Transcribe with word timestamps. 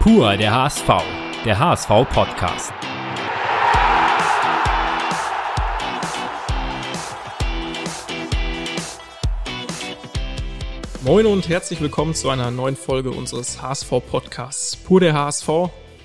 Pur 0.00 0.36
der 0.36 0.54
HSV, 0.54 0.86
der 1.44 1.58
HSV-Podcast. 1.58 2.72
Moin 11.04 11.26
und 11.26 11.48
herzlich 11.48 11.80
willkommen 11.80 12.14
zu 12.14 12.30
einer 12.30 12.52
neuen 12.52 12.76
Folge 12.76 13.10
unseres 13.10 13.60
HSV-Podcasts. 13.60 14.76
Pur 14.76 15.00
der 15.00 15.14
HSV. 15.14 15.48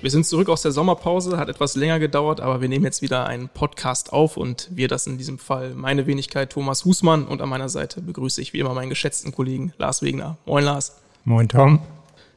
Wir 0.02 0.10
sind 0.10 0.26
zurück 0.26 0.48
aus 0.48 0.62
der 0.62 0.72
Sommerpause, 0.72 1.38
hat 1.38 1.48
etwas 1.48 1.76
länger 1.76 2.00
gedauert, 2.00 2.40
aber 2.40 2.60
wir 2.60 2.68
nehmen 2.68 2.84
jetzt 2.84 3.00
wieder 3.00 3.26
einen 3.26 3.48
Podcast 3.48 4.12
auf 4.12 4.36
und 4.36 4.68
wir 4.72 4.88
das 4.88 5.06
in 5.06 5.18
diesem 5.18 5.38
Fall 5.38 5.74
meine 5.74 6.08
Wenigkeit 6.08 6.50
Thomas 6.50 6.84
Husmann 6.84 7.26
und 7.26 7.40
an 7.40 7.48
meiner 7.48 7.68
Seite 7.68 8.02
begrüße 8.02 8.42
ich 8.42 8.52
wie 8.52 8.58
immer 8.58 8.74
meinen 8.74 8.90
geschätzten 8.90 9.30
Kollegen 9.30 9.72
Lars 9.78 10.02
Wegner. 10.02 10.36
Moin 10.46 10.64
Lars. 10.64 11.00
Moin 11.24 11.48
Tom. 11.48 11.80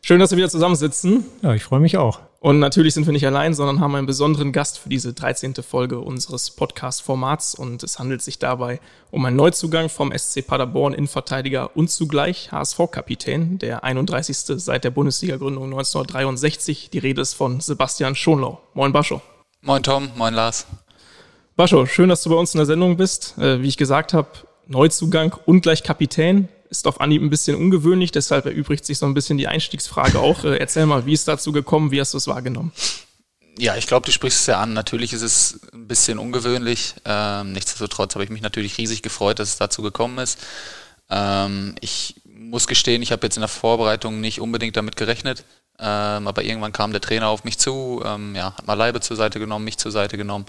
Schön, 0.07 0.21
dass 0.21 0.31
wir 0.31 0.37
wieder 0.37 0.47
zusammensitzen. 0.47 1.25
Ja, 1.41 1.53
ich 1.53 1.65
freue 1.65 1.81
mich 1.81 1.97
auch. 1.97 2.21
Und 2.39 2.59
natürlich 2.59 2.93
sind 2.93 3.05
wir 3.05 3.11
nicht 3.11 3.27
allein, 3.27 3.53
sondern 3.53 3.81
haben 3.81 3.93
einen 3.93 4.07
besonderen 4.07 4.53
Gast 4.53 4.79
für 4.79 4.87
diese 4.87 5.11
13. 5.11 5.55
Folge 5.55 5.99
unseres 5.99 6.49
Podcast-Formats. 6.49 7.55
Und 7.55 7.83
es 7.83 7.99
handelt 7.99 8.21
sich 8.21 8.39
dabei 8.39 8.79
um 9.11 9.25
einen 9.25 9.35
Neuzugang 9.35 9.89
vom 9.89 10.17
SC 10.17 10.47
Paderborn, 10.47 10.93
Innenverteidiger 10.93 11.75
und 11.75 11.91
zugleich 11.91 12.53
HSV-Kapitän, 12.53 13.59
der 13.59 13.83
31. 13.83 14.37
seit 14.63 14.85
der 14.85 14.91
Bundesliga-Gründung 14.91 15.65
1963. 15.65 16.89
Die 16.89 16.99
Rede 16.99 17.19
ist 17.19 17.33
von 17.33 17.59
Sebastian 17.59 18.15
Schonlau. 18.15 18.61
Moin 18.75 18.93
Bascho. 18.93 19.19
Moin 19.61 19.83
Tom, 19.83 20.07
moin 20.15 20.33
Lars. 20.33 20.67
Bascho, 21.57 21.85
schön, 21.85 22.07
dass 22.07 22.23
du 22.23 22.29
bei 22.29 22.37
uns 22.37 22.53
in 22.53 22.59
der 22.59 22.65
Sendung 22.65 22.95
bist. 22.95 23.37
Äh, 23.37 23.61
wie 23.61 23.67
ich 23.67 23.75
gesagt 23.75 24.13
habe, 24.13 24.29
Neuzugang 24.67 25.35
und 25.45 25.61
gleich 25.61 25.83
Kapitän 25.83 26.47
ist 26.69 26.87
auf 26.87 27.01
Anhieb 27.01 27.21
ein 27.21 27.29
bisschen 27.29 27.55
ungewöhnlich, 27.55 28.11
deshalb 28.11 28.45
erübrigt 28.45 28.85
sich 28.85 28.97
so 28.97 29.05
ein 29.05 29.13
bisschen 29.13 29.37
die 29.37 29.47
Einstiegsfrage 29.47 30.19
auch. 30.19 30.43
Äh, 30.43 30.57
erzähl 30.57 30.85
mal, 30.85 31.05
wie 31.05 31.13
ist 31.13 31.27
dazu 31.27 31.51
gekommen, 31.51 31.91
wie 31.91 31.99
hast 31.99 32.13
du 32.13 32.17
es 32.17 32.27
wahrgenommen? 32.27 32.71
Ja, 33.59 33.75
ich 33.75 33.87
glaube, 33.87 34.05
du 34.05 34.11
sprichst 34.11 34.41
es 34.41 34.45
ja 34.45 34.59
an. 34.59 34.73
Natürlich 34.73 35.13
ist 35.13 35.23
es 35.23 35.59
ein 35.73 35.87
bisschen 35.87 36.19
ungewöhnlich. 36.19 36.93
Ähm, 37.05 37.53
nichtsdestotrotz 37.53 38.13
habe 38.13 38.23
ich 38.23 38.29
mich 38.29 38.41
natürlich 38.41 38.77
riesig 38.77 39.01
gefreut, 39.01 39.39
dass 39.39 39.49
es 39.49 39.57
dazu 39.57 39.81
gekommen 39.81 40.19
ist. 40.19 40.39
Ähm, 41.09 41.75
ich 41.81 42.21
muss 42.25 42.67
gestehen, 42.67 43.01
ich 43.01 43.11
habe 43.11 43.25
jetzt 43.25 43.35
in 43.35 43.41
der 43.41 43.47
Vorbereitung 43.47 44.21
nicht 44.21 44.41
unbedingt 44.41 44.77
damit 44.77 44.95
gerechnet. 44.95 45.43
Ähm, 45.79 46.27
aber 46.27 46.43
irgendwann 46.43 46.71
kam 46.71 46.91
der 46.91 47.01
Trainer 47.01 47.29
auf 47.29 47.43
mich 47.43 47.57
zu, 47.57 48.01
ähm, 48.05 48.35
ja, 48.35 48.53
hat 48.57 48.67
mal 48.67 48.73
Leibe 48.73 48.99
zur 48.99 49.17
Seite 49.17 49.39
genommen, 49.39 49.65
mich 49.65 49.77
zur 49.77 49.91
Seite 49.91 50.17
genommen. 50.17 50.45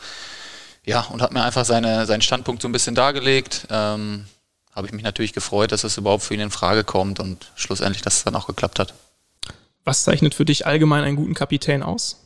Ja, 0.84 1.02
und 1.02 1.20
hat 1.22 1.32
mir 1.32 1.42
einfach 1.42 1.64
seine, 1.64 2.06
seinen 2.06 2.22
Standpunkt 2.22 2.62
so 2.62 2.68
ein 2.68 2.72
bisschen 2.72 2.94
dargelegt. 2.94 3.66
Ähm, 3.70 4.26
habe 4.78 4.86
ich 4.86 4.92
mich 4.92 5.02
natürlich 5.02 5.32
gefreut, 5.32 5.72
dass 5.72 5.82
das 5.82 5.98
überhaupt 5.98 6.22
für 6.22 6.34
ihn 6.34 6.40
in 6.40 6.52
Frage 6.52 6.84
kommt 6.84 7.18
und 7.18 7.50
schlussendlich, 7.56 8.00
dass 8.00 8.18
es 8.18 8.24
dann 8.24 8.36
auch 8.36 8.46
geklappt 8.46 8.78
hat. 8.78 8.94
Was 9.84 10.04
zeichnet 10.04 10.34
für 10.34 10.44
dich 10.44 10.66
allgemein 10.66 11.02
einen 11.02 11.16
guten 11.16 11.34
Kapitän 11.34 11.82
aus? 11.82 12.20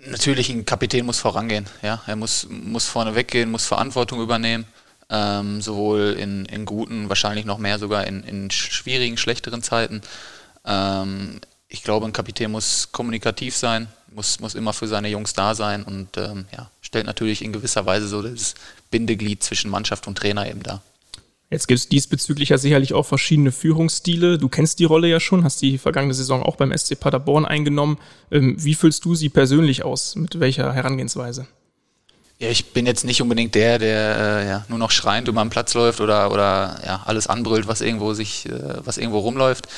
Natürlich, 0.00 0.50
ein 0.50 0.66
Kapitän 0.66 1.06
muss 1.06 1.20
vorangehen. 1.20 1.66
Ja? 1.82 2.02
Er 2.04 2.16
muss, 2.16 2.48
muss 2.50 2.88
vorne 2.88 3.14
weggehen, 3.14 3.48
muss 3.48 3.66
Verantwortung 3.66 4.20
übernehmen. 4.20 4.64
Ähm, 5.08 5.60
sowohl 5.60 6.16
in, 6.18 6.46
in 6.46 6.64
guten, 6.64 7.08
wahrscheinlich 7.08 7.44
noch 7.44 7.58
mehr 7.58 7.78
sogar 7.78 8.08
in, 8.08 8.24
in 8.24 8.50
schwierigen, 8.50 9.16
schlechteren 9.16 9.62
Zeiten. 9.62 10.02
Ähm, 10.64 11.40
ich 11.68 11.84
glaube, 11.84 12.06
ein 12.06 12.12
Kapitän 12.12 12.50
muss 12.50 12.88
kommunikativ 12.90 13.56
sein, 13.56 13.86
muss, 14.08 14.40
muss 14.40 14.56
immer 14.56 14.72
für 14.72 14.88
seine 14.88 15.08
Jungs 15.08 15.32
da 15.32 15.54
sein 15.54 15.84
und 15.84 16.16
ähm, 16.16 16.46
ja, 16.52 16.70
stellt 16.80 17.06
natürlich 17.06 17.42
in 17.44 17.52
gewisser 17.52 17.86
Weise 17.86 18.08
so 18.08 18.22
das 18.22 18.54
Bindeglied 18.90 19.42
zwischen 19.42 19.70
Mannschaft 19.70 20.06
und 20.06 20.18
Trainer 20.18 20.48
eben 20.48 20.62
da. 20.62 20.82
Jetzt 21.50 21.66
gibt 21.66 21.80
es 21.80 21.88
diesbezüglich 21.88 22.50
ja 22.50 22.58
sicherlich 22.58 22.94
auch 22.94 23.04
verschiedene 23.04 23.50
Führungsstile. 23.50 24.38
Du 24.38 24.48
kennst 24.48 24.78
die 24.78 24.84
Rolle 24.84 25.08
ja 25.08 25.18
schon, 25.18 25.42
hast 25.42 25.60
die 25.62 25.78
vergangene 25.78 26.14
Saison 26.14 26.44
auch 26.44 26.54
beim 26.54 26.76
SC 26.76 26.98
Paderborn 26.98 27.44
eingenommen. 27.44 27.98
Ähm, 28.30 28.54
wie 28.58 28.76
füllst 28.76 29.04
du 29.04 29.16
sie 29.16 29.30
persönlich 29.30 29.84
aus? 29.84 30.14
Mit 30.14 30.38
welcher 30.38 30.72
Herangehensweise? 30.72 31.48
Ja, 32.38 32.48
ich 32.48 32.72
bin 32.72 32.86
jetzt 32.86 33.04
nicht 33.04 33.20
unbedingt 33.20 33.54
der, 33.56 33.78
der 33.78 34.16
äh, 34.16 34.48
ja, 34.48 34.64
nur 34.68 34.78
noch 34.78 34.92
schreiend 34.92 35.26
über 35.26 35.42
den 35.44 35.50
Platz 35.50 35.74
läuft 35.74 36.00
oder, 36.00 36.30
oder 36.30 36.80
ja, 36.86 37.02
alles 37.04 37.26
anbrüllt, 37.26 37.66
was 37.66 37.80
irgendwo 37.80 38.14
sich, 38.14 38.46
äh, 38.46 38.78
was 38.84 38.96
irgendwo 38.96 39.18
rumläuft. 39.18 39.68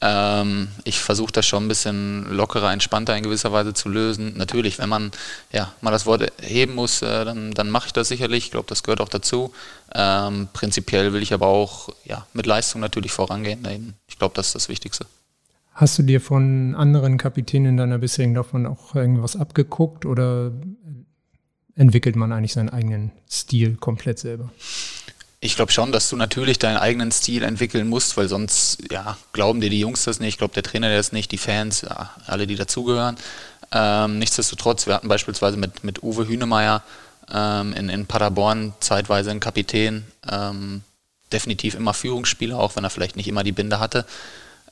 Ähm, 0.00 0.68
ich 0.84 1.00
versuche 1.00 1.32
das 1.32 1.46
schon 1.46 1.64
ein 1.64 1.68
bisschen 1.68 2.30
lockerer, 2.30 2.72
entspannter 2.72 3.16
in 3.16 3.24
gewisser 3.24 3.52
Weise 3.52 3.74
zu 3.74 3.88
lösen. 3.88 4.34
Natürlich, 4.36 4.78
wenn 4.78 4.88
man 4.88 5.10
ja 5.52 5.72
mal 5.80 5.90
das 5.90 6.06
Wort 6.06 6.32
heben 6.40 6.74
muss, 6.74 7.02
äh, 7.02 7.24
dann, 7.24 7.52
dann 7.52 7.70
mache 7.70 7.86
ich 7.86 7.92
das 7.92 8.08
sicherlich. 8.08 8.46
Ich 8.46 8.50
glaube, 8.52 8.68
das 8.68 8.82
gehört 8.82 9.00
auch 9.00 9.08
dazu. 9.08 9.52
Ähm, 9.94 10.48
prinzipiell 10.52 11.12
will 11.12 11.22
ich 11.22 11.34
aber 11.34 11.46
auch 11.46 11.88
ja, 12.04 12.26
mit 12.32 12.46
Leistung 12.46 12.80
natürlich 12.80 13.10
vorangehen. 13.12 13.94
Ich 14.06 14.18
glaube, 14.18 14.34
das 14.34 14.48
ist 14.48 14.54
das 14.54 14.68
Wichtigste. 14.68 15.06
Hast 15.72 15.98
du 15.98 16.02
dir 16.02 16.20
von 16.20 16.74
anderen 16.74 17.18
Kapitänen 17.18 17.76
deiner 17.76 17.98
bisherigen 17.98 18.34
Laufbahn 18.34 18.66
auch 18.66 18.94
irgendwas 18.94 19.36
abgeguckt 19.36 20.06
oder 20.06 20.52
entwickelt 21.76 22.16
man 22.16 22.32
eigentlich 22.32 22.52
seinen 22.52 22.68
eigenen 22.68 23.12
Stil 23.30 23.76
komplett 23.76 24.18
selber? 24.18 24.50
Ich 25.40 25.54
glaube 25.54 25.70
schon, 25.70 25.92
dass 25.92 26.08
du 26.10 26.16
natürlich 26.16 26.58
deinen 26.58 26.78
eigenen 26.78 27.12
Stil 27.12 27.44
entwickeln 27.44 27.88
musst, 27.88 28.16
weil 28.16 28.28
sonst 28.28 28.78
ja, 28.90 29.16
glauben 29.32 29.60
dir 29.60 29.70
die 29.70 29.78
Jungs 29.78 30.02
das 30.04 30.18
nicht, 30.18 30.38
glaubt 30.38 30.56
der 30.56 30.64
Trainer 30.64 30.94
das 30.94 31.12
nicht, 31.12 31.30
die 31.30 31.38
Fans, 31.38 31.82
ja, 31.82 32.10
alle, 32.26 32.48
die 32.48 32.56
dazugehören. 32.56 33.16
Ähm, 33.70 34.18
nichtsdestotrotz, 34.18 34.86
wir 34.86 34.94
hatten 34.94 35.08
beispielsweise 35.08 35.56
mit, 35.56 35.84
mit 35.84 36.02
Uwe 36.02 36.26
Hünemeyer 36.26 36.82
ähm, 37.32 37.72
in, 37.74 37.88
in 37.88 38.06
Paderborn 38.06 38.72
zeitweise 38.80 39.30
einen 39.30 39.38
Kapitän, 39.38 40.06
ähm, 40.28 40.82
definitiv 41.30 41.74
immer 41.74 41.94
Führungsspieler, 41.94 42.58
auch 42.58 42.74
wenn 42.74 42.84
er 42.84 42.90
vielleicht 42.90 43.16
nicht 43.16 43.28
immer 43.28 43.44
die 43.44 43.52
Binde 43.52 43.78
hatte, 43.78 44.06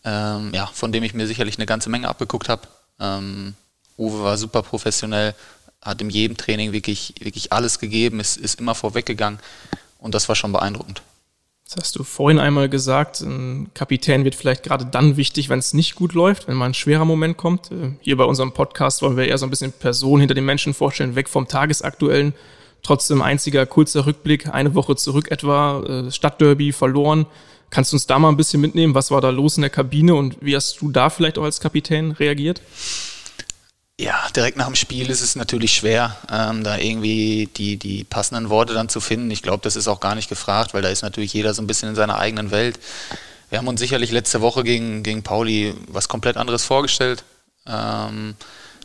ähm, 0.05 0.53
ja, 0.53 0.67
von 0.67 0.91
dem 0.91 1.05
ich 1.05 1.15
mir 1.15 1.29
sicherlich 1.29 1.59
eine 1.59 1.67
ganze 1.67 1.91
Menge 1.91 2.09
abgeguckt 2.09 2.49
habe. 2.49 2.63
Ähm, 2.99 3.55
Uwe 3.99 4.23
war 4.25 4.37
super 4.37 4.63
professionell, 4.63 5.35
hat 5.81 6.01
in 6.01 6.11
jedem 6.11 6.37
Training 6.37 6.73
wirklich, 6.73 7.15
wirklich 7.21 7.53
alles 7.53 7.79
gegeben, 7.79 8.19
ist, 8.19 8.37
ist 8.37 8.59
immer 8.59 8.75
vorweggegangen. 8.75 9.39
Und 9.99 10.15
das 10.15 10.29
war 10.29 10.37
schon 10.37 10.53
beeindruckend. 10.53 11.03
Das 11.69 11.77
hast 11.83 11.97
du 11.97 12.05
vorhin 12.05 12.39
einmal 12.39 12.69
gesagt, 12.69 13.21
ein 13.23 13.71
Kapitän 13.75 14.23
wird 14.23 14.37
vielleicht 14.37 14.63
gerade 14.63 14.87
dann 14.87 15.17
wichtig, 15.17 15.49
wenn 15.49 15.59
es 15.59 15.75
nicht 15.75 15.97
gut 15.97 16.13
läuft, 16.15 16.47
wenn 16.47 16.55
mal 16.55 16.67
ein 16.67 16.75
schwerer 16.75 17.05
Moment 17.05 17.37
kommt. 17.37 17.73
Äh, 17.73 17.97
hier 18.01 18.17
bei 18.17 18.25
unserem 18.25 18.53
Podcast 18.53 19.03
wollen 19.03 19.17
wir 19.17 19.27
eher 19.27 19.39
so 19.39 19.47
ein 19.47 19.51
bisschen 19.51 19.73
Personen 19.73 20.21
hinter 20.21 20.35
den 20.35 20.45
Menschen 20.45 20.75
vorstellen, 20.75 21.17
weg 21.17 21.29
vom 21.29 21.49
Tagesaktuellen. 21.49 22.35
Trotzdem 22.85 23.21
einziger 23.21 23.67
kurzer 23.67 24.07
Rückblick, 24.07 24.49
eine 24.55 24.77
Woche 24.77 24.95
zurück 24.95 25.33
etwa, 25.33 25.83
äh, 25.83 26.13
Stadtderby 26.13 26.71
verloren. 26.71 27.27
Kannst 27.71 27.91
du 27.91 27.97
uns 27.97 28.07
da 28.07 28.21
mal 28.21 28.29
ein 28.29 28.37
bisschen 28.37 28.61
mitnehmen? 28.61 28.95
Was 28.95 29.11
war 29.11 29.21
da 29.21 29.31
los 29.31 29.57
in 29.57 29.63
der 29.63 29.71
Kabine 29.71 30.15
und 30.15 30.37
wie 30.41 30.55
hast 30.55 30.81
du 30.81 30.93
da 30.93 31.11
vielleicht 31.11 31.37
auch 31.37 31.43
als 31.45 31.61
Kapitän 31.61 32.13
reagiert? 32.13 32.63
Ja, 33.99 34.29
direkt 34.37 34.59
nach 34.59 34.67
dem 34.67 34.75
Spiel 34.75 35.09
ist 35.09 35.23
es 35.23 35.37
natürlich 35.37 35.73
schwer, 35.73 36.17
ähm, 36.31 36.63
da 36.63 36.77
irgendwie 36.77 37.49
die, 37.57 37.79
die 37.79 38.05
passenden 38.05 38.51
Worte 38.51 38.75
dann 38.75 38.91
zu 38.91 39.01
finden. 39.01 39.31
Ich 39.31 39.41
glaube, 39.41 39.63
das 39.63 39.75
ist 39.75 39.89
auch 39.89 40.01
gar 40.01 40.15
nicht 40.15 40.29
gefragt, 40.29 40.75
weil 40.75 40.83
da 40.83 40.91
ist 40.91 41.01
natürlich 41.01 41.33
jeder 41.33 41.55
so 41.55 41.63
ein 41.63 41.67
bisschen 41.67 41.89
in 41.89 41.95
seiner 41.95 42.19
eigenen 42.19 42.51
Welt. 42.51 42.79
Wir 43.49 43.59
haben 43.59 43.69
uns 43.69 43.81
sicherlich 43.81 44.13
letzte 44.13 44.43
Woche 44.43 44.65
gegen, 44.65 45.03
gegen 45.03 45.23
Pauli 45.23 45.75
was 45.89 46.09
komplett 46.09 46.37
anderes 46.37 46.65
vorgestellt. 46.65 47.25
Ähm, 47.67 48.35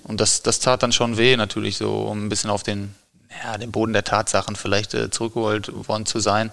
und 0.03 0.21
das, 0.21 0.43
das 0.43 0.59
tat 0.61 0.81
dann 0.81 0.93
schon 0.93 1.17
weh, 1.17 1.35
natürlich 1.35 1.75
so, 1.75 2.03
um 2.03 2.25
ein 2.25 2.29
bisschen 2.29 2.49
auf 2.49 2.63
den, 2.63 2.95
ja, 3.43 3.57
den 3.57 3.71
Boden 3.71 3.91
der 3.91 4.05
Tatsachen 4.05 4.55
vielleicht 4.55 4.93
äh, 4.93 5.11
zurückgeholt 5.11 5.89
worden 5.89 6.05
zu 6.05 6.21
sein. 6.21 6.51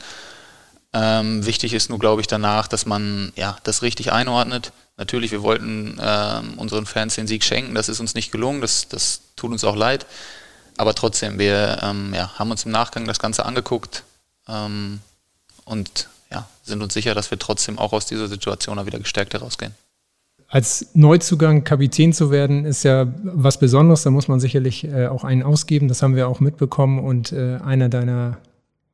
Ähm, 0.92 1.46
wichtig 1.46 1.74
ist 1.74 1.90
nur, 1.90 2.00
glaube 2.00 2.22
ich, 2.22 2.26
danach, 2.26 2.66
dass 2.66 2.86
man 2.86 3.32
ja, 3.36 3.56
das 3.62 3.82
richtig 3.82 4.10
einordnet, 4.10 4.72
Natürlich, 4.98 5.30
wir 5.30 5.42
wollten 5.42 5.96
äh, 5.98 6.40
unseren 6.56 6.84
Fans 6.84 7.14
den 7.14 7.28
Sieg 7.28 7.44
schenken, 7.44 7.74
das 7.74 7.88
ist 7.88 8.00
uns 8.00 8.14
nicht 8.14 8.32
gelungen, 8.32 8.60
das, 8.60 8.88
das 8.88 9.20
tut 9.36 9.52
uns 9.52 9.62
auch 9.62 9.76
leid. 9.76 10.04
Aber 10.76 10.92
trotzdem, 10.94 11.38
wir 11.38 11.78
ähm, 11.82 12.12
ja, 12.14 12.36
haben 12.38 12.50
uns 12.50 12.64
im 12.64 12.72
Nachgang 12.72 13.06
das 13.06 13.20
Ganze 13.20 13.46
angeguckt 13.46 14.02
ähm, 14.48 14.98
und 15.64 16.08
ja, 16.32 16.48
sind 16.64 16.82
uns 16.82 16.94
sicher, 16.94 17.14
dass 17.14 17.30
wir 17.30 17.38
trotzdem 17.38 17.78
auch 17.78 17.92
aus 17.92 18.06
dieser 18.06 18.26
Situation 18.28 18.84
wieder 18.84 18.98
gestärkt 18.98 19.34
herausgehen. 19.34 19.72
Als 20.48 20.88
Neuzugang 20.94 21.62
Kapitän 21.62 22.12
zu 22.12 22.30
werden, 22.30 22.64
ist 22.64 22.82
ja 22.82 23.06
was 23.22 23.58
Besonderes. 23.58 24.02
Da 24.02 24.10
muss 24.10 24.28
man 24.28 24.40
sicherlich 24.40 24.84
äh, 24.84 25.06
auch 25.06 25.22
einen 25.22 25.42
ausgeben. 25.42 25.88
Das 25.88 26.02
haben 26.02 26.16
wir 26.16 26.26
auch 26.26 26.40
mitbekommen. 26.40 27.00
Und 27.00 27.32
äh, 27.32 27.58
einer 27.62 27.90
deiner 27.90 28.38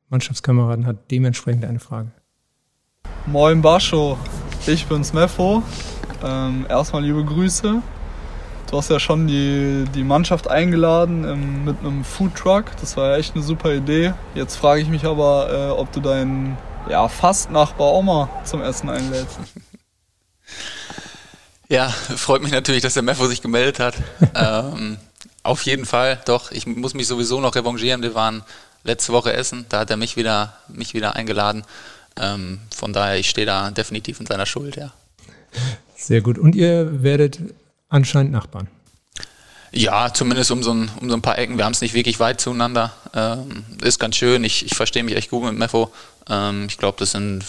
Mannschaftskameraden 0.09 0.85
hat 0.85 0.97
dementsprechend 1.11 1.63
eine 1.63 1.79
Frage. 1.79 2.11
Moin 3.25 3.61
Bascho, 3.61 4.17
ich 4.67 4.85
bin's 4.87 5.13
Meffo. 5.13 5.63
Ähm, 6.23 6.65
erstmal 6.69 7.03
liebe 7.03 7.23
Grüße. 7.23 7.81
Du 8.69 8.77
hast 8.77 8.89
ja 8.89 8.99
schon 8.99 9.27
die, 9.27 9.85
die 9.93 10.03
Mannschaft 10.03 10.49
eingeladen 10.49 11.23
ähm, 11.23 11.65
mit 11.65 11.79
einem 11.79 12.03
Foodtruck. 12.03 12.65
Das 12.81 12.97
war 12.97 13.11
ja 13.11 13.17
echt 13.17 13.35
eine 13.35 13.43
super 13.43 13.73
Idee. 13.73 14.13
Jetzt 14.33 14.55
frage 14.55 14.81
ich 14.81 14.89
mich 14.89 15.05
aber, 15.05 15.49
äh, 15.51 15.71
ob 15.71 15.91
du 15.91 15.99
deinen 15.99 16.57
ja, 16.89 17.07
Fastnachbar 17.07 17.93
Oma 17.93 18.29
zum 18.43 18.61
Essen 18.61 18.89
einlädst. 18.89 19.39
Ja, 21.67 21.89
freut 21.89 22.43
mich 22.43 22.51
natürlich, 22.51 22.83
dass 22.83 22.93
der 22.93 23.01
Meffo 23.01 23.25
sich 23.27 23.41
gemeldet 23.41 23.79
hat. 23.79 23.95
ähm, 24.35 24.97
auf 25.41 25.63
jeden 25.63 25.85
Fall, 25.85 26.21
doch. 26.25 26.51
Ich 26.51 26.67
muss 26.67 26.93
mich 26.93 27.07
sowieso 27.07 27.41
noch 27.41 27.55
revanchieren. 27.55 28.03
Wir 28.03 28.13
waren 28.13 28.43
letzte 28.83 29.13
Woche 29.13 29.33
essen. 29.33 29.65
Da 29.69 29.79
hat 29.79 29.89
er 29.89 29.97
mich 29.97 30.15
wieder, 30.15 30.53
mich 30.67 30.93
wieder 30.93 31.15
eingeladen. 31.15 31.63
Ähm, 32.19 32.59
von 32.75 32.93
daher, 32.93 33.17
ich 33.17 33.29
stehe 33.29 33.47
da 33.47 33.71
definitiv 33.71 34.19
in 34.19 34.25
seiner 34.25 34.45
Schuld, 34.45 34.75
ja. 34.75 34.93
Sehr 35.95 36.21
gut. 36.21 36.37
Und 36.37 36.55
ihr 36.55 37.03
werdet 37.03 37.39
anscheinend 37.89 38.31
Nachbarn. 38.31 38.67
Ja, 39.71 40.13
zumindest 40.13 40.51
um 40.51 40.63
so 40.63 40.73
ein, 40.73 40.89
um 41.01 41.09
so 41.09 41.15
ein 41.15 41.21
paar 41.21 41.37
Ecken. 41.37 41.57
Wir 41.57 41.65
haben 41.65 41.73
es 41.73 41.81
nicht 41.81 41.93
wirklich 41.93 42.19
weit 42.19 42.39
zueinander. 42.39 42.93
Ähm, 43.13 43.65
ist 43.81 43.99
ganz 43.99 44.15
schön. 44.15 44.43
Ich, 44.43 44.65
ich 44.65 44.75
verstehe 44.75 45.03
mich 45.03 45.15
echt 45.15 45.29
gut 45.29 45.43
mit 45.43 45.57
Mefo. 45.57 45.91
Ähm, 46.29 46.67
ich 46.69 46.77
glaube, 46.77 46.97
das 46.99 47.11
sind 47.11 47.43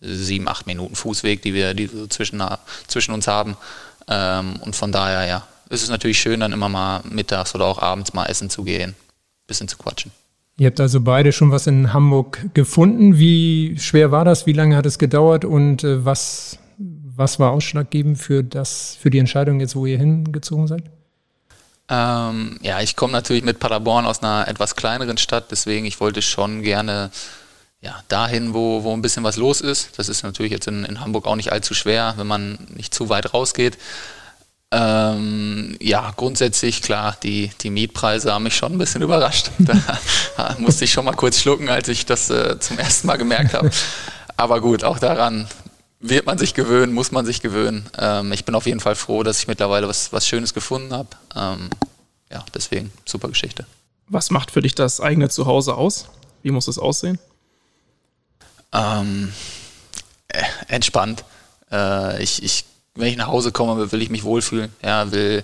sieben, 0.00 0.48
acht 0.48 0.66
Minuten 0.66 0.94
Fußweg, 0.94 1.42
die 1.42 1.54
wir 1.54 1.74
die 1.74 1.86
so 1.86 2.06
zwischen, 2.06 2.42
zwischen 2.86 3.12
uns 3.12 3.26
haben. 3.26 3.56
Ähm, 4.08 4.56
und 4.60 4.76
von 4.76 4.92
daher, 4.92 5.26
ja, 5.26 5.46
ist 5.70 5.82
es 5.82 5.90
natürlich 5.90 6.18
schön, 6.20 6.40
dann 6.40 6.52
immer 6.52 6.68
mal 6.68 7.02
mittags 7.10 7.54
oder 7.54 7.64
auch 7.66 7.82
abends 7.82 8.14
mal 8.14 8.26
essen 8.26 8.50
zu 8.50 8.64
gehen, 8.64 8.94
bisschen 9.46 9.68
zu 9.68 9.76
quatschen. 9.76 10.12
Ihr 10.56 10.66
habt 10.66 10.80
also 10.80 11.00
beide 11.00 11.32
schon 11.32 11.50
was 11.52 11.66
in 11.66 11.92
Hamburg 11.92 12.54
gefunden. 12.54 13.18
Wie 13.18 13.76
schwer 13.78 14.10
war 14.10 14.24
das? 14.24 14.46
Wie 14.46 14.52
lange 14.52 14.76
hat 14.76 14.86
es 14.86 14.98
gedauert? 14.98 15.44
Und 15.44 15.84
äh, 15.84 16.04
was, 16.04 16.58
was 17.18 17.38
war 17.38 17.50
ausschlaggebend 17.50 18.16
für, 18.18 18.42
das, 18.42 18.96
für 19.00 19.10
die 19.10 19.18
Entscheidung 19.18 19.60
jetzt, 19.60 19.76
wo 19.76 19.86
ihr 19.86 19.98
hingezogen 19.98 20.68
seid? 20.68 20.84
Ähm, 21.90 22.58
ja, 22.62 22.80
ich 22.80 22.96
komme 22.96 23.12
natürlich 23.12 23.44
mit 23.44 23.58
Paderborn 23.60 24.06
aus 24.06 24.22
einer 24.22 24.46
etwas 24.46 24.76
kleineren 24.76 25.18
Stadt, 25.18 25.50
deswegen 25.50 25.86
ich 25.86 26.00
wollte 26.00 26.22
schon 26.22 26.62
gerne 26.62 27.10
ja, 27.80 28.02
dahin, 28.08 28.54
wo, 28.54 28.82
wo 28.82 28.92
ein 28.92 29.02
bisschen 29.02 29.24
was 29.24 29.36
los 29.36 29.60
ist. 29.60 29.98
Das 29.98 30.08
ist 30.08 30.22
natürlich 30.22 30.52
jetzt 30.52 30.66
in, 30.66 30.84
in 30.84 31.00
Hamburg 31.00 31.26
auch 31.26 31.36
nicht 31.36 31.52
allzu 31.52 31.74
schwer, 31.74 32.14
wenn 32.16 32.26
man 32.26 32.58
nicht 32.74 32.94
zu 32.94 33.08
weit 33.08 33.32
rausgeht. 33.32 33.78
Ähm, 34.70 35.76
ja, 35.80 36.12
grundsätzlich 36.14 36.82
klar, 36.82 37.16
die, 37.22 37.50
die 37.62 37.70
Mietpreise 37.70 38.34
haben 38.34 38.42
mich 38.42 38.56
schon 38.56 38.72
ein 38.72 38.78
bisschen 38.78 39.02
überrascht. 39.02 39.50
Da 40.36 40.54
musste 40.58 40.84
ich 40.84 40.92
schon 40.92 41.04
mal 41.04 41.14
kurz 41.14 41.40
schlucken, 41.40 41.68
als 41.68 41.88
ich 41.88 42.06
das 42.06 42.30
äh, 42.30 42.60
zum 42.60 42.78
ersten 42.78 43.08
Mal 43.08 43.16
gemerkt 43.16 43.54
habe. 43.54 43.70
Aber 44.36 44.60
gut, 44.60 44.84
auch 44.84 45.00
daran 45.00 45.48
wird 46.00 46.26
man 46.26 46.38
sich 46.38 46.54
gewöhnen, 46.54 46.92
muss 46.92 47.10
man 47.10 47.26
sich 47.26 47.40
gewöhnen. 47.40 47.88
Ähm, 47.98 48.32
ich 48.32 48.44
bin 48.44 48.54
auf 48.54 48.66
jeden 48.66 48.80
Fall 48.80 48.94
froh, 48.94 49.22
dass 49.22 49.40
ich 49.40 49.48
mittlerweile 49.48 49.88
was, 49.88 50.12
was 50.12 50.26
Schönes 50.26 50.54
gefunden 50.54 50.92
habe. 50.92 51.08
Ähm, 51.34 51.70
ja, 52.30 52.44
deswegen 52.54 52.92
super 53.04 53.28
Geschichte. 53.28 53.66
Was 54.06 54.30
macht 54.30 54.50
für 54.50 54.62
dich 54.62 54.74
das 54.74 55.00
eigene 55.00 55.28
Zuhause 55.28 55.74
aus? 55.74 56.08
Wie 56.42 56.50
muss 56.50 56.68
es 56.68 56.78
aussehen? 56.78 57.18
Ähm, 58.72 59.32
äh, 60.28 60.42
entspannt. 60.68 61.24
Äh, 61.70 62.22
ich, 62.22 62.42
ich, 62.42 62.64
wenn 62.94 63.08
ich 63.08 63.16
nach 63.16 63.28
Hause 63.28 63.52
komme, 63.52 63.90
will 63.90 64.02
ich 64.02 64.10
mich 64.10 64.24
wohlfühlen. 64.24 64.72
Ja, 64.82 65.10
will 65.10 65.42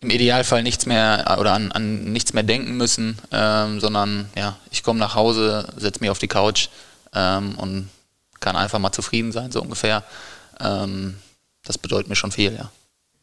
im 0.00 0.10
Idealfall 0.10 0.62
nichts 0.62 0.84
mehr 0.84 1.36
oder 1.40 1.52
an, 1.54 1.72
an 1.72 2.12
nichts 2.12 2.34
mehr 2.34 2.42
denken 2.42 2.76
müssen, 2.76 3.18
ähm, 3.32 3.80
sondern 3.80 4.28
ja, 4.36 4.56
ich 4.70 4.82
komme 4.82 4.98
nach 4.98 5.14
Hause, 5.14 5.72
setze 5.76 6.00
mich 6.00 6.10
auf 6.10 6.18
die 6.18 6.28
Couch 6.28 6.68
ähm, 7.14 7.58
und 7.58 7.88
kann 8.44 8.56
einfach 8.56 8.78
mal 8.78 8.92
zufrieden 8.92 9.32
sein, 9.32 9.50
so 9.50 9.62
ungefähr. 9.62 10.04
Ähm, 10.60 11.14
das 11.64 11.78
bedeutet 11.78 12.10
mir 12.10 12.16
schon 12.16 12.30
viel, 12.30 12.54
ja. 12.54 12.70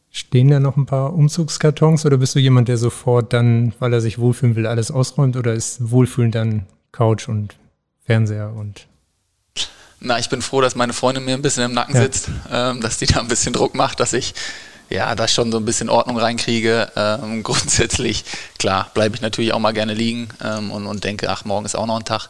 Stehen 0.09 0.49
da 0.49 0.59
noch 0.59 0.75
ein 0.75 0.87
paar 0.87 1.13
Umzugskartons 1.13 2.05
oder 2.05 2.17
bist 2.17 2.35
du 2.35 2.39
jemand, 2.39 2.67
der 2.67 2.77
sofort 2.77 3.31
dann, 3.31 3.73
weil 3.79 3.93
er 3.93 4.01
sich 4.01 4.17
wohlfühlen 4.17 4.55
will, 4.55 4.65
alles 4.65 4.89
ausräumt 4.91 5.37
oder 5.37 5.53
ist 5.53 5.91
Wohlfühlen 5.91 6.31
dann 6.31 6.65
Couch 6.91 7.29
und 7.29 7.55
Fernseher 8.03 8.51
und 8.53 8.87
na, 10.03 10.17
ich 10.17 10.29
bin 10.29 10.41
froh, 10.41 10.61
dass 10.61 10.73
meine 10.73 10.93
Freundin 10.93 11.25
mir 11.25 11.35
ein 11.35 11.43
bisschen 11.43 11.63
im 11.63 11.73
Nacken 11.73 11.93
ja. 11.93 12.01
sitzt, 12.01 12.29
ähm, 12.51 12.81
dass 12.81 12.97
die 12.97 13.05
da 13.05 13.19
ein 13.19 13.27
bisschen 13.27 13.53
Druck 13.53 13.75
macht, 13.75 13.99
dass 13.99 14.13
ich 14.13 14.33
ja 14.89 15.13
da 15.13 15.27
schon 15.27 15.51
so 15.51 15.59
ein 15.59 15.65
bisschen 15.65 15.89
Ordnung 15.89 16.17
reinkriege. 16.17 16.91
Ähm, 16.95 17.43
grundsätzlich, 17.43 18.25
klar, 18.57 18.89
bleibe 18.95 19.13
ich 19.15 19.21
natürlich 19.21 19.53
auch 19.53 19.59
mal 19.59 19.73
gerne 19.73 19.93
liegen 19.93 20.29
ähm, 20.43 20.71
und, 20.71 20.87
und 20.87 21.03
denke, 21.03 21.29
ach, 21.29 21.45
morgen 21.45 21.67
ist 21.67 21.75
auch 21.75 21.85
noch 21.85 21.97
ein 21.97 22.03
Tag. 22.03 22.29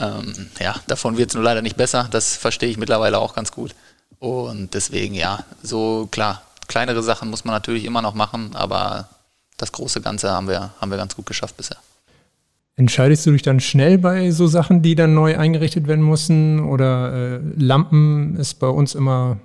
Ähm, 0.00 0.48
ja, 0.58 0.74
davon 0.86 1.16
wird 1.16 1.30
es 1.30 1.34
nur 1.34 1.44
leider 1.44 1.62
nicht 1.62 1.76
besser. 1.76 2.08
Das 2.10 2.36
verstehe 2.36 2.68
ich 2.68 2.78
mittlerweile 2.78 3.18
auch 3.18 3.34
ganz 3.34 3.52
gut. 3.52 3.74
Und 4.18 4.74
deswegen, 4.74 5.14
ja, 5.14 5.44
so 5.62 6.08
klar, 6.10 6.42
kleinere 6.68 7.02
Sachen 7.02 7.30
muss 7.30 7.44
man 7.44 7.54
natürlich 7.54 7.84
immer 7.84 8.02
noch 8.02 8.14
machen, 8.14 8.50
aber 8.54 9.08
das 9.56 9.72
große 9.72 10.00
Ganze 10.00 10.30
haben 10.30 10.48
wir, 10.48 10.70
haben 10.80 10.90
wir 10.90 10.98
ganz 10.98 11.16
gut 11.16 11.26
geschafft 11.26 11.56
bisher. 11.56 11.76
Entscheidest 12.76 13.26
du 13.26 13.32
dich 13.32 13.42
dann 13.42 13.60
schnell 13.60 13.98
bei 13.98 14.30
so 14.30 14.46
Sachen, 14.46 14.80
die 14.80 14.94
dann 14.94 15.12
neu 15.12 15.36
eingerichtet 15.36 15.86
werden 15.86 16.04
müssen? 16.04 16.60
Oder 16.60 17.12
äh, 17.12 17.40
Lampen 17.56 18.36
ist 18.36 18.54
bei 18.54 18.68
uns 18.68 18.94
immer, 18.94 19.36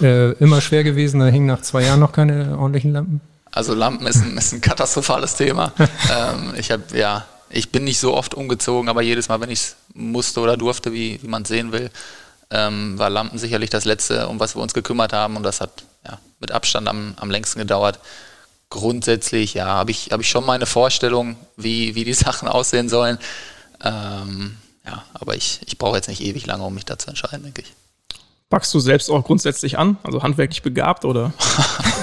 äh, 0.00 0.32
immer 0.32 0.60
schwer 0.60 0.82
gewesen. 0.82 1.20
Da 1.20 1.26
hingen 1.26 1.46
nach 1.46 1.60
zwei 1.60 1.84
Jahren 1.84 2.00
noch 2.00 2.12
keine 2.12 2.58
ordentlichen 2.58 2.92
Lampen. 2.92 3.20
Also 3.52 3.74
Lampen 3.74 4.06
ist 4.06 4.24
ein, 4.24 4.36
ist 4.36 4.52
ein 4.52 4.60
katastrophales 4.60 5.36
Thema. 5.36 5.72
ähm, 5.78 6.54
ich 6.56 6.72
habe 6.72 6.82
ja, 6.94 7.24
ich 7.52 7.70
bin 7.70 7.84
nicht 7.84 7.98
so 7.98 8.14
oft 8.14 8.34
umgezogen, 8.34 8.88
aber 8.88 9.02
jedes 9.02 9.28
Mal, 9.28 9.40
wenn 9.40 9.50
ich 9.50 9.60
es 9.60 9.76
musste 9.94 10.40
oder 10.40 10.56
durfte, 10.56 10.92
wie, 10.92 11.22
wie 11.22 11.28
man 11.28 11.42
es 11.42 11.48
sehen 11.48 11.72
will, 11.72 11.90
ähm, 12.50 12.98
war 12.98 13.10
Lampen 13.10 13.38
sicherlich 13.38 13.70
das 13.70 13.84
Letzte, 13.84 14.28
um 14.28 14.40
was 14.40 14.56
wir 14.56 14.62
uns 14.62 14.74
gekümmert 14.74 15.12
haben. 15.12 15.36
Und 15.36 15.42
das 15.42 15.60
hat 15.60 15.84
ja, 16.06 16.18
mit 16.40 16.52
Abstand 16.52 16.88
am, 16.88 17.14
am 17.16 17.30
längsten 17.30 17.58
gedauert 17.58 17.98
grundsätzlich, 18.72 19.52
ja, 19.52 19.66
habe 19.66 19.90
ich, 19.90 20.12
hab 20.12 20.20
ich 20.20 20.30
schon 20.30 20.46
meine 20.46 20.64
Vorstellung, 20.64 21.36
wie, 21.56 21.94
wie 21.94 22.04
die 22.04 22.14
Sachen 22.26 22.48
aussehen 22.48 22.88
sollen. 22.88 23.18
Ähm, 23.84 24.56
ja, 24.86 25.04
aber 25.14 25.36
ich, 25.36 25.60
ich 25.66 25.78
brauche 25.78 25.96
jetzt 25.96 26.08
nicht 26.08 26.22
ewig 26.22 26.46
lange, 26.46 26.64
um 26.64 26.74
mich 26.74 26.86
da 26.86 26.98
zu 26.98 27.08
entscheiden, 27.08 27.44
denke 27.44 27.62
ich. 27.62 27.72
Packst 28.48 28.72
du 28.74 28.80
selbst 28.80 29.10
auch 29.10 29.24
grundsätzlich 29.24 29.78
an, 29.78 29.98
also 30.02 30.22
handwerklich 30.22 30.62
begabt 30.62 31.04
oder? 31.04 31.32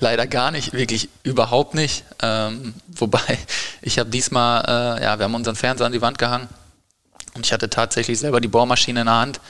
Leider 0.00 0.26
gar 0.26 0.50
nicht, 0.50 0.72
wirklich 0.72 1.08
überhaupt 1.22 1.74
nicht. 1.74 2.04
Ähm, 2.22 2.74
wobei, 2.86 3.38
ich 3.82 3.98
habe 3.98 4.10
diesmal, 4.10 4.64
äh, 4.66 5.04
ja, 5.04 5.18
wir 5.18 5.24
haben 5.24 5.34
unseren 5.34 5.56
Fernseher 5.56 5.86
an 5.86 5.92
die 5.92 6.02
Wand 6.02 6.18
gehangen 6.18 6.48
und 7.34 7.44
ich 7.44 7.52
hatte 7.52 7.68
tatsächlich 7.68 8.18
selber 8.18 8.40
die 8.40 8.48
Bohrmaschine 8.48 9.00
in 9.00 9.06
der 9.06 9.16
Hand. 9.16 9.40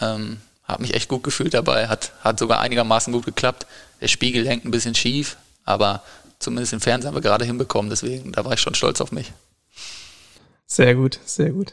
Ähm, 0.00 0.40
habe 0.64 0.82
mich 0.82 0.94
echt 0.94 1.08
gut 1.08 1.22
gefühlt 1.22 1.52
dabei, 1.52 1.88
hat, 1.88 2.12
hat 2.22 2.38
sogar 2.38 2.60
einigermaßen 2.60 3.12
gut 3.12 3.24
geklappt. 3.24 3.66
Der 4.00 4.08
Spiegel 4.08 4.46
hängt 4.48 4.64
ein 4.64 4.70
bisschen 4.70 4.94
schief, 4.94 5.36
aber 5.64 6.02
zumindest 6.38 6.72
im 6.72 6.80
Fernsehen 6.80 7.08
haben 7.08 7.16
wir 7.16 7.22
gerade 7.22 7.44
hinbekommen, 7.44 7.90
deswegen, 7.90 8.32
da 8.32 8.44
war 8.44 8.52
ich 8.52 8.60
schon 8.60 8.74
stolz 8.74 9.00
auf 9.00 9.12
mich. 9.12 9.32
Sehr 10.66 10.94
gut, 10.94 11.18
sehr 11.24 11.50
gut. 11.50 11.72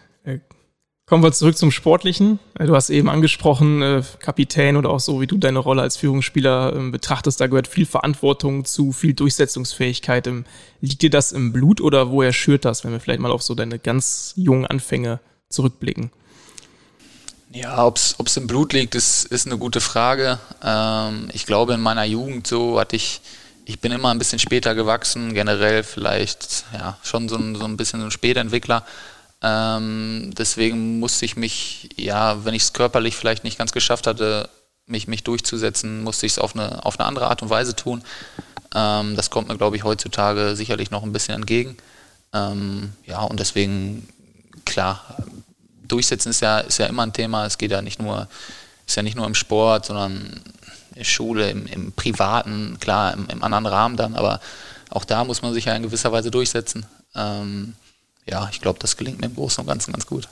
Kommen 1.09 1.23
wir 1.23 1.31
zurück 1.31 1.57
zum 1.57 1.71
Sportlichen. 1.71 2.37
Äh, 2.59 2.65
du 2.65 2.75
hast 2.75 2.89
eben 2.89 3.09
angesprochen, 3.09 3.81
äh, 3.81 4.03
Kapitän 4.19 4.75
oder 4.75 4.89
auch 4.89 4.99
so, 4.99 5.21
wie 5.21 5.27
du 5.27 5.37
deine 5.37 5.59
Rolle 5.59 5.81
als 5.81 5.95
Führungsspieler 5.95 6.73
ähm, 6.75 6.91
betrachtest. 6.91 7.39
Da 7.39 7.47
gehört 7.47 7.69
viel 7.69 7.85
Verantwortung 7.85 8.65
zu, 8.65 8.91
viel 8.91 9.13
Durchsetzungsfähigkeit. 9.13 10.29
Liegt 10.81 11.01
dir 11.01 11.09
das 11.09 11.31
im 11.31 11.53
Blut 11.53 11.79
oder 11.79 12.11
woher 12.11 12.33
schürt 12.33 12.65
das, 12.65 12.83
wenn 12.83 12.91
wir 12.91 12.99
vielleicht 12.99 13.21
mal 13.21 13.31
auf 13.31 13.41
so 13.41 13.55
deine 13.55 13.79
ganz 13.79 14.33
jungen 14.35 14.65
Anfänge 14.65 15.21
zurückblicken? 15.47 16.11
Ja, 17.53 17.85
ob 17.85 17.97
es 17.97 18.35
im 18.35 18.47
Blut 18.47 18.73
liegt, 18.73 18.93
ist, 18.93 19.23
ist 19.23 19.45
eine 19.45 19.57
gute 19.57 19.79
Frage. 19.79 20.39
Ähm, 20.61 21.29
ich 21.31 21.45
glaube, 21.45 21.75
in 21.75 21.79
meiner 21.79 22.03
Jugend 22.03 22.47
so 22.47 22.81
hatte 22.81 22.97
ich 22.97 23.21
ich 23.69 23.81
bin 23.81 23.91
immer 23.91 24.11
ein 24.11 24.17
bisschen 24.17 24.39
später 24.39 24.75
gewachsen, 24.75 25.33
generell 25.33 25.83
vielleicht 25.83 26.63
ja 26.73 26.97
schon 27.03 27.27
so 27.27 27.35
ein, 27.35 27.55
so 27.55 27.65
ein 27.65 27.75
bisschen 27.75 27.99
so 27.99 28.05
ein 28.05 28.11
Spätentwickler. 28.11 28.85
Ähm, 29.41 30.31
deswegen 30.37 30.99
musste 30.99 31.25
ich 31.25 31.35
mich, 31.35 31.89
ja, 31.95 32.43
wenn 32.45 32.53
ich 32.53 32.63
es 32.63 32.73
körperlich 32.73 33.15
vielleicht 33.15 33.43
nicht 33.43 33.57
ganz 33.57 33.71
geschafft 33.71 34.07
hatte, 34.07 34.49
mich, 34.87 35.07
mich 35.07 35.23
durchzusetzen, 35.23 36.03
musste 36.03 36.25
ich 36.25 36.33
es 36.33 36.39
auf 36.39 36.55
eine, 36.55 36.83
auf 36.85 36.99
eine 36.99 37.07
andere 37.07 37.27
Art 37.27 37.41
und 37.41 37.49
Weise 37.49 37.75
tun. 37.75 38.03
Ähm, 38.73 39.15
das 39.15 39.29
kommt 39.29 39.47
mir, 39.49 39.57
glaube 39.57 39.75
ich, 39.75 39.83
heutzutage 39.83 40.55
sicherlich 40.55 40.91
noch 40.91 41.03
ein 41.03 41.11
bisschen 41.11 41.35
entgegen. 41.35 41.77
Ähm, 42.33 42.93
ja, 43.05 43.21
und 43.21 43.39
deswegen, 43.39 44.07
klar, 44.65 45.17
durchsetzen 45.87 46.29
ist 46.29 46.41
ja, 46.41 46.59
ist 46.59 46.79
ja 46.79 46.87
immer 46.87 47.03
ein 47.03 47.13
Thema. 47.13 47.45
Es 47.45 47.57
geht 47.57 47.71
ja 47.71 47.81
nicht 47.81 48.01
nur, 48.01 48.27
ist 48.85 48.95
ja 48.95 49.03
nicht 49.03 49.15
nur 49.15 49.25
im 49.25 49.35
Sport, 49.35 49.85
sondern 49.85 50.41
Schule, 51.01 51.49
im, 51.51 51.67
im 51.67 51.91
Privaten, 51.91 52.77
klar, 52.79 53.13
im, 53.13 53.27
im, 53.29 53.43
anderen 53.43 53.65
Rahmen 53.65 53.97
dann, 53.97 54.15
aber 54.15 54.39
auch 54.89 55.05
da 55.05 55.23
muss 55.23 55.41
man 55.41 55.53
sich 55.53 55.65
ja 55.65 55.75
in 55.75 55.83
gewisser 55.83 56.11
Weise 56.11 56.31
durchsetzen. 56.31 56.85
Ähm, 57.13 57.75
ja, 58.29 58.49
ich 58.51 58.61
glaube, 58.61 58.79
das 58.79 58.97
gelingt 58.97 59.19
mir 59.19 59.27
im 59.27 59.35
Großen 59.35 59.61
und 59.61 59.67
Ganzen 59.67 59.93
ganz 59.93 60.05
gut. 60.05 60.27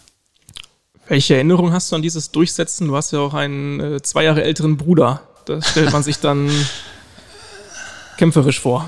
Welche 1.08 1.36
Erinnerung 1.36 1.72
hast 1.72 1.92
du 1.92 1.96
an 1.96 2.02
dieses 2.02 2.32
Durchsetzen? 2.32 2.88
Du 2.88 2.96
hast 2.96 3.12
ja 3.12 3.20
auch 3.20 3.34
einen 3.34 3.80
äh, 3.80 4.02
zwei 4.02 4.24
Jahre 4.24 4.44
älteren 4.44 4.76
Bruder. 4.76 5.22
Da 5.46 5.62
stellt 5.62 5.92
man 5.92 6.02
sich 6.02 6.20
dann 6.20 6.50
kämpferisch 8.18 8.60
vor. 8.60 8.88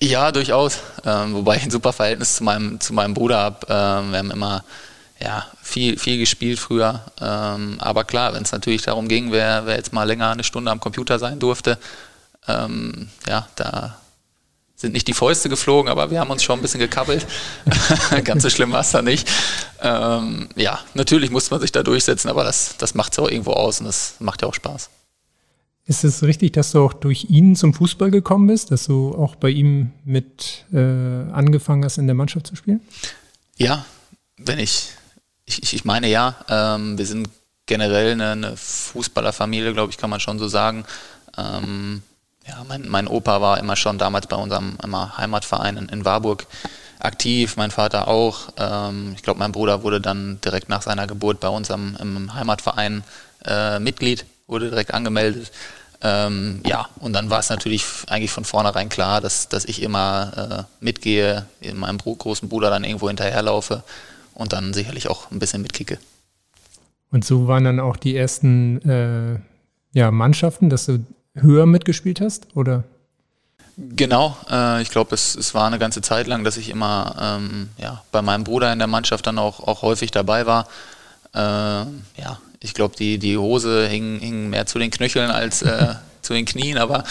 Ja, 0.00 0.30
durchaus. 0.32 0.78
Ähm, 1.04 1.34
wobei 1.34 1.56
ich 1.56 1.64
ein 1.64 1.70
super 1.70 1.92
Verhältnis 1.92 2.36
zu 2.36 2.44
meinem, 2.44 2.80
zu 2.80 2.92
meinem 2.92 3.14
Bruder 3.14 3.38
habe. 3.38 3.66
Ähm, 3.68 4.12
wir 4.12 4.18
haben 4.18 4.30
immer 4.30 4.64
ja, 5.20 5.44
viel, 5.62 5.98
viel 5.98 6.18
gespielt 6.18 6.58
früher. 6.58 7.02
Ähm, 7.20 7.76
aber 7.80 8.04
klar, 8.04 8.34
wenn 8.34 8.42
es 8.42 8.52
natürlich 8.52 8.82
darum 8.82 9.08
ging, 9.08 9.32
wer, 9.32 9.66
wer 9.66 9.76
jetzt 9.76 9.92
mal 9.92 10.04
länger 10.04 10.30
eine 10.30 10.44
Stunde 10.44 10.70
am 10.70 10.80
Computer 10.80 11.18
sein 11.18 11.40
durfte, 11.40 11.78
ähm, 12.46 13.08
ja, 13.26 13.48
da 13.56 13.96
sind 14.78 14.92
nicht 14.92 15.08
die 15.08 15.12
Fäuste 15.12 15.48
geflogen, 15.48 15.90
aber 15.90 16.10
wir 16.10 16.20
haben 16.20 16.30
uns 16.30 16.42
schon 16.42 16.58
ein 16.58 16.62
bisschen 16.62 16.80
gekabbelt. 16.80 17.26
Ganz 18.24 18.44
so 18.44 18.48
schlimm 18.48 18.72
war 18.72 18.80
es 18.80 18.92
da 18.92 19.02
nicht. 19.02 19.28
Ähm, 19.82 20.48
ja, 20.56 20.78
natürlich 20.94 21.30
muss 21.30 21.50
man 21.50 21.60
sich 21.60 21.72
da 21.72 21.82
durchsetzen, 21.82 22.28
aber 22.28 22.44
das, 22.44 22.76
das 22.78 22.94
macht 22.94 23.12
es 23.12 23.18
auch 23.18 23.28
irgendwo 23.28 23.52
aus 23.52 23.80
und 23.80 23.86
das 23.86 24.14
macht 24.20 24.42
ja 24.42 24.48
auch 24.48 24.54
Spaß. 24.54 24.88
Ist 25.84 26.04
es 26.04 26.22
richtig, 26.22 26.52
dass 26.52 26.72
du 26.72 26.84
auch 26.84 26.92
durch 26.92 27.26
ihn 27.28 27.56
zum 27.56 27.74
Fußball 27.74 28.10
gekommen 28.10 28.46
bist, 28.46 28.70
dass 28.70 28.86
du 28.86 29.14
auch 29.14 29.34
bei 29.34 29.50
ihm 29.50 29.90
mit 30.04 30.64
äh, 30.72 30.78
angefangen 30.78 31.84
hast, 31.84 31.98
in 31.98 32.06
der 32.06 32.14
Mannschaft 32.14 32.46
zu 32.46 32.54
spielen? 32.54 32.80
Ja, 33.56 33.84
wenn 34.36 34.58
ich 34.60 34.90
ich, 35.48 35.72
ich 35.74 35.84
meine 35.84 36.08
ja, 36.08 36.36
ähm, 36.48 36.98
wir 36.98 37.06
sind 37.06 37.30
generell 37.66 38.12
eine, 38.12 38.32
eine 38.32 38.56
Fußballerfamilie, 38.56 39.72
glaube 39.72 39.90
ich, 39.90 39.98
kann 39.98 40.10
man 40.10 40.20
schon 40.20 40.38
so 40.38 40.48
sagen. 40.48 40.84
Ähm, 41.36 42.02
ja, 42.48 42.64
mein, 42.66 42.88
mein 42.88 43.06
Opa 43.06 43.40
war 43.40 43.58
immer 43.58 43.76
schon 43.76 43.98
damals 43.98 44.26
bei 44.26 44.36
unserem 44.36 44.78
Heimatverein 45.16 45.76
in, 45.76 45.88
in 45.88 46.04
Warburg 46.04 46.46
aktiv, 46.98 47.56
mein 47.56 47.70
Vater 47.70 48.08
auch. 48.08 48.48
Ähm, 48.56 49.12
ich 49.14 49.22
glaube, 49.22 49.38
mein 49.38 49.52
Bruder 49.52 49.82
wurde 49.82 50.00
dann 50.00 50.40
direkt 50.44 50.68
nach 50.68 50.82
seiner 50.82 51.06
Geburt 51.06 51.40
bei 51.40 51.48
uns 51.48 51.70
am, 51.70 51.96
im 52.00 52.34
Heimatverein 52.34 53.04
äh, 53.44 53.78
Mitglied, 53.78 54.24
wurde 54.46 54.70
direkt 54.70 54.94
angemeldet. 54.94 55.52
Ähm, 56.00 56.60
ja, 56.64 56.88
und 57.00 57.12
dann 57.12 57.28
war 57.28 57.40
es 57.40 57.50
natürlich 57.50 57.84
eigentlich 58.08 58.30
von 58.30 58.44
vornherein 58.44 58.88
klar, 58.88 59.20
dass, 59.20 59.48
dass 59.48 59.64
ich 59.64 59.82
immer 59.82 60.66
äh, 60.80 60.84
mitgehe, 60.84 61.46
in 61.60 61.76
meinem 61.76 61.98
großen 61.98 62.48
Bruder 62.48 62.70
dann 62.70 62.84
irgendwo 62.84 63.08
hinterherlaufe 63.08 63.82
und 64.34 64.52
dann 64.52 64.72
sicherlich 64.72 65.10
auch 65.10 65.30
ein 65.30 65.40
bisschen 65.40 65.62
mitkicke. 65.62 65.98
Und 67.10 67.24
so 67.24 67.48
waren 67.48 67.64
dann 67.64 67.80
auch 67.80 67.96
die 67.96 68.16
ersten 68.16 68.80
äh, 68.88 69.40
ja, 69.98 70.10
Mannschaften, 70.10 70.70
dass 70.70 70.86
du 70.86 71.04
höher 71.42 71.66
mitgespielt 71.66 72.20
hast, 72.20 72.48
oder? 72.54 72.84
Genau, 73.76 74.36
äh, 74.50 74.82
ich 74.82 74.90
glaube, 74.90 75.14
es, 75.14 75.36
es 75.36 75.54
war 75.54 75.68
eine 75.68 75.78
ganze 75.78 76.02
Zeit 76.02 76.26
lang, 76.26 76.42
dass 76.42 76.56
ich 76.56 76.68
immer 76.68 77.14
ähm, 77.20 77.68
ja, 77.78 78.02
bei 78.10 78.22
meinem 78.22 78.42
Bruder 78.42 78.72
in 78.72 78.78
der 78.80 78.88
Mannschaft 78.88 79.26
dann 79.26 79.38
auch, 79.38 79.60
auch 79.60 79.82
häufig 79.82 80.10
dabei 80.10 80.46
war. 80.46 80.66
Äh, 81.32 81.38
ja, 81.38 82.40
ich 82.58 82.74
glaube, 82.74 82.96
die, 82.96 83.18
die 83.18 83.38
Hose 83.38 83.86
hing, 83.86 84.18
hing 84.18 84.50
mehr 84.50 84.66
zu 84.66 84.80
den 84.80 84.90
Knöcheln 84.90 85.30
als 85.30 85.62
äh, 85.62 85.94
zu 86.22 86.34
den 86.34 86.44
Knien, 86.44 86.76
aber 86.76 87.04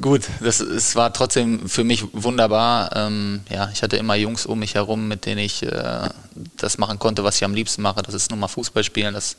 gut, 0.00 0.22
das, 0.40 0.60
es 0.60 0.94
war 0.94 1.12
trotzdem 1.12 1.68
für 1.68 1.82
mich 1.82 2.04
wunderbar. 2.12 2.94
Ähm, 2.94 3.40
ja, 3.50 3.68
ich 3.72 3.82
hatte 3.82 3.96
immer 3.96 4.14
Jungs 4.14 4.46
um 4.46 4.60
mich 4.60 4.76
herum, 4.76 5.08
mit 5.08 5.26
denen 5.26 5.40
ich 5.40 5.64
äh, 5.64 6.08
das 6.56 6.78
machen 6.78 7.00
konnte, 7.00 7.24
was 7.24 7.36
ich 7.36 7.44
am 7.44 7.54
liebsten 7.54 7.82
mache. 7.82 8.02
Das 8.02 8.14
ist 8.14 8.30
nun 8.30 8.38
mal 8.38 8.48
Fußball 8.48 8.84
spielen. 8.84 9.12
Das 9.12 9.36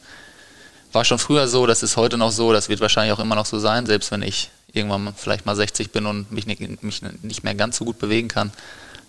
war 0.93 1.05
schon 1.05 1.19
früher 1.19 1.47
so, 1.47 1.65
das 1.65 1.83
ist 1.83 1.97
heute 1.97 2.17
noch 2.17 2.31
so, 2.31 2.53
das 2.53 2.69
wird 2.69 2.81
wahrscheinlich 2.81 3.13
auch 3.13 3.19
immer 3.19 3.35
noch 3.35 3.45
so 3.45 3.59
sein, 3.59 3.85
selbst 3.85 4.11
wenn 4.11 4.21
ich 4.21 4.49
irgendwann 4.73 5.13
vielleicht 5.15 5.45
mal 5.45 5.55
60 5.55 5.91
bin 5.91 6.05
und 6.05 6.31
mich 6.31 6.45
nicht, 6.45 6.83
mich 6.83 7.01
nicht 7.21 7.43
mehr 7.43 7.55
ganz 7.55 7.77
so 7.77 7.85
gut 7.85 7.99
bewegen 7.99 8.27
kann. 8.27 8.51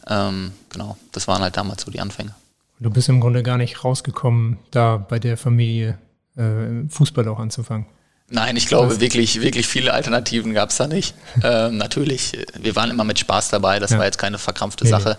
Ähm, 0.08 0.52
genau, 0.70 0.96
das 1.12 1.28
waren 1.28 1.42
halt 1.42 1.56
damals 1.56 1.82
so 1.82 1.90
die 1.90 2.00
Anfänge. 2.00 2.34
Du 2.80 2.90
bist 2.90 3.08
im 3.08 3.20
Grunde 3.20 3.42
gar 3.42 3.58
nicht 3.58 3.84
rausgekommen, 3.84 4.58
da 4.72 4.96
bei 4.96 5.20
der 5.20 5.36
Familie 5.36 5.98
äh, 6.36 6.88
Fußball 6.88 7.28
auch 7.28 7.38
anzufangen. 7.38 7.86
Nein, 8.28 8.56
ich 8.56 8.66
glaube 8.66 8.98
wirklich, 9.00 9.40
wirklich 9.40 9.66
viele 9.66 9.92
Alternativen 9.92 10.54
gab 10.54 10.70
es 10.70 10.76
da 10.78 10.88
nicht. 10.88 11.14
ähm, 11.44 11.76
natürlich, 11.76 12.32
wir 12.58 12.74
waren 12.74 12.90
immer 12.90 13.04
mit 13.04 13.18
Spaß 13.18 13.50
dabei, 13.50 13.78
das 13.78 13.92
ja. 13.92 13.98
war 13.98 14.06
jetzt 14.06 14.18
keine 14.18 14.38
verkrampfte 14.38 14.84
nee, 14.84 14.90
Sache. 14.90 15.18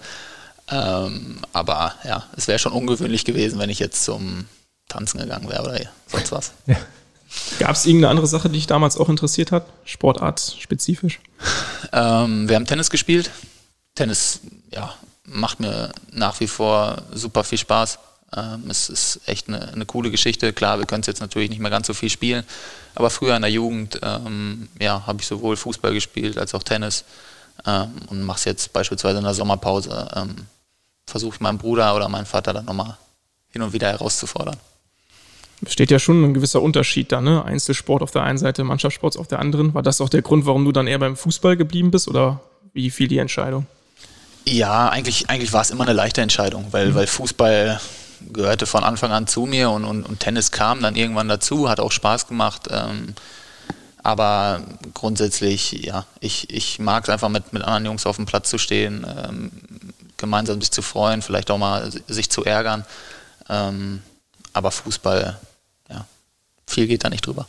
Nee. 0.72 0.77
Ähm, 0.77 1.38
aber 1.53 1.93
ja, 2.03 2.24
es 2.36 2.48
wäre 2.48 2.60
schon 2.60 2.72
ungewöhnlich 2.72 3.24
gewesen, 3.24 3.60
wenn 3.60 3.70
ich 3.70 3.79
jetzt 3.79 4.03
zum 4.03 4.46
Tanzen 4.88 5.20
gegangen 5.20 5.50
wäre 5.50 5.63
oder 5.63 5.80
sonst 6.08 6.32
was. 6.32 6.52
Ja. 6.68 6.78
Gab 7.60 7.75
es 7.75 7.86
irgendeine 7.86 8.12
andere 8.12 8.28
Sache, 8.28 8.50
die 8.50 8.58
dich 8.58 8.68
damals 8.68 8.98
auch 8.98 9.10
interessiert 9.10 9.52
hat? 9.52 9.66
Sportart 9.86 10.56
spezifisch? 10.60 11.20
Ähm, 11.92 12.48
wir 12.48 12.56
haben 12.56 12.66
Tennis 12.66 12.90
gespielt. 12.90 13.32
Tennis, 13.96 14.42
ja, 14.72 14.94
macht 15.25 15.60
mir 15.60 15.92
nach 16.12 16.40
wie 16.40 16.48
vor 16.48 17.02
super 17.12 17.44
viel 17.44 17.58
Spaß. 17.58 18.00
Ähm, 18.36 18.70
es 18.70 18.90
ist 18.90 19.22
echt 19.25 19.48
eine, 19.48 19.70
eine, 19.70 19.86
coole 19.86 20.12
Geschichte. 20.12 20.54
Klar, 20.54 20.80
wir 20.80 20.86
können 20.86 21.02
es 21.02 21.08
jetzt 21.08 21.22
natürlich 21.22 21.50
nicht 21.50 21.60
mehr 21.60 21.72
ganz 21.72 21.88
so 21.88 21.94
viel 21.94 22.10
spielen, 22.10 22.44
aber 22.96 23.10
früher 23.10 23.36
in 23.36 23.42
der 23.42 23.52
Jugend 23.52 24.00
ähm, 24.02 24.70
ja, 24.80 25.06
habe 25.06 25.22
ich 25.22 25.28
sowohl 25.28 25.56
Fußball 25.56 25.94
gespielt 25.94 26.38
als 26.38 26.54
auch 26.56 26.63
Tennis 26.63 27.04
ähm, 27.66 27.94
und 28.08 28.24
mache 28.24 28.40
es 28.40 28.46
jetzt 28.46 28.74
beispielsweise 28.74 29.20
in 29.20 29.24
der 29.24 29.34
Sommerpause. 29.34 30.10
Ähm, 30.16 30.48
Versuche 31.06 31.36
ich 31.36 31.42
meinen 31.42 31.58
Bruder 31.58 31.96
oder 31.96 32.08
meinen 32.10 32.25
Vater 32.25 32.54
dann 32.54 32.66
nochmal 32.66 32.98
hin 33.50 33.62
und 33.62 33.74
wieder 33.74 33.90
herauszufordern 33.90 34.58
steht 35.67 35.91
ja 35.91 36.00
schon 36.00 36.24
ein 36.24 36.34
gewisser 36.34 36.62
Unterschied 36.62 37.12
da, 37.12 37.22
ne? 37.22 37.43
Einzelsport 37.46 38.01
auf 38.01 38.12
der 38.12 38.24
einen 38.24 38.38
Seite, 38.38 38.63
Mannschaftssport 38.63 39.17
auf 39.17 39.27
der 39.27 39.39
anderen. 39.39 39.74
War 39.74 39.84
das 39.84 40.01
auch 40.01 40.10
der 40.10 40.22
Grund, 40.22 40.46
warum 40.46 40.65
du 40.65 40.72
dann 40.72 40.88
eher 40.88 41.00
beim 41.00 41.15
Fußball 41.15 41.58
geblieben 41.58 41.91
bist 41.91 42.08
oder 42.08 42.41
wie 42.74 42.89
fiel 42.89 43.08
die 43.08 43.17
Entscheidung? 43.17 43.65
Ja, 44.46 44.89
eigentlich, 44.89 45.29
eigentlich 45.29 45.53
war 45.53 45.62
es 45.62 45.72
immer 45.72 45.84
eine 45.84 45.93
leichte 45.93 46.22
Entscheidung, 46.22 46.67
weil, 46.72 46.89
mhm. 46.89 46.96
weil 46.96 47.08
Fußball 47.08 47.79
gehörte 48.32 48.65
von 48.65 48.84
Anfang 48.84 49.12
an 49.12 49.27
zu 49.27 49.46
mir 49.46 49.70
und, 49.70 49.86
und, 49.86 50.03
und 50.03 50.20
Tennis 50.20 50.51
kam 50.51 50.82
dann 50.82 50.96
irgendwann 50.96 51.27
dazu, 51.27 51.70
hat 51.70 51.79
auch 51.79 51.91
Spaß 51.91 52.27
gemacht. 52.27 52.67
Ähm, 52.72 53.15
aber 54.01 54.62
grundsätzlich, 54.93 55.72
ja, 55.72 56.05
ich, 56.20 56.50
ich 56.50 56.79
mag 56.79 57.03
es 57.03 57.10
einfach 57.10 57.29
mit, 57.29 57.53
mit 57.53 57.63
anderen 57.63 57.86
Jungs 57.86 58.05
auf 58.05 58.17
dem 58.17 58.25
Platz 58.25 58.50
zu 58.50 58.58
stehen, 58.58 59.05
ähm, 59.08 59.51
gemeinsam 60.17 60.60
sich 60.62 60.72
zu 60.72 60.82
freuen, 60.82 61.22
vielleicht 61.22 61.50
auch 61.51 61.58
mal 61.58 61.89
sich 62.08 62.29
zu 62.29 62.43
ärgern. 62.43 62.86
Ähm, 63.50 64.01
aber 64.51 64.72
Fußball 64.72 65.39
viel 66.74 66.88
geht 66.88 67.03
da 67.03 67.10
nicht 67.10 67.25
drüber. 67.25 67.48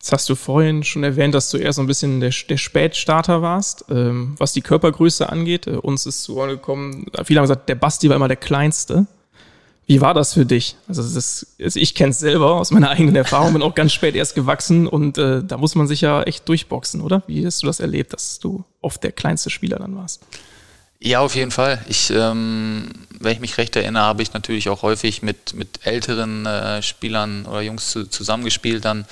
Jetzt 0.00 0.12
hast 0.12 0.28
du 0.30 0.34
vorhin 0.34 0.82
schon 0.82 1.04
erwähnt, 1.04 1.34
dass 1.34 1.50
du 1.50 1.58
eher 1.58 1.74
so 1.74 1.82
ein 1.82 1.86
bisschen 1.86 2.20
der, 2.20 2.32
der 2.48 2.56
Spätstarter 2.56 3.42
warst, 3.42 3.84
ähm, 3.90 4.34
was 4.38 4.54
die 4.54 4.62
Körpergröße 4.62 5.28
angeht. 5.28 5.66
Äh, 5.66 5.72
uns 5.72 6.06
ist 6.06 6.22
zu 6.22 6.36
Ohren 6.36 6.48
gekommen, 6.48 7.06
viele 7.24 7.38
haben 7.38 7.44
gesagt, 7.44 7.68
der 7.68 7.74
Basti 7.74 8.08
war 8.08 8.16
immer 8.16 8.28
der 8.28 8.38
Kleinste. 8.38 9.06
Wie 9.86 10.00
war 10.00 10.14
das 10.14 10.32
für 10.34 10.46
dich? 10.46 10.76
Also, 10.88 11.02
das, 11.02 11.54
also 11.60 11.78
ich 11.78 11.94
kenne 11.94 12.12
es 12.12 12.18
selber 12.20 12.54
aus 12.54 12.70
meiner 12.70 12.90
eigenen 12.90 13.16
Erfahrung, 13.16 13.52
bin 13.52 13.62
auch 13.62 13.74
ganz 13.74 13.92
spät 13.92 14.14
erst 14.14 14.34
gewachsen 14.34 14.86
und 14.86 15.18
äh, 15.18 15.42
da 15.44 15.58
muss 15.58 15.74
man 15.74 15.86
sich 15.86 16.00
ja 16.00 16.22
echt 16.22 16.48
durchboxen, 16.48 17.02
oder? 17.02 17.22
Wie 17.26 17.44
hast 17.44 17.62
du 17.62 17.66
das 17.66 17.80
erlebt, 17.80 18.14
dass 18.14 18.38
du 18.38 18.64
oft 18.80 19.02
der 19.02 19.12
kleinste 19.12 19.50
Spieler 19.50 19.78
dann 19.78 19.96
warst? 19.96 20.22
Ja, 21.02 21.20
auf 21.20 21.34
jeden 21.34 21.50
Fall. 21.50 21.82
Ich, 21.88 22.10
ähm, 22.10 22.90
wenn 23.18 23.32
ich 23.32 23.40
mich 23.40 23.56
recht 23.56 23.74
erinnere, 23.74 24.02
habe 24.02 24.22
ich 24.22 24.34
natürlich 24.34 24.68
auch 24.68 24.82
häufig 24.82 25.22
mit, 25.22 25.54
mit 25.54 25.80
älteren 25.86 26.44
äh, 26.44 26.82
Spielern 26.82 27.46
oder 27.46 27.62
Jungs 27.62 27.90
zu, 27.90 28.06
zusammengespielt 28.06 28.84
dann. 28.84 29.06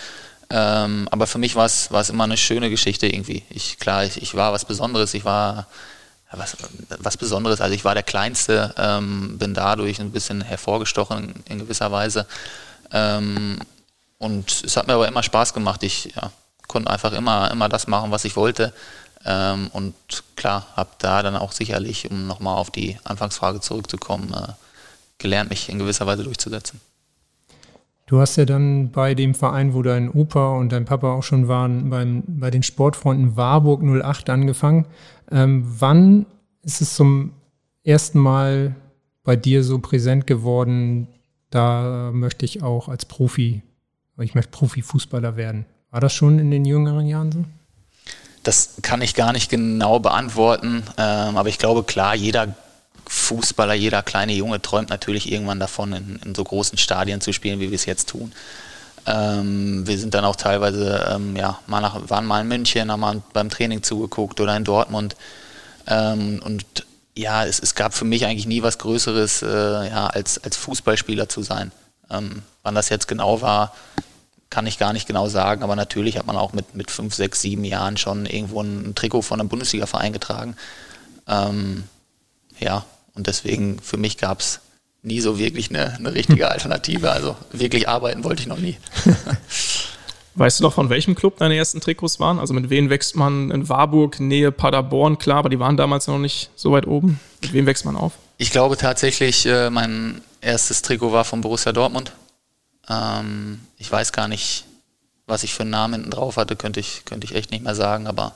Ähm, 0.51 1.09
aber 1.11 1.27
für 1.27 1.39
mich 1.39 1.57
war 1.57 1.65
es 1.65 2.11
immer 2.11 2.25
eine 2.25 2.37
schöne 2.37 2.69
Geschichte 2.69 3.07
irgendwie. 3.07 3.43
Ich, 3.49 3.79
klar, 3.79 4.05
ich, 4.05 4.21
ich 4.21 4.35
war 4.35 4.53
was 4.53 4.67
Besonderes, 4.67 5.15
ich 5.15 5.25
war 5.25 5.67
was, 6.31 6.59
was 6.99 7.17
Besonderes, 7.17 7.61
also 7.63 7.75
ich 7.75 7.85
war 7.85 7.95
der 7.95 8.03
Kleinste, 8.03 8.75
ähm, 8.77 9.39
bin 9.39 9.55
dadurch 9.55 9.99
ein 9.99 10.13
bisschen 10.13 10.43
hervorgestochen 10.43 11.43
in, 11.49 11.59
gewisser 11.59 11.91
Weise. 11.91 12.27
Ähm, 12.93 13.59
und 14.19 14.63
es 14.65 14.77
hat 14.77 14.87
mir 14.87 14.95
aber 14.95 15.09
immer 15.09 15.23
Spaß 15.23 15.55
gemacht. 15.55 15.83
Ich 15.83 16.13
ja, 16.15 16.31
konnte 16.67 16.91
einfach 16.91 17.13
immer, 17.13 17.51
immer 17.51 17.69
das 17.71 17.87
machen, 17.87 18.11
was 18.11 18.27
ich 18.27 18.37
wollte. 18.37 18.75
Ähm, 19.25 19.69
und 19.73 19.95
klar, 20.37 20.67
habe 20.77 20.91
da 20.99 21.23
dann 21.23 21.37
auch 21.37 21.53
sicherlich, 21.53 22.11
um 22.11 22.27
nochmal 22.27 22.57
auf 22.57 22.71
die 22.71 22.97
Anfangsfrage 23.05 23.61
zurückzukommen, 23.61 24.33
äh, 24.33 24.53
gelernt, 25.19 25.51
mich 25.51 25.69
in 25.69 25.79
gewisser 25.79 26.07
Weise 26.07 26.25
durchzusetzen. 26.25 26.81
Du 28.07 28.21
hast 28.21 28.37
ja 28.37 28.47
dann 28.47 28.91
bei 28.91 29.15
dem 29.15 29.35
Verein, 29.35 29.75
wo 29.75 29.83
dein 29.83 30.11
Opa 30.11 30.57
und 30.57 30.73
dein 30.73 30.87
Papa 30.87 31.13
auch 31.13 31.23
schon 31.23 31.47
waren, 31.47 31.91
beim, 31.91 32.23
bei 32.27 32.51
den 32.51 32.63
Sportfreunden 32.63 33.37
Warburg 33.37 33.83
08 33.83 34.31
angefangen. 34.31 34.87
Ähm, 35.31 35.65
wann 35.79 36.25
ist 36.63 36.81
es 36.81 36.95
zum 36.95 37.33
ersten 37.85 38.19
Mal 38.19 38.75
bei 39.25 39.37
dir 39.37 39.63
so 39.63 39.79
präsent 39.79 40.27
geworden, 40.27 41.09
da 41.51 42.11
möchte 42.15 42.47
ich 42.47 42.63
auch 42.63 42.89
als 42.89 43.05
Profi, 43.05 43.63
ich 44.21 44.35
möchte 44.35 44.53
Profifußballer 44.53 45.37
werden? 45.37 45.67
War 45.91 46.01
das 46.01 46.15
schon 46.15 46.39
in 46.39 46.51
den 46.51 46.65
jüngeren 46.65 47.07
Jahren 47.07 47.33
so? 47.33 47.45
Das 48.49 48.77
kann 48.81 49.03
ich 49.03 49.15
gar 49.15 49.35
nicht 49.35 49.51
genau 49.51 49.99
beantworten, 49.99 50.83
ähm, 50.97 51.37
aber 51.37 51.51
ich 51.51 51.59
glaube, 51.59 51.83
klar, 51.83 52.15
jeder 52.15 52.55
Fußballer, 53.07 53.75
jeder 53.75 54.03
kleine 54.03 54.33
Junge 54.33 54.63
träumt 54.63 54.89
natürlich 54.89 55.31
irgendwann 55.31 55.61
davon, 55.61 55.93
in, 55.93 56.19
in 56.25 56.35
so 56.35 56.45
großen 56.45 56.79
Stadien 56.79 57.21
zu 57.21 57.35
spielen, 57.35 57.61
wie 57.61 57.69
wir 57.71 57.75
es 57.75 57.85
jetzt 57.85 58.09
tun. 58.09 58.33
Ähm, 59.05 59.87
wir 59.87 59.99
sind 59.99 60.15
dann 60.15 60.25
auch 60.25 60.35
teilweise, 60.35 61.11
ähm, 61.15 61.37
ja, 61.37 61.59
mal 61.67 61.83
nach, 61.83 62.09
waren 62.09 62.25
mal 62.25 62.41
in 62.41 62.49
München, 62.49 62.91
haben 62.91 63.01
mal 63.01 63.23
beim 63.35 63.51
Training 63.51 63.83
zugeguckt 63.83 64.41
oder 64.41 64.57
in 64.57 64.65
Dortmund. 64.65 65.15
Ähm, 65.87 66.41
und 66.43 66.65
ja, 67.15 67.45
es, 67.45 67.61
es, 67.61 67.75
gab 67.75 67.93
für 67.93 68.07
mich 68.07 68.25
eigentlich 68.25 68.47
nie 68.47 68.63
was 68.63 68.79
Größeres, 68.79 69.43
äh, 69.43 69.91
ja, 69.91 70.07
als, 70.07 70.43
als 70.43 70.57
Fußballspieler 70.57 71.29
zu 71.29 71.43
sein. 71.43 71.71
Ähm, 72.11 72.41
wann 72.63 72.75
das 72.75 72.89
jetzt 72.89 73.09
genau 73.09 73.43
war, 73.43 73.75
kann 74.51 74.67
ich 74.67 74.79
gar 74.79 74.93
nicht 74.93 75.07
genau 75.07 75.29
sagen, 75.29 75.63
aber 75.63 75.77
natürlich 75.77 76.19
hat 76.19 76.27
man 76.27 76.37
auch 76.37 76.53
mit, 76.53 76.75
mit 76.75 76.91
fünf, 76.91 77.15
sechs, 77.15 77.43
sieben 77.43 77.65
Jahren 77.65 77.97
schon 77.97 78.27
irgendwo 78.27 78.63
ein 78.63 78.95
Trikot 78.95 79.23
von 79.23 79.41
einem 79.41 79.49
Bundesliga-Verein 79.49 80.13
getragen. 80.13 80.57
Ähm, 81.27 81.85
ja, 82.59 82.85
und 83.15 83.27
deswegen 83.27 83.79
für 83.81 83.99
mich 83.99 84.17
gab 84.17 84.41
es 84.41 84.61
nie 85.03 85.21
so 85.21 85.39
wirklich 85.39 85.71
eine, 85.71 85.95
eine 85.95 86.15
richtige 86.15 86.49
Alternative. 86.51 87.11
Also 87.11 87.37
wirklich 87.53 87.89
arbeiten 87.89 88.25
wollte 88.25 88.43
ich 88.43 88.49
noch 88.49 88.59
nie. 88.59 88.77
Weißt 90.35 90.61
du 90.61 90.65
noch, 90.65 90.73
von 90.73 90.89
welchem 90.89 91.17
Club 91.17 91.37
deine 91.39 91.57
ersten 91.57 91.81
Trikots 91.81 92.21
waren? 92.21 92.39
Also 92.39 92.55
mit 92.55 92.71
wem 92.71 92.91
wächst 92.91 93.17
man 93.17 93.51
in 93.51 93.69
Warburg, 93.69 94.21
Nähe 94.21 94.53
Paderborn, 94.53 95.19
klar, 95.19 95.39
aber 95.39 95.49
die 95.49 95.59
waren 95.59 95.77
damals 95.77 96.07
noch 96.07 96.19
nicht 96.19 96.51
so 96.55 96.71
weit 96.71 96.87
oben. 96.87 97.19
Mit 97.43 97.53
wem 97.53 97.67
wächst 97.67 97.85
man 97.85 97.97
auf? 97.97 98.13
Ich 98.37 98.53
glaube 98.53 98.77
tatsächlich, 98.77 99.47
äh, 99.47 99.69
mein 99.69 100.21
erstes 100.41 100.83
Trikot 100.83 101.13
war 101.13 101.25
von 101.25 101.41
Borussia 101.41 101.73
Dortmund. 101.73 102.13
Ähm, 102.89 103.61
ich 103.79 103.91
weiß 103.91 104.13
gar 104.13 104.29
nicht, 104.29 104.65
was 105.27 105.43
ich 105.43 105.55
für 105.55 105.63
einen 105.63 105.71
Namen 105.71 105.95
hinten 105.95 106.11
drauf 106.11 106.37
hatte, 106.37 106.57
könnte 106.57 106.81
ich, 106.81 107.05
könnte 107.05 107.27
ich 107.27 107.35
echt 107.35 107.51
nicht 107.51 107.65
mehr 107.65 107.75
sagen, 107.75 108.07
aber 108.07 108.35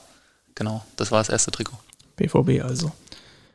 genau, 0.55 0.83
das 0.95 1.11
war 1.11 1.19
das 1.19 1.29
erste 1.29 1.51
Trikot. 1.51 1.77
BVB 2.15 2.63
also. 2.63 2.91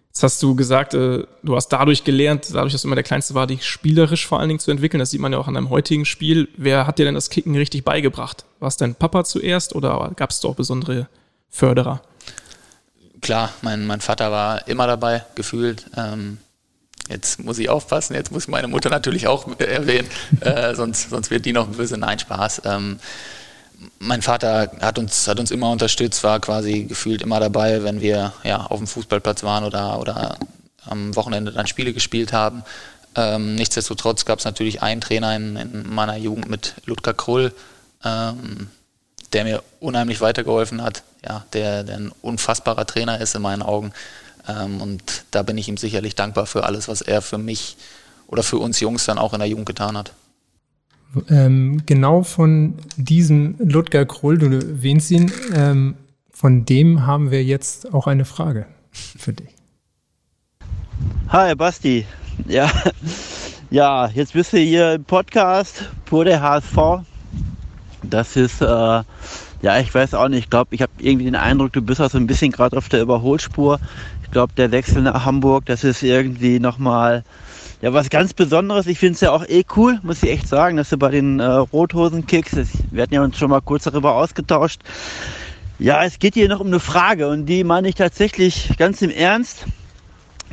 Jetzt 0.08 0.22
hast 0.22 0.42
du 0.42 0.56
gesagt, 0.56 0.94
äh, 0.94 1.24
du 1.44 1.54
hast 1.54 1.68
dadurch 1.68 2.02
gelernt, 2.02 2.48
dadurch, 2.52 2.72
dass 2.72 2.82
du 2.82 2.88
immer 2.88 2.96
der 2.96 3.04
Kleinste 3.04 3.34
war, 3.34 3.46
dich 3.46 3.64
spielerisch 3.64 4.26
vor 4.26 4.40
allen 4.40 4.48
Dingen 4.48 4.58
zu 4.58 4.72
entwickeln. 4.72 4.98
Das 4.98 5.10
sieht 5.10 5.20
man 5.20 5.32
ja 5.32 5.38
auch 5.38 5.46
an 5.46 5.54
deinem 5.54 5.70
heutigen 5.70 6.04
Spiel. 6.04 6.48
Wer 6.56 6.88
hat 6.88 6.98
dir 6.98 7.04
denn 7.04 7.14
das 7.14 7.30
Kicken 7.30 7.54
richtig 7.54 7.84
beigebracht? 7.84 8.44
War 8.58 8.66
es 8.66 8.76
dein 8.76 8.96
Papa 8.96 9.22
zuerst 9.22 9.76
oder 9.76 10.10
gab 10.16 10.30
es 10.30 10.40
doch 10.40 10.56
besondere 10.56 11.06
Förderer? 11.50 12.02
Klar, 13.20 13.52
mein, 13.62 13.86
mein 13.86 14.00
Vater 14.00 14.32
war 14.32 14.66
immer 14.66 14.88
dabei, 14.88 15.24
gefühlt. 15.36 15.86
Ähm, 15.96 16.38
jetzt 17.08 17.42
muss 17.42 17.58
ich 17.58 17.68
aufpassen, 17.68 18.14
jetzt 18.14 18.32
muss 18.32 18.44
ich 18.44 18.48
meine 18.48 18.68
Mutter 18.68 18.90
natürlich 18.90 19.26
auch 19.26 19.48
erwähnen, 19.58 20.08
äh, 20.40 20.74
sonst, 20.74 21.10
sonst 21.10 21.30
wird 21.30 21.44
die 21.44 21.52
noch 21.52 21.68
böse. 21.68 21.96
Nein, 21.96 22.18
Spaß. 22.18 22.62
Ähm, 22.64 22.98
mein 23.98 24.22
Vater 24.22 24.72
hat 24.80 24.98
uns, 24.98 25.28
hat 25.28 25.38
uns 25.38 25.50
immer 25.50 25.70
unterstützt, 25.70 26.24
war 26.24 26.40
quasi 26.40 26.84
gefühlt 26.84 27.22
immer 27.22 27.40
dabei, 27.40 27.84
wenn 27.84 28.00
wir 28.00 28.32
ja, 28.42 28.58
auf 28.66 28.78
dem 28.78 28.86
Fußballplatz 28.86 29.42
waren 29.42 29.64
oder, 29.64 30.00
oder 30.00 30.38
am 30.84 31.14
Wochenende 31.16 31.52
dann 31.52 31.66
Spiele 31.66 31.92
gespielt 31.92 32.32
haben. 32.32 32.64
Ähm, 33.14 33.54
nichtsdestotrotz 33.54 34.24
gab 34.24 34.38
es 34.38 34.44
natürlich 34.44 34.82
einen 34.82 35.00
Trainer 35.00 35.34
in, 35.34 35.56
in, 35.56 35.94
meiner 35.94 36.16
Jugend 36.16 36.48
mit 36.48 36.74
Ludger 36.86 37.14
Krull, 37.14 37.52
ähm, 38.04 38.68
der 39.32 39.44
mir 39.44 39.62
unheimlich 39.80 40.20
weitergeholfen 40.20 40.82
hat, 40.82 41.02
ja, 41.24 41.44
der, 41.52 41.84
der 41.84 41.96
ein 41.96 42.12
unfassbarer 42.22 42.86
Trainer 42.86 43.20
ist 43.20 43.34
in 43.34 43.42
meinen 43.42 43.62
Augen. 43.62 43.92
Ähm, 44.48 44.80
und 44.80 45.24
da 45.30 45.42
bin 45.42 45.58
ich 45.58 45.68
ihm 45.68 45.76
sicherlich 45.76 46.14
dankbar 46.14 46.46
für 46.46 46.64
alles, 46.64 46.88
was 46.88 47.00
er 47.02 47.22
für 47.22 47.38
mich 47.38 47.76
oder 48.26 48.42
für 48.42 48.58
uns 48.58 48.80
Jungs 48.80 49.04
dann 49.06 49.18
auch 49.18 49.32
in 49.32 49.40
der 49.40 49.48
Jugend 49.48 49.66
getan 49.66 49.96
hat. 49.96 50.12
Ähm, 51.30 51.82
genau 51.86 52.22
von 52.22 52.74
diesem 52.96 53.54
Ludger 53.58 54.04
Krull, 54.04 54.38
du 54.38 54.46
erwähnst 54.46 55.10
ihn, 55.10 55.32
ähm, 55.54 55.94
von 56.30 56.66
dem 56.66 57.06
haben 57.06 57.30
wir 57.30 57.42
jetzt 57.42 57.92
auch 57.94 58.06
eine 58.06 58.24
Frage 58.24 58.66
für 58.92 59.32
dich. 59.32 59.48
Hi 61.28 61.54
Basti, 61.54 62.06
ja, 62.46 62.70
ja, 63.70 64.08
jetzt 64.08 64.34
bist 64.34 64.52
du 64.52 64.58
hier 64.58 64.94
im 64.94 65.04
Podcast, 65.04 65.84
pur 66.04 66.24
der 66.24 66.42
HSV. 66.42 67.04
Das 68.02 68.36
ist, 68.36 68.60
äh, 68.60 68.66
ja, 68.66 69.78
ich 69.80 69.92
weiß 69.92 70.14
auch 70.14 70.28
nicht, 70.28 70.44
ich 70.44 70.50
glaube, 70.50 70.74
ich 70.74 70.82
habe 70.82 70.92
irgendwie 70.98 71.24
den 71.24 71.34
Eindruck, 71.34 71.72
du 71.72 71.82
bist 71.82 72.00
auch 72.00 72.10
so 72.10 72.18
ein 72.18 72.26
bisschen 72.26 72.52
gerade 72.52 72.76
auf 72.76 72.88
der 72.88 73.02
Überholspur. 73.02 73.80
Ich 74.28 74.32
glaube, 74.32 74.52
der 74.58 74.70
Wechsel 74.72 75.00
nach 75.00 75.24
Hamburg, 75.24 75.64
das 75.64 75.84
ist 75.84 76.02
irgendwie 76.02 76.60
nochmal 76.60 77.24
ja, 77.80 77.94
was 77.94 78.10
ganz 78.10 78.34
Besonderes. 78.34 78.86
Ich 78.86 78.98
finde 78.98 79.14
es 79.14 79.22
ja 79.22 79.30
auch 79.30 79.42
eh 79.48 79.64
cool, 79.74 79.98
muss 80.02 80.22
ich 80.22 80.30
echt 80.30 80.46
sagen, 80.46 80.76
dass 80.76 80.90
du 80.90 80.98
bei 80.98 81.08
den 81.08 81.40
äh, 81.40 81.44
Rothosen-Kicks, 81.46 82.52
wir 82.90 83.02
hatten 83.02 83.14
ja 83.14 83.22
uns 83.22 83.38
schon 83.38 83.48
mal 83.48 83.62
kurz 83.62 83.84
darüber 83.84 84.16
ausgetauscht. 84.16 84.82
Ja, 85.78 86.04
es 86.04 86.18
geht 86.18 86.34
hier 86.34 86.46
noch 86.50 86.60
um 86.60 86.66
eine 86.66 86.78
Frage 86.78 87.28
und 87.28 87.46
die 87.46 87.64
meine 87.64 87.88
ich 87.88 87.94
tatsächlich 87.94 88.76
ganz 88.76 89.00
im 89.00 89.10
Ernst. 89.10 89.64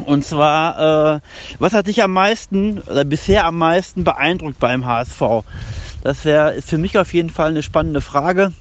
Und 0.05 0.23
zwar, 0.23 1.15
äh, 1.15 1.19
was 1.59 1.73
hat 1.73 1.87
dich 1.87 2.01
am 2.01 2.13
meisten 2.13 2.79
oder 2.79 3.03
bisher 3.03 3.45
am 3.45 3.57
meisten 3.57 4.05
beeindruckt 4.05 4.57
beim 4.57 4.85
HSV? 4.85 5.43
Das 6.01 6.23
wäre 6.23 6.61
für 6.61 6.77
mich 6.77 6.97
auf 6.97 7.13
jeden 7.13 7.29
Fall 7.29 7.49
eine 7.49 7.61
spannende 7.61 7.99
Frage. 7.99 8.53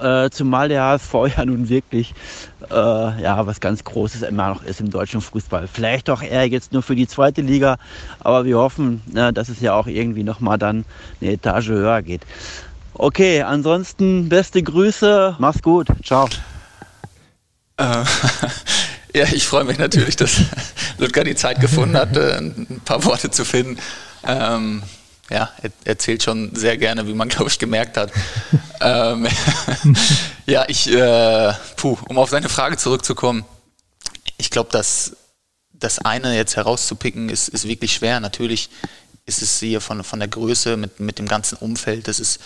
Äh, 0.00 0.30
zumal 0.30 0.68
der 0.68 0.82
HSV 0.82 1.14
ja 1.36 1.44
nun 1.44 1.68
wirklich 1.68 2.14
äh, 2.70 2.74
ja, 3.22 3.46
was 3.46 3.60
ganz 3.60 3.84
Großes 3.84 4.22
immer 4.22 4.48
noch 4.48 4.62
ist 4.62 4.80
im 4.80 4.90
deutschen 4.90 5.20
Fußball. 5.20 5.68
Vielleicht 5.72 6.10
auch 6.10 6.22
eher 6.22 6.46
jetzt 6.48 6.72
nur 6.72 6.82
für 6.82 6.96
die 6.96 7.06
zweite 7.06 7.42
Liga, 7.42 7.78
aber 8.20 8.44
wir 8.44 8.58
hoffen, 8.58 9.02
äh, 9.14 9.32
dass 9.32 9.48
es 9.48 9.60
ja 9.60 9.74
auch 9.74 9.86
irgendwie 9.86 10.24
nochmal 10.24 10.58
dann 10.58 10.84
eine 11.20 11.32
Etage 11.32 11.68
höher 11.68 12.02
geht. 12.02 12.22
Okay, 12.94 13.42
ansonsten 13.42 14.28
beste 14.28 14.62
Grüße, 14.62 15.36
mach's 15.38 15.62
gut, 15.62 15.88
ciao. 16.02 16.28
Äh, 17.76 17.84
ja, 19.14 19.24
ich 19.32 19.46
freue 19.46 19.64
mich 19.64 19.78
natürlich, 19.78 20.16
dass 20.16 20.40
Ludger 20.98 21.24
die 21.24 21.34
Zeit 21.34 21.60
gefunden 21.60 21.96
hat, 21.96 22.16
ein 22.16 22.80
paar 22.84 23.04
Worte 23.04 23.30
zu 23.30 23.44
finden. 23.44 23.78
Ähm, 24.24 24.82
ja, 25.30 25.50
er 25.60 25.70
erzählt 25.84 26.22
schon 26.22 26.54
sehr 26.54 26.76
gerne, 26.76 27.06
wie 27.06 27.14
man, 27.14 27.28
glaube 27.30 27.50
ich, 27.50 27.58
gemerkt 27.58 27.96
hat. 27.96 28.12
ähm, 28.80 29.26
ja, 30.46 30.64
ich, 30.68 30.90
äh, 30.90 31.52
puh, 31.76 31.98
um 32.08 32.18
auf 32.18 32.30
seine 32.30 32.48
Frage 32.48 32.76
zurückzukommen, 32.76 33.44
ich 34.38 34.50
glaube, 34.50 34.70
dass 34.70 35.16
das 35.72 35.98
eine 35.98 36.34
jetzt 36.34 36.56
herauszupicken 36.56 37.28
ist, 37.28 37.48
ist 37.48 37.68
wirklich 37.68 37.94
schwer. 37.94 38.20
Natürlich 38.20 38.70
ist 39.26 39.42
es 39.42 39.58
hier 39.58 39.80
von, 39.80 40.04
von 40.04 40.20
der 40.20 40.28
Größe 40.28 40.76
mit, 40.76 41.00
mit 41.00 41.18
dem 41.18 41.28
ganzen 41.28 41.56
Umfeld, 41.56 42.08
das 42.08 42.20
ist 42.20 42.40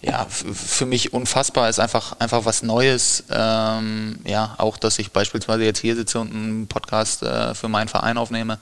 ja 0.00 0.26
für 0.28 0.86
mich 0.86 1.12
unfassbar, 1.12 1.68
ist 1.68 1.78
einfach, 1.78 2.18
einfach 2.18 2.44
was 2.44 2.62
Neues. 2.62 3.24
Ähm, 3.30 4.18
ja, 4.24 4.54
auch, 4.58 4.78
dass 4.78 4.98
ich 4.98 5.12
beispielsweise 5.12 5.64
jetzt 5.64 5.78
hier 5.78 5.94
sitze 5.94 6.18
und 6.18 6.32
einen 6.32 6.66
Podcast 6.66 7.22
äh, 7.22 7.54
für 7.54 7.68
meinen 7.68 7.88
Verein 7.88 8.18
aufnehme. 8.18 8.58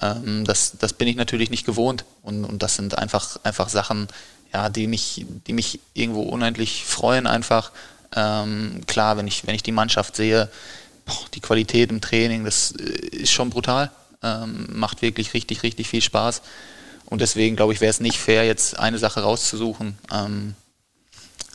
Ähm, 0.00 0.44
das, 0.44 0.72
das 0.78 0.92
bin 0.92 1.08
ich 1.08 1.16
natürlich 1.16 1.50
nicht 1.50 1.66
gewohnt. 1.66 2.04
Und, 2.22 2.44
und 2.44 2.62
das 2.62 2.76
sind 2.76 2.96
einfach, 2.98 3.38
einfach 3.42 3.68
Sachen, 3.68 4.08
ja, 4.52 4.68
die 4.68 4.86
mich, 4.86 5.26
die 5.46 5.52
mich 5.52 5.80
irgendwo 5.94 6.22
unendlich 6.22 6.84
freuen 6.84 7.26
einfach. 7.26 7.70
Ähm, 8.14 8.80
klar, 8.86 9.16
wenn 9.16 9.26
ich, 9.26 9.46
wenn 9.46 9.54
ich 9.54 9.62
die 9.62 9.72
Mannschaft 9.72 10.16
sehe, 10.16 10.48
boah, 11.06 11.18
die 11.34 11.40
Qualität 11.40 11.90
im 11.90 12.00
Training, 12.00 12.44
das 12.44 12.72
äh, 12.72 12.82
ist 12.82 13.32
schon 13.32 13.50
brutal. 13.50 13.90
Ähm, 14.22 14.66
macht 14.72 15.02
wirklich 15.02 15.32
richtig, 15.34 15.62
richtig 15.62 15.88
viel 15.88 16.02
Spaß. 16.02 16.42
Und 17.06 17.20
deswegen 17.20 17.56
glaube 17.56 17.72
ich, 17.72 17.80
wäre 17.80 17.90
es 17.90 18.00
nicht 18.00 18.18
fair, 18.18 18.44
jetzt 18.44 18.78
eine 18.78 18.98
Sache 18.98 19.20
rauszusuchen. 19.20 19.98
Ähm, 20.12 20.54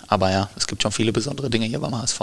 aber 0.08 0.32
ja, 0.32 0.50
es 0.56 0.68
gibt 0.68 0.82
schon 0.82 0.92
viele 0.92 1.14
besondere 1.14 1.50
Dinge 1.50 1.66
hier 1.66 1.80
beim 1.80 1.96
HSV. 1.96 2.22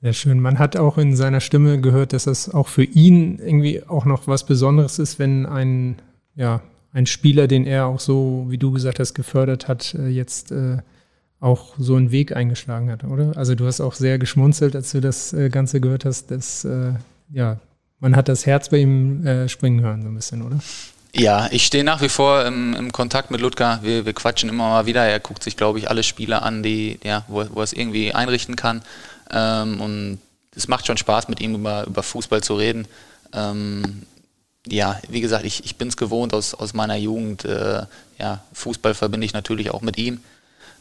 Sehr 0.00 0.12
schön. 0.12 0.40
Man 0.40 0.58
hat 0.58 0.76
auch 0.76 0.96
in 0.96 1.16
seiner 1.16 1.40
Stimme 1.40 1.80
gehört, 1.80 2.12
dass 2.12 2.24
das 2.24 2.52
auch 2.54 2.68
für 2.68 2.84
ihn 2.84 3.38
irgendwie 3.38 3.82
auch 3.84 4.04
noch 4.04 4.28
was 4.28 4.46
Besonderes 4.46 4.98
ist, 4.98 5.18
wenn 5.18 5.44
ein, 5.44 5.96
ja, 6.36 6.60
ein 6.92 7.06
Spieler, 7.06 7.48
den 7.48 7.66
er 7.66 7.86
auch 7.86 8.00
so, 8.00 8.46
wie 8.48 8.58
du 8.58 8.70
gesagt 8.70 9.00
hast, 9.00 9.14
gefördert 9.14 9.66
hat, 9.66 9.94
äh, 9.94 10.08
jetzt 10.08 10.52
äh, 10.52 10.78
auch 11.40 11.74
so 11.78 11.96
einen 11.96 12.12
Weg 12.12 12.34
eingeschlagen 12.34 12.90
hat, 12.90 13.04
oder? 13.04 13.36
Also 13.36 13.54
du 13.54 13.66
hast 13.66 13.80
auch 13.80 13.94
sehr 13.94 14.18
geschmunzelt, 14.18 14.74
als 14.74 14.92
du 14.92 15.00
das 15.00 15.32
äh, 15.32 15.48
Ganze 15.50 15.80
gehört 15.80 16.04
hast, 16.04 16.30
dass, 16.30 16.66
ja, 17.32 17.58
man 18.00 18.16
hat 18.16 18.28
das 18.28 18.46
Herz 18.46 18.68
bei 18.70 18.78
ihm 18.78 19.48
springen 19.48 19.80
hören, 19.80 20.02
so 20.02 20.08
ein 20.08 20.14
bisschen, 20.14 20.42
oder? 20.42 20.58
Ja, 21.14 21.48
ich 21.50 21.64
stehe 21.64 21.84
nach 21.84 22.00
wie 22.02 22.08
vor 22.08 22.44
im, 22.44 22.74
im 22.74 22.92
Kontakt 22.92 23.30
mit 23.30 23.40
Ludger. 23.40 23.80
Wir, 23.82 24.04
wir, 24.04 24.12
quatschen 24.12 24.48
immer 24.48 24.68
mal 24.68 24.86
wieder. 24.86 25.04
Er 25.04 25.20
guckt 25.20 25.42
sich, 25.42 25.56
glaube 25.56 25.78
ich, 25.78 25.88
alle 25.90 26.02
Spiele 26.02 26.42
an, 26.42 26.62
die, 26.62 27.00
ja, 27.02 27.24
wo, 27.28 27.44
wo 27.52 27.60
er 27.60 27.64
es 27.64 27.72
irgendwie 27.72 28.14
einrichten 28.14 28.56
kann. 28.56 28.82
Ähm, 29.30 29.80
und 29.80 30.18
es 30.54 30.68
macht 30.68 30.86
schon 30.86 30.96
Spaß, 30.96 31.28
mit 31.28 31.40
ihm 31.40 31.54
über, 31.54 31.86
über 31.86 32.02
Fußball 32.02 32.42
zu 32.42 32.54
reden. 32.56 32.86
Ähm, 33.32 34.02
ja, 34.66 35.00
wie 35.08 35.20
gesagt, 35.20 35.44
ich, 35.44 35.64
ich 35.64 35.76
bin 35.76 35.88
es 35.88 35.96
gewohnt 35.96 36.34
aus, 36.34 36.54
aus 36.54 36.74
meiner 36.74 36.96
Jugend. 36.96 37.44
Äh, 37.44 37.86
ja, 38.18 38.42
Fußball 38.52 38.94
verbinde 38.94 39.24
ich 39.24 39.32
natürlich 39.32 39.70
auch 39.70 39.82
mit 39.82 39.98
ihm. 39.98 40.20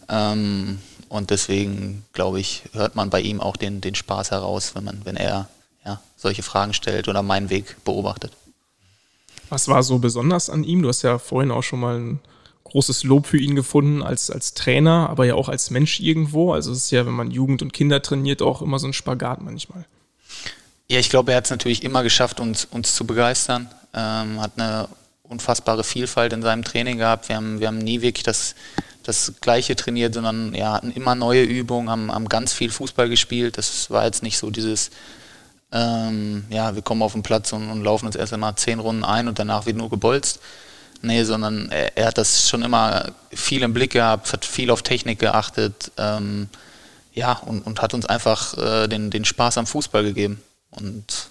Ähm, 0.10 0.79
und 1.10 1.29
deswegen, 1.29 2.05
glaube 2.13 2.39
ich, 2.39 2.63
hört 2.73 2.95
man 2.95 3.10
bei 3.10 3.21
ihm 3.21 3.39
auch 3.39 3.55
den, 3.55 3.81
den 3.81 3.95
Spaß 3.95 4.31
heraus, 4.31 4.75
wenn, 4.75 4.83
man, 4.83 5.01
wenn 5.05 5.15
er 5.15 5.47
ja, 5.86 6.01
solche 6.17 6.43
Fragen 6.43 6.73
stellt 6.73 7.07
oder 7.07 7.23
meinen 7.23 7.49
Weg 7.49 7.83
beobachtet. 7.86 8.31
Was 9.49 9.67
war 9.69 9.83
so 9.83 9.99
besonders 9.99 10.49
an 10.49 10.63
ihm? 10.63 10.81
Du 10.81 10.89
hast 10.89 11.03
ja 11.03 11.19
vorhin 11.19 11.51
auch 11.51 11.63
schon 11.63 11.79
mal 11.79 11.97
ein 11.97 12.19
großes 12.69 13.03
Lob 13.03 13.27
für 13.27 13.38
ihn 13.38 13.56
gefunden 13.56 14.03
als, 14.03 14.30
als 14.30 14.53
Trainer, 14.53 15.10
aber 15.10 15.25
ja 15.25 15.36
auch 15.36 15.49
als 15.49 15.69
Mensch 15.69 15.99
irgendwo. 15.99 16.53
Also 16.53 16.71
es 16.71 16.80
ist 16.80 16.91
ja, 16.91 17.06
wenn 17.06 17.13
man 17.13 17.32
Jugend 17.32 17.62
und 17.62 17.73
Kinder 17.73 18.01
trainiert, 18.01 18.41
auch 18.41 18.62
immer 18.62 18.80
so 18.80 18.88
ein 18.88 18.93
Spagat 18.93 19.41
manchmal. 19.41 19.86
Ja, 20.89 20.99
ich 20.99 21.10
glaube, 21.10 21.32
er 21.32 21.38
hat 21.38 21.45
es 21.45 21.51
natürlich 21.51 21.84
immer 21.84 22.03
geschafft, 22.03 22.39
uns, 22.39 22.65
uns 22.65 22.95
zu 22.95 23.06
begeistern. 23.06 23.69
Ähm, 23.93 24.41
hat 24.41 24.53
eine 24.58 24.88
unfassbare 25.23 25.84
Vielfalt 25.84 26.34
in 26.34 26.41
seinem 26.41 26.63
Training 26.63 26.97
gehabt. 26.97 27.30
Wir 27.30 27.36
haben, 27.36 27.60
wir 27.60 27.67
haben 27.67 27.80
nie 27.80 28.01
wirklich 28.01 28.23
das, 28.23 28.56
das 29.03 29.34
Gleiche 29.41 29.75
trainiert, 29.75 30.13
sondern 30.13 30.53
ja, 30.53 30.73
hatten 30.73 30.91
immer 30.91 31.15
neue 31.15 31.43
Übungen, 31.43 31.89
haben, 31.89 32.12
haben 32.12 32.30
ganz 32.30 32.53
viel 32.53 32.69
Fußball 32.69 33.10
gespielt. 33.10 33.58
Das 33.58 33.89
war 33.89 34.06
jetzt 34.06 34.23
nicht 34.23 34.38
so 34.38 34.49
dieses, 34.49 34.91
ähm, 35.71 36.45
ja, 36.49 36.75
wir 36.75 36.82
kommen 36.82 37.01
auf 37.01 37.13
den 37.13 37.23
Platz 37.23 37.51
und, 37.53 37.69
und 37.69 37.84
laufen 37.84 38.06
uns 38.06 38.15
erst 38.15 38.34
einmal 38.34 38.56
zehn 38.56 38.80
Runden 38.80 39.03
ein 39.03 39.27
und 39.27 39.39
danach 39.39 39.65
wird 39.65 39.77
nur 39.77 39.89
gebolzt. 39.89 40.39
Nee, 41.01 41.23
sondern 41.23 41.69
er, 41.69 41.95
er, 41.97 42.07
hat 42.07 42.17
das 42.17 42.49
schon 42.49 42.63
immer 42.63 43.12
viel 43.31 43.62
im 43.62 43.73
Blick 43.73 43.91
gehabt, 43.91 44.33
hat 44.33 44.45
viel 44.45 44.71
auf 44.71 44.81
Technik 44.81 45.19
geachtet, 45.19 45.91
ähm, 45.97 46.49
ja, 47.13 47.33
und, 47.33 47.62
und, 47.62 47.81
hat 47.81 47.93
uns 47.93 48.05
einfach 48.05 48.57
äh, 48.57 48.88
den, 48.88 49.10
den 49.10 49.25
Spaß 49.25 49.57
am 49.57 49.65
Fußball 49.65 50.03
gegeben. 50.03 50.41
Und 50.69 51.29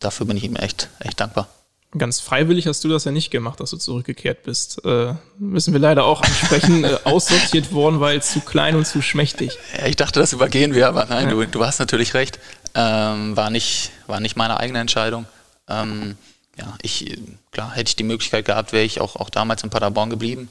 dafür 0.00 0.26
bin 0.26 0.36
ich 0.36 0.44
ihm 0.44 0.56
echt, 0.56 0.88
echt 0.98 1.20
dankbar. 1.20 1.48
Ganz 1.96 2.18
freiwillig 2.18 2.66
hast 2.66 2.82
du 2.82 2.88
das 2.88 3.04
ja 3.04 3.12
nicht 3.12 3.30
gemacht, 3.30 3.60
dass 3.60 3.70
du 3.70 3.76
zurückgekehrt 3.76 4.42
bist. 4.42 4.84
Äh, 4.84 5.14
müssen 5.38 5.72
wir 5.72 5.78
leider 5.78 6.04
auch 6.04 6.22
ansprechen, 6.22 6.82
äh, 6.84 6.98
aussortiert 7.04 7.72
worden, 7.72 8.00
weil 8.00 8.20
zu 8.20 8.40
klein 8.40 8.74
und 8.74 8.84
zu 8.84 9.00
schmächtig. 9.00 9.56
Ja, 9.78 9.86
ich 9.86 9.94
dachte, 9.94 10.18
das 10.18 10.32
übergehen 10.32 10.74
wir, 10.74 10.88
aber 10.88 11.06
nein, 11.08 11.28
ja. 11.28 11.34
du, 11.34 11.46
du 11.46 11.64
hast 11.64 11.78
natürlich 11.78 12.14
recht. 12.14 12.40
Ähm, 12.74 13.36
war, 13.36 13.50
nicht, 13.50 13.92
war 14.08 14.18
nicht 14.18 14.34
meine 14.34 14.58
eigene 14.58 14.80
Entscheidung. 14.80 15.26
Ähm, 15.68 16.16
ja, 16.56 16.76
ich, 16.82 17.18
klar, 17.50 17.72
hätte 17.74 17.88
ich 17.88 17.96
die 17.96 18.04
Möglichkeit 18.04 18.44
gehabt, 18.44 18.72
wäre 18.72 18.84
ich 18.84 19.00
auch, 19.00 19.16
auch 19.16 19.30
damals 19.30 19.62
in 19.62 19.70
Paderborn 19.70 20.10
geblieben. 20.10 20.48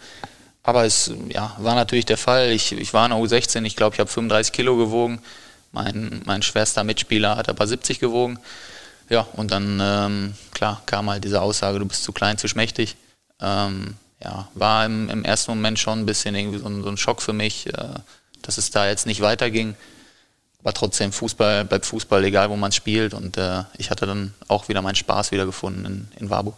Aber 0.63 0.86
es 0.86 1.12
ja, 1.30 1.56
war 1.60 1.76
natürlich 1.76 2.06
der 2.06 2.18
Fall. 2.18 2.52
Ich, 2.52 2.72
ich 2.72 2.94
war 2.94 3.06
in 3.06 3.12
der 3.12 3.20
U16, 3.20 3.63
ich 3.66 3.76
glaube, 3.76 3.96
ich 3.96 4.00
habe 4.00 4.10
35 4.10 4.54
Kilo 4.54 4.78
gewogen. 4.78 5.22
Mein, 5.72 6.22
mein 6.26 6.42
schwerster 6.42 6.84
Mitspieler 6.84 7.36
hat 7.36 7.50
aber 7.50 7.68
70 7.68 8.00
gewogen. 8.00 8.39
ja, 9.10 9.28
und 9.34 9.52
dann, 9.52 9.80
ähm, 9.82 10.34
klar, 10.52 10.82
kam 10.86 11.10
halt 11.10 11.24
diese 11.24 11.42
Aussage, 11.42 11.80
du 11.80 11.86
bist 11.86 12.04
zu 12.04 12.13
klein, 12.13 12.38
zu 12.38 12.48
schmächtig. 12.48 12.96
Ähm, 13.42 13.96
ja, 14.24 14.48
war 14.54 14.86
im, 14.86 15.10
im, 15.10 15.26
ersten 15.26 15.52
Moment 15.52 15.80
schon 15.80 16.00
ein 16.00 16.06
bisschen 16.06 16.36
irgendwie 16.36 16.60
so 16.60 16.68
ein, 16.68 16.84
so 16.84 16.89
ein 16.89 16.98
Schock 16.98 17.22
für 17.22 17.34
mich, 17.34 17.68
äh, 17.68 17.89
dass 18.42 18.58
es 18.58 18.72
da 18.72 18.88
jetzt 18.88 19.06
nicht 19.06 19.22
weiterging. 19.22 19.76
Aber 20.63 20.73
trotzdem, 20.73 21.12
Fußball 21.12 21.65
bleibt 21.65 21.86
Fußball, 21.86 22.23
egal 22.23 22.49
wo 22.49 22.56
man 22.56 22.71
spielt. 22.71 23.13
Und 23.13 23.38
äh, 23.38 23.63
ich 23.78 23.91
hatte 23.91 24.06
dann 24.06 24.34
auch 24.47 24.69
wieder 24.69 24.82
meinen 24.82 24.95
Spaß 24.95 25.32
wiedergefunden 25.32 25.86
in, 25.86 26.08
in 26.19 26.30
Warburg. 26.30 26.56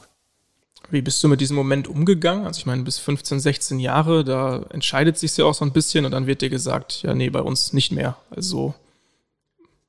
Wie 0.91 1.01
bist 1.01 1.23
du 1.23 1.27
mit 1.27 1.41
diesem 1.41 1.55
Moment 1.55 1.87
umgegangen? 1.87 2.45
Also 2.45 2.59
ich 2.59 2.67
meine, 2.67 2.83
bis 2.83 2.99
15, 2.99 3.39
16 3.39 3.79
Jahre, 3.79 4.23
da 4.23 4.63
entscheidet 4.69 5.17
sich 5.17 5.35
ja 5.35 5.45
auch 5.45 5.55
so 5.55 5.65
ein 5.65 5.71
bisschen 5.71 6.05
und 6.05 6.11
dann 6.11 6.27
wird 6.27 6.41
dir 6.41 6.49
gesagt, 6.49 7.01
ja, 7.01 7.15
nee, 7.15 7.29
bei 7.29 7.41
uns 7.41 7.73
nicht 7.73 7.91
mehr. 7.91 8.17
Also 8.29 8.75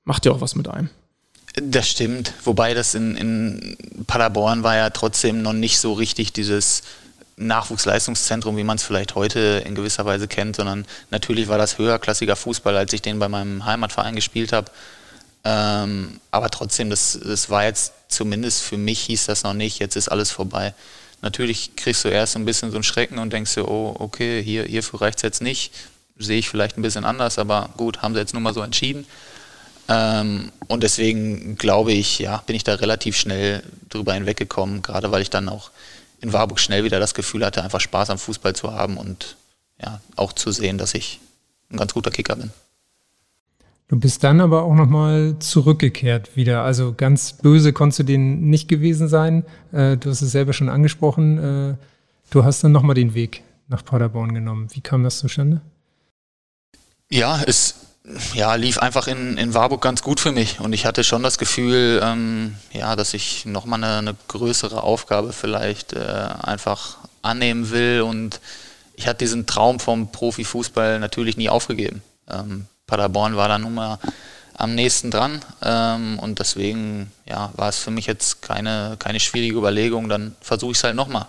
macht 0.04 0.24
ja 0.24 0.32
auch 0.32 0.40
was 0.40 0.54
mit 0.54 0.68
einem. 0.68 0.88
Das 1.54 1.88
stimmt. 1.88 2.32
Wobei 2.44 2.72
das 2.72 2.94
in, 2.94 3.16
in 3.16 4.04
Paderborn 4.06 4.62
war 4.62 4.76
ja 4.76 4.90
trotzdem 4.90 5.42
noch 5.42 5.52
nicht 5.52 5.78
so 5.78 5.92
richtig 5.92 6.32
dieses 6.32 6.82
Nachwuchsleistungszentrum, 7.36 8.56
wie 8.56 8.64
man 8.64 8.76
es 8.76 8.82
vielleicht 8.82 9.14
heute 9.14 9.62
in 9.66 9.74
gewisser 9.74 10.04
Weise 10.04 10.26
kennt, 10.26 10.56
sondern 10.56 10.86
natürlich 11.10 11.48
war 11.48 11.58
das 11.58 11.78
höherklassiger 11.78 12.36
Fußball, 12.36 12.76
als 12.76 12.92
ich 12.92 13.02
den 13.02 13.18
bei 13.18 13.28
meinem 13.28 13.64
Heimatverein 13.64 14.14
gespielt 14.14 14.52
habe. 14.52 14.70
Ähm, 15.44 16.20
aber 16.30 16.50
trotzdem, 16.50 16.90
das, 16.90 17.18
das 17.22 17.50
war 17.50 17.64
jetzt 17.64 17.92
zumindest 18.08 18.62
für 18.62 18.78
mich 18.78 19.00
hieß 19.00 19.26
das 19.26 19.42
noch 19.42 19.54
nicht, 19.54 19.78
jetzt 19.78 19.96
ist 19.96 20.08
alles 20.08 20.30
vorbei. 20.30 20.74
Natürlich 21.22 21.76
kriegst 21.76 22.04
du 22.04 22.08
erst 22.08 22.36
ein 22.36 22.44
bisschen 22.44 22.70
so 22.70 22.76
einen 22.76 22.84
Schrecken 22.84 23.18
und 23.18 23.32
denkst 23.32 23.54
dir, 23.54 23.68
oh, 23.68 23.94
okay, 23.98 24.42
hier, 24.42 24.64
hierfür 24.64 25.00
reicht 25.00 25.18
es 25.18 25.22
jetzt 25.22 25.42
nicht. 25.42 25.72
Sehe 26.18 26.38
ich 26.38 26.48
vielleicht 26.48 26.78
ein 26.78 26.82
bisschen 26.82 27.04
anders, 27.04 27.38
aber 27.38 27.70
gut, 27.76 28.02
haben 28.02 28.14
sie 28.14 28.20
jetzt 28.20 28.34
nun 28.34 28.42
mal 28.42 28.54
so 28.54 28.62
entschieden. 28.62 29.06
Ähm, 29.88 30.50
und 30.66 30.82
deswegen 30.82 31.56
glaube 31.56 31.92
ich, 31.92 32.18
ja, 32.18 32.38
bin 32.46 32.56
ich 32.56 32.64
da 32.64 32.74
relativ 32.74 33.16
schnell 33.16 33.62
drüber 33.88 34.14
hinweggekommen, 34.14 34.82
gerade 34.82 35.12
weil 35.12 35.22
ich 35.22 35.30
dann 35.30 35.48
auch 35.48 35.70
in 36.20 36.32
Warburg 36.32 36.60
schnell 36.60 36.84
wieder 36.84 37.00
das 37.00 37.14
Gefühl 37.14 37.44
hatte, 37.44 37.62
einfach 37.62 37.80
Spaß 37.80 38.10
am 38.10 38.18
Fußball 38.18 38.54
zu 38.54 38.72
haben 38.72 38.96
und 38.96 39.36
ja, 39.80 40.00
auch 40.16 40.32
zu 40.32 40.50
sehen, 40.50 40.78
dass 40.78 40.94
ich 40.94 41.20
ein 41.70 41.76
ganz 41.76 41.94
guter 41.94 42.10
Kicker 42.10 42.36
bin. 42.36 42.50
Du 43.88 43.98
bist 43.98 44.24
dann 44.24 44.40
aber 44.40 44.62
auch 44.62 44.74
nochmal 44.74 45.36
zurückgekehrt 45.38 46.36
wieder. 46.36 46.62
Also 46.62 46.92
ganz 46.96 47.34
böse 47.34 47.72
konntest 47.72 48.00
du 48.00 48.02
den 48.02 48.50
nicht 48.50 48.68
gewesen 48.68 49.06
sein. 49.06 49.44
Äh, 49.70 49.96
du 49.96 50.10
hast 50.10 50.22
es 50.22 50.32
selber 50.32 50.52
schon 50.52 50.68
angesprochen. 50.68 51.38
Äh, 51.38 51.74
du 52.30 52.44
hast 52.44 52.64
dann 52.64 52.72
nochmal 52.72 52.96
den 52.96 53.14
Weg 53.14 53.44
nach 53.68 53.84
Paderborn 53.84 54.34
genommen. 54.34 54.68
Wie 54.72 54.80
kam 54.80 55.04
das 55.04 55.18
zustande? 55.18 55.60
Ja, 57.10 57.40
es 57.46 57.85
ja, 58.34 58.54
lief 58.54 58.78
einfach 58.78 59.08
in, 59.08 59.36
in 59.36 59.54
Warburg 59.54 59.82
ganz 59.82 60.02
gut 60.02 60.20
für 60.20 60.32
mich. 60.32 60.60
Und 60.60 60.72
ich 60.72 60.86
hatte 60.86 61.02
schon 61.02 61.22
das 61.22 61.38
Gefühl, 61.38 62.00
ähm, 62.02 62.56
ja, 62.72 62.94
dass 62.94 63.14
ich 63.14 63.46
nochmal 63.46 63.82
eine, 63.82 63.98
eine 63.98 64.16
größere 64.28 64.82
Aufgabe 64.82 65.32
vielleicht 65.32 65.92
äh, 65.92 66.28
einfach 66.42 66.98
annehmen 67.22 67.70
will. 67.70 68.02
Und 68.02 68.40
ich 68.94 69.08
hatte 69.08 69.18
diesen 69.18 69.46
Traum 69.46 69.80
vom 69.80 70.12
Profifußball 70.12 71.00
natürlich 71.00 71.36
nie 71.36 71.48
aufgegeben. 71.48 72.02
Ähm, 72.30 72.66
Paderborn 72.86 73.36
war 73.36 73.48
da 73.48 73.58
nun 73.58 73.74
mal 73.74 73.98
am 74.54 74.74
nächsten 74.74 75.10
dran. 75.10 75.44
Ähm, 75.62 76.18
und 76.20 76.38
deswegen 76.38 77.10
ja, 77.24 77.50
war 77.56 77.68
es 77.68 77.78
für 77.78 77.90
mich 77.90 78.06
jetzt 78.06 78.40
keine, 78.40 78.96
keine 79.00 79.18
schwierige 79.18 79.56
Überlegung. 79.56 80.08
Dann 80.08 80.36
versuche 80.40 80.72
ich 80.72 80.78
es 80.78 80.84
halt 80.84 80.94
nochmal. 80.94 81.26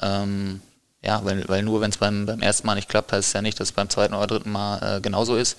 Ähm, 0.00 0.62
ja, 1.02 1.22
weil, 1.24 1.46
weil 1.48 1.62
nur 1.62 1.82
wenn 1.82 1.90
es 1.90 1.98
beim, 1.98 2.24
beim 2.24 2.40
ersten 2.40 2.66
Mal 2.66 2.74
nicht 2.74 2.88
klappt, 2.88 3.12
heißt 3.12 3.28
es 3.28 3.32
ja 3.34 3.42
nicht, 3.42 3.60
dass 3.60 3.68
es 3.68 3.72
beim 3.72 3.90
zweiten 3.90 4.14
oder 4.14 4.26
dritten 4.26 4.50
Mal 4.50 4.96
äh, 4.96 5.00
genauso 5.02 5.36
ist. 5.36 5.58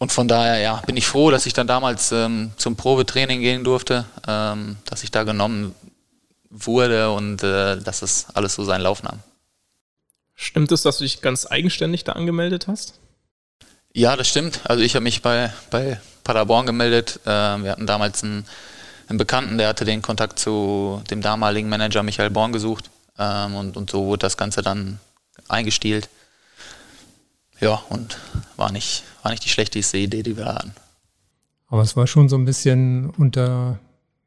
Und 0.00 0.12
von 0.12 0.28
daher 0.28 0.58
ja, 0.58 0.76
bin 0.86 0.96
ich 0.96 1.06
froh, 1.06 1.30
dass 1.30 1.44
ich 1.44 1.52
dann 1.52 1.66
damals 1.66 2.10
ähm, 2.10 2.52
zum 2.56 2.74
Probetraining 2.74 3.42
gehen 3.42 3.64
durfte, 3.64 4.06
ähm, 4.26 4.78
dass 4.86 5.04
ich 5.04 5.10
da 5.10 5.24
genommen 5.24 5.74
wurde 6.48 7.12
und 7.12 7.42
äh, 7.42 7.76
dass 7.76 8.00
es 8.00 8.26
alles 8.32 8.54
so 8.54 8.64
seinen 8.64 8.80
Lauf 8.80 9.02
nahm. 9.02 9.18
Stimmt 10.34 10.72
es, 10.72 10.80
dass 10.80 10.96
du 10.96 11.04
dich 11.04 11.20
ganz 11.20 11.46
eigenständig 11.46 12.04
da 12.04 12.12
angemeldet 12.12 12.66
hast? 12.66 12.94
Ja, 13.92 14.16
das 14.16 14.26
stimmt. 14.26 14.60
Also 14.64 14.82
ich 14.82 14.94
habe 14.94 15.02
mich 15.02 15.20
bei, 15.20 15.52
bei 15.70 16.00
Paderborn 16.24 16.64
gemeldet. 16.64 17.20
Äh, 17.26 17.28
wir 17.28 17.72
hatten 17.72 17.86
damals 17.86 18.24
einen, 18.24 18.46
einen, 19.06 19.18
Bekannten, 19.18 19.58
der 19.58 19.68
hatte 19.68 19.84
den 19.84 20.00
Kontakt 20.00 20.38
zu 20.38 21.02
dem 21.10 21.20
damaligen 21.20 21.68
Manager 21.68 22.02
Michael 22.02 22.30
Born 22.30 22.52
gesucht. 22.52 22.88
Ähm, 23.18 23.54
und, 23.54 23.76
und 23.76 23.90
so 23.90 24.06
wurde 24.06 24.20
das 24.20 24.38
Ganze 24.38 24.62
dann 24.62 24.98
eingestielt. 25.46 26.08
Ja, 27.60 27.82
und 27.90 28.16
war 28.56 28.72
nicht, 28.72 29.02
war 29.22 29.30
nicht 29.30 29.44
die 29.44 29.48
schlechteste 29.48 29.98
Idee, 29.98 30.22
die 30.22 30.36
wir 30.36 30.46
hatten. 30.46 30.72
Aber 31.68 31.82
es 31.82 31.96
war 31.96 32.06
schon 32.06 32.28
so 32.28 32.36
ein 32.36 32.44
bisschen 32.44 33.10
unter, 33.10 33.78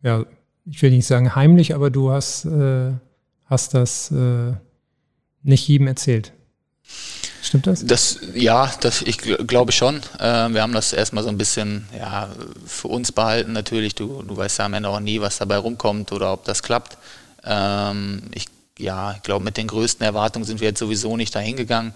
ja, 0.01 0.25
ich 0.65 0.81
will 0.81 0.91
nicht 0.91 1.05
sagen 1.05 1.35
heimlich, 1.35 1.75
aber 1.75 1.89
du 1.89 2.11
hast, 2.11 2.45
äh, 2.45 2.91
hast 3.45 3.73
das 3.73 4.11
äh, 4.11 4.53
nicht 5.43 5.67
jedem 5.67 5.87
erzählt. 5.87 6.31
Stimmt 7.41 7.67
das? 7.67 7.85
das 7.85 8.19
ja, 8.33 8.71
das, 8.79 9.01
ich 9.01 9.17
gl 9.17 9.45
glaube 9.45 9.73
schon. 9.73 9.97
Äh, 10.19 10.49
wir 10.49 10.61
haben 10.61 10.71
das 10.71 10.93
erstmal 10.93 11.23
so 11.23 11.29
ein 11.29 11.37
bisschen 11.37 11.85
ja, 11.97 12.29
für 12.65 12.87
uns 12.87 13.11
behalten 13.11 13.51
natürlich. 13.51 13.95
Du, 13.95 14.23
du 14.23 14.37
weißt 14.37 14.59
ja 14.59 14.65
am 14.65 14.73
Ende 14.73 14.87
auch 14.87 15.01
nie, 15.01 15.19
was 15.19 15.37
dabei 15.37 15.57
rumkommt 15.57 16.13
oder 16.13 16.31
ob 16.31 16.45
das 16.45 16.63
klappt. 16.63 16.97
Ähm, 17.43 18.23
ich 18.33 18.47
ja, 18.79 19.13
ich 19.13 19.21
glaube, 19.21 19.45
mit 19.45 19.57
den 19.57 19.67
größten 19.67 20.03
Erwartungen 20.03 20.45
sind 20.45 20.59
wir 20.59 20.69
jetzt 20.69 20.79
sowieso 20.79 21.15
nicht 21.15 21.35
dahin 21.35 21.55
gegangen 21.55 21.93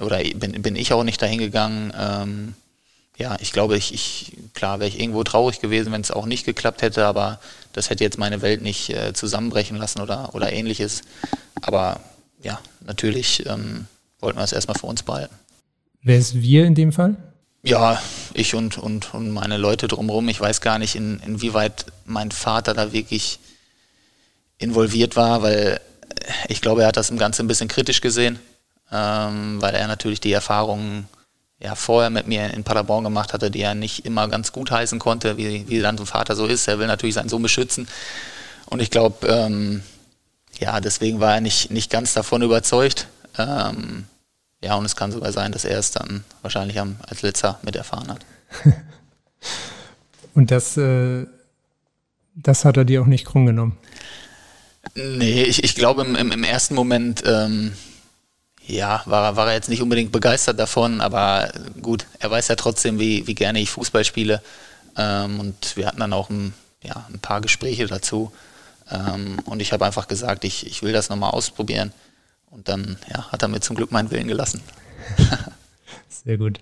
oder 0.00 0.22
bin, 0.22 0.60
bin 0.62 0.76
ich 0.76 0.92
auch 0.92 1.04
nicht 1.04 1.20
dahin 1.20 1.38
gegangen. 1.38 1.92
Ähm, 1.98 2.54
ja, 3.16 3.36
ich 3.40 3.52
glaube, 3.52 3.76
ich, 3.76 3.92
ich 3.92 4.32
klar 4.54 4.78
wäre 4.78 4.88
ich 4.88 5.00
irgendwo 5.00 5.24
traurig 5.24 5.60
gewesen, 5.60 5.92
wenn 5.92 6.00
es 6.00 6.12
auch 6.12 6.24
nicht 6.24 6.46
geklappt 6.46 6.82
hätte, 6.82 7.04
aber 7.04 7.40
das 7.72 7.90
hätte 7.90 8.04
jetzt 8.04 8.18
meine 8.18 8.42
Welt 8.42 8.62
nicht 8.62 8.90
äh, 8.90 9.12
zusammenbrechen 9.12 9.76
lassen 9.76 10.00
oder, 10.00 10.34
oder 10.34 10.52
ähnliches. 10.52 11.02
Aber 11.60 12.00
ja, 12.42 12.60
natürlich 12.86 13.44
ähm, 13.46 13.86
wollten 14.20 14.38
wir 14.38 14.44
es 14.44 14.52
erstmal 14.52 14.78
für 14.78 14.86
uns 14.86 15.02
behalten. 15.02 15.34
Wer 16.02 16.18
ist 16.18 16.40
wir 16.40 16.64
in 16.64 16.76
dem 16.76 16.92
Fall? 16.92 17.16
Ja, 17.64 18.00
ich 18.34 18.54
und, 18.54 18.78
und, 18.78 19.12
und 19.14 19.30
meine 19.30 19.56
Leute 19.56 19.88
drumherum. 19.88 20.28
Ich 20.28 20.40
weiß 20.40 20.60
gar 20.60 20.78
nicht, 20.78 20.94
in, 20.94 21.18
inwieweit 21.26 21.86
mein 22.04 22.30
Vater 22.30 22.72
da 22.72 22.92
wirklich 22.92 23.40
involviert 24.58 25.16
war, 25.16 25.42
weil 25.42 25.80
ich 26.48 26.60
glaube, 26.60 26.82
er 26.82 26.88
hat 26.88 26.96
das 26.96 27.10
im 27.10 27.18
Ganzen 27.18 27.44
ein 27.44 27.48
bisschen 27.48 27.68
kritisch 27.68 28.00
gesehen 28.00 28.38
ähm, 28.92 29.60
weil 29.60 29.74
er 29.74 29.86
natürlich 29.86 30.20
die 30.20 30.32
Erfahrungen 30.32 31.08
ja, 31.60 31.74
vorher 31.74 32.10
mit 32.10 32.26
mir 32.26 32.52
in 32.54 32.64
Paderborn 32.64 33.04
gemacht 33.04 33.32
hatte, 33.32 33.50
die 33.50 33.60
er 33.60 33.74
nicht 33.74 34.04
immer 34.04 34.28
ganz 34.28 34.52
gut 34.52 34.70
heißen 34.70 34.98
konnte, 34.98 35.36
wie, 35.36 35.68
wie 35.68 35.80
dann 35.80 35.96
so 35.96 36.04
ein 36.04 36.06
Vater 36.06 36.36
so 36.36 36.46
ist. 36.46 36.68
Er 36.68 36.78
will 36.78 36.86
natürlich 36.86 37.14
seinen 37.16 37.28
Sohn 37.28 37.42
beschützen. 37.42 37.88
Und 38.66 38.80
ich 38.80 38.90
glaube, 38.90 39.26
ähm, 39.26 39.82
ja, 40.58 40.80
deswegen 40.80 41.20
war 41.20 41.34
er 41.34 41.40
nicht, 41.40 41.70
nicht 41.70 41.90
ganz 41.90 42.14
davon 42.14 42.42
überzeugt. 42.42 43.08
Ähm, 43.36 44.06
ja, 44.62 44.74
und 44.74 44.84
es 44.84 44.96
kann 44.96 45.12
sogar 45.12 45.32
sein, 45.32 45.52
dass 45.52 45.64
er 45.64 45.78
es 45.78 45.90
dann 45.90 46.24
wahrscheinlich 46.42 46.78
am, 46.78 46.96
als 47.08 47.22
letzter 47.22 47.58
mit 47.62 47.76
erfahren 47.76 48.08
hat. 48.08 48.24
und 50.34 50.50
das, 50.50 50.76
äh, 50.76 51.26
das 52.34 52.64
hat 52.64 52.76
er 52.76 52.84
dir 52.84 53.02
auch 53.02 53.06
nicht 53.06 53.24
krumm 53.24 53.46
genommen? 53.46 53.76
Nee, 54.94 55.42
ich, 55.42 55.64
ich 55.64 55.74
glaube 55.74 56.02
im, 56.02 56.16
im, 56.16 56.32
im 56.32 56.44
ersten 56.44 56.74
Moment 56.74 57.22
ähm, 57.26 57.72
ja, 58.68 59.02
war, 59.06 59.36
war 59.36 59.48
er 59.48 59.54
jetzt 59.54 59.70
nicht 59.70 59.82
unbedingt 59.82 60.12
begeistert 60.12 60.58
davon, 60.58 61.00
aber 61.00 61.50
gut, 61.80 62.06
er 62.18 62.30
weiß 62.30 62.48
ja 62.48 62.54
trotzdem, 62.54 62.98
wie, 62.98 63.26
wie 63.26 63.34
gerne 63.34 63.60
ich 63.60 63.70
Fußball 63.70 64.04
spiele. 64.04 64.42
Ähm, 64.96 65.40
und 65.40 65.76
wir 65.76 65.86
hatten 65.86 66.00
dann 66.00 66.12
auch 66.12 66.28
ein, 66.28 66.52
ja, 66.82 67.06
ein 67.08 67.18
paar 67.18 67.40
Gespräche 67.40 67.86
dazu. 67.86 68.30
Ähm, 68.90 69.38
und 69.46 69.60
ich 69.60 69.72
habe 69.72 69.86
einfach 69.86 70.06
gesagt, 70.06 70.44
ich, 70.44 70.66
ich 70.66 70.82
will 70.82 70.92
das 70.92 71.08
nochmal 71.08 71.30
ausprobieren. 71.30 71.92
Und 72.50 72.68
dann 72.68 72.98
ja, 73.10 73.30
hat 73.32 73.42
er 73.42 73.48
mir 73.48 73.60
zum 73.60 73.74
Glück 73.74 73.90
meinen 73.90 74.10
Willen 74.10 74.28
gelassen. 74.28 74.62
Sehr 76.08 76.36
gut. 76.36 76.60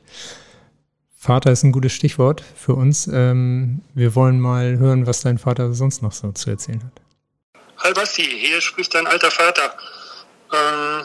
Vater 1.19 1.51
ist 1.51 1.65
ein 1.65 1.73
gutes 1.73 1.93
Stichwort 1.93 2.43
für 2.57 2.75
uns. 2.75 3.09
Ähm, 3.09 3.83
wir 3.95 4.15
wollen 4.15 4.39
mal 4.39 4.79
hören, 4.79 5.09
was 5.09 5.23
dein 5.23 5.39
Vater 5.39 5.73
sonst 5.75 6.03
noch 6.03 6.13
so 6.13 6.31
zu 6.31 6.51
erzählen 6.51 6.85
hat. 6.85 7.03
Hi 7.79 7.93
Basti, 7.93 8.23
hier 8.23 8.61
spricht 8.61 8.95
dein 8.95 9.09
alter 9.09 9.31
Vater. 9.33 9.75
Ähm, 10.53 11.05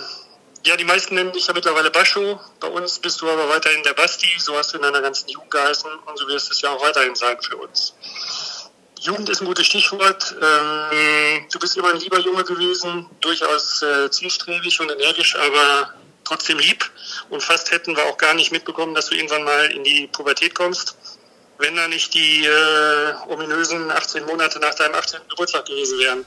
ja, 0.64 0.78
die 0.78 0.84
meisten 0.84 1.16
nennen 1.16 1.32
dich 1.32 1.48
ja 1.48 1.54
mittlerweile 1.54 1.90
Bascho. 1.90 2.40
Bei 2.60 2.68
uns 2.68 3.00
bist 3.00 3.22
du 3.22 3.30
aber 3.30 3.50
weiterhin 3.50 3.84
der 3.84 3.94
Basti. 3.94 4.28
So 4.38 4.56
hast 4.56 4.74
du 4.74 4.78
in 4.78 4.84
deiner 4.84 5.02
ganzen 5.02 5.28
Jugend 5.30 5.52
geheißen 5.52 5.90
und 6.06 6.18
so 6.18 6.28
wirst 6.28 6.52
es 6.52 6.62
ja 6.62 6.70
auch 6.70 6.82
weiterhin 6.82 7.16
sein 7.16 7.42
für 7.42 7.58
uns. 7.58 7.94
Jugend 9.00 9.30
ist 9.30 9.42
ein 9.42 9.48
gutes 9.48 9.66
Stichwort. 9.66 10.36
Ähm, 10.40 11.48
du 11.52 11.60
bist 11.60 11.76
immer 11.76 11.90
ein 11.90 12.00
lieber 12.00 12.20
Junge 12.20 12.44
gewesen, 12.44 13.08
durchaus 13.20 13.82
äh, 13.82 14.12
zielstrebig 14.12 14.80
und 14.80 14.92
energisch, 14.92 15.36
aber 15.36 15.96
trotzdem 16.24 16.60
lieb. 16.60 16.88
Und 17.30 17.42
fast 17.42 17.72
hätten 17.72 17.96
wir 17.96 18.06
auch 18.06 18.18
gar 18.18 18.36
nicht 18.36 18.52
mitbekommen, 18.52 18.94
dass 18.94 19.08
du 19.08 19.16
irgendwann 19.16 19.44
mal 19.44 19.72
in 19.72 19.84
die 19.84 20.08
Pubertät 20.08 20.54
kommst, 20.54 20.96
wenn 21.58 21.76
da 21.76 21.88
nicht 21.88 22.14
die 22.14 22.46
äh, 22.46 23.14
ominösen 23.28 23.90
18 23.90 24.26
Monate 24.26 24.60
nach 24.60 24.76
deinem 24.76 24.94
18. 24.94 25.22
Geburtstag 25.30 25.66
gewesen 25.66 25.98
wären. 25.98 26.26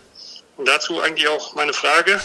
Und 0.56 0.66
dazu 0.66 1.00
eigentlich 1.00 1.28
auch 1.28 1.54
meine 1.54 1.72
Frage. 1.72 2.20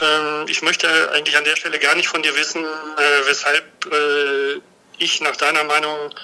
Ähm, 0.00 0.46
ich 0.48 0.62
möchte 0.62 0.88
eigentlich 1.12 1.36
an 1.36 1.44
der 1.44 1.56
Stelle 1.56 1.78
gar 1.78 1.94
nicht 1.94 2.08
von 2.08 2.22
dir 2.22 2.34
wissen, 2.36 2.64
äh, 2.64 3.26
weshalb 3.26 3.64
äh, 3.86 4.60
ich 4.98 5.20
nach 5.20 5.36
deiner 5.36 5.64
Meinung 5.64 6.14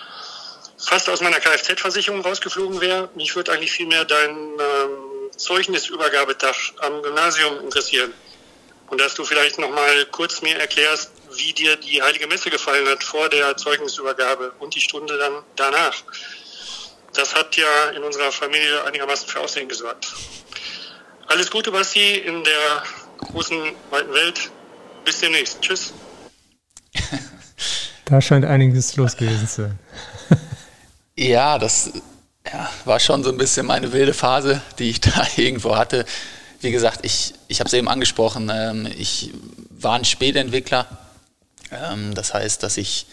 fast 0.78 1.09
aus 1.09 1.20
meiner 1.20 1.40
Kfz-Versicherung 1.40 2.20
rausgeflogen 2.20 2.81
wäre. 2.81 3.09
Mich 3.14 3.35
würde 3.35 3.52
eigentlich 3.52 3.72
vielmehr 3.72 4.04
dein 4.04 4.31
ähm, 4.31 5.31
Zeugnisübergabetag 5.37 6.57
am 6.78 7.02
Gymnasium 7.02 7.61
interessieren. 7.61 8.14
Und 8.88 9.00
dass 9.00 9.14
du 9.14 9.24
vielleicht 9.24 9.59
noch 9.59 9.70
mal 9.70 10.07
kurz 10.07 10.40
mir 10.40 10.57
erklärst, 10.57 11.11
wie 11.33 11.52
dir 11.52 11.76
die 11.76 12.02
Heilige 12.02 12.26
Messe 12.26 12.48
gefallen 12.48 12.88
hat 12.88 13.04
vor 13.04 13.28
der 13.28 13.57
Zeugnisübergabe 13.57 14.52
und 14.61 14.74
die 14.74 14.81
Stunde 14.81 15.18
dann 15.18 15.42
danach. 15.57 15.94
Das 17.12 17.35
hat 17.35 17.57
ja 17.57 17.88
in 17.90 18.02
unserer 18.02 18.33
Familie 18.33 18.85
einigermaßen 18.85 19.28
für 19.28 19.40
Aussehen 19.40 19.68
gesorgt. 19.68 20.07
Alles 21.26 21.50
Gute, 21.50 21.70
Basti, 21.70 22.14
in 22.14 22.44
der 22.44 22.83
großen, 23.18 23.57
weiten 23.90 24.12
Welt. 24.12 24.50
Bis 25.04 25.20
demnächst. 25.20 25.61
Tschüss. 25.61 25.92
Da 28.04 28.22
scheint 28.22 28.46
einiges 28.46 28.96
los 28.96 29.18
gewesen 29.18 29.46
zu 29.46 29.62
sein. 29.64 29.78
ja, 31.14 31.59
das 31.59 31.92
ja, 32.50 32.70
war 32.87 33.00
schon 33.00 33.22
so 33.22 33.31
ein 33.31 33.37
bisschen 33.37 33.66
meine 33.66 33.92
wilde 33.92 34.14
Phase, 34.14 34.62
die 34.78 34.88
ich 34.88 35.00
da 35.02 35.26
irgendwo 35.37 35.76
hatte. 35.76 36.07
Wie 36.62 36.70
gesagt, 36.70 37.00
ich, 37.02 37.35
ich 37.48 37.61
habe 37.61 37.68
es 37.68 37.74
eben 37.74 37.87
angesprochen, 37.87 38.50
ähm, 38.50 38.88
ich 38.96 39.35
war 39.68 39.94
ein 39.96 40.07
Spätentwickler. 40.07 40.87
Ähm, 41.70 42.14
das 42.14 42.33
heißt, 42.33 42.62
dass 42.62 42.78
ich 42.78 43.07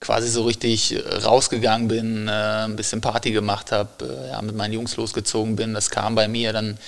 quasi 0.00 0.28
so 0.28 0.44
richtig 0.44 0.94
rausgegangen 1.24 1.88
bin, 1.88 2.28
äh, 2.28 2.64
ein 2.64 2.76
bisschen 2.76 3.00
Party 3.00 3.32
gemacht 3.32 3.72
habe, 3.72 4.04
äh, 4.04 4.28
ja, 4.28 4.42
mit 4.42 4.54
meinen 4.54 4.74
Jungs 4.74 4.96
losgezogen 4.96 5.56
bin. 5.56 5.72
Das 5.72 5.88
kam 5.88 6.14
bei 6.14 6.28
mir 6.28 6.52
dann 6.52 6.78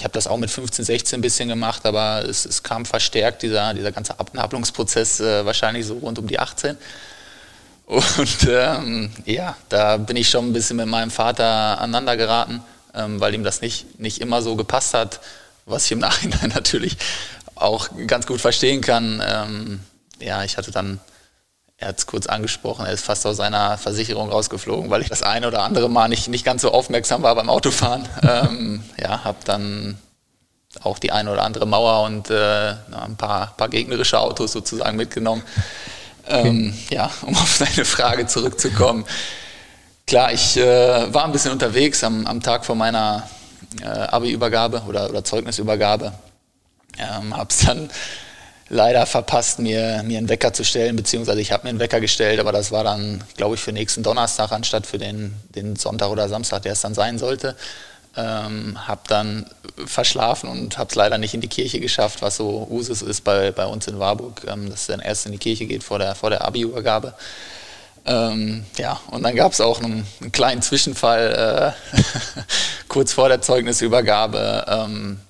ich 0.00 0.04
habe 0.04 0.14
das 0.14 0.26
auch 0.26 0.38
mit 0.38 0.50
15, 0.50 0.82
16 0.82 1.18
ein 1.18 1.20
bisschen 1.20 1.50
gemacht, 1.50 1.84
aber 1.84 2.24
es, 2.26 2.46
es 2.46 2.62
kam 2.62 2.86
verstärkt, 2.86 3.42
dieser, 3.42 3.74
dieser 3.74 3.92
ganze 3.92 4.18
Abnabelungsprozess, 4.18 5.20
äh, 5.20 5.44
wahrscheinlich 5.44 5.84
so 5.84 5.98
rund 5.98 6.18
um 6.18 6.26
die 6.26 6.38
18. 6.38 6.78
Und 7.84 8.48
ähm, 8.48 9.12
ja, 9.26 9.58
da 9.68 9.98
bin 9.98 10.16
ich 10.16 10.30
schon 10.30 10.46
ein 10.46 10.52
bisschen 10.54 10.78
mit 10.78 10.86
meinem 10.86 11.10
Vater 11.10 11.78
aneinander 11.78 12.16
geraten, 12.16 12.62
ähm, 12.94 13.20
weil 13.20 13.34
ihm 13.34 13.44
das 13.44 13.60
nicht, 13.60 14.00
nicht 14.00 14.22
immer 14.22 14.40
so 14.40 14.56
gepasst 14.56 14.94
hat, 14.94 15.20
was 15.66 15.84
ich 15.84 15.92
im 15.92 15.98
Nachhinein 16.08 16.48
natürlich 16.48 16.96
auch 17.54 17.90
ganz 18.06 18.26
gut 18.26 18.40
verstehen 18.40 18.80
kann. 18.80 19.22
Ähm, 19.22 19.80
ja, 20.18 20.44
ich 20.44 20.56
hatte 20.56 20.70
dann 20.70 20.98
er 21.80 21.88
hat 21.88 21.98
es 21.98 22.06
kurz 22.06 22.26
angesprochen, 22.26 22.84
er 22.84 22.92
ist 22.92 23.04
fast 23.04 23.24
aus 23.26 23.38
seiner 23.38 23.78
Versicherung 23.78 24.28
rausgeflogen, 24.28 24.90
weil 24.90 25.00
ich 25.00 25.08
das 25.08 25.22
eine 25.22 25.48
oder 25.48 25.62
andere 25.62 25.88
Mal 25.88 26.08
nicht, 26.08 26.28
nicht 26.28 26.44
ganz 26.44 26.60
so 26.60 26.72
aufmerksam 26.72 27.22
war 27.22 27.34
beim 27.34 27.48
Autofahren. 27.48 28.06
ähm, 28.22 28.84
ja, 28.98 29.24
habe 29.24 29.38
dann 29.46 29.96
auch 30.82 30.98
die 30.98 31.10
eine 31.10 31.32
oder 31.32 31.42
andere 31.42 31.66
Mauer 31.66 32.04
und 32.04 32.28
äh, 32.30 32.74
ein 32.92 33.16
paar, 33.16 33.54
paar 33.56 33.70
gegnerische 33.70 34.20
Autos 34.20 34.52
sozusagen 34.52 34.96
mitgenommen. 34.96 35.42
Ähm, 36.28 36.74
okay. 36.84 36.94
Ja, 36.94 37.10
um 37.22 37.34
auf 37.34 37.58
deine 37.58 37.86
Frage 37.86 38.26
zurückzukommen. 38.26 39.06
Klar, 40.06 40.32
ich 40.32 40.58
äh, 40.58 41.14
war 41.14 41.24
ein 41.24 41.32
bisschen 41.32 41.52
unterwegs 41.52 42.04
am, 42.04 42.26
am 42.26 42.42
Tag 42.42 42.66
vor 42.66 42.76
meiner 42.76 43.26
äh, 43.80 43.86
Abi-Übergabe 43.86 44.82
oder, 44.86 45.08
oder 45.08 45.24
Zeugnisübergabe. 45.24 46.12
Ähm, 46.98 47.34
habe 47.34 47.48
es 47.48 47.64
dann 47.64 47.88
leider 48.70 49.04
verpasst, 49.04 49.58
mir, 49.58 50.02
mir 50.04 50.18
einen 50.18 50.28
Wecker 50.28 50.52
zu 50.52 50.64
stellen, 50.64 50.96
beziehungsweise 50.96 51.40
ich 51.40 51.52
habe 51.52 51.64
mir 51.64 51.70
einen 51.70 51.80
Wecker 51.80 52.00
gestellt, 52.00 52.40
aber 52.40 52.52
das 52.52 52.72
war 52.72 52.84
dann, 52.84 53.22
glaube 53.36 53.56
ich, 53.56 53.60
für 53.60 53.72
nächsten 53.72 54.02
Donnerstag 54.02 54.52
anstatt 54.52 54.86
für 54.86 54.98
den, 54.98 55.34
den 55.54 55.76
Sonntag 55.76 56.08
oder 56.08 56.28
Samstag, 56.28 56.62
der 56.62 56.72
es 56.72 56.80
dann 56.80 56.94
sein 56.94 57.18
sollte. 57.18 57.56
Ähm, 58.16 58.88
habe 58.88 59.02
dann 59.06 59.46
verschlafen 59.86 60.48
und 60.48 60.78
habe 60.78 60.88
es 60.90 60.96
leider 60.96 61.18
nicht 61.18 61.34
in 61.34 61.40
die 61.40 61.48
Kirche 61.48 61.78
geschafft, 61.78 62.22
was 62.22 62.36
so 62.36 62.66
Usus 62.70 63.02
ist 63.02 63.22
bei, 63.22 63.52
bei 63.52 63.66
uns 63.66 63.86
in 63.86 63.98
Warburg, 63.98 64.42
ähm, 64.48 64.70
dass 64.70 64.82
es 64.82 64.86
dann 64.86 65.00
erst 65.00 65.26
in 65.26 65.32
die 65.32 65.38
Kirche 65.38 65.66
geht 65.66 65.84
vor 65.84 65.98
der, 65.98 66.14
vor 66.14 66.30
der 66.30 66.44
Abi-Übergabe. 66.44 67.14
Ähm, 68.06 68.64
ja, 68.78 69.00
und 69.10 69.22
dann 69.22 69.36
gab 69.36 69.52
es 69.52 69.60
auch 69.60 69.80
einen, 69.80 70.06
einen, 70.20 70.32
kleinen 70.32 70.62
Zwischenfall 70.62 71.74
äh, 71.94 72.00
kurz 72.88 73.12
vor 73.12 73.28
der 73.28 73.42
Zeugnisübergabe. 73.42 74.64
Ähm, 74.66 75.20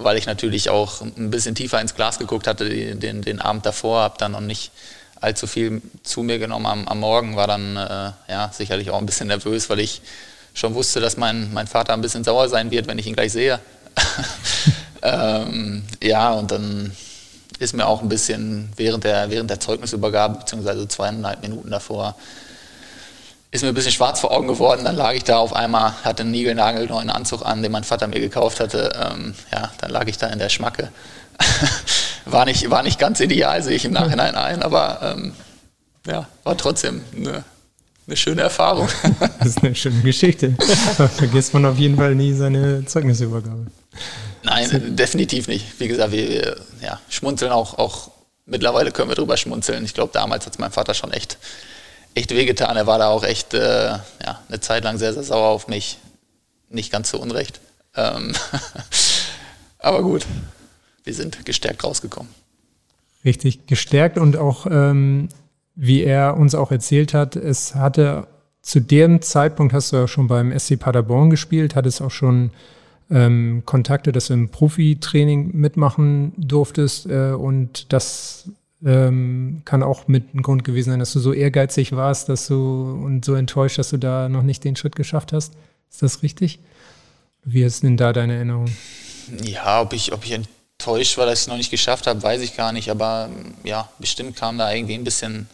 weil 0.00 0.16
ich 0.16 0.26
natürlich 0.26 0.70
auch 0.70 1.00
ein 1.00 1.30
bisschen 1.30 1.54
tiefer 1.54 1.80
ins 1.80 1.94
Glas 1.94 2.18
geguckt 2.18 2.46
hatte 2.46 2.68
den, 2.68 3.22
den 3.22 3.40
Abend 3.40 3.66
davor, 3.66 4.02
habe 4.02 4.14
dann 4.18 4.32
noch 4.32 4.40
nicht 4.40 4.70
allzu 5.20 5.46
viel 5.46 5.82
zu 6.02 6.22
mir 6.22 6.38
genommen 6.38 6.66
am, 6.66 6.88
am 6.88 7.00
Morgen, 7.00 7.36
war 7.36 7.46
dann 7.46 7.76
äh, 7.76 8.12
ja, 8.30 8.50
sicherlich 8.52 8.90
auch 8.90 8.98
ein 8.98 9.06
bisschen 9.06 9.28
nervös, 9.28 9.68
weil 9.68 9.80
ich 9.80 10.00
schon 10.54 10.74
wusste, 10.74 11.00
dass 11.00 11.16
mein, 11.16 11.52
mein 11.52 11.66
Vater 11.66 11.94
ein 11.94 12.00
bisschen 12.00 12.24
sauer 12.24 12.48
sein 12.48 12.70
wird, 12.70 12.86
wenn 12.86 12.98
ich 12.98 13.06
ihn 13.06 13.14
gleich 13.14 13.32
sehe. 13.32 13.60
ähm, 15.02 15.84
ja, 16.02 16.32
und 16.32 16.50
dann 16.50 16.92
ist 17.58 17.74
mir 17.74 17.86
auch 17.86 18.02
ein 18.02 18.08
bisschen 18.08 18.68
während 18.76 19.04
der, 19.04 19.30
während 19.30 19.50
der 19.50 19.60
Zeugnisübergabe, 19.60 20.38
beziehungsweise 20.38 20.86
zweieinhalb 20.86 21.42
Minuten 21.42 21.70
davor, 21.70 22.14
ist 23.50 23.62
mir 23.62 23.68
ein 23.68 23.74
bisschen 23.74 23.92
schwarz 23.92 24.20
vor 24.20 24.30
Augen 24.30 24.48
geworden. 24.48 24.84
Dann 24.84 24.96
lag 24.96 25.14
ich 25.14 25.24
da 25.24 25.38
auf 25.38 25.54
einmal, 25.54 25.92
hatte 26.04 26.22
einen 26.22 26.32
niegelnagelneuen 26.32 27.10
Anzug 27.10 27.44
an, 27.44 27.62
den 27.62 27.72
mein 27.72 27.84
Vater 27.84 28.06
mir 28.06 28.20
gekauft 28.20 28.60
hatte. 28.60 28.92
Ähm, 28.94 29.34
ja, 29.52 29.70
dann 29.80 29.90
lag 29.90 30.06
ich 30.06 30.18
da 30.18 30.26
in 30.28 30.38
der 30.38 30.50
Schmacke. 30.50 30.90
war, 32.26 32.44
nicht, 32.44 32.68
war 32.70 32.82
nicht 32.82 32.98
ganz 32.98 33.20
ideal, 33.20 33.62
sehe 33.62 33.76
ich 33.76 33.84
im 33.84 33.92
Nachhinein 33.92 34.34
ein, 34.34 34.62
aber 34.62 35.14
ähm, 35.16 35.32
ja, 36.06 36.26
war 36.44 36.56
trotzdem 36.56 37.02
eine, 37.16 37.44
eine 38.06 38.16
schöne 38.16 38.42
Erfahrung. 38.42 38.88
das 39.38 39.48
ist 39.48 39.64
eine 39.64 39.74
schöne 39.74 40.02
Geschichte. 40.02 40.54
Da 40.98 41.08
vergisst 41.08 41.54
man 41.54 41.64
auf 41.64 41.78
jeden 41.78 41.96
Fall 41.96 42.14
nie 42.14 42.32
seine 42.34 42.84
Zeugnisübergabe. 42.84 43.66
Nein, 44.42 44.96
definitiv 44.96 45.48
nicht. 45.48 45.80
Wie 45.80 45.88
gesagt, 45.88 46.12
wir, 46.12 46.28
wir 46.28 46.56
ja, 46.82 47.00
schmunzeln 47.08 47.52
auch, 47.52 47.78
auch, 47.78 48.10
mittlerweile 48.46 48.90
können 48.90 49.10
wir 49.10 49.16
drüber 49.16 49.36
schmunzeln. 49.36 49.84
Ich 49.84 49.94
glaube, 49.94 50.12
damals 50.12 50.44
hat 50.46 50.54
es 50.54 50.58
mein 50.58 50.72
Vater 50.72 50.94
schon 50.94 51.12
echt 51.12 51.38
echt 52.18 52.30
wehgetan. 52.30 52.76
Er 52.76 52.86
war 52.86 52.98
da 52.98 53.08
auch 53.08 53.24
echt 53.24 53.54
äh, 53.54 53.88
ja, 53.88 54.42
eine 54.48 54.60
Zeit 54.60 54.84
lang 54.84 54.98
sehr, 54.98 55.14
sehr 55.14 55.22
sauer 55.22 55.48
auf 55.48 55.68
mich. 55.68 55.98
Nicht 56.68 56.92
ganz 56.92 57.10
so 57.10 57.18
unrecht. 57.18 57.60
Ähm 57.94 58.32
Aber 59.78 60.02
gut, 60.02 60.26
wir 61.04 61.14
sind 61.14 61.46
gestärkt 61.46 61.84
rausgekommen. 61.84 62.32
Richtig, 63.24 63.66
gestärkt 63.66 64.18
und 64.18 64.36
auch, 64.36 64.66
ähm, 64.70 65.28
wie 65.74 66.02
er 66.02 66.36
uns 66.36 66.54
auch 66.54 66.70
erzählt 66.70 67.14
hat, 67.14 67.36
es 67.36 67.74
hatte 67.74 68.26
zu 68.62 68.80
dem 68.80 69.22
Zeitpunkt, 69.22 69.72
hast 69.72 69.92
du 69.92 69.96
ja 69.96 70.08
schon 70.08 70.26
beim 70.28 70.56
SC 70.56 70.78
Paderborn 70.78 71.30
gespielt, 71.30 71.74
hattest 71.74 72.02
auch 72.02 72.10
schon 72.10 72.50
ähm, 73.10 73.62
Kontakte, 73.64 74.12
dass 74.12 74.26
du 74.26 74.34
im 74.34 74.50
Profitraining 74.50 75.56
mitmachen 75.56 76.32
durftest 76.36 77.06
äh, 77.06 77.30
und 77.30 77.92
das 77.92 78.50
ähm, 78.84 79.62
kann 79.64 79.82
auch 79.82 80.08
mit 80.08 80.34
ein 80.34 80.42
Grund 80.42 80.64
gewesen 80.64 80.90
sein, 80.90 81.00
dass 81.00 81.12
du 81.12 81.20
so 81.20 81.32
ehrgeizig 81.32 81.92
warst, 81.92 82.28
dass 82.28 82.46
du 82.46 82.54
und 83.04 83.24
so 83.24 83.34
enttäuscht, 83.34 83.78
dass 83.78 83.90
du 83.90 83.96
da 83.96 84.28
noch 84.28 84.42
nicht 84.42 84.64
den 84.64 84.76
Schritt 84.76 84.96
geschafft 84.96 85.32
hast. 85.32 85.54
Ist 85.90 86.02
das 86.02 86.22
richtig? 86.22 86.60
Wie 87.44 87.62
ist 87.62 87.82
denn 87.82 87.96
da 87.96 88.12
deine 88.12 88.34
Erinnerung? 88.34 88.70
Ja, 89.42 89.80
ob 89.80 89.92
ich, 89.92 90.12
ob 90.12 90.24
ich 90.24 90.32
enttäuscht 90.32 91.18
war, 91.18 91.26
dass 91.26 91.40
ich 91.40 91.44
es 91.44 91.48
noch 91.48 91.56
nicht 91.56 91.70
geschafft 91.70 92.06
habe, 92.06 92.22
weiß 92.22 92.40
ich 92.42 92.56
gar 92.56 92.72
nicht. 92.72 92.90
Aber 92.90 93.30
ja, 93.64 93.88
bestimmt 93.98 94.36
kam 94.36 94.58
da 94.58 94.72
irgendwie 94.72 94.94
ein 94.94 95.04
bisschen, 95.04 95.48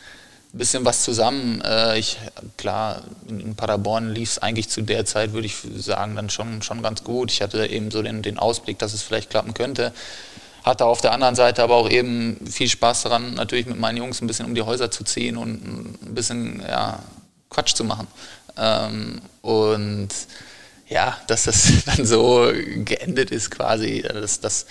bisschen 0.52 0.84
was 0.84 1.02
zusammen. 1.02 1.62
Äh, 1.62 1.98
ich, 1.98 2.18
klar, 2.56 3.02
in 3.28 3.54
Paderborn 3.54 4.12
lief 4.12 4.32
es 4.32 4.38
eigentlich 4.38 4.68
zu 4.68 4.82
der 4.82 5.06
Zeit, 5.06 5.32
würde 5.32 5.46
ich 5.46 5.56
sagen, 5.76 6.16
dann 6.16 6.30
schon, 6.30 6.62
schon 6.62 6.82
ganz 6.82 7.04
gut. 7.04 7.32
Ich 7.32 7.40
hatte 7.40 7.66
eben 7.66 7.90
so 7.90 8.02
den, 8.02 8.22
den 8.22 8.38
Ausblick, 8.38 8.78
dass 8.78 8.92
es 8.92 9.02
vielleicht 9.02 9.30
klappen 9.30 9.54
könnte 9.54 9.92
hatte 10.64 10.87
auf 10.87 11.03
der 11.03 11.12
anderen 11.12 11.35
Seite 11.35 11.62
aber 11.62 11.77
auch 11.77 11.90
eben 11.90 12.38
viel 12.50 12.68
Spaß 12.68 13.03
daran, 13.03 13.35
natürlich 13.35 13.66
mit 13.66 13.79
meinen 13.79 13.98
Jungs 13.98 14.20
ein 14.20 14.27
bisschen 14.27 14.46
um 14.46 14.55
die 14.55 14.62
Häuser 14.62 14.90
zu 14.90 15.05
ziehen 15.05 15.37
und 15.37 15.53
ein 15.53 16.14
bisschen 16.14 16.62
ja, 16.66 17.00
Quatsch 17.50 17.74
zu 17.74 17.85
machen. 17.85 18.09
Ähm, 18.57 19.20
und 19.42 20.09
ja, 20.88 21.18
dass 21.27 21.44
das 21.44 21.70
dann 21.87 22.07
so 22.07 22.50
geendet 22.85 23.31
ist 23.31 23.50
quasi, 23.50 24.03
das, 24.03 24.40
das 24.40 24.66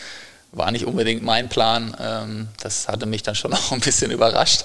war 0.52 0.72
nicht 0.72 0.86
unbedingt 0.86 1.24
mein 1.24 1.48
Plan. 1.48 1.96
Ähm, 2.00 2.48
das 2.62 2.88
hatte 2.88 3.06
mich 3.06 3.22
dann 3.22 3.36
schon 3.36 3.54
auch 3.54 3.72
ein 3.72 3.80
bisschen 3.80 4.10
überrascht. 4.10 4.64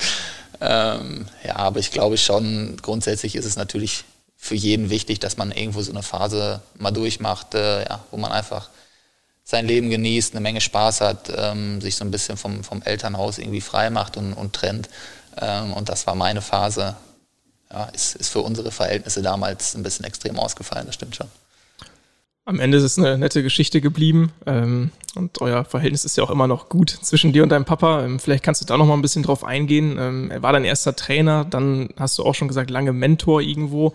Ähm, 0.60 1.26
ja, 1.44 1.56
aber 1.56 1.78
ich 1.78 1.90
glaube 1.90 2.16
schon, 2.16 2.78
grundsätzlich 2.80 3.36
ist 3.36 3.44
es 3.44 3.56
natürlich 3.56 4.04
für 4.38 4.54
jeden 4.54 4.88
wichtig, 4.88 5.18
dass 5.18 5.36
man 5.36 5.52
irgendwo 5.52 5.82
so 5.82 5.90
eine 5.90 6.02
Phase 6.02 6.62
mal 6.78 6.90
durchmacht, 6.90 7.54
äh, 7.54 7.84
ja, 7.84 8.00
wo 8.10 8.16
man 8.16 8.32
einfach 8.32 8.70
sein 9.50 9.66
Leben 9.66 9.88
genießt, 9.88 10.34
eine 10.34 10.42
Menge 10.42 10.60
Spaß 10.60 11.00
hat, 11.00 11.32
ähm, 11.34 11.80
sich 11.80 11.96
so 11.96 12.04
ein 12.04 12.10
bisschen 12.10 12.36
vom, 12.36 12.62
vom 12.62 12.82
Elternhaus 12.82 13.38
irgendwie 13.38 13.62
frei 13.62 13.88
macht 13.88 14.18
und, 14.18 14.34
und 14.34 14.52
trennt. 14.52 14.90
Ähm, 15.40 15.72
und 15.72 15.88
das 15.88 16.06
war 16.06 16.14
meine 16.14 16.42
Phase. 16.42 16.96
Ja, 17.72 17.84
ist, 17.86 18.14
ist 18.14 18.28
für 18.28 18.40
unsere 18.40 18.70
Verhältnisse 18.70 19.22
damals 19.22 19.74
ein 19.74 19.82
bisschen 19.82 20.04
extrem 20.04 20.38
ausgefallen, 20.38 20.84
das 20.84 20.96
stimmt 20.96 21.16
schon. 21.16 21.28
Am 22.44 22.60
Ende 22.60 22.76
ist 22.76 22.84
es 22.84 22.98
eine 22.98 23.16
nette 23.16 23.42
Geschichte 23.42 23.80
geblieben 23.80 24.32
ähm, 24.44 24.90
und 25.14 25.40
euer 25.40 25.64
Verhältnis 25.64 26.04
ist 26.04 26.18
ja 26.18 26.24
auch 26.24 26.30
immer 26.30 26.46
noch 26.46 26.68
gut 26.68 26.90
zwischen 26.90 27.32
dir 27.32 27.42
und 27.42 27.48
deinem 27.48 27.64
Papa. 27.64 28.04
Ähm, 28.04 28.18
vielleicht 28.18 28.44
kannst 28.44 28.60
du 28.60 28.66
da 28.66 28.76
noch 28.76 28.86
mal 28.86 28.94
ein 28.94 29.02
bisschen 29.02 29.22
drauf 29.22 29.44
eingehen. 29.44 29.96
Ähm, 29.98 30.30
er 30.30 30.42
war 30.42 30.52
dein 30.52 30.64
erster 30.64 30.94
Trainer, 30.94 31.46
dann 31.46 31.88
hast 31.98 32.18
du 32.18 32.24
auch 32.24 32.34
schon 32.34 32.48
gesagt, 32.48 32.68
lange 32.68 32.92
Mentor 32.92 33.40
irgendwo. 33.40 33.94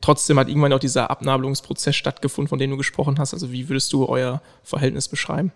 Trotzdem 0.00 0.38
hat 0.38 0.48
irgendwann 0.48 0.72
auch 0.72 0.78
dieser 0.78 1.10
Abnabelungsprozess 1.10 1.96
stattgefunden, 1.96 2.48
von 2.48 2.58
dem 2.58 2.70
du 2.70 2.76
gesprochen 2.76 3.18
hast. 3.18 3.34
Also 3.34 3.52
wie 3.52 3.68
würdest 3.68 3.92
du 3.92 4.06
euer 4.06 4.40
Verhältnis 4.62 5.08
beschreiben? 5.08 5.52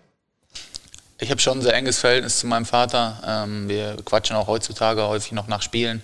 Ich 1.19 1.31
habe 1.31 1.39
schon 1.39 1.59
ein 1.59 1.61
sehr 1.61 1.75
enges 1.75 1.99
Verhältnis 1.99 2.39
zu 2.39 2.47
meinem 2.47 2.65
Vater. 2.65 3.21
Ähm, 3.25 3.69
wir 3.69 3.97
quatschen 4.03 4.35
auch 4.35 4.47
heutzutage 4.47 5.07
häufig 5.07 5.31
noch 5.31 5.47
nach 5.47 5.61
Spielen. 5.61 6.01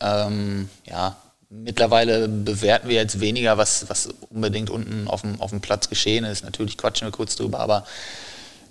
Ähm, 0.00 0.70
ja, 0.86 1.16
mittlerweile 1.50 2.28
bewerten 2.28 2.88
wir 2.88 2.96
jetzt 2.96 3.20
weniger, 3.20 3.58
was, 3.58 3.88
was 3.90 4.08
unbedingt 4.30 4.70
unten 4.70 5.06
auf 5.06 5.20
dem, 5.20 5.40
auf 5.40 5.50
dem 5.50 5.60
Platz 5.60 5.88
geschehen 5.88 6.24
ist. 6.24 6.44
Natürlich 6.44 6.78
quatschen 6.78 7.06
wir 7.06 7.12
kurz 7.12 7.36
drüber, 7.36 7.60
aber 7.60 7.84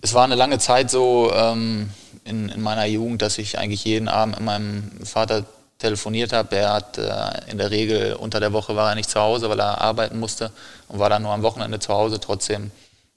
es 0.01 0.13
war 0.13 0.23
eine 0.23 0.35
lange 0.35 0.59
Zeit 0.59 0.89
so 0.89 1.31
ähm, 1.33 1.91
in, 2.25 2.49
in 2.49 2.61
meiner 2.61 2.85
Jugend, 2.85 3.21
dass 3.21 3.37
ich 3.37 3.57
eigentlich 3.57 3.85
jeden 3.85 4.07
Abend 4.07 4.35
mit 4.35 4.45
meinem 4.45 4.91
Vater 5.05 5.45
telefoniert 5.77 6.33
habe. 6.33 6.55
Er 6.55 6.73
hat 6.73 6.97
äh, 6.97 7.51
in 7.51 7.57
der 7.57 7.71
Regel 7.71 8.13
unter 8.13 8.39
der 8.39 8.53
Woche 8.53 8.75
war 8.75 8.89
er 8.89 8.95
nicht 8.95 9.09
zu 9.09 9.19
Hause, 9.19 9.49
weil 9.49 9.59
er 9.59 9.81
arbeiten 9.81 10.19
musste 10.19 10.51
und 10.87 10.99
war 10.99 11.09
dann 11.09 11.23
nur 11.23 11.33
am 11.33 11.43
Wochenende 11.43 11.79
zu 11.79 11.93
Hause. 11.93 12.19
Trotzdem 12.19 12.71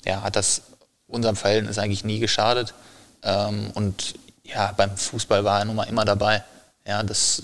ja, 0.04 0.22
hat 0.22 0.36
das 0.36 0.62
unserem 1.06 1.36
Verhältnis 1.36 1.78
eigentlich 1.78 2.04
nie 2.04 2.18
geschadet. 2.18 2.74
Ähm, 3.22 3.70
und 3.74 4.14
ja, 4.44 4.72
beim 4.76 4.96
Fußball 4.96 5.44
war 5.44 5.60
er 5.60 5.64
nun 5.64 5.76
mal 5.76 5.84
immer 5.84 6.04
dabei. 6.04 6.42
Ja, 6.86 7.02
das 7.02 7.42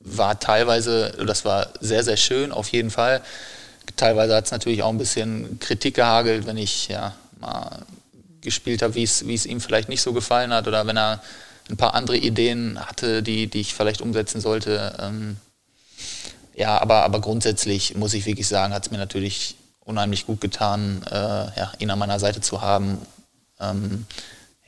war 0.00 0.38
teilweise, 0.38 1.10
das 1.26 1.44
war 1.44 1.68
sehr, 1.80 2.04
sehr 2.04 2.16
schön, 2.16 2.52
auf 2.52 2.68
jeden 2.68 2.90
Fall. 2.90 3.20
Teilweise 3.96 4.34
hat 4.34 4.46
es 4.46 4.50
natürlich 4.50 4.82
auch 4.82 4.90
ein 4.90 4.98
bisschen 4.98 5.58
Kritik 5.60 5.94
gehagelt, 5.94 6.46
wenn 6.46 6.56
ich 6.56 6.88
ja 6.88 7.14
mal 7.38 7.82
gespielt 8.40 8.82
habe, 8.82 8.94
wie 8.94 9.02
es 9.02 9.46
ihm 9.46 9.60
vielleicht 9.60 9.88
nicht 9.88 10.02
so 10.02 10.12
gefallen 10.12 10.52
hat 10.52 10.68
oder 10.68 10.86
wenn 10.86 10.96
er 10.96 11.22
ein 11.68 11.76
paar 11.76 11.94
andere 11.94 12.16
Ideen 12.16 12.78
hatte, 12.78 13.22
die, 13.22 13.48
die 13.48 13.60
ich 13.60 13.74
vielleicht 13.74 14.00
umsetzen 14.00 14.40
sollte. 14.40 14.96
Ähm, 15.00 15.36
ja, 16.54 16.80
aber, 16.80 17.02
aber 17.02 17.20
grundsätzlich 17.20 17.96
muss 17.96 18.14
ich 18.14 18.26
wirklich 18.26 18.48
sagen, 18.48 18.72
hat 18.72 18.86
es 18.86 18.90
mir 18.90 18.98
natürlich 18.98 19.56
unheimlich 19.80 20.26
gut 20.26 20.40
getan, 20.40 21.02
äh, 21.10 21.14
ja, 21.14 21.72
ihn 21.78 21.90
an 21.90 21.98
meiner 21.98 22.18
Seite 22.18 22.40
zu 22.40 22.60
haben. 22.60 22.98
Ähm, 23.60 24.06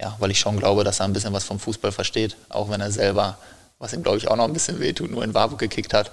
ja, 0.01 0.17
weil 0.19 0.31
ich 0.31 0.39
schon 0.39 0.59
glaube, 0.59 0.85
dass 0.85 1.01
er 1.01 1.07
ein 1.07 1.13
bisschen 1.13 1.33
was 1.33 1.45
vom 1.45 1.59
Fußball 1.59 1.93
versteht, 1.93 2.37
auch 2.49 2.71
wenn 2.71 2.81
er 2.81 2.93
selber, 2.93 3.37
was 3.79 3.93
ihm 3.93 4.03
glaube 4.03 4.19
ich 4.19 4.29
auch 4.29 4.37
noch 4.37 4.45
ein 4.45 4.53
bisschen 4.53 4.79
wehtut, 4.79 5.11
nur 5.11 5.25
in 5.25 5.35
Warburg 5.35 5.59
gekickt 5.59 5.93
hat. 5.93 6.13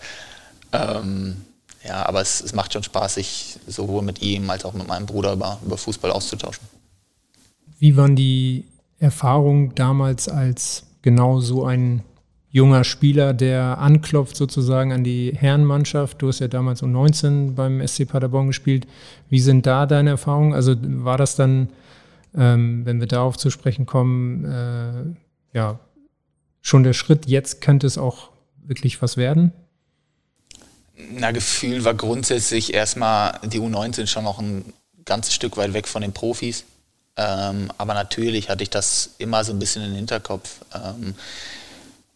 Ähm, 0.72 1.46
ja, 1.84 2.04
aber 2.06 2.22
es, 2.22 2.42
es, 2.42 2.54
macht 2.54 2.74
schon 2.74 2.82
Spaß, 2.82 3.16
sich 3.16 3.60
sowohl 3.68 4.02
mit 4.02 4.22
ihm 4.22 4.50
als 4.50 4.66
auch 4.66 4.74
mit 4.74 4.88
meinem 4.88 5.06
Bruder 5.06 5.34
über, 5.34 5.60
über 5.64 5.78
Fußball 5.78 6.12
auszutauschen. 6.12 6.68
Wie 7.78 7.96
waren 7.96 8.16
die 8.16 8.66
Erfahrungen 9.00 9.74
damals 9.76 10.30
als 10.30 10.86
genau 11.02 11.40
so 11.40 11.66
ein 11.66 12.04
junger 12.50 12.86
Spieler, 12.86 13.34
der 13.34 13.80
anklopft 13.80 14.38
sozusagen 14.38 14.94
an 14.94 15.04
die 15.04 15.34
Herrenmannschaft. 15.36 16.22
Du 16.22 16.30
hast 16.30 16.40
ja 16.40 16.48
damals 16.48 16.82
um 16.82 16.92
19 16.94 17.54
beim 17.54 17.86
SC 17.86 18.08
Paderborn 18.08 18.48
gespielt. 18.48 18.88
Wie 19.30 19.42
sind 19.42 19.66
da 19.66 19.86
deine 19.86 20.12
Erfahrungen? 20.12 20.54
Also 20.54 20.74
war 20.82 21.18
das 21.18 21.36
dann, 21.36 21.68
ähm, 22.34 22.86
wenn 22.86 23.02
wir 23.02 23.08
darauf 23.08 23.36
zu 23.38 23.50
sprechen 23.50 23.86
kommen, 23.86 24.46
äh, 24.46 25.58
ja, 25.58 25.80
schon 26.62 26.84
der 26.84 26.94
Schritt, 26.94 27.28
jetzt 27.28 27.60
könnte 27.60 27.88
es 27.88 27.98
auch 27.98 28.30
wirklich 28.66 29.02
was 29.02 29.18
werden? 29.18 29.52
Na, 31.12 31.32
Gefühl 31.32 31.84
war 31.84 31.94
grundsätzlich 31.94 32.74
erstmal 32.74 33.38
die 33.44 33.60
U19 33.60 34.08
schon 34.08 34.24
noch 34.24 34.40
ein 34.40 34.74
ganzes 35.04 35.34
Stück 35.34 35.58
weit 35.58 35.74
weg 35.74 35.90
von 35.90 36.02
den 36.02 36.14
Profis. 36.14 36.64
Ähm, 37.18 37.72
aber 37.78 37.94
natürlich 37.94 38.50
hatte 38.50 38.64
ich 38.64 38.70
das 38.70 39.12
immer 39.18 39.44
so 39.44 39.54
ein 39.54 39.60
bisschen 39.60 39.84
den 39.84 39.96
Hinterkopf. 39.96 40.62
Ähm, 40.74 41.16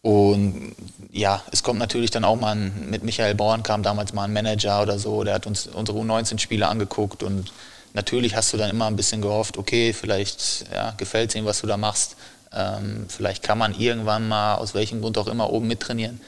und 0.02 0.74
ja, 1.10 1.42
es 1.52 1.62
kommt 1.62 1.78
natürlich 1.78 2.10
dann 2.10 2.24
auch 2.24 2.36
mal 2.36 2.56
ein, 2.56 2.88
mit 2.90 3.02
Michael 3.02 3.34
Born 3.34 3.62
kam 3.62 3.82
damals 3.82 4.12
mal 4.12 4.24
ein 4.24 4.32
Manager 4.32 4.82
oder 4.82 4.98
so, 4.98 5.24
der 5.24 5.34
hat 5.34 5.46
uns 5.46 5.66
unsere 5.66 5.98
U19-Spiele 5.98 6.66
angeguckt 6.66 7.22
und 7.22 7.52
natürlich 7.92 8.34
hast 8.34 8.52
du 8.52 8.56
dann 8.56 8.70
immer 8.70 8.86
ein 8.86 8.96
bisschen 8.96 9.20
gehofft, 9.20 9.58
okay, 9.58 9.92
vielleicht 9.92 10.66
ja, 10.72 10.92
gefällt 10.96 11.30
es 11.30 11.36
ihm, 11.36 11.44
was 11.44 11.60
du 11.60 11.66
da 11.66 11.76
machst. 11.76 12.16
Ähm, 12.52 13.06
vielleicht 13.08 13.42
kann 13.42 13.58
man 13.58 13.78
irgendwann 13.78 14.26
mal, 14.26 14.54
aus 14.56 14.74
welchem 14.74 15.02
Grund 15.02 15.18
auch 15.18 15.28
immer, 15.28 15.50
oben 15.50 15.68
mittrainieren. 15.68 16.20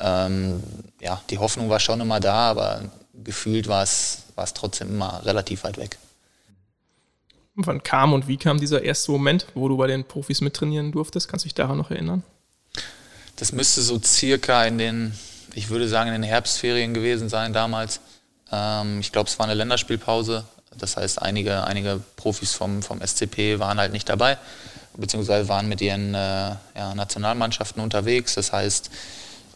Ähm, 0.00 0.62
ja, 1.00 1.20
die 1.30 1.38
Hoffnung 1.38 1.70
war 1.70 1.80
schon 1.80 2.00
immer 2.00 2.18
da, 2.20 2.50
aber 2.50 2.82
gefühlt 3.24 3.68
war 3.68 3.82
es 3.82 4.24
trotzdem 4.54 4.88
immer 4.88 5.24
relativ 5.24 5.64
weit 5.64 5.78
weg. 5.78 5.96
Wann 7.54 7.82
kam 7.82 8.14
und 8.14 8.28
wie 8.28 8.38
kam 8.38 8.58
dieser 8.58 8.82
erste 8.82 9.12
Moment, 9.12 9.46
wo 9.54 9.68
du 9.68 9.76
bei 9.76 9.86
den 9.86 10.04
Profis 10.04 10.40
mittrainieren 10.40 10.90
durftest? 10.90 11.28
Kannst 11.28 11.44
du 11.44 11.48
dich 11.48 11.54
daran 11.54 11.76
noch 11.76 11.90
erinnern? 11.90 12.22
Das 13.36 13.52
müsste 13.52 13.82
so 13.82 14.00
circa 14.02 14.64
in 14.64 14.78
den, 14.78 15.12
ich 15.54 15.68
würde 15.68 15.86
sagen, 15.88 16.08
in 16.08 16.14
den 16.14 16.22
Herbstferien 16.22 16.94
gewesen 16.94 17.28
sein 17.28 17.52
damals. 17.52 18.00
Ähm, 18.50 19.00
ich 19.00 19.12
glaube, 19.12 19.28
es 19.28 19.38
war 19.38 19.44
eine 19.44 19.54
Länderspielpause. 19.54 20.44
Das 20.78 20.96
heißt, 20.96 21.20
einige, 21.20 21.64
einige 21.64 22.00
Profis 22.16 22.54
vom, 22.54 22.82
vom 22.82 23.02
SCP 23.06 23.58
waren 23.58 23.78
halt 23.78 23.92
nicht 23.92 24.08
dabei, 24.08 24.38
beziehungsweise 24.96 25.46
waren 25.48 25.68
mit 25.68 25.82
ihren 25.82 26.14
äh, 26.14 26.54
ja, 26.74 26.94
Nationalmannschaften 26.94 27.82
unterwegs. 27.82 28.34
Das 28.34 28.52
heißt, 28.52 28.90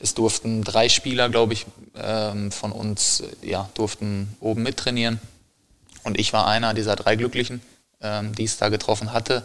es 0.00 0.12
durften 0.12 0.62
drei 0.62 0.90
Spieler, 0.90 1.30
glaube 1.30 1.54
ich, 1.54 1.64
ähm, 1.96 2.52
von 2.52 2.72
uns 2.72 3.22
ja, 3.40 3.70
durften 3.72 4.36
oben 4.40 4.62
mittrainieren. 4.62 5.18
Und 6.04 6.20
ich 6.20 6.34
war 6.34 6.46
einer 6.46 6.74
dieser 6.74 6.94
drei 6.94 7.16
Glücklichen 7.16 7.62
ähm, 8.00 8.34
die 8.34 8.44
es 8.44 8.56
da 8.56 8.68
getroffen 8.68 9.12
hatte. 9.12 9.42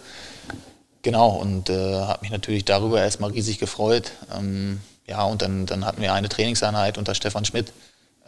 Genau, 1.01 1.29
und 1.29 1.69
äh, 1.69 1.95
habe 1.95 2.21
mich 2.21 2.31
natürlich 2.31 2.65
darüber 2.65 3.01
erstmal 3.01 3.31
riesig 3.31 3.59
gefreut. 3.59 4.11
Ähm, 4.35 4.81
ja, 5.07 5.23
und 5.23 5.41
dann, 5.41 5.65
dann 5.65 5.85
hatten 5.85 6.01
wir 6.01 6.13
eine 6.13 6.29
Trainingseinheit 6.29 6.97
unter 6.97 7.15
Stefan 7.15 7.45
Schmidt. 7.45 7.73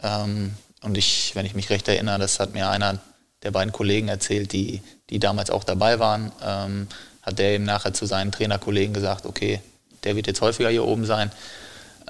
Ähm, 0.02 0.54
und 0.82 0.98
ich, 0.98 1.34
wenn 1.34 1.46
ich 1.46 1.54
mich 1.54 1.70
recht 1.70 1.88
erinnere, 1.88 2.18
das 2.18 2.40
hat 2.40 2.52
mir 2.52 2.68
einer 2.68 2.98
der 3.42 3.52
beiden 3.52 3.72
Kollegen 3.72 4.08
erzählt, 4.08 4.52
die, 4.52 4.82
die 5.10 5.18
damals 5.18 5.50
auch 5.50 5.64
dabei 5.64 5.98
waren, 5.98 6.32
ähm, 6.42 6.88
hat 7.22 7.38
der 7.38 7.52
eben 7.52 7.64
nachher 7.64 7.94
zu 7.94 8.06
seinen 8.06 8.32
Trainerkollegen 8.32 8.92
gesagt, 8.92 9.26
okay, 9.26 9.60
der 10.02 10.16
wird 10.16 10.26
jetzt 10.26 10.40
häufiger 10.40 10.68
hier 10.68 10.84
oben 10.84 11.06
sein. 11.06 11.30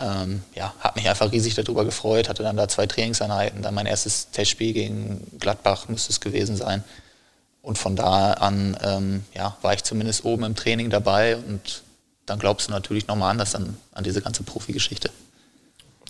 Ähm, 0.00 0.42
ja, 0.54 0.74
hat 0.80 0.96
mich 0.96 1.08
einfach 1.08 1.30
riesig 1.30 1.54
darüber 1.54 1.84
gefreut, 1.84 2.28
hatte 2.28 2.42
dann 2.42 2.56
da 2.56 2.66
zwei 2.68 2.86
Trainingseinheiten, 2.86 3.62
dann 3.62 3.74
mein 3.74 3.86
erstes 3.86 4.30
Testspiel 4.30 4.72
gegen 4.72 5.38
Gladbach 5.38 5.88
müsste 5.88 6.10
es 6.10 6.20
gewesen 6.20 6.56
sein. 6.56 6.82
Und 7.64 7.78
von 7.78 7.96
da 7.96 8.34
an 8.34 8.76
ähm, 8.82 9.24
ja, 9.34 9.56
war 9.62 9.72
ich 9.72 9.82
zumindest 9.82 10.26
oben 10.26 10.44
im 10.44 10.54
Training 10.54 10.90
dabei 10.90 11.38
und 11.38 11.82
dann 12.26 12.38
glaubst 12.38 12.68
du 12.68 12.72
natürlich 12.72 13.06
nochmal 13.06 13.30
anders 13.30 13.54
an, 13.54 13.78
an 13.92 14.04
diese 14.04 14.20
ganze 14.20 14.42
Profigeschichte. 14.42 15.10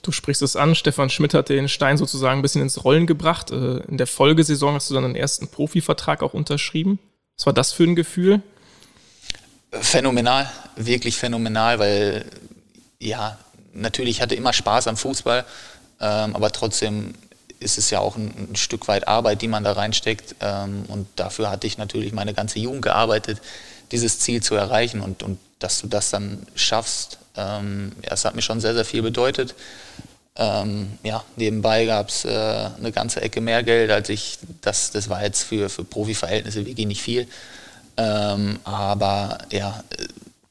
Du 0.03 0.11
sprichst 0.11 0.43
es 0.43 0.57
an, 0.57 0.75
Stefan 0.75 1.11
Schmidt 1.11 1.33
hat 1.33 1.49
den 1.49 1.69
Stein 1.69 1.97
sozusagen 1.97 2.41
ein 2.41 2.43
bisschen 2.43 2.61
ins 2.61 2.83
Rollen 2.83 3.07
gebracht. 3.07 3.53
Äh, 3.53 3.79
in 3.85 3.99
der 3.99 4.09
Folgesaison 4.09 4.75
hast 4.75 4.91
du 4.91 4.95
dann 4.95 5.05
den 5.05 5.15
ersten 5.15 5.47
Profivertrag 5.47 6.25
auch 6.25 6.35
unterschrieben. 6.35 6.99
Was 7.37 7.47
war 7.47 7.53
das 7.53 7.73
für 7.73 7.85
ein 7.85 7.95
Gefühl? 7.95 8.43
Phänomenal, 9.71 10.51
wirklich 10.75 11.17
phänomenal, 11.17 11.79
weil 11.79 12.25
ja, 12.99 13.39
natürlich 13.73 14.21
hatte 14.21 14.35
immer 14.35 14.53
Spaß 14.53 14.89
am 14.89 14.97
Fußball, 14.97 15.45
ähm, 16.01 16.35
aber 16.35 16.51
trotzdem 16.51 17.15
ist 17.61 17.79
es 17.79 17.91
ja 17.91 18.01
auch 18.01 18.17
ein, 18.17 18.51
ein, 18.51 18.57
Stück 18.57 18.89
weit 18.89 19.09
Arbeit, 19.09 19.43
die 19.43 19.49
man 19.49 19.65
da 19.65 19.73
reinsteckt. 19.73 20.37
Ähm, 20.41 20.85
und 20.89 21.07
dafür 21.17 21.51
hatte 21.51 21.67
ich 21.67 21.79
natürlich 21.79 22.13
meine 22.13 22.35
ganze 22.35 22.59
Jugend 22.59 22.83
gearbeitet, 22.83 23.41
dieses 23.93 24.19
Ziel 24.19 24.43
zu 24.43 24.55
erreichen. 24.55 25.01
Und, 25.01 25.23
und 25.23 25.39
dass 25.59 25.81
du 25.81 25.87
das 25.87 26.11
dann 26.11 26.47
schaffst, 26.55 27.19
ähm, 27.37 27.93
ja, 28.03 28.11
das 28.11 28.25
hat 28.25 28.35
mir 28.35 28.43
schon 28.43 28.61
sehr, 28.61 28.75
sehr 28.75 28.85
viel 28.85 29.03
bedeutet. 29.03 29.55
Ähm, 30.37 30.99
ja, 31.05 31.25
nebenbei 31.37 31.87
gab 31.87 32.09
es 32.09 32.25
äh, 32.25 32.29
eine 32.79 32.91
ganze 32.93 33.21
Ecke 33.21 33.41
mehr 33.41 33.63
Geld, 33.63 33.91
als 33.91 34.09
ich, 34.09 34.39
das, 34.63 34.91
das 34.91 35.09
war 35.09 35.23
jetzt 35.23 35.43
für, 35.43 35.69
für 35.69 35.85
Profiverhältnisse 35.85 36.67
wirklich 36.67 36.87
nicht 36.87 37.03
viel. 37.03 37.29
Ähm, 37.97 38.59
aber 38.65 39.39
ja, 39.53 39.85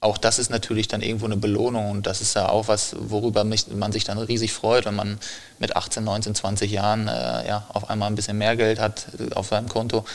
auch 0.04 0.18
das 0.18 0.39
ist 0.39 0.50
natürlich 0.50 0.88
dann 0.88 1.02
irgendwo 1.02 1.26
eine 1.26 1.38
Belohnung 1.38 1.89
und 1.89 2.08
das 2.08 2.22
ist 2.22 2.36
ja 2.36 2.50
auch 2.50 2.68
was, 2.68 2.96
worüber 3.00 3.44
mich, 3.44 3.68
man 3.68 3.92
sich 3.92 4.04
dann 4.04 4.18
riesig 4.18 4.54
freut, 4.54 4.86
wenn 4.86 4.96
man 4.96 5.20
mit 5.60 5.76
18, 5.76 6.04
19, 6.04 6.36
20 6.36 6.72
Jahren 6.72 7.08
äh, 7.08 7.48
ja, 7.48 7.66
auf 7.70 7.89
einmal 7.89 8.10
ein 8.10 8.16
bisschen 8.16 8.38
mehr 8.38 8.56
Geld 8.56 8.80
hat 8.80 9.08
äh, 9.20 9.34
auf 9.34 9.48
seinem 9.48 9.70
Konto. 9.70 10.06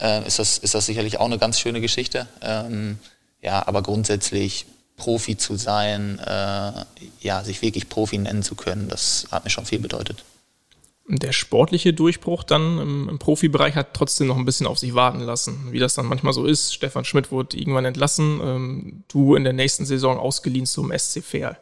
Äh, 0.00 0.26
ist, 0.26 0.38
das, 0.38 0.58
ist 0.58 0.74
das 0.74 0.86
sicherlich 0.86 1.18
auch 1.18 1.26
eine 1.26 1.38
ganz 1.38 1.60
schöne 1.60 1.80
Geschichte. 1.80 2.26
Ähm, 2.42 2.98
ja, 3.42 3.66
aber 3.66 3.82
grundsätzlich 3.82 4.66
Profi 4.96 5.36
zu 5.36 5.56
sein, 5.56 6.18
äh, 6.18 6.72
ja, 7.20 7.44
sich 7.44 7.62
wirklich 7.62 7.88
Profi 7.88 8.18
nennen 8.18 8.42
zu 8.42 8.54
können, 8.54 8.88
das 8.88 9.26
hat 9.30 9.44
mir 9.44 9.50
schon 9.50 9.66
viel 9.66 9.78
bedeutet 9.78 10.24
der 11.08 11.32
sportliche 11.32 11.92
Durchbruch 11.92 12.42
dann 12.42 12.78
im, 12.78 13.08
im, 13.08 13.18
Profibereich 13.18 13.76
hat 13.76 13.94
trotzdem 13.94 14.26
noch 14.26 14.36
ein 14.36 14.44
bisschen 14.44 14.66
auf 14.66 14.78
sich 14.78 14.94
warten 14.94 15.20
lassen. 15.20 15.68
Wie 15.70 15.78
das 15.78 15.94
dann 15.94 16.06
manchmal 16.06 16.32
so 16.32 16.44
ist. 16.44 16.74
Stefan 16.74 17.04
Schmidt 17.04 17.30
wurde 17.30 17.56
irgendwann 17.56 17.84
entlassen. 17.84 18.40
Ähm, 18.42 19.04
du 19.08 19.36
in 19.36 19.44
der 19.44 19.52
nächsten 19.52 19.86
Saison 19.86 20.18
ausgeliehen 20.18 20.66
zum 20.66 20.92
SC 20.96 21.22
Verl. 21.22 21.56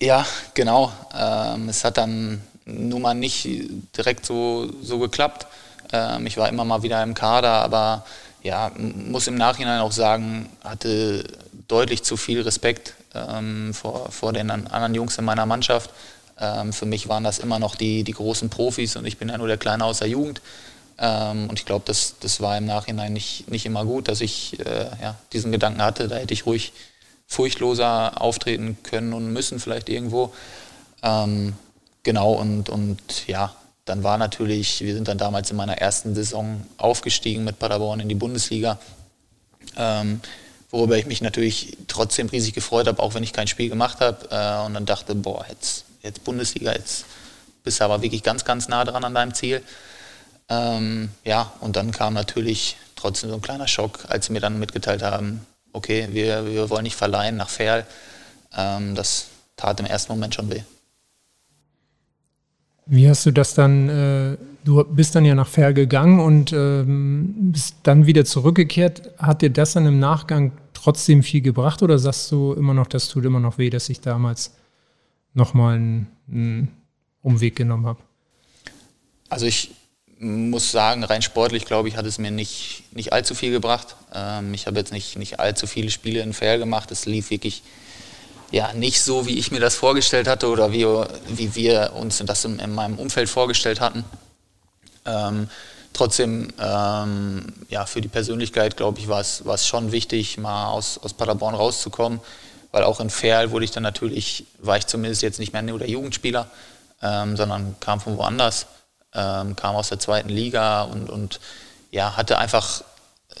Ja, 0.00 0.26
genau. 0.54 0.92
Ähm, 1.16 1.68
es 1.68 1.84
hat 1.84 1.96
dann 1.96 2.42
nun 2.64 3.02
mal 3.02 3.14
nicht 3.14 3.48
direkt 3.96 4.26
so, 4.26 4.68
so 4.82 4.98
geklappt. 4.98 5.46
Ähm, 5.92 6.26
ich 6.26 6.36
war 6.36 6.48
immer 6.48 6.64
mal 6.64 6.82
wieder 6.82 7.02
im 7.04 7.14
Kader, 7.14 7.50
aber 7.50 8.04
ja, 8.42 8.72
muss 8.76 9.28
im 9.28 9.36
Nachhinein 9.36 9.80
auch 9.80 9.92
sagen, 9.92 10.50
hatte 10.62 11.24
deutlich 11.68 12.02
zu 12.02 12.16
viel 12.16 12.42
Respekt 12.42 12.94
ähm, 13.14 13.72
vor, 13.72 14.10
vor 14.10 14.32
den 14.32 14.50
anderen 14.50 14.94
Jungs 14.94 15.16
in 15.18 15.24
meiner 15.24 15.46
Mannschaft 15.46 15.90
ähm, 16.38 16.72
für 16.72 16.86
mich 16.86 17.08
waren 17.08 17.24
das 17.24 17.38
immer 17.38 17.58
noch 17.58 17.76
die, 17.76 18.04
die 18.04 18.12
großen 18.12 18.50
Profis 18.50 18.96
und 18.96 19.06
ich 19.06 19.18
bin 19.18 19.28
ja 19.28 19.38
nur 19.38 19.48
der 19.48 19.56
Kleine 19.56 19.84
aus 19.84 19.98
der 19.98 20.08
Jugend. 20.08 20.40
Ähm, 20.98 21.48
und 21.48 21.58
ich 21.58 21.66
glaube, 21.66 21.84
das, 21.86 22.14
das 22.20 22.40
war 22.40 22.56
im 22.56 22.66
Nachhinein 22.66 23.12
nicht, 23.12 23.50
nicht 23.50 23.66
immer 23.66 23.84
gut, 23.84 24.08
dass 24.08 24.20
ich 24.20 24.58
äh, 24.60 24.86
ja, 25.02 25.16
diesen 25.32 25.52
Gedanken 25.52 25.82
hatte. 25.82 26.08
Da 26.08 26.16
hätte 26.16 26.34
ich 26.34 26.46
ruhig 26.46 26.72
furchtloser 27.26 28.20
auftreten 28.20 28.76
können 28.82 29.12
und 29.12 29.32
müssen 29.32 29.58
vielleicht 29.58 29.88
irgendwo. 29.88 30.32
Ähm, 31.02 31.54
genau, 32.02 32.32
und, 32.32 32.68
und 32.68 33.26
ja, 33.26 33.54
dann 33.84 34.02
war 34.02 34.18
natürlich, 34.18 34.80
wir 34.82 34.94
sind 34.94 35.08
dann 35.08 35.18
damals 35.18 35.50
in 35.50 35.56
meiner 35.56 35.78
ersten 35.78 36.14
Saison 36.14 36.64
aufgestiegen 36.78 37.44
mit 37.44 37.58
Paderborn 37.58 38.00
in 38.00 38.08
die 38.08 38.14
Bundesliga. 38.14 38.78
Ähm, 39.76 40.20
worüber 40.70 40.96
ich 40.96 41.06
mich 41.06 41.22
natürlich 41.22 41.76
trotzdem 41.88 42.28
riesig 42.28 42.54
gefreut 42.54 42.86
habe, 42.86 43.02
auch 43.02 43.14
wenn 43.14 43.22
ich 43.22 43.32
kein 43.32 43.46
Spiel 43.46 43.68
gemacht 43.68 44.00
habe. 44.00 44.28
Äh, 44.30 44.66
und 44.66 44.74
dann 44.74 44.86
dachte, 44.86 45.14
boah, 45.14 45.44
jetzt, 45.48 45.83
jetzt 46.04 46.22
Bundesliga, 46.24 46.72
jetzt 46.72 47.06
bist 47.64 47.80
du 47.80 47.84
aber 47.84 48.02
wirklich 48.02 48.22
ganz, 48.22 48.44
ganz 48.44 48.68
nah 48.68 48.84
dran 48.84 49.02
an 49.02 49.14
deinem 49.14 49.34
Ziel. 49.34 49.62
Ähm, 50.48 51.08
ja, 51.24 51.52
und 51.60 51.76
dann 51.76 51.90
kam 51.90 52.14
natürlich 52.14 52.76
trotzdem 52.94 53.30
so 53.30 53.36
ein 53.36 53.42
kleiner 53.42 53.66
Schock, 53.66 54.00
als 54.08 54.26
sie 54.26 54.32
mir 54.32 54.40
dann 54.40 54.58
mitgeteilt 54.58 55.02
haben, 55.02 55.46
okay, 55.72 56.08
wir, 56.12 56.46
wir 56.46 56.70
wollen 56.70 56.84
nicht 56.84 56.96
verleihen 56.96 57.36
nach 57.36 57.48
Ferl. 57.48 57.86
Ähm, 58.56 58.94
das 58.94 59.28
tat 59.56 59.80
im 59.80 59.86
ersten 59.86 60.12
Moment 60.12 60.34
schon 60.34 60.50
weh. 60.50 60.62
Wie 62.86 63.08
hast 63.08 63.24
du 63.24 63.30
das 63.30 63.54
dann, 63.54 63.88
äh, 63.88 64.36
du 64.64 64.84
bist 64.84 65.14
dann 65.14 65.24
ja 65.24 65.34
nach 65.34 65.48
Ferl 65.48 65.72
gegangen 65.72 66.20
und 66.20 66.52
ähm, 66.52 67.34
bist 67.52 67.76
dann 67.82 68.06
wieder 68.06 68.26
zurückgekehrt. 68.26 69.10
Hat 69.18 69.40
dir 69.40 69.50
das 69.50 69.72
dann 69.72 69.86
im 69.86 69.98
Nachgang 69.98 70.52
trotzdem 70.74 71.22
viel 71.22 71.40
gebracht 71.40 71.82
oder 71.82 71.98
sagst 71.98 72.30
du 72.30 72.52
immer 72.52 72.74
noch, 72.74 72.86
das 72.86 73.08
tut 73.08 73.24
immer 73.24 73.40
noch 73.40 73.56
weh, 73.56 73.70
dass 73.70 73.88
ich 73.88 74.02
damals 74.02 74.52
nochmal 75.34 75.76
einen, 75.76 76.06
einen 76.28 76.76
Umweg 77.22 77.56
genommen 77.56 77.86
habe? 77.86 78.00
Also 79.28 79.46
ich 79.46 79.70
muss 80.18 80.70
sagen, 80.70 81.04
rein 81.04 81.22
sportlich, 81.22 81.66
glaube 81.66 81.88
ich, 81.88 81.96
hat 81.96 82.06
es 82.06 82.18
mir 82.18 82.30
nicht, 82.30 82.84
nicht 82.92 83.12
allzu 83.12 83.34
viel 83.34 83.50
gebracht. 83.50 83.96
Ähm, 84.14 84.54
ich 84.54 84.66
habe 84.66 84.78
jetzt 84.78 84.92
nicht, 84.92 85.18
nicht 85.18 85.40
allzu 85.40 85.66
viele 85.66 85.90
Spiele 85.90 86.20
in 86.20 86.32
Fair 86.32 86.58
gemacht. 86.58 86.90
Es 86.90 87.04
lief 87.06 87.30
wirklich 87.30 87.62
ja, 88.50 88.72
nicht 88.72 89.02
so, 89.02 89.26
wie 89.26 89.38
ich 89.38 89.50
mir 89.50 89.60
das 89.60 89.74
vorgestellt 89.74 90.28
hatte 90.28 90.48
oder 90.48 90.72
wie, 90.72 90.86
wie 91.28 91.54
wir 91.54 91.92
uns 91.94 92.22
das 92.24 92.44
in, 92.44 92.58
in 92.60 92.72
meinem 92.72 92.98
Umfeld 92.98 93.28
vorgestellt 93.28 93.80
hatten. 93.80 94.04
Ähm, 95.04 95.48
trotzdem, 95.92 96.52
ähm, 96.60 97.52
ja, 97.68 97.86
für 97.86 98.00
die 98.00 98.08
Persönlichkeit, 98.08 98.76
glaube 98.76 99.00
ich, 99.00 99.08
war 99.08 99.20
es, 99.20 99.66
schon 99.66 99.92
wichtig, 99.92 100.38
mal 100.38 100.68
aus, 100.68 100.98
aus 100.98 101.14
Paderborn 101.14 101.54
rauszukommen, 101.54 102.20
weil 102.74 102.82
auch 102.82 102.98
in 102.98 103.08
Ferl 103.08 103.52
wurde 103.52 103.64
ich 103.64 103.70
dann 103.70 103.84
natürlich, 103.84 104.46
war 104.58 104.76
ich 104.76 104.88
zumindest 104.88 105.22
jetzt 105.22 105.38
nicht 105.38 105.52
mehr 105.52 105.62
nur 105.62 105.78
der 105.78 105.88
Jugendspieler, 105.88 106.50
ähm, 107.02 107.36
sondern 107.36 107.76
kam 107.78 108.00
von 108.00 108.18
woanders 108.18 108.66
ähm, 109.12 109.54
kam 109.54 109.76
aus 109.76 109.90
der 109.90 110.00
zweiten 110.00 110.28
Liga 110.28 110.82
und, 110.82 111.08
und 111.08 111.38
ja, 111.92 112.16
hatte 112.16 112.36
einfach, 112.36 112.80
äh, 113.30 113.34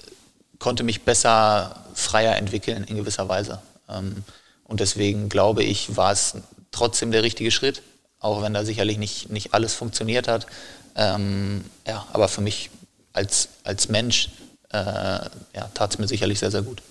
konnte 0.60 0.84
mich 0.84 1.02
besser, 1.02 1.84
freier 1.94 2.36
entwickeln 2.36 2.84
in 2.84 2.94
gewisser 2.94 3.28
Weise. 3.28 3.60
Ähm, 3.88 4.22
und 4.62 4.78
deswegen 4.78 5.28
glaube 5.28 5.64
ich, 5.64 5.96
war 5.96 6.12
es 6.12 6.36
trotzdem 6.70 7.10
der 7.10 7.24
richtige 7.24 7.50
Schritt, 7.50 7.82
auch 8.20 8.40
wenn 8.40 8.54
da 8.54 8.64
sicherlich 8.64 8.98
nicht, 8.98 9.30
nicht 9.30 9.52
alles 9.52 9.74
funktioniert 9.74 10.28
hat. 10.28 10.46
Ähm, 10.94 11.64
ja, 11.88 12.06
aber 12.12 12.28
für 12.28 12.40
mich 12.40 12.70
als, 13.12 13.48
als 13.64 13.88
Mensch 13.88 14.28
äh, 14.70 14.76
ja, 14.76 15.70
tat 15.74 15.90
es 15.90 15.98
mir 15.98 16.06
sicherlich 16.06 16.38
sehr, 16.38 16.52
sehr 16.52 16.62
gut. 16.62 16.82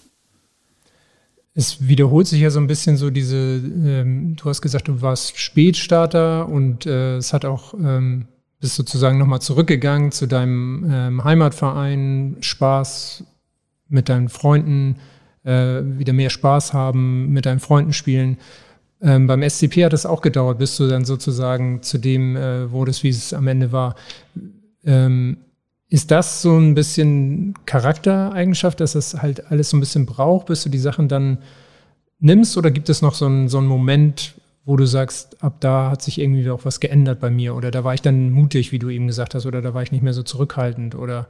Es 1.55 1.87
wiederholt 1.87 2.27
sich 2.27 2.41
ja 2.41 2.49
so 2.49 2.59
ein 2.59 2.67
bisschen 2.67 2.97
so 2.97 3.09
diese, 3.09 3.37
ähm, 3.37 4.35
du 4.35 4.45
hast 4.45 4.61
gesagt, 4.61 4.87
du 4.87 5.01
warst 5.01 5.37
Spätstarter 5.37 6.49
und 6.49 6.85
äh, 6.85 7.17
es 7.17 7.31
hat 7.31 7.45
auch 7.45 7.73
ähm, 7.75 8.27
bist 8.63 8.75
sozusagen 8.75 9.17
nochmal 9.17 9.41
zurückgegangen 9.41 10.13
zu 10.13 10.25
deinem 10.25 10.89
ähm, 10.89 11.23
Heimatverein, 11.25 12.37
Spaß 12.39 13.25
mit 13.89 14.07
deinen 14.07 14.29
Freunden, 14.29 14.95
äh, 15.43 15.81
wieder 15.83 16.13
mehr 16.13 16.29
Spaß 16.29 16.71
haben, 16.71 17.33
mit 17.33 17.45
deinen 17.45 17.59
Freunden 17.59 17.91
spielen. 17.91 18.37
Ähm, 19.01 19.27
beim 19.27 19.43
SCP 19.47 19.83
hat 19.83 19.91
es 19.91 20.05
auch 20.05 20.21
gedauert, 20.21 20.59
bis 20.59 20.77
du 20.77 20.87
dann 20.87 21.03
sozusagen 21.03 21.83
zu 21.83 21.97
dem 21.97 22.37
äh, 22.37 22.71
wurdest, 22.71 23.03
wie 23.03 23.09
es 23.09 23.33
am 23.33 23.47
Ende 23.47 23.73
war. 23.73 23.95
Ähm, 24.85 25.37
ist 25.93 26.09
das 26.09 26.41
so 26.41 26.57
ein 26.57 26.73
bisschen 26.73 27.53
Charaktereigenschaft, 27.67 28.79
dass 28.79 28.95
es 28.95 29.21
halt 29.21 29.51
alles 29.51 29.69
so 29.69 29.77
ein 29.77 29.79
bisschen 29.79 30.07
braucht, 30.07 30.47
bis 30.47 30.63
du 30.63 30.69
die 30.69 30.79
Sachen 30.79 31.07
dann 31.07 31.37
nimmst? 32.19 32.57
Oder 32.57 32.71
gibt 32.71 32.89
es 32.89 33.03
noch 33.03 33.13
so 33.13 33.27
einen, 33.27 33.47
so 33.47 33.59
einen 33.59 33.67
Moment, 33.67 34.33
wo 34.65 34.75
du 34.75 34.87
sagst, 34.87 35.43
ab 35.43 35.57
da 35.59 35.91
hat 35.91 36.01
sich 36.01 36.19
irgendwie 36.19 36.49
auch 36.49 36.65
was 36.65 36.79
geändert 36.79 37.19
bei 37.19 37.29
mir 37.29 37.53
oder 37.53 37.69
da 37.69 37.83
war 37.83 37.93
ich 37.93 38.01
dann 38.01 38.31
mutig, 38.31 38.71
wie 38.71 38.79
du 38.79 38.89
eben 38.89 39.05
gesagt 39.05 39.35
hast, 39.35 39.45
oder 39.45 39.61
da 39.61 39.75
war 39.75 39.83
ich 39.83 39.91
nicht 39.91 40.01
mehr 40.01 40.15
so 40.15 40.23
zurückhaltend 40.23 40.95
oder? 40.95 41.27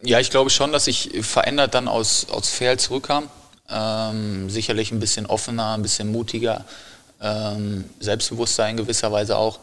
Ja, 0.00 0.20
ich 0.20 0.30
glaube 0.30 0.50
schon, 0.50 0.70
dass 0.70 0.86
ich 0.86 1.10
verändert 1.22 1.74
dann 1.74 1.88
aus, 1.88 2.28
aus 2.30 2.50
Fair 2.50 2.78
zurückkam. 2.78 3.24
Ähm, 3.68 4.48
sicherlich 4.48 4.92
ein 4.92 5.00
bisschen 5.00 5.26
offener, 5.26 5.74
ein 5.74 5.82
bisschen 5.82 6.12
mutiger, 6.12 6.64
ähm, 7.20 7.82
selbstbewusster 7.98 8.68
in 8.68 8.76
gewisser 8.76 9.10
Weise 9.10 9.36
auch. 9.36 9.58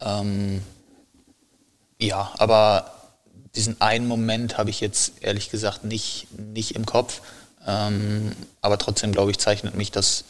Ähm, 0.00 0.62
ja, 1.98 2.32
aber 2.38 3.01
diesen 3.54 3.80
einen 3.80 4.06
Moment 4.06 4.58
habe 4.58 4.70
ich 4.70 4.80
jetzt 4.80 5.12
ehrlich 5.20 5.50
gesagt 5.50 5.84
nicht, 5.84 6.26
nicht 6.38 6.74
im 6.74 6.86
Kopf. 6.86 7.20
Ähm, 7.66 8.32
aber 8.60 8.78
trotzdem, 8.78 9.12
glaube 9.12 9.30
ich, 9.30 9.38
zeichnet 9.38 9.74
mich 9.76 9.90
das 9.90 10.24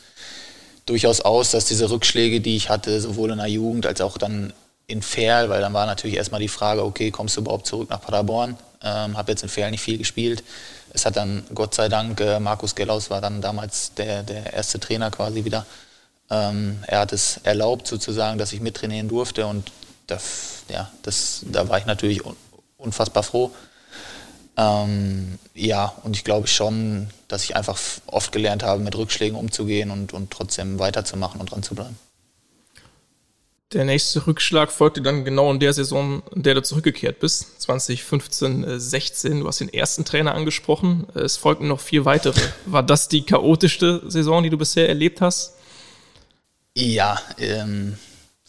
durchaus 0.87 1.21
aus, 1.21 1.51
dass 1.51 1.65
diese 1.67 1.91
Rückschläge, 1.91 2.41
die 2.41 2.57
ich 2.57 2.69
hatte, 2.69 3.01
sowohl 3.01 3.31
in 3.31 3.39
der 3.39 3.47
Jugend 3.47 3.87
als 3.87 4.01
auch 4.01 4.19
dann 4.19 4.53
in 4.87 5.03
Ferl, 5.03 5.49
weil 5.49 5.61
dann 5.61 5.73
war 5.73 5.87
natürlich 5.87 6.17
erstmal 6.17 6.41
die 6.41 6.49
Frage, 6.49 6.85
okay, 6.85 7.11
kommst 7.11 7.37
du 7.37 7.41
überhaupt 7.41 7.67
zurück 7.67 7.89
nach 7.89 8.03
Paderborn? 8.03 8.59
Ähm, 8.83 9.17
habe 9.17 9.33
jetzt 9.33 9.43
in 9.43 9.49
Ferl 9.49 9.71
nicht 9.71 9.81
viel 9.81 9.97
gespielt. 9.97 10.43
Es 10.93 11.07
hat 11.07 11.17
dann, 11.17 11.45
Gott 11.55 11.75
sei 11.75 11.89
Dank, 11.89 12.21
äh, 12.21 12.41
Markus 12.41 12.75
Gellaus 12.75 13.09
war 13.09 13.21
dann 13.21 13.41
damals 13.41 13.95
der, 13.95 14.23
der 14.25 14.53
erste 14.53 14.81
Trainer 14.81 15.11
quasi 15.11 15.45
wieder. 15.45 15.65
Ähm, 16.29 16.83
er 16.87 17.01
hat 17.01 17.13
es 17.13 17.41
erlaubt 17.45 17.87
sozusagen, 17.87 18.39
dass 18.39 18.53
ich 18.53 18.61
mittrainieren 18.61 19.09
durfte 19.09 19.47
und 19.47 19.71
das, 20.09 20.65
ja, 20.69 20.91
das, 21.03 21.43
da 21.47 21.69
war 21.69 21.79
ich 21.79 21.87
natürlich 21.87 22.23
unfassbar 22.83 23.23
froh. 23.23 23.51
Ähm, 24.57 25.39
ja, 25.55 25.95
und 26.03 26.17
ich 26.17 26.25
glaube 26.25 26.47
schon, 26.47 27.09
dass 27.29 27.45
ich 27.45 27.57
einfach 27.57 27.79
oft 28.07 28.33
gelernt 28.33 28.63
habe, 28.63 28.83
mit 28.83 28.97
Rückschlägen 28.97 29.37
umzugehen 29.37 29.91
und, 29.91 30.13
und 30.13 30.31
trotzdem 30.31 30.79
weiterzumachen 30.79 31.41
und 31.41 31.51
dran 31.51 31.63
zu 31.63 31.75
bleiben. 31.75 31.97
Der 33.73 33.87
nächste 33.87 34.27
Rückschlag 34.27 34.71
folgte 34.71 35.01
dann 35.01 35.25
genau 35.25 35.51
in 35.51 35.59
der 35.59 35.73
Saison, 35.73 36.23
in 36.35 36.43
der 36.43 36.55
du 36.55 36.63
zurückgekehrt 36.63 37.21
bist, 37.21 37.63
2015, 37.63 38.79
16. 38.79 39.41
Du 39.41 39.49
hast 39.49 39.61
den 39.61 39.73
ersten 39.73 40.05
Trainer 40.05 40.35
angesprochen. 40.35 41.07
Es 41.15 41.39
folgten 41.39 41.69
noch 41.69 41.81
vier 41.81 42.05
weitere. 42.05 42.39
War 42.67 42.83
das 42.83 43.09
die 43.09 43.23
chaotischste 43.23 44.03
Saison, 44.11 44.43
die 44.43 44.51
du 44.51 44.59
bisher 44.59 44.89
erlebt 44.89 45.23
hast? 45.23 45.55
Ja, 46.75 47.19
ähm, 47.39 47.97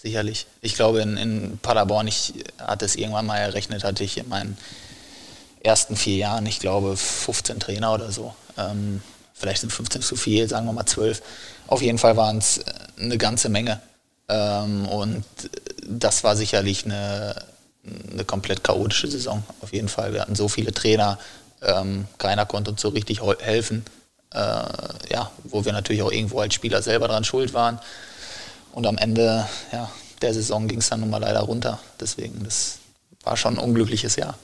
sicherlich. 0.03 0.45
Ich 0.61 0.75
glaube, 0.75 1.01
in, 1.01 1.17
in 1.17 1.57
Paderborn, 1.61 2.07
ich 2.07 2.33
hatte 2.59 2.85
es 2.85 2.95
irgendwann 2.95 3.25
mal 3.25 3.37
errechnet, 3.37 3.83
hatte 3.83 4.03
ich 4.03 4.17
in 4.17 4.27
meinen 4.27 4.57
ersten 5.61 5.95
vier 5.95 6.17
Jahren, 6.17 6.45
ich 6.45 6.59
glaube, 6.59 6.95
15 6.97 7.59
Trainer 7.59 7.93
oder 7.93 8.11
so. 8.11 8.35
Ähm, 8.57 9.01
vielleicht 9.33 9.61
sind 9.61 9.71
15 9.71 10.01
zu 10.01 10.17
viel, 10.17 10.47
sagen 10.47 10.65
wir 10.65 10.73
mal 10.73 10.85
12. 10.85 11.21
Auf 11.67 11.81
jeden 11.81 11.97
Fall 11.97 12.17
waren 12.17 12.37
es 12.37 12.57
äh, 12.57 12.63
eine 12.99 13.17
ganze 13.17 13.47
Menge. 13.47 13.79
Ähm, 14.27 14.85
und 14.87 15.23
das 15.87 16.25
war 16.25 16.35
sicherlich 16.35 16.83
eine, 16.83 17.35
eine 18.11 18.25
komplett 18.25 18.61
chaotische 18.61 19.09
Saison. 19.09 19.41
Auf 19.61 19.71
jeden 19.71 19.87
Fall. 19.87 20.13
Wir 20.13 20.19
hatten 20.19 20.35
so 20.35 20.49
viele 20.49 20.73
Trainer, 20.73 21.17
ähm, 21.61 22.07
keiner 22.17 22.45
konnte 22.45 22.71
uns 22.71 22.81
so 22.81 22.89
richtig 22.89 23.21
helfen. 23.39 23.85
Äh, 24.33 24.37
ja, 25.09 25.31
wo 25.45 25.63
wir 25.63 25.71
natürlich 25.71 26.01
auch 26.01 26.11
irgendwo 26.11 26.41
als 26.41 26.55
Spieler 26.55 26.81
selber 26.81 27.07
dran 27.07 27.23
schuld 27.23 27.53
waren. 27.53 27.79
Und 28.73 28.85
am 28.85 28.97
Ende 28.97 29.47
ja, 29.71 29.89
der 30.21 30.33
Saison 30.33 30.67
ging 30.67 30.79
es 30.79 30.89
dann 30.89 30.99
nun 30.99 31.09
mal 31.09 31.19
leider 31.19 31.41
runter. 31.41 31.79
Deswegen, 31.99 32.43
das 32.43 32.79
war 33.23 33.37
schon 33.37 33.57
ein 33.57 33.63
unglückliches 33.63 34.15
Jahr 34.15 34.35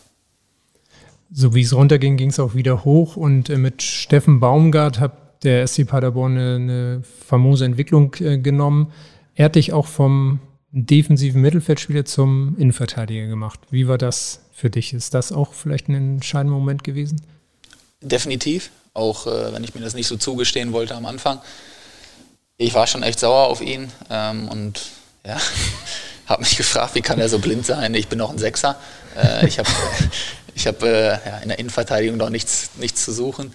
so 1.31 1.53
wie 1.53 1.61
es 1.61 1.73
runterging, 1.73 2.17
ging 2.17 2.29
es 2.29 2.39
auch 2.39 2.55
wieder 2.55 2.83
hoch. 2.83 3.15
Und 3.15 3.49
äh, 3.49 3.57
mit 3.57 3.81
Steffen 3.81 4.39
Baumgart 4.39 4.99
hat 4.99 5.43
der 5.43 5.65
SC 5.65 5.85
Paderborn 5.85 6.37
eine, 6.37 6.55
eine 6.55 7.03
famose 7.25 7.65
Entwicklung 7.65 8.15
äh, 8.19 8.37
genommen. 8.37 8.91
Er 9.35 9.45
hat 9.45 9.55
dich 9.55 9.73
auch 9.73 9.87
vom 9.87 10.39
defensiven 10.71 11.41
Mittelfeldspieler 11.41 12.05
zum 12.05 12.55
Innenverteidiger 12.57 13.27
gemacht. 13.27 13.59
Wie 13.69 13.87
war 13.87 13.97
das 13.97 14.41
für 14.53 14.69
dich? 14.69 14.93
Ist 14.93 15.13
das 15.13 15.31
auch 15.31 15.53
vielleicht 15.53 15.87
ein 15.87 15.95
entscheidender 15.95 16.57
Moment 16.57 16.83
gewesen? 16.83 17.21
Definitiv, 18.01 18.69
auch 18.93 19.27
äh, 19.27 19.53
wenn 19.53 19.63
ich 19.63 19.73
mir 19.75 19.81
das 19.81 19.93
nicht 19.93 20.07
so 20.07 20.17
zugestehen 20.17 20.73
wollte 20.73 20.95
am 20.95 21.05
Anfang. 21.05 21.39
Ich 22.61 22.73
war 22.73 22.87
schon 22.87 23.03
echt 23.03 23.21
sauer 23.21 23.47
auf 23.47 23.61
ihn 23.61 23.89
ähm, 24.09 24.49
und 24.49 24.81
ja, 25.25 25.37
habe 26.25 26.41
mich 26.43 26.57
gefragt, 26.57 26.93
wie 26.93 27.01
kann 27.01 27.17
er 27.17 27.29
so 27.29 27.39
blind 27.39 27.65
sein? 27.65 27.93
Ich 27.93 28.09
bin 28.09 28.19
noch 28.19 28.29
ein 28.29 28.37
Sechser. 28.37 28.77
Äh, 29.15 29.47
ich 29.47 29.59
habe 29.59 29.69
ich 30.55 30.67
habe 30.67 30.85
äh, 30.85 31.29
ja, 31.29 31.37
in 31.37 31.47
der 31.47 31.57
Innenverteidigung 31.57 32.17
noch 32.17 32.29
nichts, 32.29 32.71
nichts 32.75 33.05
zu 33.05 33.13
suchen. 33.13 33.53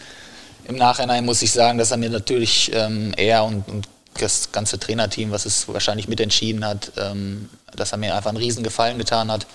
Im 0.67 0.77
Nachhinein 0.77 1.27
muss 1.27 1.43
ich 1.43 1.53
sagen, 1.53 1.77
dass 1.77 1.91
er 1.91 1.99
mir 1.99 2.09
natürlich 2.09 2.71
ähm, 2.73 3.13
er 3.17 3.45
und, 3.45 3.69
und, 3.69 3.89
das 4.17 4.53
ganze 4.53 4.79
Trainerteam, 4.79 5.33
was 5.33 5.45
es 5.45 5.67
wahrscheinlich 5.67 6.07
mitentschieden 6.07 6.65
hat, 6.65 6.93
ähm, 6.97 7.51
dass 7.75 7.91
er 7.91 7.99
mir 7.99 8.15
einfach 8.15 8.31
einen 8.31 8.39
riesen 8.39 8.63
Gefallen 8.63 8.97
getan 8.97 9.29
hat. 9.29 9.49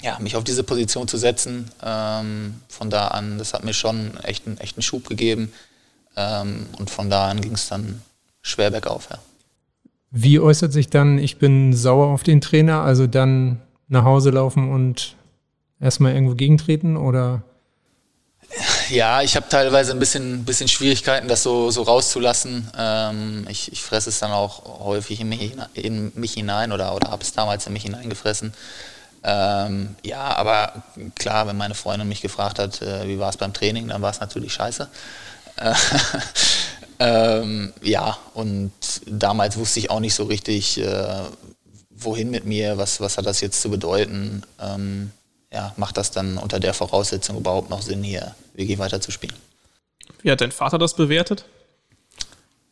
Ja, 0.00 0.18
mich 0.20 0.36
auf 0.36 0.42
diese 0.42 0.64
Position 0.64 1.06
zu 1.06 1.18
setzen, 1.18 1.70
ähm, 1.84 2.62
von 2.68 2.88
da 2.88 3.08
an, 3.08 3.36
das 3.36 3.52
hat 3.52 3.64
mir 3.64 3.74
schon 3.74 4.16
echt, 4.24 4.46
einen, 4.46 4.56
echt 4.56 4.78
einen 4.78 4.82
Schub 4.82 5.06
gegeben. 5.06 5.52
Ähm, 6.16 6.66
und 6.78 6.88
von 6.88 7.10
da 7.10 7.28
an 7.28 7.42
ging 7.42 7.52
es 7.52 7.68
dann 7.68 8.00
schwer 8.48 8.70
bergauf. 8.70 9.08
Ja. 9.10 9.18
Wie 10.10 10.40
äußert 10.40 10.72
sich 10.72 10.88
dann, 10.88 11.18
ich 11.18 11.38
bin 11.38 11.74
sauer 11.74 12.08
auf 12.08 12.22
den 12.22 12.40
Trainer, 12.40 12.82
also 12.82 13.06
dann 13.06 13.60
nach 13.88 14.04
Hause 14.04 14.30
laufen 14.30 14.70
und 14.72 15.16
erstmal 15.80 16.14
irgendwo 16.14 16.34
gegentreten 16.34 16.96
oder? 16.96 17.42
Ja, 18.88 19.20
ich 19.20 19.36
habe 19.36 19.46
teilweise 19.48 19.92
ein 19.92 19.98
bisschen, 19.98 20.44
bisschen 20.44 20.68
Schwierigkeiten, 20.68 21.28
das 21.28 21.42
so, 21.42 21.70
so 21.70 21.82
rauszulassen. 21.82 22.70
Ähm, 22.78 23.46
ich, 23.50 23.70
ich 23.70 23.82
fresse 23.82 24.08
es 24.08 24.18
dann 24.18 24.32
auch 24.32 24.84
häufig 24.84 25.20
in 25.20 25.28
mich, 25.28 25.54
in 25.74 26.12
mich 26.14 26.32
hinein 26.32 26.72
oder, 26.72 26.94
oder 26.94 27.10
habe 27.10 27.22
es 27.22 27.32
damals 27.32 27.66
in 27.66 27.74
mich 27.74 27.82
hineingefressen. 27.82 28.54
Ähm, 29.24 29.96
ja, 30.02 30.36
aber 30.36 30.82
klar, 31.16 31.46
wenn 31.46 31.56
meine 31.58 31.74
Freundin 31.74 32.08
mich 32.08 32.22
gefragt 32.22 32.58
hat, 32.58 32.80
äh, 32.80 33.06
wie 33.06 33.18
war 33.18 33.28
es 33.28 33.36
beim 33.36 33.52
Training, 33.52 33.88
dann 33.88 34.00
war 34.00 34.10
es 34.10 34.20
natürlich 34.20 34.54
scheiße. 34.54 34.88
Äh, 36.98 37.38
ähm, 37.40 37.72
ja, 37.82 38.18
und 38.34 38.72
damals 39.06 39.56
wusste 39.56 39.80
ich 39.80 39.90
auch 39.90 40.00
nicht 40.00 40.14
so 40.14 40.24
richtig, 40.24 40.78
äh, 40.78 41.22
wohin 41.90 42.30
mit 42.30 42.44
mir, 42.44 42.78
was, 42.78 43.00
was 43.00 43.18
hat 43.18 43.26
das 43.26 43.40
jetzt 43.40 43.60
zu 43.60 43.70
bedeuten. 43.70 44.42
Ähm, 44.60 45.10
ja, 45.52 45.72
macht 45.76 45.96
das 45.96 46.10
dann 46.10 46.38
unter 46.38 46.60
der 46.60 46.74
Voraussetzung 46.74 47.36
überhaupt 47.36 47.70
noch 47.70 47.82
Sinn, 47.82 48.02
hier 48.02 48.34
WG 48.54 48.78
weiter 48.78 49.00
zu 49.00 49.10
spielen? 49.10 49.34
Wie 50.22 50.30
hat 50.30 50.40
dein 50.40 50.52
Vater 50.52 50.78
das 50.78 50.94
bewertet? 50.94 51.44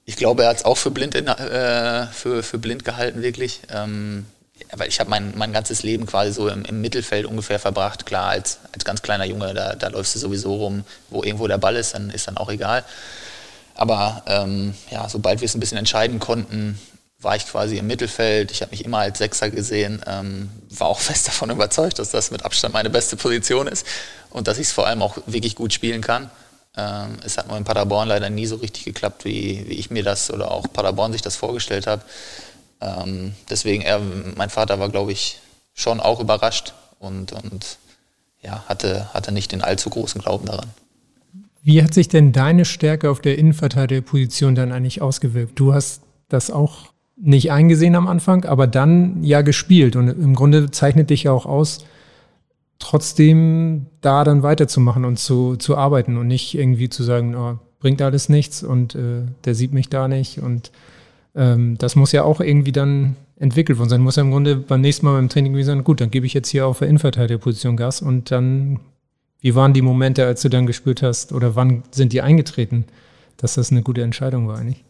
Ich 0.04 0.16
glaube, 0.16 0.44
er 0.44 0.50
hat 0.50 0.58
es 0.58 0.64
auch 0.64 0.76
für 0.76 0.90
blind, 0.90 1.14
in, 1.14 1.26
äh, 1.26 2.06
für, 2.08 2.42
für 2.42 2.58
blind 2.58 2.84
gehalten, 2.84 3.22
wirklich. 3.22 3.60
Ähm, 3.70 4.26
weil 4.72 4.88
ich 4.88 5.00
habe 5.00 5.10
mein, 5.10 5.36
mein 5.36 5.52
ganzes 5.52 5.82
Leben 5.82 6.06
quasi 6.06 6.32
so 6.32 6.48
im, 6.48 6.64
im, 6.64 6.80
Mittelfeld 6.80 7.26
ungefähr 7.26 7.58
verbracht. 7.58 8.06
Klar, 8.06 8.30
als, 8.30 8.58
als 8.72 8.84
ganz 8.84 9.02
kleiner 9.02 9.24
Junge, 9.24 9.52
da, 9.52 9.74
da 9.74 9.88
läufst 9.88 10.14
du 10.14 10.18
sowieso 10.18 10.54
rum, 10.54 10.84
wo 11.10 11.22
irgendwo 11.22 11.46
der 11.46 11.58
Ball 11.58 11.76
ist, 11.76 11.94
dann 11.94 12.10
ist 12.10 12.28
dann 12.28 12.36
auch 12.36 12.50
egal. 12.50 12.84
Aber 13.76 14.22
ähm, 14.26 14.74
ja, 14.90 15.08
sobald 15.08 15.40
wir 15.40 15.46
es 15.46 15.54
ein 15.54 15.60
bisschen 15.60 15.78
entscheiden 15.78 16.18
konnten, 16.18 16.78
war 17.20 17.36
ich 17.36 17.46
quasi 17.46 17.78
im 17.78 17.86
Mittelfeld. 17.86 18.50
Ich 18.50 18.62
habe 18.62 18.70
mich 18.70 18.84
immer 18.84 18.98
als 18.98 19.18
Sechser 19.18 19.50
gesehen, 19.50 20.02
ähm, 20.06 20.50
war 20.70 20.88
auch 20.88 21.00
fest 21.08 21.28
davon 21.28 21.50
überzeugt, 21.50 21.98
dass 21.98 22.10
das 22.10 22.30
mit 22.30 22.44
Abstand 22.44 22.74
meine 22.74 22.90
beste 22.90 23.16
Position 23.16 23.66
ist 23.66 23.86
und 24.30 24.48
dass 24.48 24.58
ich 24.58 24.68
es 24.68 24.72
vor 24.72 24.86
allem 24.86 25.02
auch 25.02 25.18
wirklich 25.26 25.56
gut 25.56 25.72
spielen 25.72 26.00
kann. 26.00 26.30
Ähm, 26.76 27.18
es 27.24 27.38
hat 27.38 27.48
nur 27.48 27.56
in 27.56 27.64
Paderborn 27.64 28.08
leider 28.08 28.30
nie 28.30 28.46
so 28.46 28.56
richtig 28.56 28.84
geklappt, 28.84 29.24
wie, 29.24 29.64
wie 29.68 29.74
ich 29.74 29.90
mir 29.90 30.02
das 30.02 30.30
oder 30.30 30.50
auch 30.50 30.66
Paderborn 30.72 31.12
sich 31.12 31.22
das 31.22 31.36
vorgestellt 31.36 31.86
hat. 31.86 32.02
Ähm, 32.80 33.34
deswegen, 33.48 33.82
er, 33.82 33.98
mein 33.98 34.50
Vater 34.50 34.78
war, 34.78 34.90
glaube 34.90 35.12
ich, 35.12 35.38
schon 35.74 36.00
auch 36.00 36.20
überrascht 36.20 36.74
und, 36.98 37.32
und 37.32 37.78
ja, 38.42 38.64
hatte, 38.68 39.12
hatte 39.14 39.32
nicht 39.32 39.52
den 39.52 39.62
allzu 39.62 39.90
großen 39.90 40.20
Glauben 40.20 40.46
daran. 40.46 40.70
Wie 41.66 41.82
hat 41.82 41.92
sich 41.92 42.06
denn 42.06 42.30
deine 42.30 42.64
Stärke 42.64 43.10
auf 43.10 43.18
der 43.18 43.38
Innenverteidigerposition 43.38 44.54
dann 44.54 44.70
eigentlich 44.70 45.02
ausgewirkt? 45.02 45.58
Du 45.58 45.74
hast 45.74 46.00
das 46.28 46.52
auch 46.52 46.92
nicht 47.16 47.50
eingesehen 47.50 47.96
am 47.96 48.06
Anfang, 48.06 48.44
aber 48.44 48.68
dann 48.68 49.24
ja 49.24 49.42
gespielt 49.42 49.96
und 49.96 50.06
im 50.06 50.36
Grunde 50.36 50.70
zeichnet 50.70 51.10
dich 51.10 51.28
auch 51.28 51.44
aus, 51.44 51.84
trotzdem 52.78 53.86
da 54.00 54.22
dann 54.22 54.44
weiterzumachen 54.44 55.04
und 55.04 55.18
zu, 55.18 55.56
zu 55.56 55.76
arbeiten 55.76 56.16
und 56.16 56.28
nicht 56.28 56.56
irgendwie 56.56 56.88
zu 56.88 57.02
sagen, 57.02 57.34
oh, 57.34 57.58
bringt 57.80 58.00
alles 58.00 58.28
nichts 58.28 58.62
und 58.62 58.94
äh, 58.94 59.22
der 59.44 59.56
sieht 59.56 59.72
mich 59.72 59.88
da 59.88 60.06
nicht 60.06 60.38
und 60.38 60.70
ähm, 61.34 61.78
das 61.78 61.96
muss 61.96 62.12
ja 62.12 62.22
auch 62.22 62.40
irgendwie 62.40 62.70
dann 62.70 63.16
entwickelt 63.40 63.80
worden 63.80 63.88
sein. 63.88 64.02
Muss 64.02 64.14
ja 64.14 64.22
im 64.22 64.30
Grunde 64.30 64.54
beim 64.54 64.82
nächsten 64.82 65.04
Mal 65.04 65.14
beim 65.16 65.28
Training 65.28 65.56
wie 65.56 65.64
sagen, 65.64 65.82
gut, 65.82 66.00
dann 66.00 66.12
gebe 66.12 66.26
ich 66.26 66.34
jetzt 66.34 66.48
hier 66.48 66.68
auf 66.68 66.78
der 66.78 66.86
Innenverteidigerposition 66.86 67.76
Gas 67.76 68.02
und 68.02 68.30
dann, 68.30 68.78
wie 69.46 69.54
waren 69.54 69.72
die 69.72 69.80
Momente, 69.82 70.26
als 70.26 70.42
du 70.42 70.48
dann 70.48 70.66
gespürt 70.66 71.02
hast 71.02 71.30
oder 71.30 71.54
wann 71.54 71.84
sind 71.92 72.12
die 72.12 72.20
eingetreten, 72.20 72.84
dass 73.36 73.54
das 73.54 73.70
eine 73.70 73.82
gute 73.82 74.02
Entscheidung 74.02 74.48
war 74.48 74.58
eigentlich? 74.58 74.82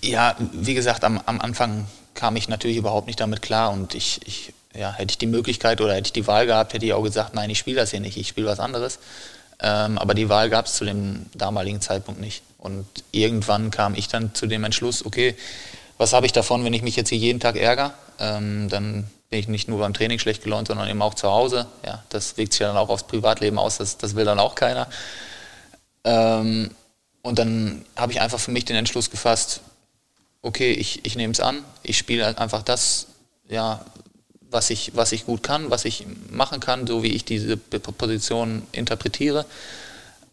Ja, 0.00 0.34
wie 0.54 0.72
gesagt, 0.72 1.04
am, 1.04 1.20
am 1.26 1.38
Anfang 1.38 1.84
kam 2.14 2.36
ich 2.36 2.48
natürlich 2.48 2.78
überhaupt 2.78 3.08
nicht 3.08 3.20
damit 3.20 3.42
klar 3.42 3.70
und 3.70 3.94
ich, 3.94 4.26
ich 4.26 4.54
ja, 4.74 4.90
hätte 4.90 5.10
ich 5.10 5.18
die 5.18 5.26
Möglichkeit 5.26 5.82
oder 5.82 5.92
hätte 5.92 6.06
ich 6.06 6.12
die 6.14 6.26
Wahl 6.26 6.46
gehabt, 6.46 6.72
hätte 6.72 6.86
ich 6.86 6.94
auch 6.94 7.02
gesagt, 7.02 7.34
nein, 7.34 7.50
ich 7.50 7.58
spiele 7.58 7.76
das 7.76 7.90
hier 7.90 8.00
nicht, 8.00 8.16
ich 8.16 8.28
spiele 8.28 8.46
was 8.46 8.58
anderes. 8.58 9.00
Ähm, 9.60 9.98
aber 9.98 10.14
die 10.14 10.30
Wahl 10.30 10.48
gab 10.48 10.64
es 10.64 10.76
zu 10.76 10.86
dem 10.86 11.26
damaligen 11.34 11.82
Zeitpunkt 11.82 12.22
nicht. 12.22 12.42
Und 12.56 12.86
irgendwann 13.12 13.70
kam 13.70 13.94
ich 13.94 14.08
dann 14.08 14.34
zu 14.34 14.46
dem 14.46 14.64
Entschluss, 14.64 15.04
okay, 15.04 15.36
was 15.98 16.14
habe 16.14 16.24
ich 16.24 16.32
davon, 16.32 16.64
wenn 16.64 16.72
ich 16.72 16.80
mich 16.80 16.96
jetzt 16.96 17.10
hier 17.10 17.18
jeden 17.18 17.38
Tag 17.38 17.56
ärgere? 17.56 17.92
Ähm, 18.18 18.70
dann 18.70 19.10
bin 19.30 19.38
ich 19.38 19.48
nicht 19.48 19.68
nur 19.68 19.78
beim 19.78 19.94
Training 19.94 20.18
schlecht 20.18 20.42
gelaunt, 20.42 20.68
sondern 20.68 20.88
eben 20.88 21.00
auch 21.02 21.14
zu 21.14 21.30
Hause. 21.30 21.66
Ja, 21.86 22.02
das 22.08 22.36
wirkt 22.36 22.52
sich 22.52 22.60
dann 22.60 22.76
auch 22.76 22.88
aufs 22.88 23.04
Privatleben 23.04 23.58
aus, 23.58 23.78
das, 23.78 23.96
das 23.96 24.16
will 24.16 24.24
dann 24.24 24.40
auch 24.40 24.56
keiner. 24.56 24.88
Ähm, 26.02 26.70
und 27.22 27.38
dann 27.38 27.84
habe 27.96 28.12
ich 28.12 28.20
einfach 28.20 28.40
für 28.40 28.50
mich 28.50 28.64
den 28.64 28.76
Entschluss 28.76 29.10
gefasst, 29.10 29.60
okay, 30.42 30.72
ich, 30.72 31.04
ich 31.04 31.16
nehme 31.16 31.32
es 31.32 31.40
an, 31.40 31.62
ich 31.82 31.96
spiele 31.96 32.24
halt 32.24 32.38
einfach 32.38 32.62
das, 32.62 33.06
ja, 33.48 33.84
was 34.50 34.70
ich, 34.70 34.96
was 34.96 35.12
ich 35.12 35.26
gut 35.26 35.44
kann, 35.44 35.70
was 35.70 35.84
ich 35.84 36.06
machen 36.30 36.58
kann, 36.58 36.86
so 36.86 37.04
wie 37.04 37.12
ich 37.12 37.24
diese 37.24 37.56
Position 37.56 38.66
interpretiere 38.72 39.46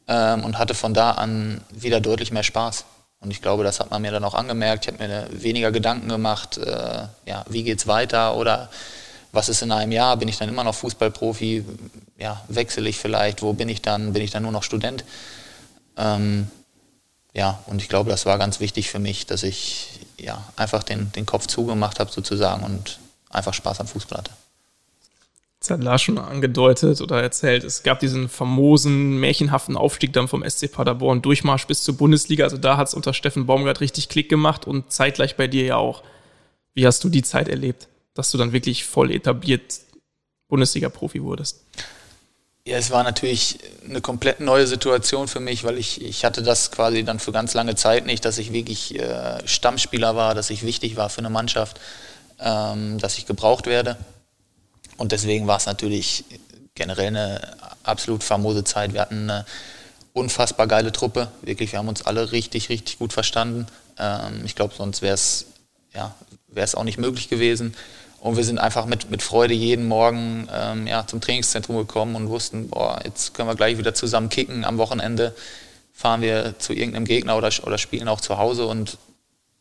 ähm, 0.07 0.43
und 0.43 0.57
hatte 0.57 0.73
von 0.73 0.95
da 0.95 1.11
an 1.11 1.61
wieder 1.69 2.01
deutlich 2.01 2.31
mehr 2.31 2.43
Spaß. 2.43 2.85
Und 3.27 3.31
ich 3.31 3.41
glaube, 3.41 3.65
das 3.65 3.81
hat 3.81 3.91
man 3.91 4.01
mir 4.01 4.11
dann 4.11 4.23
auch 4.23 4.35
angemerkt. 4.35 4.85
Ich 4.85 4.93
habe 4.93 5.05
mir 5.05 5.27
weniger 5.31 5.73
Gedanken 5.73 6.07
gemacht, 6.07 6.57
äh, 6.57 7.07
ja, 7.25 7.43
wie 7.49 7.69
es 7.69 7.85
weiter 7.85 8.37
oder 8.37 8.69
was 9.33 9.49
ist 9.49 9.61
in 9.63 9.73
einem 9.73 9.91
Jahr? 9.91 10.15
Bin 10.15 10.29
ich 10.29 10.37
dann 10.37 10.47
immer 10.47 10.63
noch 10.63 10.75
Fußballprofi? 10.75 11.65
Ja, 12.17 12.41
wechsle 12.47 12.87
ich 12.87 12.97
vielleicht? 12.97 13.41
Wo 13.41 13.51
bin 13.51 13.67
ich 13.67 13.81
dann? 13.81 14.13
Bin 14.13 14.23
ich 14.23 14.31
dann 14.31 14.43
nur 14.43 14.53
noch 14.53 14.63
Student? 14.63 15.03
Ähm, 15.97 16.47
ja, 17.33 17.59
und 17.65 17.81
ich 17.81 17.89
glaube, 17.89 18.09
das 18.09 18.25
war 18.25 18.37
ganz 18.37 18.61
wichtig 18.61 18.89
für 18.89 18.99
mich, 18.99 19.25
dass 19.25 19.43
ich 19.43 19.99
ja, 20.17 20.41
einfach 20.55 20.83
den, 20.83 21.11
den 21.11 21.25
Kopf 21.25 21.47
zugemacht 21.47 21.99
habe 21.99 22.09
sozusagen 22.09 22.63
und 22.63 22.97
einfach 23.29 23.53
Spaß 23.53 23.81
am 23.81 23.87
Fußball 23.87 24.19
hatte. 24.19 24.31
Das 25.67 25.77
hat 25.77 25.83
Lars 25.83 26.01
schon 26.01 26.17
angedeutet 26.17 27.01
oder 27.01 27.21
erzählt. 27.21 27.65
Es 27.65 27.83
gab 27.83 27.99
diesen 27.99 28.29
famosen, 28.29 29.19
märchenhaften 29.19 29.75
Aufstieg 29.75 30.13
dann 30.13 30.29
vom 30.29 30.47
SC 30.47 30.71
Paderborn, 30.71 31.21
Durchmarsch 31.21 31.67
bis 31.67 31.83
zur 31.83 31.97
Bundesliga. 31.97 32.45
Also 32.45 32.57
da 32.57 32.77
hat 32.77 32.87
es 32.87 32.93
unter 32.93 33.13
Steffen 33.13 33.45
Baumgart 33.45 33.81
richtig 33.81 34.07
Klick 34.07 34.29
gemacht 34.29 34.65
und 34.65 34.91
zeitgleich 34.91 35.35
bei 35.35 35.47
dir 35.47 35.65
ja 35.65 35.75
auch. 35.75 36.03
Wie 36.73 36.87
hast 36.87 37.03
du 37.03 37.09
die 37.09 37.23
Zeit 37.23 37.49
erlebt, 37.49 37.89
dass 38.13 38.31
du 38.31 38.37
dann 38.37 38.53
wirklich 38.53 38.85
voll 38.85 39.11
etabliert 39.11 39.79
Bundesliga-Profi 40.47 41.21
wurdest? 41.21 41.65
Ja, 42.65 42.77
es 42.77 42.91
war 42.91 43.03
natürlich 43.03 43.59
eine 43.83 43.99
komplett 44.01 44.39
neue 44.39 44.67
Situation 44.67 45.27
für 45.27 45.39
mich, 45.39 45.63
weil 45.63 45.77
ich, 45.77 46.01
ich 46.01 46.23
hatte 46.23 46.43
das 46.43 46.71
quasi 46.71 47.03
dann 47.03 47.19
für 47.19 47.31
ganz 47.31 47.53
lange 47.53 47.75
Zeit 47.75 48.05
nicht, 48.05 48.23
dass 48.23 48.37
ich 48.37 48.53
wirklich 48.53 48.97
äh, 48.99 49.45
Stammspieler 49.45 50.15
war, 50.15 50.33
dass 50.33 50.49
ich 50.49 50.63
wichtig 50.63 50.95
war 50.95 51.09
für 51.09 51.19
eine 51.19 51.29
Mannschaft 51.29 51.79
ähm, 52.39 52.99
dass 52.99 53.17
ich 53.17 53.25
gebraucht 53.25 53.65
werde. 53.65 53.97
Und 54.97 55.11
deswegen 55.11 55.47
war 55.47 55.57
es 55.57 55.65
natürlich 55.65 56.25
generell 56.75 57.07
eine 57.07 57.41
absolut 57.83 58.23
famose 58.23 58.63
Zeit. 58.63 58.93
Wir 58.93 59.01
hatten 59.01 59.29
eine 59.29 59.45
unfassbar 60.13 60.67
geile 60.67 60.91
Truppe. 60.91 61.29
Wirklich, 61.41 61.71
wir 61.71 61.79
haben 61.79 61.87
uns 61.87 62.01
alle 62.05 62.31
richtig, 62.31 62.69
richtig 62.69 62.97
gut 62.97 63.13
verstanden. 63.13 63.67
Ähm, 63.97 64.41
ich 64.45 64.55
glaube, 64.55 64.73
sonst 64.75 65.01
wäre 65.01 65.13
es 65.13 65.45
ja, 65.93 66.13
auch 66.73 66.83
nicht 66.83 66.97
möglich 66.97 67.29
gewesen. 67.29 67.75
Und 68.19 68.35
wir 68.35 68.43
sind 68.43 68.57
einfach 68.57 68.85
mit, 68.87 69.11
mit 69.11 69.21
Freude 69.21 69.53
jeden 69.53 69.87
Morgen 69.87 70.47
ähm, 70.51 70.87
ja, 70.87 71.05
zum 71.05 71.21
Trainingszentrum 71.21 71.77
gekommen 71.77 72.15
und 72.15 72.29
wussten, 72.29 72.69
boah, 72.69 72.99
jetzt 73.03 73.33
können 73.33 73.47
wir 73.47 73.55
gleich 73.55 73.77
wieder 73.77 73.93
zusammen 73.93 74.29
kicken. 74.29 74.65
Am 74.65 74.79
Wochenende 74.79 75.35
fahren 75.93 76.21
wir 76.21 76.55
zu 76.57 76.73
irgendeinem 76.73 77.05
Gegner 77.05 77.37
oder, 77.37 77.51
oder 77.63 77.77
spielen 77.77 78.07
auch 78.07 78.21
zu 78.21 78.37
Hause 78.37 78.65
und 78.65 78.97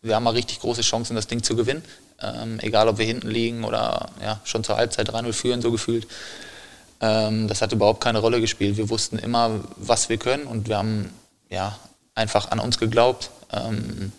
wir 0.02 0.14
haben 0.14 0.24
mal 0.24 0.30
richtig 0.30 0.60
große 0.60 0.82
Chancen, 0.82 1.16
das 1.16 1.26
Ding 1.26 1.42
zu 1.42 1.56
gewinnen. 1.56 1.82
Ähm, 2.22 2.58
egal, 2.62 2.88
ob 2.88 2.98
wir 2.98 3.06
hinten 3.06 3.28
liegen 3.28 3.64
oder 3.64 4.08
ja, 4.22 4.40
schon 4.44 4.64
zur 4.64 4.76
Halbzeit 4.76 5.10
3-0 5.10 5.32
führen, 5.32 5.62
so 5.62 5.70
gefühlt. 5.70 6.06
Ähm, 7.00 7.48
das 7.48 7.60
hat 7.62 7.72
überhaupt 7.72 8.02
keine 8.02 8.20
Rolle 8.20 8.40
gespielt. 8.40 8.76
Wir 8.76 8.88
wussten 8.88 9.18
immer, 9.18 9.60
was 9.76 10.08
wir 10.08 10.16
können 10.16 10.44
und 10.44 10.68
wir 10.68 10.78
haben 10.78 11.12
ja, 11.50 11.78
einfach 12.14 12.50
an 12.50 12.58
uns 12.58 12.78
geglaubt. 12.78 13.30
Ähm, 13.52 14.12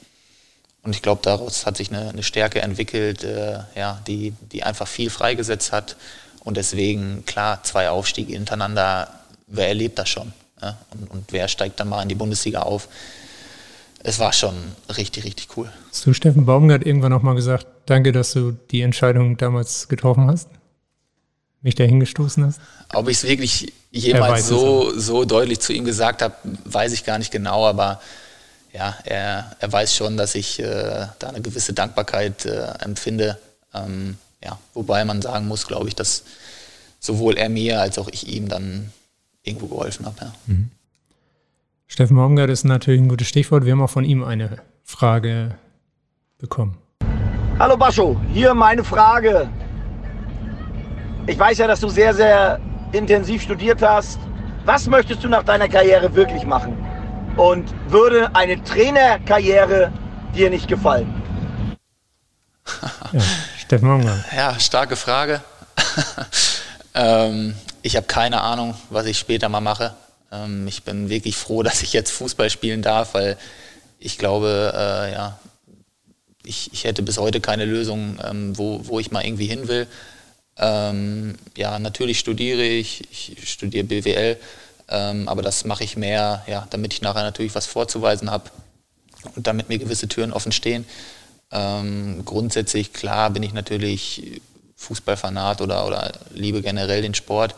und 0.84 0.96
ich 0.96 1.02
glaube, 1.02 1.22
daraus 1.24 1.66
hat 1.66 1.76
sich 1.76 1.92
eine, 1.92 2.10
eine 2.10 2.24
Stärke 2.24 2.62
entwickelt, 2.62 3.24
äh, 3.24 3.60
ja, 3.76 4.02
die, 4.08 4.32
die 4.52 4.64
einfach 4.64 4.88
viel 4.88 5.10
freigesetzt 5.10 5.74
hat. 5.74 5.98
Und 6.44 6.56
deswegen, 6.56 7.26
klar, 7.26 7.62
zwei 7.64 7.90
Aufstiege 7.90 8.34
hintereinander, 8.34 9.10
wer 9.48 9.68
erlebt 9.68 10.00
das 10.00 10.08
schon? 10.08 10.32
Ja? 10.62 10.78
Und, 10.92 11.12
und 11.12 11.34
wer 11.34 11.50
steigt 11.50 11.80
dann 11.80 11.90
mal 11.90 12.02
in 12.04 12.10
die 12.10 12.16
Bundesliga 12.16 12.62
auf? 12.62 12.88
Es 14.08 14.20
war 14.20 14.32
schon 14.32 14.56
richtig, 14.96 15.26
richtig 15.26 15.50
cool. 15.58 15.70
Hast 15.90 16.06
du 16.06 16.14
Steffen 16.14 16.46
Baumgart 16.46 16.86
irgendwann 16.86 17.12
auch 17.12 17.24
mal 17.24 17.36
gesagt, 17.36 17.68
danke, 17.88 18.14
dass 18.14 18.32
du 18.32 18.54
die 18.72 18.82
Entscheidung 18.82 19.36
damals 19.36 19.90
getroffen 19.90 20.28
hast? 20.28 20.48
Mich 21.62 21.76
dahin 21.76 22.00
gestoßen 22.00 22.46
hast? 22.46 22.62
Ob 22.94 23.10
ich 23.10 23.18
es 23.18 23.24
wirklich 23.26 23.74
jemals 23.92 24.48
so, 24.48 24.98
so 24.98 25.26
deutlich 25.26 25.60
zu 25.60 25.74
ihm 25.74 25.84
gesagt 25.84 26.22
habe, 26.22 26.36
weiß 26.64 26.94
ich 26.94 27.04
gar 27.04 27.18
nicht 27.18 27.32
genau, 27.32 27.68
aber 27.68 28.00
ja, 28.72 28.96
er, 29.04 29.58
er 29.60 29.72
weiß 29.74 29.94
schon, 29.94 30.16
dass 30.16 30.36
ich 30.36 30.60
äh, 30.60 31.08
da 31.20 31.28
eine 31.28 31.42
gewisse 31.42 31.74
Dankbarkeit 31.74 32.46
äh, 32.46 32.76
empfinde. 32.80 33.38
Ähm, 33.74 34.18
ja, 34.42 34.58
wobei 34.74 35.04
man 35.04 35.22
sagen 35.22 35.50
muss, 35.50 35.68
glaube 35.68 35.90
ich, 35.90 35.96
dass 35.96 36.24
sowohl 37.02 37.38
er 37.38 37.50
mir 37.50 37.82
als 37.82 37.98
auch 38.00 38.08
ich 38.08 38.26
ihm 38.30 38.48
dann 38.48 38.94
irgendwo 39.44 39.68
geholfen 39.68 40.06
habe. 40.06 40.18
Ja. 40.22 40.34
Mhm. 40.46 40.72
Steffen 41.90 42.18
Baumgart 42.18 42.50
ist 42.50 42.66
natürlich 42.66 43.02
ein 43.02 43.08
gutes 43.08 43.30
Stichwort. 43.30 43.64
Wir 43.64 43.72
haben 43.72 43.82
auch 43.82 43.90
von 43.90 44.04
ihm 44.04 44.24
eine 44.24 44.58
Frage 44.84 45.56
bekommen. 46.38 46.78
Hallo 47.60 47.78
Bascho, 47.78 48.20
hier 48.34 48.54
meine 48.54 48.84
Frage. 48.84 49.50
Ich 51.28 51.40
weiß 51.40 51.58
ja, 51.60 51.68
dass 51.68 51.80
du 51.80 51.88
sehr, 51.88 52.14
sehr 52.14 52.60
intensiv 52.92 53.42
studiert 53.42 53.82
hast. 53.82 54.20
Was 54.66 54.88
möchtest 54.88 55.24
du 55.24 55.30
nach 55.30 55.44
deiner 55.44 55.70
Karriere 55.70 56.14
wirklich 56.14 56.46
machen? 56.46 56.78
Und 57.38 57.74
würde 57.90 58.36
eine 58.36 58.62
Trainerkarriere 58.64 59.92
dir 60.36 60.50
nicht 60.50 60.68
gefallen? 60.68 61.24
ja, 63.14 63.22
Steffen 63.58 63.88
Mangler. 63.88 64.26
Ja, 64.36 64.60
starke 64.60 64.98
Frage. 64.98 65.42
ähm, 66.94 67.56
ich 67.82 67.96
habe 67.96 68.08
keine 68.08 68.42
Ahnung, 68.42 68.76
was 68.90 69.06
ich 69.06 69.18
später 69.18 69.48
mal 69.48 69.62
mache. 69.62 69.96
Ähm, 70.32 70.68
ich 70.68 70.84
bin 70.84 71.10
wirklich 71.10 71.36
froh, 71.36 71.64
dass 71.68 71.82
ich 71.82 71.94
jetzt 71.94 72.12
Fußball 72.12 72.50
spielen 72.50 72.82
darf, 72.82 73.14
weil 73.14 73.38
ich 74.00 74.18
glaube, 74.18 74.74
äh, 74.76 75.14
ja, 75.14 75.40
ich, 76.44 76.72
ich, 76.72 76.86
hätte 76.86 77.02
bis 77.02 77.18
heute 77.18 77.42
keine 77.42 77.66
Lösung, 77.66 78.20
ähm, 78.24 78.58
wo, 78.58 78.82
wo 78.84 79.00
ich 79.00 79.12
mal 79.12 79.26
irgendwie 79.26 79.48
hin 79.48 79.68
will. 79.68 79.88
Ähm, 80.58 81.36
ja, 81.56 81.78
natürlich 81.78 82.20
studiere 82.20 82.64
ich, 82.64 83.04
ich 83.12 83.50
studiere 83.50 83.84
BWL, 83.84 84.38
ähm, 84.90 85.28
aber 85.28 85.42
das 85.42 85.66
mache 85.66 85.84
ich 85.84 85.98
mehr, 85.98 86.44
ja, 86.48 86.68
damit 86.70 86.94
ich 86.94 87.02
nachher 87.02 87.24
natürlich 87.24 87.54
was 87.54 87.66
vorzuweisen 87.66 88.32
habe 88.32 88.50
und 89.36 89.46
damit 89.46 89.70
mir 89.70 89.78
gewisse 89.78 90.08
Türen 90.08 90.32
offen 90.32 90.52
stehen. 90.52 90.86
Ähm, 91.52 92.24
grundsätzlich, 92.26 92.94
klar, 92.94 93.30
bin 93.30 93.44
ich 93.44 93.54
natürlich 93.54 94.42
Fußballfanat 94.78 95.62
oder, 95.62 95.86
oder 95.86 96.12
liebe 96.34 96.62
generell 96.62 97.02
den 97.02 97.14
Sport. 97.14 97.56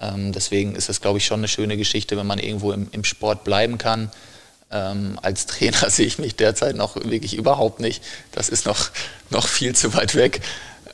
Ähm, 0.00 0.32
deswegen 0.32 0.74
ist 0.74 0.88
es, 0.88 1.00
glaube 1.00 1.18
ich, 1.18 1.26
schon 1.26 1.40
eine 1.40 1.48
schöne 1.48 1.76
Geschichte, 1.76 2.16
wenn 2.16 2.26
man 2.26 2.38
irgendwo 2.38 2.72
im, 2.72 2.88
im 2.92 3.04
Sport 3.04 3.44
bleiben 3.44 3.78
kann. 3.78 4.10
Ähm, 4.70 5.18
als 5.22 5.46
Trainer 5.46 5.76
sehe 5.90 6.06
ich 6.06 6.18
mich 6.18 6.36
derzeit 6.36 6.76
noch 6.76 6.96
wirklich 6.96 7.36
überhaupt 7.36 7.80
nicht. 7.80 8.02
Das 8.32 8.48
ist 8.48 8.66
noch, 8.66 8.90
noch 9.30 9.46
viel 9.46 9.74
zu 9.74 9.94
weit 9.94 10.14
weg. 10.14 10.40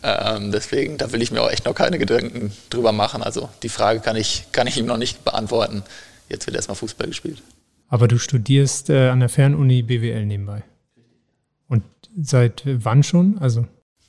Ähm, 0.02 0.52
deswegen, 0.52 0.98
da 0.98 1.12
will 1.12 1.22
ich 1.22 1.30
mir 1.30 1.42
auch 1.42 1.50
echt 1.50 1.64
noch 1.64 1.74
keine 1.74 1.98
Gedanken 1.98 2.52
drüber 2.70 2.92
machen. 2.92 3.22
Also 3.22 3.48
die 3.62 3.68
Frage 3.68 4.00
kann 4.00 4.16
ich, 4.16 4.44
kann 4.52 4.66
ich 4.66 4.76
ihm 4.76 4.86
noch 4.86 4.98
nicht 4.98 5.24
beantworten. 5.24 5.82
Jetzt 6.28 6.46
wird 6.46 6.56
erstmal 6.56 6.76
Fußball 6.76 7.06
gespielt. 7.08 7.42
Aber 7.88 8.08
du 8.08 8.18
studierst 8.18 8.90
äh, 8.90 9.08
an 9.08 9.20
der 9.20 9.28
Fernuni 9.28 9.82
BWL 9.82 10.26
nebenbei. 10.26 10.64
Und 11.68 11.84
seit 12.20 12.62
wann 12.64 13.02
schon? 13.02 13.38
Also 13.38 13.66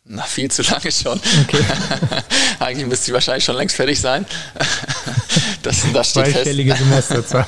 na, 0.10 0.24
viel 0.24 0.50
zu 0.50 0.62
lange 0.62 0.92
schon. 0.92 1.20
Okay. 1.44 1.64
Eigentlich 2.60 2.88
müsste 2.88 3.12
ich 3.12 3.14
wahrscheinlich 3.14 3.44
schon 3.44 3.58
längst 3.58 3.76
fertig 3.76 4.00
sein. 4.00 4.26
das, 5.64 5.84
das 5.94 6.12
steht 6.12 6.32
Zweistellige 6.32 6.76
Semesterzahl. 6.76 7.46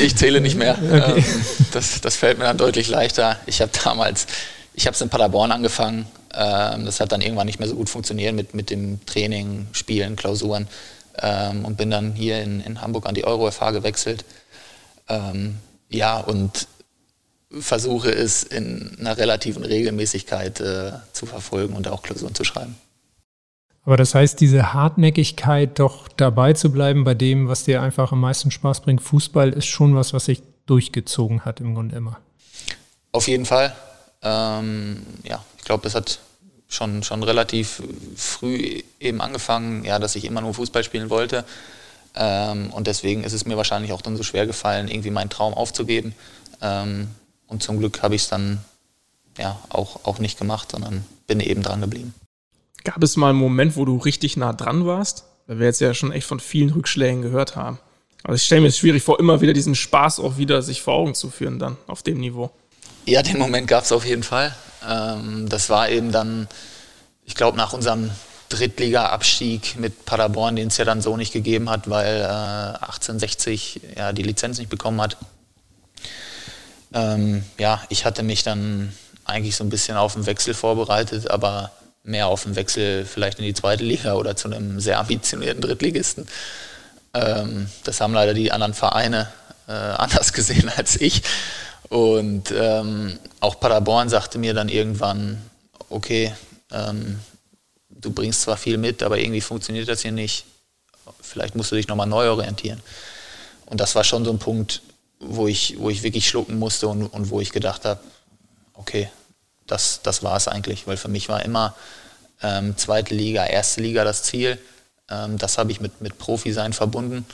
Ich 0.00 0.16
zähle 0.16 0.40
nicht 0.40 0.56
mehr. 0.56 0.76
Okay. 0.76 1.18
Ähm, 1.18 1.24
das, 1.72 2.00
das 2.00 2.16
fällt 2.16 2.38
mir 2.38 2.44
dann 2.44 2.58
deutlich 2.58 2.88
leichter. 2.88 3.38
Ich 3.46 3.60
habe 3.60 3.70
damals, 3.84 4.26
ich 4.74 4.86
habe 4.86 4.94
es 4.94 5.00
in 5.00 5.08
Paderborn 5.08 5.52
angefangen. 5.52 6.06
Ähm, 6.34 6.84
das 6.84 6.98
hat 6.98 7.12
dann 7.12 7.20
irgendwann 7.20 7.46
nicht 7.46 7.60
mehr 7.60 7.68
so 7.68 7.76
gut 7.76 7.90
funktioniert 7.90 8.34
mit, 8.34 8.54
mit 8.54 8.70
dem 8.70 9.04
Training, 9.06 9.68
Spielen, 9.72 10.16
Klausuren. 10.16 10.66
Ähm, 11.18 11.64
und 11.64 11.76
bin 11.76 11.90
dann 11.90 12.14
hier 12.14 12.42
in, 12.42 12.60
in 12.60 12.80
Hamburg 12.80 13.06
an 13.06 13.14
die 13.14 13.24
Euro-FH 13.24 13.70
gewechselt. 13.70 14.24
Ja, 15.88 16.18
und 16.18 16.66
versuche 17.60 18.10
es 18.10 18.42
in 18.42 18.96
einer 18.98 19.16
relativen 19.16 19.64
Regelmäßigkeit 19.64 20.60
äh, 20.60 20.92
zu 21.12 21.26
verfolgen 21.26 21.74
und 21.74 21.88
auch 21.88 22.02
Klausuren 22.02 22.34
zu 22.34 22.44
schreiben. 22.44 22.76
Aber 23.84 23.96
das 23.96 24.14
heißt, 24.14 24.40
diese 24.40 24.72
Hartnäckigkeit, 24.72 25.78
doch 25.78 26.08
dabei 26.08 26.54
zu 26.54 26.72
bleiben 26.72 27.04
bei 27.04 27.14
dem, 27.14 27.48
was 27.48 27.64
dir 27.64 27.82
einfach 27.82 28.10
am 28.10 28.20
meisten 28.20 28.50
Spaß 28.50 28.80
bringt, 28.80 29.00
Fußball, 29.00 29.50
ist 29.52 29.66
schon 29.66 29.94
was, 29.94 30.12
was 30.12 30.24
sich 30.24 30.42
durchgezogen 30.66 31.44
hat 31.44 31.60
im 31.60 31.74
Grunde 31.74 31.96
immer. 31.96 32.18
Auf 33.12 33.28
jeden 33.28 33.46
Fall. 33.46 33.74
Ähm, 34.22 35.06
ja, 35.22 35.44
ich 35.56 35.64
glaube, 35.64 35.84
das 35.84 35.94
hat 35.94 36.18
schon, 36.68 37.04
schon 37.04 37.22
relativ 37.22 37.80
früh 38.16 38.82
eben 38.98 39.20
angefangen, 39.20 39.84
ja, 39.84 40.00
dass 40.00 40.16
ich 40.16 40.24
immer 40.24 40.40
nur 40.40 40.54
Fußball 40.54 40.82
spielen 40.82 41.08
wollte. 41.08 41.44
Ähm, 42.16 42.70
und 42.72 42.88
deswegen 42.88 43.22
ist 43.22 43.34
es 43.34 43.46
mir 43.46 43.56
wahrscheinlich 43.56 43.92
auch 43.92 44.02
dann 44.02 44.16
so 44.16 44.24
schwer 44.24 44.46
gefallen, 44.46 44.88
irgendwie 44.88 45.10
meinen 45.10 45.30
Traum 45.30 45.54
aufzugeben. 45.54 46.14
Ähm, 46.60 47.08
und 47.46 47.62
zum 47.62 47.78
Glück 47.78 48.02
habe 48.02 48.14
ich 48.14 48.22
es 48.22 48.28
dann 48.28 48.60
ja 49.38 49.58
auch, 49.68 50.04
auch 50.04 50.18
nicht 50.18 50.38
gemacht, 50.38 50.72
sondern 50.72 51.04
bin 51.26 51.40
eben 51.40 51.62
dran 51.62 51.80
geblieben. 51.80 52.14
Gab 52.84 53.02
es 53.02 53.16
mal 53.16 53.30
einen 53.30 53.38
Moment, 53.38 53.76
wo 53.76 53.84
du 53.84 53.96
richtig 53.98 54.36
nah 54.36 54.52
dran 54.52 54.86
warst? 54.86 55.24
Weil 55.46 55.58
wir 55.58 55.66
jetzt 55.66 55.80
ja 55.80 55.94
schon 55.94 56.12
echt 56.12 56.26
von 56.26 56.40
vielen 56.40 56.70
Rückschlägen 56.70 57.22
gehört 57.22 57.56
haben. 57.56 57.78
Also 58.22 58.36
ich 58.36 58.44
stelle 58.44 58.62
mir 58.62 58.68
es 58.68 58.78
schwierig 58.78 59.02
vor, 59.02 59.20
immer 59.20 59.40
wieder 59.40 59.52
diesen 59.52 59.74
Spaß 59.74 60.20
auch 60.20 60.36
wieder 60.36 60.62
sich 60.62 60.82
vor 60.82 60.94
Augen 60.94 61.14
zu 61.14 61.30
führen 61.30 61.58
dann 61.58 61.76
auf 61.86 62.02
dem 62.02 62.18
Niveau. 62.18 62.50
Ja, 63.04 63.22
den 63.22 63.38
Moment 63.38 63.68
gab 63.68 63.84
es 63.84 63.92
auf 63.92 64.04
jeden 64.04 64.24
Fall. 64.24 64.54
Ähm, 64.88 65.48
das 65.48 65.70
war 65.70 65.88
eben 65.88 66.10
dann, 66.10 66.48
ich 67.24 67.36
glaube, 67.36 67.56
nach 67.56 67.72
unserem 67.72 68.10
Drittliga-Abstieg 68.48 69.78
mit 69.78 70.04
Paderborn, 70.04 70.56
den 70.56 70.68
es 70.68 70.76
ja 70.76 70.84
dann 70.84 71.00
so 71.00 71.16
nicht 71.16 71.32
gegeben 71.32 71.70
hat, 71.70 71.88
weil 71.88 72.20
äh, 72.20 72.84
1860 72.84 73.80
ja 73.96 74.12
die 74.12 74.22
Lizenz 74.22 74.58
nicht 74.58 74.70
bekommen 74.70 75.00
hat. 75.00 75.16
Ähm, 76.92 77.44
ja, 77.58 77.82
ich 77.88 78.04
hatte 78.04 78.22
mich 78.22 78.42
dann 78.42 78.92
eigentlich 79.24 79.56
so 79.56 79.64
ein 79.64 79.70
bisschen 79.70 79.96
auf 79.96 80.14
den 80.14 80.26
Wechsel 80.26 80.54
vorbereitet, 80.54 81.30
aber 81.30 81.72
mehr 82.02 82.28
auf 82.28 82.44
den 82.44 82.54
Wechsel 82.54 83.04
vielleicht 83.04 83.38
in 83.38 83.44
die 83.44 83.54
zweite 83.54 83.84
Liga 83.84 84.14
oder 84.14 84.36
zu 84.36 84.48
einem 84.48 84.80
sehr 84.80 84.98
ambitionierten 85.00 85.60
Drittligisten. 85.60 86.26
Ähm, 87.14 87.68
das 87.84 88.00
haben 88.00 88.14
leider 88.14 88.34
die 88.34 88.52
anderen 88.52 88.74
Vereine 88.74 89.28
äh, 89.66 89.72
anders 89.72 90.32
gesehen 90.32 90.70
als 90.76 91.00
ich. 91.00 91.22
Und 91.88 92.52
ähm, 92.56 93.18
auch 93.40 93.60
Paderborn 93.60 94.08
sagte 94.08 94.38
mir 94.38 94.54
dann 94.54 94.68
irgendwann, 94.68 95.40
okay, 95.88 96.34
ähm, 96.72 97.20
du 97.90 98.10
bringst 98.10 98.42
zwar 98.42 98.56
viel 98.56 98.78
mit, 98.78 99.02
aber 99.02 99.18
irgendwie 99.18 99.40
funktioniert 99.40 99.88
das 99.88 100.02
hier 100.02 100.12
nicht. 100.12 100.44
Vielleicht 101.20 101.54
musst 101.54 101.70
du 101.70 101.76
dich 101.76 101.88
nochmal 101.88 102.06
neu 102.06 102.28
orientieren. 102.30 102.80
Und 103.66 103.80
das 103.80 103.94
war 103.94 104.04
schon 104.04 104.24
so 104.24 104.30
ein 104.30 104.38
Punkt, 104.38 104.82
wo 105.20 105.46
ich, 105.46 105.76
wo 105.78 105.90
ich 105.90 106.02
wirklich 106.02 106.28
schlucken 106.28 106.58
musste 106.58 106.88
und, 106.88 107.06
und 107.06 107.30
wo 107.30 107.40
ich 107.40 107.52
gedacht 107.52 107.84
habe, 107.84 108.00
okay, 108.74 109.10
das, 109.66 110.00
das 110.02 110.22
war 110.22 110.36
es 110.36 110.48
eigentlich, 110.48 110.86
weil 110.86 110.96
für 110.96 111.08
mich 111.08 111.28
war 111.28 111.44
immer 111.44 111.74
ähm, 112.42 112.76
zweite 112.76 113.14
Liga, 113.14 113.44
erste 113.44 113.80
Liga 113.80 114.04
das 114.04 114.22
Ziel. 114.22 114.58
Ähm, 115.10 115.38
das 115.38 115.58
habe 115.58 115.72
ich 115.72 115.80
mit, 115.80 116.00
mit 116.00 116.18
Profi-Sein 116.18 116.72
verbunden. 116.72 117.26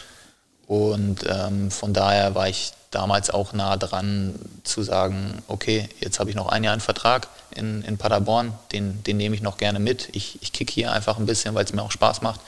Und 0.66 1.24
ähm, 1.28 1.70
von 1.70 1.92
daher 1.92 2.34
war 2.34 2.48
ich 2.48 2.72
damals 2.90 3.30
auch 3.30 3.52
nah 3.52 3.76
dran 3.76 4.34
zu 4.64 4.82
sagen, 4.82 5.42
okay, 5.48 5.88
jetzt 6.00 6.20
habe 6.20 6.30
ich 6.30 6.36
noch 6.36 6.48
ein 6.48 6.62
Jahr 6.62 6.72
einen 6.72 6.80
Vertrag 6.80 7.28
in, 7.50 7.82
in 7.82 7.98
Paderborn, 7.98 8.52
den, 8.70 9.02
den 9.04 9.16
nehme 9.16 9.34
ich 9.34 9.42
noch 9.42 9.56
gerne 9.56 9.80
mit. 9.80 10.08
Ich, 10.12 10.38
ich 10.40 10.52
kicke 10.52 10.72
hier 10.72 10.92
einfach 10.92 11.18
ein 11.18 11.26
bisschen, 11.26 11.54
weil 11.54 11.64
es 11.64 11.72
mir 11.72 11.82
auch 11.82 11.90
Spaß 11.90 12.22
macht. 12.22 12.40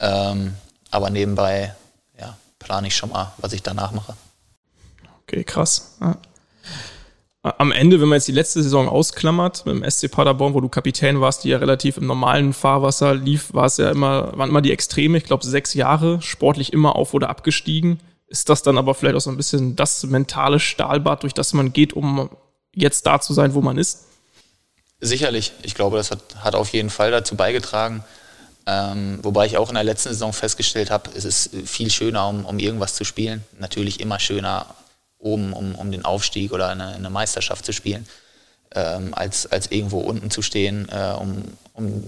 Ähm, 0.00 0.54
aber 0.90 1.10
nebenbei 1.10 1.74
ja, 2.20 2.36
plane 2.58 2.88
ich 2.88 2.96
schon 2.96 3.10
mal, 3.10 3.32
was 3.38 3.52
ich 3.52 3.62
danach 3.62 3.92
mache. 3.92 4.14
Okay, 5.26 5.44
krass. 5.44 5.96
Ja. 6.00 6.16
Am 7.42 7.72
Ende, 7.72 8.00
wenn 8.00 8.08
man 8.08 8.16
jetzt 8.16 8.28
die 8.28 8.32
letzte 8.32 8.62
Saison 8.62 8.88
ausklammert, 8.88 9.66
mit 9.66 9.74
dem 9.74 9.90
SC 9.90 10.10
Paderborn, 10.10 10.54
wo 10.54 10.62
du 10.62 10.70
Kapitän 10.70 11.20
warst, 11.20 11.44
die 11.44 11.50
ja 11.50 11.58
relativ 11.58 11.98
im 11.98 12.06
normalen 12.06 12.54
Fahrwasser 12.54 13.14
lief, 13.14 13.52
war 13.52 13.66
es 13.66 13.76
ja 13.76 13.90
immer, 13.90 14.36
waren 14.38 14.48
immer 14.48 14.62
die 14.62 14.72
Extreme, 14.72 15.18
ich 15.18 15.24
glaube 15.24 15.44
sechs 15.44 15.74
Jahre, 15.74 16.22
sportlich 16.22 16.72
immer 16.72 16.96
auf 16.96 17.12
oder 17.12 17.28
abgestiegen. 17.28 18.00
Ist 18.28 18.48
das 18.48 18.62
dann 18.62 18.78
aber 18.78 18.94
vielleicht 18.94 19.16
auch 19.16 19.20
so 19.20 19.30
ein 19.30 19.36
bisschen 19.36 19.76
das 19.76 20.04
mentale 20.04 20.58
Stahlbad, 20.58 21.22
durch 21.22 21.34
das 21.34 21.52
man 21.52 21.74
geht, 21.74 21.92
um 21.92 22.30
jetzt 22.74 23.06
da 23.06 23.20
zu 23.20 23.34
sein, 23.34 23.52
wo 23.52 23.60
man 23.60 23.76
ist? 23.76 24.06
Sicherlich. 25.00 25.52
Ich 25.62 25.74
glaube, 25.74 25.98
das 25.98 26.10
hat, 26.10 26.22
hat 26.36 26.54
auf 26.54 26.70
jeden 26.70 26.88
Fall 26.88 27.10
dazu 27.10 27.36
beigetragen. 27.36 28.04
Ähm, 28.66 29.18
wobei 29.22 29.44
ich 29.44 29.58
auch 29.58 29.68
in 29.68 29.74
der 29.74 29.84
letzten 29.84 30.08
Saison 30.08 30.32
festgestellt 30.32 30.90
habe, 30.90 31.10
es 31.14 31.26
ist 31.26 31.50
viel 31.66 31.90
schöner, 31.90 32.26
um, 32.26 32.46
um 32.46 32.58
irgendwas 32.58 32.94
zu 32.94 33.04
spielen. 33.04 33.44
Natürlich 33.58 34.00
immer 34.00 34.18
schöner, 34.18 34.66
oben, 35.24 35.52
um, 35.52 35.74
um 35.74 35.90
den 35.90 36.04
Aufstieg 36.04 36.52
oder 36.52 36.68
eine, 36.68 36.88
eine 36.88 37.10
Meisterschaft 37.10 37.64
zu 37.64 37.72
spielen, 37.72 38.06
ähm, 38.74 39.14
als, 39.14 39.50
als 39.50 39.70
irgendwo 39.70 40.00
unten 40.00 40.30
zu 40.30 40.42
stehen, 40.42 40.88
äh, 40.90 41.14
um, 41.18 41.42
um 41.72 42.04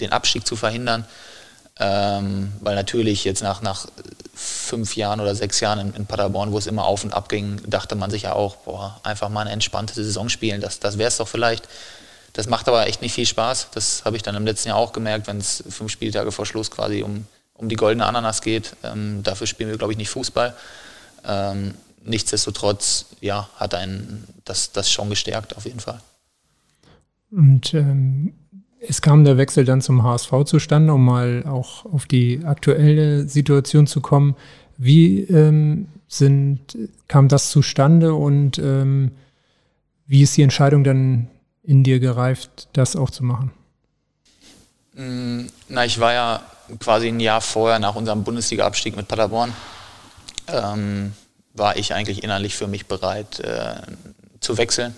den 0.00 0.12
Abstieg 0.12 0.46
zu 0.46 0.56
verhindern. 0.56 1.06
Ähm, 1.80 2.52
weil 2.60 2.76
natürlich 2.76 3.24
jetzt 3.24 3.42
nach, 3.42 3.60
nach 3.60 3.86
fünf 4.32 4.94
Jahren 4.94 5.20
oder 5.20 5.34
sechs 5.34 5.58
Jahren 5.58 5.80
in, 5.80 5.94
in, 5.94 6.06
Paderborn, 6.06 6.52
wo 6.52 6.58
es 6.58 6.68
immer 6.68 6.84
auf 6.84 7.02
und 7.02 7.12
ab 7.12 7.28
ging, 7.28 7.60
dachte 7.66 7.96
man 7.96 8.10
sich 8.10 8.22
ja 8.22 8.32
auch, 8.32 8.56
boah, 8.56 9.00
einfach 9.02 9.28
mal 9.28 9.40
eine 9.40 9.50
entspannte 9.50 9.94
Saison 9.94 10.28
spielen, 10.28 10.60
das, 10.60 10.78
das 10.78 10.98
wäre 10.98 11.08
es 11.08 11.16
doch 11.16 11.26
vielleicht. 11.26 11.68
Das 12.32 12.48
macht 12.48 12.68
aber 12.68 12.86
echt 12.86 13.00
nicht 13.00 13.14
viel 13.14 13.26
Spaß. 13.26 13.68
Das 13.74 14.04
habe 14.04 14.16
ich 14.16 14.22
dann 14.22 14.34
im 14.34 14.44
letzten 14.44 14.68
Jahr 14.68 14.76
auch 14.76 14.92
gemerkt, 14.92 15.28
wenn 15.28 15.38
es 15.38 15.62
fünf 15.68 15.90
Spieltage 15.90 16.32
vor 16.32 16.46
Schluss 16.46 16.70
quasi 16.70 17.02
um, 17.02 17.26
um 17.54 17.68
die 17.68 17.76
goldene 17.76 18.06
Ananas 18.06 18.40
geht. 18.40 18.74
Ähm, 18.82 19.22
dafür 19.22 19.46
spielen 19.46 19.70
wir, 19.70 19.78
glaube 19.78 19.92
ich, 19.92 19.98
nicht 19.98 20.10
Fußball. 20.10 20.54
Ähm, 21.26 21.74
nichtsdestotrotz, 22.04 23.06
ja, 23.20 23.48
hat 23.56 23.74
einen 23.74 24.24
das, 24.44 24.72
das 24.72 24.90
schon 24.90 25.10
gestärkt, 25.10 25.56
auf 25.56 25.64
jeden 25.64 25.80
Fall. 25.80 26.00
Und 27.30 27.74
ähm, 27.74 28.34
es 28.80 29.02
kam 29.02 29.24
der 29.24 29.38
Wechsel 29.38 29.64
dann 29.64 29.80
zum 29.80 30.02
HSV 30.02 30.44
zustande, 30.44 30.92
um 30.92 31.04
mal 31.04 31.44
auch 31.46 31.84
auf 31.86 32.06
die 32.06 32.44
aktuelle 32.44 33.28
Situation 33.28 33.86
zu 33.86 34.00
kommen. 34.00 34.36
Wie 34.76 35.20
ähm, 35.22 35.88
sind, 36.06 36.76
kam 37.08 37.28
das 37.28 37.50
zustande 37.50 38.14
und 38.14 38.58
ähm, 38.58 39.12
Wie 40.06 40.22
ist 40.22 40.36
die 40.36 40.42
Entscheidung 40.42 40.84
dann 40.84 41.28
in 41.62 41.82
dir 41.82 41.98
gereift, 41.98 42.68
das 42.74 42.94
auch 42.94 43.10
zu 43.10 43.24
machen? 43.24 43.52
Mm, 44.94 45.46
na, 45.68 45.84
ich 45.84 45.98
war 45.98 46.12
ja 46.12 46.42
quasi 46.78 47.08
ein 47.08 47.20
Jahr 47.20 47.40
vorher 47.40 47.78
nach 47.78 47.94
unserem 47.94 48.22
Bundesliga-Abstieg 48.22 48.96
mit 48.96 49.08
Paderborn, 49.08 49.52
ähm, 50.48 51.12
war 51.54 51.76
ich 51.76 51.94
eigentlich 51.94 52.22
innerlich 52.22 52.54
für 52.54 52.66
mich 52.66 52.86
bereit 52.86 53.40
äh, 53.40 53.76
zu 54.40 54.58
wechseln. 54.58 54.94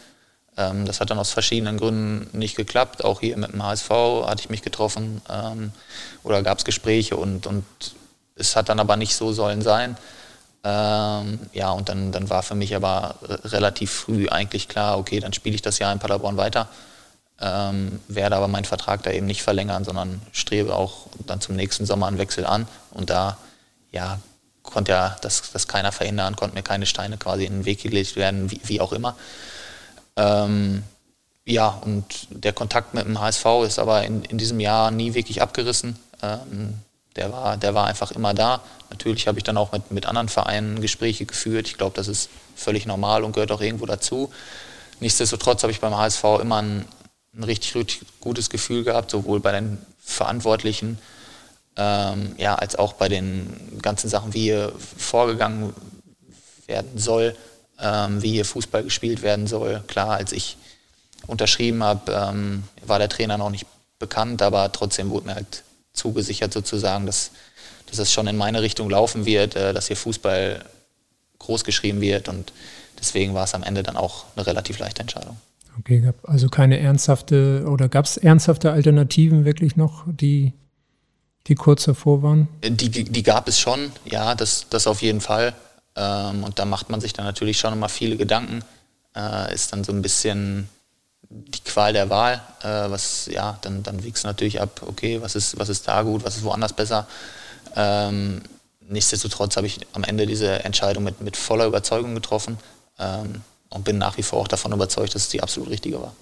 Ähm, 0.57 0.87
das 0.87 1.01
hat 1.01 1.11
dann 1.11 1.19
aus 1.19 1.31
verschiedenen 1.31 1.79
Gründen 1.79 2.37
nicht 2.37 2.57
geklappt. 2.57 3.05
Auch 3.05 3.21
hier 3.21 3.37
mit 3.37 3.53
dem 3.53 3.63
HSV 3.63 3.91
hatte 3.91 4.41
ich 4.41 4.51
mich 4.51 4.63
getroffen 4.63 5.23
ähm, 5.31 5.73
oder 6.23 6.43
gab 6.43 6.59
es 6.59 6.65
Gespräche 6.65 7.17
und, 7.17 7.47
und 7.47 7.65
es 8.35 8.57
hat 8.57 8.69
dann 8.69 8.81
aber 8.81 8.97
nicht 8.97 9.15
so 9.15 9.33
sollen 9.33 9.63
sein. 9.63 9.97
Ähm, 10.65 11.39
ja, 11.53 11.71
und 11.71 11.89
dann, 11.89 12.11
dann 12.11 12.29
war 12.29 12.43
für 12.43 12.55
mich 12.55 12.75
aber 12.75 13.17
relativ 13.45 13.93
früh 13.93 14.29
eigentlich 14.29 14.69
klar, 14.69 14.99
okay, 14.99 15.21
dann 15.21 15.33
spiele 15.33 15.55
ich 15.55 15.63
das 15.63 15.79
Jahr 15.79 15.93
in 15.93 15.99
Paderborn 15.99 16.37
weiter 16.37 16.69
ähm, 17.41 18.01
werde 18.09 18.37
aber 18.37 18.49
meinen 18.49 18.65
Vertrag 18.65 19.03
da 19.03 19.11
eben 19.11 19.27
nicht 19.27 19.43
verlängern, 19.43 19.85
sondern 19.85 20.23
strebe 20.33 20.75
auch 20.75 21.07
dann 21.27 21.41
zum 21.41 21.57
nächsten 21.57 21.85
Sommer 21.85 22.07
einen 22.07 22.19
Wechsel 22.19 22.47
an. 22.47 22.67
Und 22.93 23.11
da, 23.11 23.37
ja, 23.93 24.19
konnte 24.67 24.93
ja 24.93 25.17
das, 25.23 25.51
das 25.53 25.69
keiner 25.69 25.93
verhindern, 25.93 26.37
konnten 26.37 26.57
mir 26.57 26.63
keine 26.63 26.87
Steine 26.87 27.17
quasi 27.17 27.45
in 27.45 27.53
den 27.53 27.65
Weg 27.65 27.83
gelegt 27.83 28.17
werden, 28.17 28.51
wie, 28.51 28.61
wie 28.65 28.81
auch 28.81 28.93
immer. 28.93 29.17
Ähm, 30.17 30.83
ja, 31.45 31.69
und 31.69 32.05
der 32.31 32.53
Kontakt 32.53 32.93
mit 32.95 33.07
dem 33.07 33.21
HSV 33.21 33.47
ist 33.65 33.79
aber 33.79 34.05
in, 34.05 34.23
in 34.25 34.37
diesem 34.37 34.61
Jahr 34.61 34.91
nie 34.91 35.15
wirklich 35.15 35.41
abgerissen. 35.43 35.97
Ähm, 36.23 36.75
der, 37.15 37.33
war, 37.33 37.57
der 37.57 37.75
war 37.75 37.87
einfach 37.87 38.11
immer 38.11 38.35
da. 38.35 38.61
Natürlich 38.91 39.29
habe 39.29 39.39
ich 39.39 39.45
dann 39.45 39.57
auch 39.57 39.73
mit, 39.73 39.91
mit 39.91 40.07
anderen 40.07 40.29
Vereinen 40.29 40.81
Gespräche 40.81 41.25
geführt. 41.25 41.69
Ich 41.69 41.79
glaube, 41.79 41.97
das 41.97 42.09
ist 42.09 42.29
völlig 42.55 42.87
normal 42.87 43.25
und 43.25 43.33
gehört 43.33 43.53
auch 43.53 43.61
irgendwo 43.61 43.87
dazu. 43.87 44.33
Nichtsdestotrotz 45.01 45.63
habe 45.63 45.73
ich 45.73 45.81
beim 45.81 45.97
HSV 45.97 46.25
immer 46.41 46.63
ein, 46.63 46.85
ein 47.35 47.45
richtig, 47.45 47.75
richtig 47.75 48.09
gutes 48.21 48.51
Gefühl 48.51 48.83
gehabt, 48.85 49.11
sowohl 49.11 49.41
bei 49.41 49.53
den 49.53 49.79
Verantwortlichen 50.01 50.99
ähm, 51.77 52.35
ja, 52.39 52.55
als 52.55 52.77
auch 52.77 52.95
bei 52.95 53.09
den 53.09 53.79
ganzen 53.83 54.09
Sachen, 54.09 54.35
wie 54.35 54.43
hier 54.43 54.73
vorgegangen 54.97 55.75
werden 56.67 56.99
soll, 56.99 57.37
ähm, 57.81 58.23
wie 58.23 58.33
hier 58.33 58.45
Fußball 58.45 58.83
gespielt 58.83 59.23
werden 59.23 59.47
soll. 59.47 59.83
Klar, 59.87 60.17
als 60.17 60.33
ich 60.33 60.57
unterschrieben 61.27 61.83
habe, 61.83 62.13
ähm, 62.13 62.65
war 62.87 62.99
der 62.99 63.09
Trainer 63.09 63.39
noch 63.39 63.51
nicht 63.51 63.67
bekannt, 63.99 64.43
aber 64.43 64.73
trotzdem 64.73 65.11
wurde 65.11 65.27
mir 65.27 65.35
halt 65.35 65.65
zugesichert 65.93 66.53
sozusagen, 66.53 67.07
dass, 67.07 67.31
dass 67.87 67.99
es 67.99 68.13
schon 68.13 68.27
in 68.27 68.37
meine 68.37 68.63
Richtung 68.63 68.91
laufen 68.91 69.27
wird, 69.27 69.57
äh, 69.57 69.73
dass 69.73 69.89
hier 69.89 69.97
Fußball 69.97 70.65
groß 71.39 71.65
geschrieben 71.65 72.01
wird 72.01 72.29
und 72.29 72.53
deswegen 72.99 73.35
war 73.35 73.45
es 73.45 73.55
am 73.55 73.63
Ende 73.63 73.83
dann 73.83 73.97
auch 73.97 74.25
eine 74.35 74.47
relativ 74.47 74.79
leichte 74.79 75.03
Entscheidung. 75.03 75.37
Okay, 75.79 76.01
gab 76.01 76.29
also 76.29 76.49
keine 76.49 76.79
ernsthafte 76.79 77.67
oder 77.69 77.89
gab 77.89 78.07
es 78.07 78.17
ernsthafte 78.17 78.73
Alternativen 78.73 79.45
wirklich 79.45 79.77
noch, 79.77 80.05
die, 80.07 80.55
die 81.49 81.55
kurz 81.55 81.85
davor 81.85 82.23
waren? 82.23 82.49
Die, 82.63 82.91
die 83.05 83.23
gab 83.23 83.49
es 83.49 83.59
schon, 83.59 83.93
ja, 84.05 84.35
das, 84.35 84.67
das 84.71 84.87
auf 84.87 85.03
jeden 85.03 85.21
Fall. 85.21 85.55
Ähm, 85.95 86.45
und 86.45 86.59
da 86.59 86.65
macht 86.65 86.91
man 86.91 87.01
sich 87.01 87.13
dann 87.13 87.25
natürlich 87.25 87.59
schon 87.59 87.73
immer 87.73 87.89
viele 87.89 88.17
Gedanken. 88.17 88.63
Äh, 89.17 89.55
ist 89.55 89.73
dann 89.73 89.85
so 89.85 89.93
ein 89.93 90.03
bisschen 90.03 90.69
die 91.29 91.61
Qual 91.61 91.93
der 91.93 92.11
Wahl. 92.11 92.41
Äh, 92.63 92.91
was, 92.91 93.27
ja, 93.27 93.59
dann, 93.63 93.83
dann 93.83 93.99
du 93.99 94.13
natürlich 94.25 94.61
ab, 94.61 94.83
okay, 94.87 95.21
was 95.23 95.35
ist, 95.35 95.59
was 95.59 95.69
ist 95.69 95.89
da 95.89 96.03
gut, 96.03 96.25
was 96.25 96.37
ist 96.37 96.45
woanders 96.45 96.73
besser. 96.73 97.07
Ähm, 97.75 98.43
nichtsdestotrotz 98.81 99.57
habe 99.57 99.67
ich 99.67 99.81
am 99.93 100.05
Ende 100.05 100.27
diese 100.27 100.65
Entscheidung 100.65 101.05
mit, 101.05 101.21
mit 101.21 101.37
voller 101.37 101.67
Überzeugung 101.67 102.15
getroffen. 102.15 102.59
Ähm, 102.99 103.43
und 103.71 103.85
bin 103.85 103.99
nach 103.99 104.17
wie 104.17 104.23
vor 104.23 104.41
auch 104.41 104.49
davon 104.49 104.73
überzeugt, 104.73 105.15
dass 105.15 105.23
es 105.23 105.29
die 105.29 105.43
absolut 105.43 105.71
richtige 105.71 106.01
war. 106.01 106.15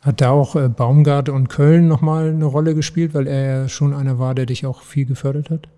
Hat 0.00 0.20
da 0.20 0.30
auch 0.30 0.54
äh, 0.54 0.68
Baumgart 0.68 1.28
und 1.28 1.48
Köln 1.48 1.88
nochmal 1.88 2.28
eine 2.28 2.44
Rolle 2.44 2.74
gespielt, 2.74 3.14
weil 3.14 3.26
er 3.26 3.62
ja 3.62 3.68
schon 3.68 3.94
einer 3.94 4.18
war, 4.18 4.34
der 4.34 4.46
dich 4.46 4.64
auch 4.64 4.82
viel 4.82 5.06
gefördert 5.06 5.50
hat? 5.50 5.68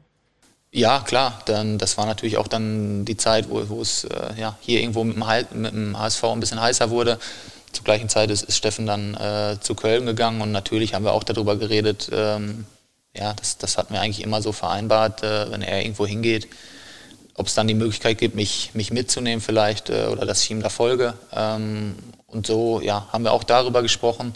Ja, 0.73 1.01
klar. 1.01 1.41
Dann, 1.47 1.79
das 1.79 1.99
war 1.99 2.07
natürlich 2.07 2.37
auch 2.37 2.49
dann 2.49 3.05
die 3.05 3.17
Zeit, 3.17 3.49
wo, 3.49 3.81
es 3.81 4.05
äh, 4.05 4.39
ja, 4.39 4.57
hier 4.61 4.81
irgendwo 4.81 5.05
mit 5.05 5.17
dem, 5.17 5.63
mit 5.63 5.73
dem, 5.73 5.99
HSV 5.99 6.25
ein 6.25 6.41
bisschen 6.41 6.61
heißer 6.61 6.91
wurde. 6.91 7.19
Zur 7.73 7.85
gleichen 7.85 8.09
Zeit 8.09 8.31
ist, 8.31 8.43
ist 8.43 8.57
Steffen 8.57 8.87
dann 8.87 9.15
äh, 9.15 9.57
zu 9.61 9.75
Köln 9.75 10.07
gegangen 10.07 10.41
und 10.41 10.53
natürlich 10.53 10.95
haben 10.95 11.05
wir 11.05 11.13
auch 11.13 11.25
darüber 11.25 11.57
geredet. 11.57 12.11
Ähm, 12.13 12.67
ja, 13.17 13.33
das, 13.35 13.59
das 13.59 13.79
hatten 13.79 13.95
wir 13.95 14.01
eigentlich 14.01 14.23
immer 14.23 14.43
so 14.43 14.53
vereinbart, 14.53 15.23
äh, 15.23 15.51
wenn 15.51 15.63
er 15.63 15.83
irgendwo 15.83 16.07
hingeht, 16.07 16.49
ob 17.35 17.47
es 17.47 17.55
dann 17.55 17.67
die 17.67 17.75
Möglichkeit 17.75 18.19
gibt, 18.19 18.35
mich, 18.35 18.71
mich 18.75 18.93
mitzunehmen 18.93 19.41
vielleicht 19.41 19.91
äh, 19.91 20.07
oder 20.07 20.27
dass 20.27 20.45
ich 20.45 20.51
ihm 20.51 20.63
da 20.63 20.69
folge. 20.69 21.15
Ähm, 21.33 21.95
und 22.31 22.47
so 22.47 22.81
ja, 22.81 23.07
haben 23.13 23.25
wir 23.25 23.33
auch 23.33 23.45
darüber 23.45 23.83
gesprochen. 23.83 24.35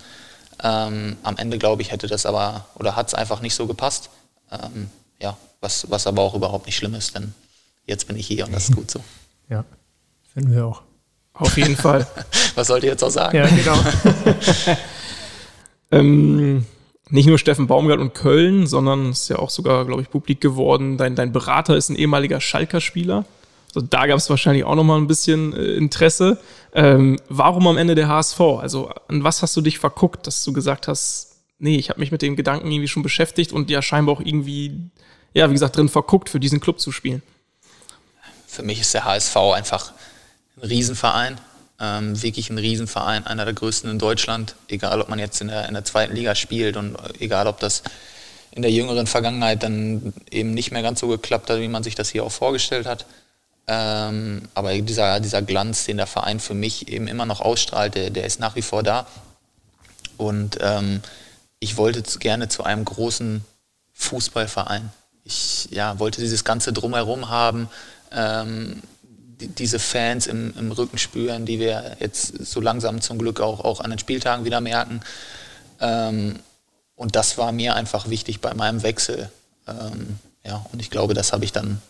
Ähm, 0.63 1.17
am 1.23 1.37
Ende, 1.37 1.59
glaube 1.59 1.83
ich, 1.83 1.91
hätte 1.91 2.07
das 2.07 2.27
aber 2.27 2.67
oder 2.77 2.97
hat 2.97 3.09
es 3.09 3.15
einfach 3.15 3.41
nicht 3.41 3.55
so 3.55 3.67
gepasst. 3.67 4.11
Ähm, 4.51 4.89
ja, 5.21 5.37
was, 5.61 5.91
was 5.91 6.07
aber 6.07 6.23
auch 6.23 6.35
überhaupt 6.35 6.67
nicht 6.67 6.77
schlimm 6.77 6.95
ist, 6.95 7.15
denn 7.15 7.35
jetzt 7.87 8.07
bin 8.07 8.17
ich 8.17 8.27
hier 8.27 8.47
und 8.47 8.53
das 8.53 8.69
ist 8.69 8.77
gut 8.77 8.91
so. 8.91 9.01
Ja, 9.51 9.63
finden 10.33 10.55
wir 10.55 10.65
auch. 10.65 10.81
Auf 11.35 11.59
jeden 11.59 11.77
Fall. 11.77 12.07
was 12.55 12.69
sollt 12.69 12.83
ihr 12.83 12.89
jetzt 12.89 13.05
auch 13.05 13.11
sagen? 13.11 13.37
Ja, 13.37 13.47
genau. 13.47 13.77
ähm, 15.91 16.65
nicht 17.11 17.27
nur 17.27 17.39
Steffen 17.39 17.67
Baumgart 17.67 18.01
und 18.01 18.15
Köln, 18.15 18.67
sondern 18.67 19.11
es 19.11 19.23
ist 19.23 19.29
ja 19.29 19.37
auch 19.37 19.51
sogar, 19.51 19.85
glaube 19.85 20.01
ich, 20.01 20.09
publik 20.09 20.41
geworden. 20.41 20.97
Dein, 20.97 21.15
dein 21.15 21.33
Berater 21.33 21.77
ist 21.77 21.91
ein 21.91 21.97
ehemaliger 21.97 22.41
Schalker-Spieler. 22.41 23.27
Also 23.75 23.87
da 23.89 24.07
gab 24.07 24.18
es 24.18 24.31
wahrscheinlich 24.31 24.64
auch 24.64 24.77
noch 24.77 24.85
mal 24.85 24.99
ein 24.99 25.09
bisschen 25.09 25.53
äh, 25.53 25.75
Interesse. 25.75 26.39
Ähm, 26.72 27.18
warum 27.29 27.66
am 27.66 27.77
Ende 27.77 27.95
der 27.95 28.09
HSV? 28.09 28.41
Also 28.41 28.91
an 29.09 29.25
was 29.25 29.43
hast 29.43 29.57
du 29.57 29.61
dich 29.61 29.79
verguckt, 29.79 30.27
dass 30.27 30.45
du 30.45 30.53
gesagt 30.53 30.87
hast, 30.87 31.37
nee, 31.59 31.77
ich 31.77 31.91
habe 31.91 32.01
mich 32.01 32.12
mit 32.12 32.22
dem 32.22 32.37
Gedanken 32.37 32.70
irgendwie 32.70 32.89
schon 32.89 33.03
beschäftigt 33.03 33.53
und 33.53 33.70
ja 33.70 33.83
scheinbar 33.83 34.14
auch 34.14 34.20
irgendwie, 34.20 34.91
ja, 35.33 35.49
wie 35.49 35.55
gesagt, 35.55 35.77
drin 35.77 35.89
verguckt, 35.89 36.29
für 36.29 36.39
diesen 36.39 36.61
Club 36.61 36.79
zu 36.79 36.93
spielen? 36.93 37.22
Für 38.47 38.62
mich 38.62 38.81
ist 38.81 38.95
der 38.95 39.05
HSV 39.05 39.37
einfach 39.37 39.93
ein 40.57 40.68
Riesenverein. 40.68 41.41
Ähm, 41.81 42.22
wirklich 42.22 42.51
ein 42.51 42.59
Riesenverein, 42.59 43.27
einer 43.27 43.45
der 43.45 43.55
größten 43.55 43.91
in 43.91 43.99
Deutschland, 43.99 44.55
egal 44.68 45.01
ob 45.01 45.09
man 45.09 45.18
jetzt 45.18 45.41
in 45.41 45.49
der, 45.49 45.66
in 45.66 45.75
der 45.75 45.85
zweiten 45.85 46.14
Liga 46.14 46.37
spielt 46.37 46.77
und 46.77 46.97
egal 47.18 47.49
ob 47.49 47.59
das 47.59 47.83
in 48.53 48.62
der 48.62 48.70
jüngeren 48.70 49.09
Vergangenheit 49.09 49.64
dann 49.64 50.14
eben 50.31 50.55
nicht 50.55 50.70
mehr 50.70 50.83
ganz 50.83 51.01
so 51.01 51.09
geklappt 51.09 51.51
hat, 51.51 51.59
wie 51.59 51.66
man 51.66 51.83
sich 51.83 51.97
das 51.97 52.11
hier 52.11 52.22
auch 52.22 52.31
vorgestellt 52.31 52.87
hat. 52.87 53.05
Ähm, 53.67 54.43
aber 54.55 54.75
dieser, 54.79 55.21
dieser 55.21 55.43
Glanz, 55.43 55.85
den 55.85 55.97
der 55.97 56.07
Verein 56.07 56.41
für 56.41 56.55
mich 56.55 56.89
eben 56.89 57.09
immer 57.09 57.27
noch 57.27 57.41
ausstrahlt, 57.41 57.95
der, 57.95 58.11
der 58.11 58.25
ist 58.25 58.41
nach 58.41 58.57
wie 58.57 58.62
vor 58.62 58.83
da. 58.83 59.07
Und 60.17 60.59
ähm, 60.61 61.01
ich 61.59 61.77
wollte 61.77 62.03
gerne 62.19 62.49
zu 62.49 62.62
einem 62.65 62.85
großen 62.85 63.45
Fußballverein. 63.95 64.91
Ich 65.25 65.69
ja, 65.71 65.99
wollte 65.99 66.21
dieses 66.21 66.45
ganze 66.45 66.73
Drumherum 66.73 67.31
haben. 67.31 67.71
Ähm, 68.12 68.83
die, 69.41 69.49
diese 69.49 69.79
Fans 69.79 70.27
im, 70.27 70.55
im, 70.59 70.71
Rücken 70.71 70.99
spüren, 70.99 71.47
die 71.47 71.59
wir 71.59 71.97
jetzt 72.01 72.47
so 72.47 72.61
langsam 72.61 73.01
zum 73.01 73.19
Glück 73.19 73.41
auch, 73.41 73.61
auch 73.61 73.81
an 73.81 73.91
den 73.91 73.99
Spieltagen 73.99 74.45
wieder 74.45 74.61
merken. 74.61 75.01
Ähm, 75.81 76.39
und 76.97 77.17
das 77.17 77.39
war 77.39 77.51
mir 77.51 77.75
einfach 77.75 78.09
wichtig 78.09 78.41
bei 78.41 78.55
meinem 78.55 78.83
Wechsel. 78.83 79.31
Ähm, 79.67 80.19
ja, 80.45 80.65
und 80.73 80.81
ich 80.81 80.91
glaube, 80.91 81.15
das 81.15 81.33
habe 81.33 81.45
ich 81.45 81.53
dann 81.53 81.81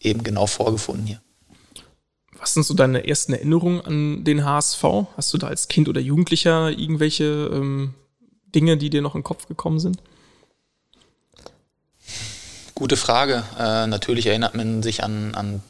eben 0.00 0.22
genau 0.22 0.46
vorgefunden 0.46 1.06
hier. 1.06 1.20
Was 2.38 2.54
sind 2.54 2.64
so 2.64 2.72
deine 2.72 3.06
ersten 3.06 3.34
Erinnerungen 3.34 3.82
an 3.82 4.24
den 4.24 4.44
HSV? 4.44 4.82
Hast 5.16 5.32
du 5.32 5.38
da 5.38 5.48
als 5.48 5.68
Kind 5.68 5.88
oder 5.88 6.00
Jugendlicher 6.00 6.70
irgendwelche 6.70 7.50
ähm, 7.52 7.94
Dinge, 8.54 8.78
die 8.78 8.88
dir 8.88 9.02
noch 9.02 9.14
in 9.14 9.20
den 9.20 9.24
Kopf 9.24 9.46
gekommen 9.46 9.78
sind? 9.78 9.98
Gute 12.74 12.96
Frage. 12.96 13.44
Äh, 13.58 13.86
natürlich 13.88 14.26
erinnert 14.26 14.54
man 14.54 14.82
sich 14.82 15.04
an, 15.04 15.34
an 15.34 15.62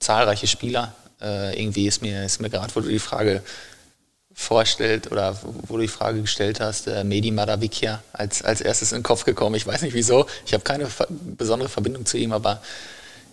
zahlreiche 0.00 0.46
Spieler. 0.46 0.94
Äh, 1.20 1.60
irgendwie 1.60 1.86
ist 1.86 2.00
mir, 2.00 2.24
ist 2.24 2.40
mir 2.40 2.48
gerade, 2.48 2.74
wo 2.74 2.80
du 2.80 2.88
die 2.88 2.98
Frage 2.98 3.42
vorstellt 4.32 5.12
oder 5.12 5.38
wo 5.42 5.76
du 5.76 5.82
die 5.82 5.88
Frage 5.88 6.22
gestellt 6.22 6.58
hast, 6.58 6.86
äh, 6.86 7.04
Medi 7.04 7.30
Madavikia 7.30 8.02
als, 8.12 8.42
als 8.42 8.62
erstes 8.62 8.92
in 8.92 8.98
den 8.98 9.04
Kopf 9.04 9.24
gekommen. 9.24 9.54
Ich 9.56 9.66
weiß 9.66 9.82
nicht 9.82 9.94
wieso. 9.94 10.26
Ich 10.46 10.54
habe 10.54 10.64
keine 10.64 10.88
besondere 11.36 11.68
Verbindung 11.68 12.06
zu 12.06 12.16
ihm, 12.16 12.32
aber 12.32 12.62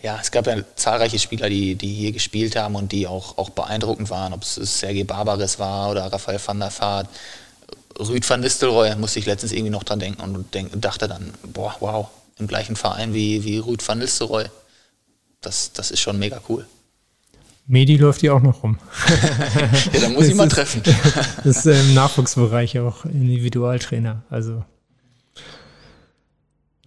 ja, 0.01 0.17
es 0.21 0.31
gab 0.31 0.47
ja 0.47 0.57
zahlreiche 0.75 1.19
Spieler, 1.19 1.49
die, 1.49 1.75
die 1.75 1.93
hier 1.93 2.11
gespielt 2.11 2.55
haben 2.55 2.75
und 2.75 2.91
die 2.91 3.07
auch, 3.07 3.37
auch 3.37 3.49
beeindruckend 3.51 4.09
waren, 4.09 4.33
ob 4.33 4.43
es 4.43 4.55
Sergei 4.55 5.03
Barbares 5.03 5.59
war 5.59 5.91
oder 5.91 6.11
Raphael 6.11 6.39
van 6.43 6.59
der 6.59 6.71
Vaart. 6.71 7.07
Rüd 7.99 8.27
van 8.27 8.39
Nistelrooy 8.39 8.95
musste 8.95 9.19
ich 9.19 9.25
letztens 9.25 9.51
irgendwie 9.51 9.71
noch 9.71 9.83
dran 9.83 9.99
denken 9.99 10.21
und 10.21 10.53
denk, 10.53 10.69
dachte 10.81 11.07
dann, 11.07 11.33
boah, 11.43 11.75
wow, 11.79 12.07
im 12.39 12.47
gleichen 12.47 12.75
Verein 12.75 13.13
wie, 13.13 13.43
wie 13.43 13.57
Rüd 13.59 13.87
van 13.87 13.99
Nistelrooy 13.99 14.45
das, 15.41 15.73
das 15.73 15.91
ist 15.91 15.99
schon 15.99 16.17
mega 16.19 16.39
cool. 16.47 16.65
Medi 17.67 17.97
läuft 17.97 18.21
hier 18.21 18.35
auch 18.35 18.41
noch 18.41 18.63
rum. 18.63 18.77
ja, 19.93 19.99
dann 19.99 20.13
muss 20.13 20.27
ich 20.27 20.35
mal 20.35 20.47
treffen. 20.47 20.81
das 21.43 21.65
ist 21.65 21.65
im 21.65 21.93
Nachwuchsbereich 21.93 22.79
auch 22.79 23.05
Individualtrainer. 23.05 24.23
Also 24.29 24.63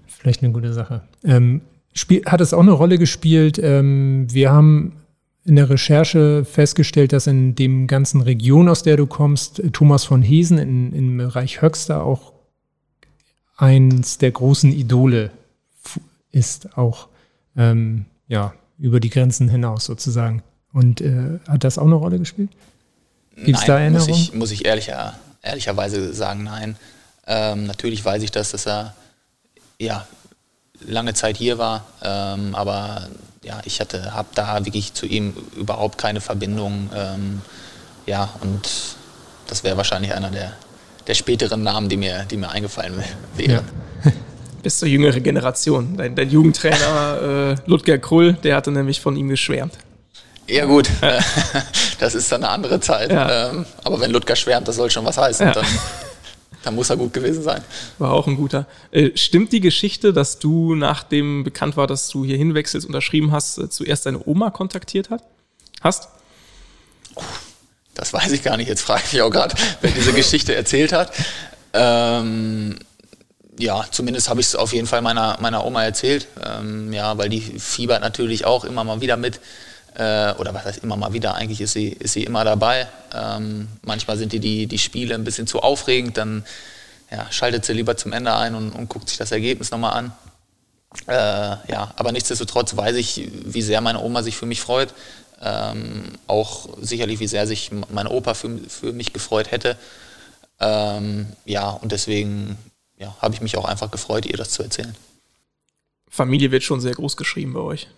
vielleicht 0.06 0.42
eine 0.42 0.52
gute 0.52 0.72
Sache. 0.72 1.02
Ähm, 1.24 1.62
spiel, 1.94 2.24
hat 2.26 2.40
es 2.40 2.52
auch 2.52 2.60
eine 2.60 2.72
Rolle 2.72 2.98
gespielt? 2.98 3.58
Ähm, 3.58 4.26
wir 4.30 4.50
haben 4.50 4.92
in 5.46 5.56
der 5.56 5.70
Recherche 5.70 6.44
festgestellt, 6.44 7.12
dass 7.12 7.26
in 7.26 7.54
dem 7.54 7.86
ganzen 7.86 8.20
Region, 8.20 8.68
aus 8.68 8.82
der 8.82 8.96
du 8.96 9.06
kommst, 9.06 9.62
Thomas 9.72 10.04
von 10.04 10.22
Hesen 10.22 10.58
in, 10.58 10.92
im 10.92 11.16
Bereich 11.18 11.62
Höxter 11.62 12.02
auch 12.02 12.32
eins 13.56 14.18
der 14.18 14.32
großen 14.32 14.72
Idole 14.72 15.30
ist, 16.32 16.76
auch 16.76 17.08
ähm, 17.56 18.06
ja, 18.26 18.54
über 18.78 19.00
die 19.00 19.10
Grenzen 19.10 19.48
hinaus 19.48 19.84
sozusagen. 19.84 20.42
Und 20.72 21.00
äh, 21.00 21.38
hat 21.46 21.62
das 21.62 21.78
auch 21.78 21.86
eine 21.86 21.94
Rolle 21.94 22.18
gespielt? 22.18 22.50
Gibt 23.36 23.58
es 23.58 23.64
da 23.64 23.78
Erinnerungen? 23.78 24.10
Muss 24.10 24.18
ich, 24.18 24.34
muss 24.34 24.50
ich 24.50 24.64
ehrlicher, 24.64 25.14
ehrlicherweise 25.42 26.12
sagen, 26.14 26.44
nein. 26.44 26.76
Ähm, 27.26 27.66
natürlich 27.66 28.04
weiß 28.04 28.22
ich 28.22 28.30
das, 28.30 28.50
dass 28.50 28.66
er 28.66 28.94
ja, 29.78 30.06
lange 30.86 31.14
Zeit 31.14 31.36
hier 31.36 31.58
war, 31.58 31.84
ähm, 32.02 32.54
aber 32.54 33.08
ja, 33.42 33.60
ich 33.64 33.80
hatte, 33.80 34.14
habe 34.14 34.28
da 34.34 34.64
wirklich 34.64 34.94
zu 34.94 35.06
ihm 35.06 35.34
überhaupt 35.56 35.98
keine 35.98 36.20
Verbindung. 36.20 36.90
Ähm, 36.94 37.42
ja, 38.06 38.30
und 38.40 38.68
das 39.46 39.64
wäre 39.64 39.76
wahrscheinlich 39.76 40.14
einer 40.14 40.30
der, 40.30 40.52
der 41.06 41.14
späteren 41.14 41.62
Namen, 41.62 41.88
die 41.88 41.96
mir, 41.96 42.24
die 42.30 42.36
mir 42.36 42.50
eingefallen 42.50 42.94
wären. 43.36 43.50
Ja. 43.50 43.60
Bis 44.62 44.78
zur 44.78 44.88
jüngere 44.88 45.20
Generation. 45.20 45.96
Dein, 45.96 46.14
dein 46.14 46.30
Jugendtrainer 46.30 47.56
äh, 47.60 47.70
Ludger 47.70 47.98
Krull, 47.98 48.32
der 48.32 48.56
hatte 48.56 48.70
nämlich 48.70 49.00
von 49.00 49.14
ihm 49.16 49.28
geschwärmt. 49.28 49.74
Ja 50.46 50.66
gut, 50.66 50.88
das 51.98 52.14
ist 52.14 52.30
dann 52.32 52.44
eine 52.44 52.52
andere 52.52 52.80
Zeit. 52.80 53.10
Ja. 53.10 53.50
Ähm, 53.50 53.66
aber 53.82 54.00
wenn 54.00 54.10
Ludger 54.10 54.36
schwärmt, 54.36 54.68
das 54.68 54.76
soll 54.76 54.90
schon 54.90 55.04
was 55.04 55.16
heißen. 55.16 55.46
Ja. 55.46 55.52
Dann, 55.52 55.66
dann, 56.64 56.74
muss 56.74 56.90
er 56.90 56.96
gut 56.96 57.12
gewesen 57.12 57.42
sein. 57.42 57.62
War 57.98 58.12
auch 58.12 58.26
ein 58.26 58.36
guter. 58.36 58.66
Äh, 58.90 59.10
stimmt 59.16 59.52
die 59.52 59.60
Geschichte, 59.60 60.12
dass 60.12 60.38
du, 60.38 60.74
nachdem 60.74 61.44
bekannt 61.44 61.76
war, 61.76 61.86
dass 61.86 62.08
du 62.08 62.24
hier 62.24 62.36
hinwechselst, 62.36 62.86
unterschrieben 62.86 63.32
hast, 63.32 63.58
äh, 63.58 63.68
zuerst 63.68 64.06
deine 64.06 64.20
Oma 64.26 64.50
kontaktiert 64.50 65.10
hat? 65.10 65.22
hast? 65.84 66.08
Das 67.94 68.12
weiß 68.12 68.32
ich 68.32 68.42
gar 68.42 68.56
nicht. 68.56 68.68
Jetzt 68.68 68.80
frage 68.80 69.02
ich 69.06 69.12
mich 69.12 69.22
auch 69.22 69.30
gerade, 69.30 69.54
wer 69.80 69.92
diese 69.92 70.12
Geschichte 70.12 70.54
erzählt 70.54 70.92
hat. 70.92 71.12
Ähm, 71.72 72.76
ja, 73.56 73.84
zumindest 73.90 74.28
habe 74.28 74.40
ich 74.40 74.48
es 74.48 74.56
auf 74.56 74.72
jeden 74.72 74.88
Fall 74.88 75.00
meiner, 75.00 75.38
meiner 75.40 75.64
Oma 75.64 75.84
erzählt. 75.84 76.26
Ähm, 76.44 76.92
ja, 76.92 77.16
weil 77.18 77.28
die 77.28 77.40
fiebert 77.40 78.00
natürlich 78.00 78.46
auch 78.46 78.64
immer 78.64 78.82
mal 78.82 79.00
wieder 79.00 79.16
mit 79.16 79.38
äh, 79.94 80.32
oder 80.34 80.52
was 80.54 80.64
heißt 80.64 80.82
immer 80.82 80.96
mal 80.96 81.12
wieder, 81.12 81.34
eigentlich 81.34 81.60
ist 81.60 81.72
sie, 81.72 81.88
ist 81.88 82.12
sie 82.14 82.24
immer 82.24 82.44
dabei. 82.44 82.88
Ähm, 83.14 83.68
manchmal 83.82 84.16
sind 84.16 84.32
die, 84.32 84.40
die, 84.40 84.66
die 84.66 84.78
Spiele 84.78 85.14
ein 85.14 85.24
bisschen 85.24 85.46
zu 85.46 85.60
aufregend, 85.60 86.16
dann 86.16 86.44
ja, 87.10 87.30
schaltet 87.30 87.64
sie 87.64 87.72
lieber 87.72 87.96
zum 87.96 88.12
Ende 88.12 88.34
ein 88.34 88.54
und, 88.54 88.72
und 88.72 88.88
guckt 88.88 89.08
sich 89.08 89.18
das 89.18 89.30
Ergebnis 89.30 89.70
nochmal 89.70 89.92
an. 89.92 90.12
Äh, 91.06 91.72
ja, 91.72 91.92
aber 91.96 92.12
nichtsdestotrotz 92.12 92.76
weiß 92.76 92.96
ich, 92.96 93.28
wie 93.44 93.62
sehr 93.62 93.80
meine 93.80 94.00
Oma 94.00 94.22
sich 94.22 94.36
für 94.36 94.46
mich 94.46 94.60
freut. 94.60 94.94
Ähm, 95.42 96.04
auch 96.26 96.68
sicherlich, 96.80 97.20
wie 97.20 97.26
sehr 97.26 97.46
sich 97.46 97.70
mein 97.90 98.06
Opa 98.06 98.34
für, 98.34 98.58
für 98.68 98.92
mich 98.92 99.12
gefreut 99.12 99.50
hätte. 99.50 99.76
Ähm, 100.60 101.26
ja, 101.44 101.70
und 101.70 101.92
deswegen 101.92 102.56
ja, 102.98 103.14
habe 103.20 103.34
ich 103.34 103.40
mich 103.40 103.56
auch 103.56 103.64
einfach 103.64 103.90
gefreut, 103.90 104.26
ihr 104.26 104.36
das 104.36 104.50
zu 104.50 104.62
erzählen. 104.62 104.94
Familie 106.08 106.50
wird 106.50 106.62
schon 106.62 106.80
sehr 106.80 106.94
groß 106.94 107.16
geschrieben 107.16 107.52
bei 107.52 107.60
euch. 107.60 107.88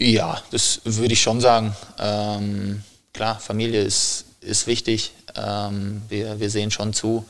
Ja, 0.00 0.40
das 0.52 0.80
würde 0.84 1.12
ich 1.12 1.20
schon 1.20 1.40
sagen. 1.40 1.74
Ähm, 1.98 2.84
klar, 3.12 3.40
Familie 3.40 3.82
ist, 3.82 4.26
ist 4.40 4.68
wichtig. 4.68 5.12
Ähm, 5.34 6.02
wir, 6.08 6.38
wir 6.38 6.50
sehen 6.50 6.70
schon 6.70 6.92
zu, 6.92 7.26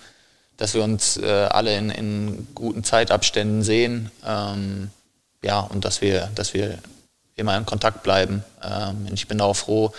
dass 0.58 0.74
wir 0.74 0.84
uns 0.84 1.16
äh, 1.16 1.48
alle 1.50 1.78
in, 1.78 1.88
in 1.88 2.48
guten 2.54 2.84
Zeitabständen 2.84 3.62
sehen. 3.62 4.10
Ähm, 4.22 4.90
ja, 5.42 5.60
und 5.60 5.86
dass 5.86 6.02
wir, 6.02 6.28
dass 6.34 6.52
wir 6.52 6.78
immer 7.36 7.56
in 7.56 7.64
Kontakt 7.64 8.02
bleiben. 8.02 8.44
Ähm, 8.62 9.06
ich 9.14 9.28
bin 9.28 9.40
auch 9.40 9.54
froh, 9.54 9.92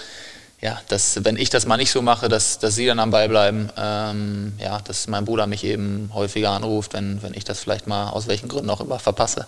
ja, 0.62 0.80
dass 0.90 1.26
wenn 1.26 1.38
ich 1.38 1.50
das 1.50 1.66
mal 1.66 1.78
nicht 1.78 1.90
so 1.90 2.04
mache, 2.04 2.30
dass, 2.30 2.60
dass 2.60 2.76
sie 2.76 2.86
dann 2.86 3.00
am 3.00 3.10
Ball 3.10 3.30
bleiben. 3.30 3.72
Ähm, 3.78 4.54
ja, 4.60 4.80
dass 4.82 5.08
mein 5.08 5.26
Bruder 5.26 5.48
mich 5.48 5.64
eben 5.64 6.12
häufiger 6.14 6.52
anruft, 6.52 6.94
wenn, 6.94 7.24
wenn 7.24 7.34
ich 7.34 7.46
das 7.46 7.62
vielleicht 7.62 7.88
mal 7.88 8.12
aus 8.12 8.28
welchen 8.28 8.48
Gründen 8.48 8.70
auch 8.70 8.82
immer 8.82 9.00
verpasse. 9.00 9.48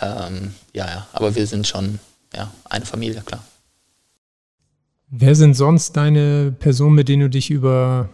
Ähm, 0.00 0.54
ja, 0.72 0.86
ja, 0.86 1.06
aber 1.12 1.34
wir 1.34 1.46
sind 1.46 1.66
schon 1.66 1.98
ja, 2.34 2.52
eine 2.64 2.84
Familie, 2.84 3.22
klar. 3.22 3.42
Wer 5.10 5.34
sind 5.34 5.54
sonst 5.54 5.96
deine 5.96 6.52
Personen, 6.52 6.94
mit 6.94 7.08
denen 7.08 7.22
du 7.22 7.30
dich 7.30 7.50
über 7.50 8.10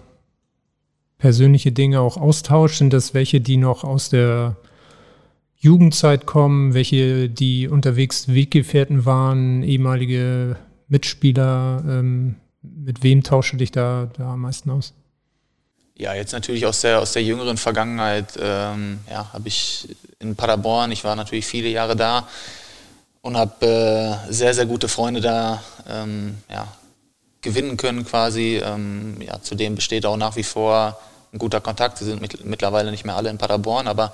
persönliche 1.19 1.73
Dinge 1.73 2.01
auch 2.01 2.17
austauschst? 2.17 2.79
Sind 2.79 2.93
das 2.93 3.15
welche, 3.15 3.41
die 3.41 3.57
noch 3.57 3.83
aus 3.83 4.11
der 4.11 4.57
Jugendzeit 5.57 6.27
kommen, 6.27 6.75
welche, 6.75 7.29
die 7.29 7.69
unterwegs 7.69 8.29
Weggefährten 8.29 9.05
waren, 9.05 9.63
ehemalige 9.63 10.57
Mitspieler? 10.89 11.83
Ähm, 11.87 12.37
mit 12.63 13.03
wem 13.03 13.23
tausche 13.23 13.57
dich 13.57 13.73
da, 13.73 14.11
da 14.17 14.35
am 14.35 14.43
meisten 14.43 14.71
aus? 14.71 14.95
Ja, 15.97 16.15
jetzt 16.15 16.33
natürlich 16.33 16.67
aus 16.67 16.81
der, 16.81 17.01
aus 17.01 17.13
der 17.13 17.23
jüngeren 17.23 17.57
Vergangenheit 17.57 18.35
ähm, 18.41 18.99
ja, 19.09 19.33
habe 19.33 19.49
ich 19.49 19.89
in 20.19 20.35
Paderborn, 20.35 20.91
ich 20.91 21.05
war 21.05 21.15
natürlich 21.15 21.47
viele 21.47 21.69
Jahre 21.69 21.95
da, 21.95 22.29
und 23.25 23.39
habe 23.39 23.67
äh, 24.29 24.33
sehr, 24.33 24.53
sehr 24.53 24.67
gute 24.67 24.87
Freunde 24.87 25.23
da 25.23 25.63
ähm, 25.89 26.37
ja, 26.51 26.69
gewinnen 27.41 27.79
können 27.79 28.05
quasi. 28.05 28.61
Ähm, 28.63 29.17
ja, 29.23 29.41
zudem 29.41 29.77
besteht 29.77 30.05
auch 30.05 30.19
nach 30.19 30.37
wie 30.37 30.43
vor 30.43 31.01
ein 31.33 31.39
guter 31.39 31.63
Kontakt. 31.63 31.97
Sie 31.97 32.05
sind 32.05 32.21
mit, 32.21 32.45
mittlerweile 32.45 32.91
nicht 32.91 33.07
mehr 33.07 33.17
alle 33.17 33.31
in 33.31 33.39
Paderborn, 33.39 33.89
aber 33.89 34.13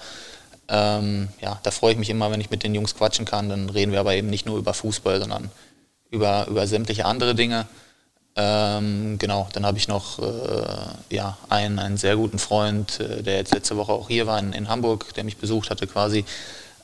ähm, 0.69 1.27
ja, 1.41 1.59
da 1.65 1.73
freue 1.73 1.93
ich 1.93 1.99
mich 1.99 2.09
immer, 2.09 2.31
wenn 2.31 2.41
ich 2.41 2.51
mit 2.51 2.63
den 2.63 2.73
Jungs 2.73 2.95
quatschen 2.95 3.25
kann. 3.25 3.49
Dann 3.49 3.69
reden 3.69 3.91
wir 3.91 3.99
aber 3.99 4.15
eben 4.15 4.31
nicht 4.31 4.47
nur 4.47 4.59
über 4.59 4.75
Fußball, 4.75 5.19
sondern 5.19 5.51
über, 6.11 6.47
über 6.47 6.69
sämtliche 6.69 7.05
andere 7.05 7.35
Dinge. 7.35 7.67
Ähm, 8.37 9.19
genau, 9.19 9.49
dann 9.55 9.67
habe 9.67 9.77
ich 9.77 9.89
noch 9.89 10.21
äh, 10.21 11.17
ja, 11.17 11.37
einen, 11.49 11.81
einen 11.81 11.97
sehr 11.97 12.15
guten 12.15 12.39
Freund, 12.39 13.01
äh, 13.01 13.25
der 13.25 13.39
jetzt 13.39 13.53
letzte 13.53 13.77
Woche 13.77 13.91
auch 13.91 14.07
hier 14.07 14.29
war 14.29 14.39
in, 14.39 14.53
in 14.53 14.69
Hamburg, 14.69 15.13
der 15.15 15.25
mich 15.25 15.37
besucht 15.37 15.69
hatte 15.69 15.89
quasi 15.89 16.25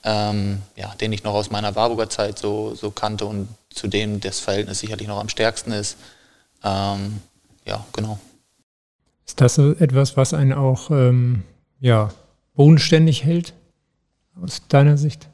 ähm, 0.06 0.62
ja, 0.76 0.94
den 1.00 1.12
ich 1.12 1.24
noch 1.24 1.34
aus 1.34 1.50
meiner 1.50 1.74
Warburger 1.74 2.08
Zeit 2.08 2.38
so, 2.38 2.74
so 2.76 2.92
kannte 2.92 3.26
und 3.26 3.48
zu 3.70 3.88
dem 3.88 4.20
das 4.20 4.38
Verhältnis 4.38 4.78
sicherlich 4.78 5.08
noch 5.08 5.18
am 5.18 5.28
stärksten 5.28 5.72
ist. 5.72 5.96
Ähm, 6.62 7.20
ja, 7.66 7.84
genau. 7.92 8.18
Ist 9.26 9.40
das 9.40 9.58
etwas, 9.58 10.16
was 10.16 10.32
einen 10.32 10.52
auch 10.52 10.90
ähm, 10.92 11.42
ja, 11.80 12.10
bodenständig 12.54 13.24
hält, 13.24 13.52
aus 14.40 14.62
deiner 14.68 14.96
Sicht? 14.96 15.26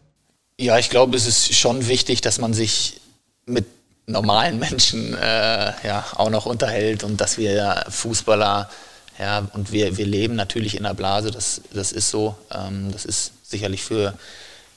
Ja, 0.58 0.78
ich 0.78 0.88
glaube, 0.88 1.16
es 1.18 1.26
ist 1.26 1.54
schon 1.54 1.88
wichtig, 1.88 2.22
dass 2.22 2.38
man 2.38 2.54
sich 2.54 3.00
mit 3.44 3.66
normalen 4.06 4.58
Menschen 4.58 5.12
äh, 5.14 5.72
ja, 5.86 6.04
auch 6.16 6.30
noch 6.30 6.46
unterhält 6.46 7.04
und 7.04 7.20
dass 7.20 7.36
wir 7.36 7.84
Fußballer, 7.90 8.70
ja, 9.18 9.46
und 9.52 9.70
wir, 9.70 9.98
wir 9.98 10.06
leben 10.06 10.34
natürlich 10.34 10.76
in 10.78 10.84
der 10.84 10.94
Blase, 10.94 11.30
das, 11.30 11.60
das 11.74 11.92
ist 11.92 12.08
so. 12.08 12.34
Ähm, 12.50 12.90
das 12.90 13.04
ist 13.04 13.32
sicherlich 13.42 13.82
für 13.82 14.14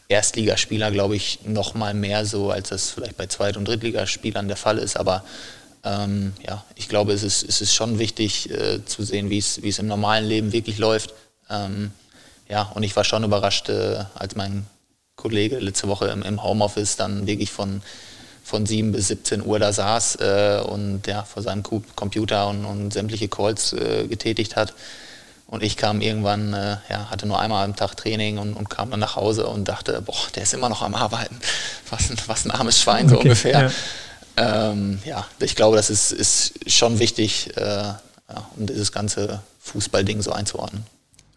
Erstligaspieler, 0.08 0.92
glaube 0.92 1.16
ich, 1.16 1.40
noch 1.46 1.74
mal 1.74 1.94
mehr 1.94 2.26
so, 2.26 2.52
als 2.52 2.70
das 2.70 2.92
vielleicht 2.92 3.18
bei 3.18 3.28
Zweit- 3.28 3.58
und 3.58 3.68
Drittligaspielern 3.68 4.48
der 4.48 4.58
Fall 4.58 4.78
ist. 4.78 4.98
Aber 4.98 5.24
ähm, 5.84 6.34
ja, 6.46 6.64
ich 6.76 6.90
glaube, 6.90 7.14
es 7.14 7.24
ist, 7.24 7.44
es 7.44 7.62
ist 7.62 7.74
schon 7.74 8.00
wichtig 8.00 8.50
äh, 8.50 8.84
zu 8.86 9.04
sehen, 9.04 9.30
wie 9.30 9.38
es, 9.38 9.80
im 9.80 9.88
normalen 9.88 10.26
Leben 10.26 10.52
wirklich 10.52 10.78
läuft. 10.78 11.14
Ähm, 11.50 11.92
ja, 12.50 12.64
und 12.74 12.84
ich 12.84 12.96
war 12.96 13.04
schon 13.04 13.24
überrascht, 13.24 13.70
äh, 13.70 14.04
als 14.14 14.36
mein 14.36 14.68
Kollege 15.16 15.60
letzte 15.60 15.88
Woche 15.88 16.08
im, 16.08 16.22
im, 16.22 16.44
Homeoffice 16.44 16.98
dann 16.98 17.26
wirklich 17.26 17.52
von, 17.52 17.82
von 18.44 18.66
7 18.66 18.92
bis 18.92 19.08
17 19.08 19.44
Uhr 19.46 19.60
da 19.60 19.74
saß 19.74 20.18
äh, 20.18 20.62
und 20.68 21.08
ja, 21.08 21.24
vor 21.24 21.42
seinem 21.42 21.64
Computer 21.64 22.48
und, 22.48 22.66
und 22.66 22.92
sämtliche 22.92 23.28
Calls 23.28 23.74
äh, 23.74 24.08
getätigt 24.08 24.56
hat. 24.56 24.74
Und 25.48 25.62
ich 25.62 25.78
kam 25.78 26.02
irgendwann, 26.02 26.54
äh, 26.54 26.78
ja, 26.90 27.10
hatte 27.12 27.28
nur 27.28 27.40
einmal 27.40 27.64
am 27.66 27.76
Tag 27.76 27.96
Training 27.96 28.40
und, 28.40 28.54
und, 28.54 28.70
kam 28.70 28.90
dann 28.90 29.00
nach 29.00 29.16
Hause 29.16 29.46
und 29.46 29.68
dachte, 29.68 30.02
boah, 30.02 30.16
der 30.36 30.44
ist 30.44 30.54
immer 30.54 30.70
noch 30.70 30.82
am 30.82 30.96
Arbeiten. 30.96 31.38
Was 31.90 32.10
ein, 32.10 32.18
was 32.26 32.46
ein 32.46 32.52
armes 32.52 32.82
Schwein, 32.82 33.08
so 33.08 33.16
okay, 33.16 33.28
ungefähr. 33.30 33.72
Ja. 34.38 34.72
Ähm, 34.72 35.00
ja. 35.06 35.26
ich 35.40 35.56
glaube, 35.56 35.78
das 35.78 35.92
ist, 35.92 36.12
ist 36.12 36.72
schon 36.72 36.98
wichtig, 36.98 37.56
äh, 37.56 37.62
ja, 37.62 38.00
um 38.58 38.66
dieses 38.66 38.92
ganze 38.92 39.44
Fußballding 39.60 40.24
so 40.24 40.32
einzuordnen. 40.32 40.84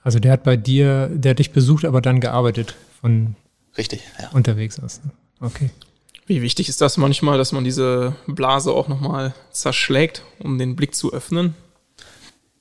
Also 0.02 0.20
der 0.20 0.32
hat 0.32 0.42
bei 0.42 0.56
dir, 0.56 1.08
der 1.12 1.30
hat 1.30 1.38
dich 1.38 1.52
besucht, 1.52 1.84
aber 1.84 2.00
dann 2.00 2.20
gearbeitet 2.20 2.74
von 3.00 3.36
Richtig, 3.76 4.00
ja. 4.18 4.30
unterwegs 4.30 4.80
aus. 4.80 5.00
Okay. 5.40 5.70
Wie 6.26 6.42
wichtig 6.42 6.68
ist 6.68 6.80
das 6.80 6.96
manchmal, 6.96 7.38
dass 7.38 7.52
man 7.52 7.64
diese 7.64 8.14
Blase 8.26 8.72
auch 8.72 8.88
nochmal 8.88 9.34
zerschlägt, 9.50 10.22
um 10.38 10.58
den 10.58 10.76
Blick 10.76 10.94
zu 10.94 11.12
öffnen? 11.12 11.54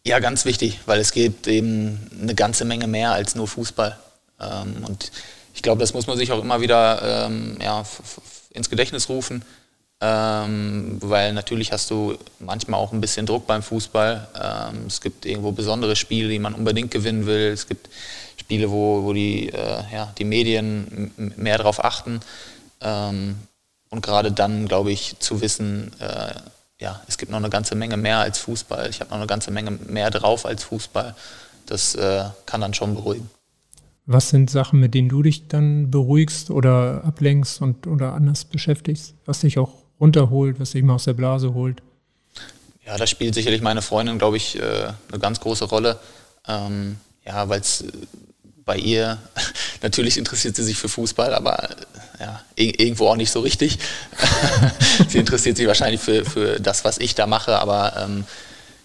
Ja, 0.07 0.19
ganz 0.19 0.45
wichtig, 0.45 0.79
weil 0.85 1.01
es 1.01 1.11
gibt 1.11 1.47
eben 1.47 1.99
eine 2.21 2.33
ganze 2.33 2.63
Menge 2.63 2.87
mehr 2.87 3.11
als 3.11 3.35
nur 3.35 3.45
Fußball. 3.45 3.97
Ähm, 4.39 4.85
und 4.87 5.11
ich 5.53 5.61
glaube, 5.61 5.81
das 5.81 5.93
muss 5.93 6.07
man 6.07 6.17
sich 6.17 6.31
auch 6.31 6.41
immer 6.41 6.61
wieder 6.61 7.25
ähm, 7.25 7.57
ja, 7.61 7.83
ins 8.51 8.69
Gedächtnis 8.69 9.09
rufen, 9.09 9.43
ähm, 9.99 10.95
weil 11.01 11.33
natürlich 11.33 11.73
hast 11.73 11.91
du 11.91 12.17
manchmal 12.39 12.79
auch 12.79 12.93
ein 12.93 13.01
bisschen 13.01 13.25
Druck 13.25 13.47
beim 13.47 13.61
Fußball. 13.61 14.69
Es 14.87 15.01
gibt 15.01 15.25
irgendwo 15.25 15.51
besondere 15.51 15.97
Spiele, 15.97 16.29
die 16.29 16.39
man 16.39 16.53
unbedingt 16.53 16.89
gewinnen 16.91 17.25
will. 17.25 17.51
Es 17.51 17.67
gibt 17.67 17.89
Spiele, 18.37 18.71
wo, 18.71 19.03
wo 19.03 19.11
die, 19.11 19.49
äh, 19.49 19.83
ja, 19.91 20.13
die 20.17 20.23
Medien 20.23 21.11
mehr 21.35 21.57
darauf 21.57 21.83
achten. 21.83 22.21
Und 22.79 23.35
und 23.89 24.01
gerade 24.01 24.31
dann, 24.31 24.67
glaube 24.67 24.91
ich, 24.91 25.17
zu 25.19 25.41
wissen, 25.41 25.93
äh, 25.99 26.33
ja, 26.79 27.01
es 27.07 27.17
gibt 27.17 27.31
noch 27.31 27.39
eine 27.39 27.49
ganze 27.49 27.75
Menge 27.75 27.97
mehr 27.97 28.19
als 28.19 28.39
Fußball. 28.39 28.89
Ich 28.89 28.99
habe 28.99 29.09
noch 29.09 29.17
eine 29.17 29.27
ganze 29.27 29.51
Menge 29.51 29.71
mehr 29.71 30.11
drauf 30.11 30.45
als 30.45 30.63
Fußball. 30.63 31.15
Das 31.65 31.95
äh, 31.95 32.25
kann 32.45 32.61
dann 32.61 32.73
schon 32.73 32.95
beruhigen. 32.95 33.29
Was 34.05 34.29
sind 34.29 34.49
Sachen, 34.49 34.79
mit 34.79 34.93
denen 34.93 35.09
du 35.09 35.21
dich 35.21 35.47
dann 35.49 35.91
beruhigst 35.91 36.49
oder 36.49 37.03
ablenkst 37.03 37.61
und 37.61 37.87
oder 37.87 38.13
anders 38.13 38.45
beschäftigst, 38.45 39.15
was 39.25 39.41
dich 39.41 39.59
auch 39.59 39.73
runterholt, 39.99 40.59
was 40.59 40.71
dich 40.71 40.83
mal 40.83 40.95
aus 40.95 41.03
der 41.03 41.13
Blase 41.13 41.53
holt? 41.53 41.81
Ja, 42.85 42.95
da 42.95 43.05
spielt 43.05 43.33
sicherlich 43.33 43.61
meine 43.61 43.81
Freundin, 43.81 44.17
glaube 44.17 44.37
ich, 44.37 44.57
äh, 44.57 44.93
eine 45.09 45.19
ganz 45.19 45.41
große 45.41 45.65
Rolle. 45.65 45.99
Ähm, 46.47 46.97
ja, 47.25 47.49
weil 47.49 47.59
es 47.59 47.81
äh, 47.81 47.91
bei 48.67 48.77
ihr, 48.77 49.17
natürlich 49.81 50.19
interessiert 50.19 50.55
sie 50.55 50.63
sich 50.63 50.77
für 50.77 50.89
Fußball, 50.89 51.33
aber 51.33 51.71
äh, 51.71 51.75
ja, 52.19 52.41
irgendwo 52.55 53.07
auch 53.07 53.15
nicht 53.15 53.31
so 53.31 53.39
richtig. 53.39 53.79
sie 55.07 55.17
interessiert 55.17 55.57
sich 55.57 55.65
wahrscheinlich 55.65 56.01
für, 56.01 56.23
für 56.23 56.59
das, 56.59 56.85
was 56.85 56.99
ich 56.99 57.15
da 57.15 57.25
mache, 57.25 57.57
aber 57.57 57.93
ähm, 57.97 58.25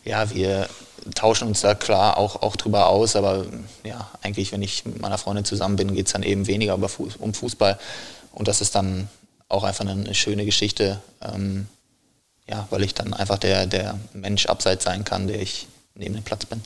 ja, 0.04 0.30
wir 0.30 0.68
tauschen 1.14 1.48
uns 1.48 1.60
da 1.60 1.74
klar 1.74 2.16
auch, 2.16 2.42
auch 2.42 2.56
drüber 2.56 2.86
aus, 2.86 3.16
aber 3.16 3.44
ja, 3.84 4.08
eigentlich, 4.22 4.52
wenn 4.52 4.62
ich 4.62 4.84
mit 4.84 5.00
meiner 5.00 5.18
Freundin 5.18 5.44
zusammen 5.44 5.76
bin, 5.76 5.94
geht 5.94 6.06
es 6.06 6.12
dann 6.12 6.22
eben 6.22 6.46
weniger 6.46 6.78
um 7.18 7.34
Fußball 7.34 7.78
und 8.32 8.48
das 8.48 8.60
ist 8.60 8.74
dann 8.74 9.08
auch 9.48 9.64
einfach 9.64 9.84
eine 9.86 10.14
schöne 10.14 10.46
Geschichte, 10.46 11.00
ähm, 11.20 11.66
ja, 12.48 12.66
weil 12.70 12.84
ich 12.84 12.94
dann 12.94 13.12
einfach 13.12 13.38
der, 13.38 13.66
der 13.66 13.98
Mensch 14.12 14.46
abseits 14.46 14.84
sein 14.84 15.04
kann, 15.04 15.26
der 15.26 15.42
ich 15.42 15.66
neben 15.94 16.14
dem 16.14 16.22
Platz 16.22 16.46
bin. 16.46 16.62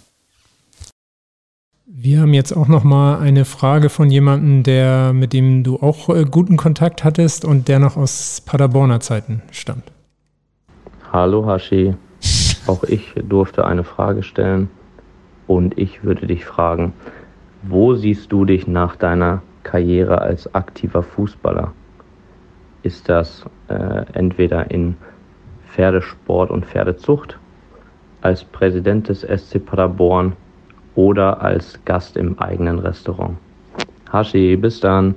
Wir 1.89 2.21
haben 2.21 2.35
jetzt 2.35 2.53
auch 2.53 2.67
noch 2.67 2.83
mal 2.83 3.21
eine 3.21 3.45
Frage 3.45 3.91
von 3.91 4.11
jemandem, 4.11 4.65
der 4.65 5.13
mit 5.13 5.33
dem 5.33 5.63
du 5.63 5.77
auch 5.77 6.09
äh, 6.09 6.25
guten 6.25 6.57
Kontakt 6.57 7.05
hattest 7.05 7.45
und 7.45 7.69
der 7.69 7.79
noch 7.79 7.97
aus 7.97 8.43
Paderborner 8.45 8.99
Zeiten 8.99 9.41
stammt. 9.53 9.85
Hallo 11.13 11.47
Hashi, 11.47 11.95
auch 12.67 12.83
ich 12.83 13.15
durfte 13.29 13.65
eine 13.65 13.85
Frage 13.85 14.25
stellen 14.25 14.69
und 15.47 15.79
ich 15.79 16.03
würde 16.03 16.27
dich 16.27 16.45
fragen, 16.45 16.93
wo 17.63 17.95
siehst 17.95 18.33
du 18.33 18.45
dich 18.45 18.67
nach 18.67 18.97
deiner 18.97 19.43
Karriere 19.63 20.21
als 20.21 20.53
aktiver 20.57 21.05
Fußballer? 21.05 21.73
Ist 22.83 23.09
das 23.09 23.45
äh, 23.69 24.05
entweder 24.13 24.73
in 24.73 24.97
Pferdesport 25.69 26.51
und 26.51 26.67
Pferdezucht, 26.67 27.39
als 28.23 28.43
Präsident 28.43 29.09
des 29.09 29.21
SC 29.21 29.65
Paderborn 29.65 30.33
oder 30.97 31.41
als 31.41 31.79
Gast 31.85 32.17
im 32.17 32.39
eigenen 32.39 32.79
Restaurant? 32.79 33.37
Hashi, 34.13 34.57
bis 34.57 34.81
dann. 34.81 35.15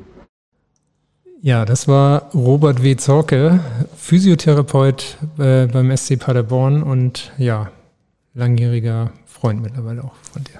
Ja, 1.41 1.63
das 1.63 1.87
war 1.87 2.29
Robert 2.33 2.83
W. 2.83 2.97
Zorke, 2.97 3.61
Physiotherapeut 3.95 5.17
äh, 5.37 5.67
beim 5.67 5.95
SC 5.95 6.19
Paderborn 6.19 6.83
und 6.83 7.31
ja, 7.37 7.71
langjähriger 8.33 9.11
Freund 9.25 9.61
mittlerweile 9.61 10.03
auch 10.03 10.15
von 10.33 10.43
dir. 10.43 10.59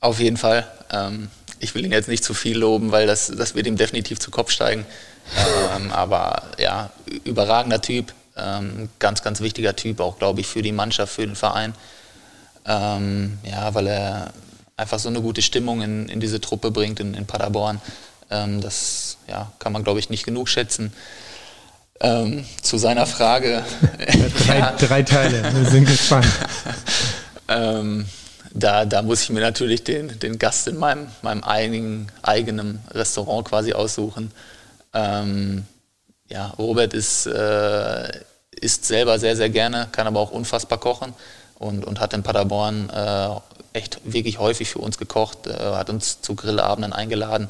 Auf 0.00 0.18
jeden 0.18 0.36
Fall. 0.36 0.66
Ähm, 0.92 1.28
ich 1.60 1.74
will 1.74 1.84
ihn 1.84 1.92
jetzt 1.92 2.08
nicht 2.08 2.24
zu 2.24 2.34
viel 2.34 2.58
loben, 2.58 2.90
weil 2.90 3.06
das, 3.06 3.28
das 3.28 3.54
wird 3.54 3.66
ihm 3.66 3.76
definitiv 3.76 4.18
zu 4.18 4.30
Kopf 4.30 4.50
steigen. 4.50 4.84
Ähm, 5.76 5.92
aber 5.92 6.42
ja, 6.58 6.90
überragender 7.24 7.80
Typ, 7.80 8.12
ähm, 8.36 8.88
ganz, 8.98 9.22
ganz 9.22 9.40
wichtiger 9.40 9.76
Typ, 9.76 10.00
auch 10.00 10.18
glaube 10.18 10.40
ich 10.40 10.46
für 10.46 10.62
die 10.62 10.72
Mannschaft, 10.72 11.14
für 11.14 11.26
den 11.26 11.36
Verein. 11.36 11.74
Ähm, 12.66 13.38
ja, 13.44 13.74
weil 13.74 13.86
er 13.86 14.32
einfach 14.76 14.98
so 14.98 15.08
eine 15.08 15.20
gute 15.20 15.42
Stimmung 15.42 15.82
in, 15.82 16.08
in 16.08 16.20
diese 16.20 16.40
Truppe 16.40 16.70
bringt 16.70 17.00
in, 17.00 17.14
in 17.14 17.26
Paderborn. 17.26 17.80
Ähm, 18.30 18.60
das 18.60 19.18
ja, 19.28 19.52
kann 19.58 19.72
man, 19.72 19.84
glaube 19.84 20.00
ich, 20.00 20.10
nicht 20.10 20.24
genug 20.24 20.48
schätzen. 20.48 20.92
Ähm, 22.00 22.46
zu 22.62 22.78
seiner 22.78 23.06
Frage. 23.06 23.62
drei, 24.46 24.58
ja. 24.58 24.72
drei, 24.72 25.02
Teile, 25.02 25.54
wir 25.54 25.70
sind 25.70 25.86
gespannt. 25.86 26.26
ähm, 27.48 28.06
da, 28.52 28.86
da 28.86 29.02
muss 29.02 29.22
ich 29.22 29.30
mir 29.30 29.40
natürlich 29.40 29.84
den, 29.84 30.18
den 30.18 30.38
Gast 30.38 30.66
in 30.66 30.78
meinem, 30.78 31.08
meinem 31.22 31.44
eigenen, 31.44 32.10
eigenen 32.22 32.80
Restaurant 32.90 33.46
quasi 33.46 33.74
aussuchen. 33.74 34.32
Ähm, 34.94 35.66
ja, 36.28 36.46
Robert 36.58 36.94
ist, 36.94 37.26
äh, 37.26 38.08
isst 38.52 38.86
selber 38.86 39.18
sehr, 39.18 39.36
sehr 39.36 39.50
gerne, 39.50 39.88
kann 39.92 40.06
aber 40.06 40.20
auch 40.20 40.30
unfassbar 40.30 40.78
kochen 40.78 41.12
und, 41.60 41.84
und 41.84 42.00
hat 42.00 42.14
in 42.14 42.22
Paderborn 42.22 42.88
äh, 42.90 43.28
echt 43.74 44.00
wirklich 44.04 44.38
häufig 44.38 44.70
für 44.70 44.80
uns 44.80 44.98
gekocht, 44.98 45.46
äh, 45.46 45.52
hat 45.52 45.90
uns 45.90 46.20
zu 46.22 46.34
Grillabenden 46.34 46.92
eingeladen. 46.92 47.48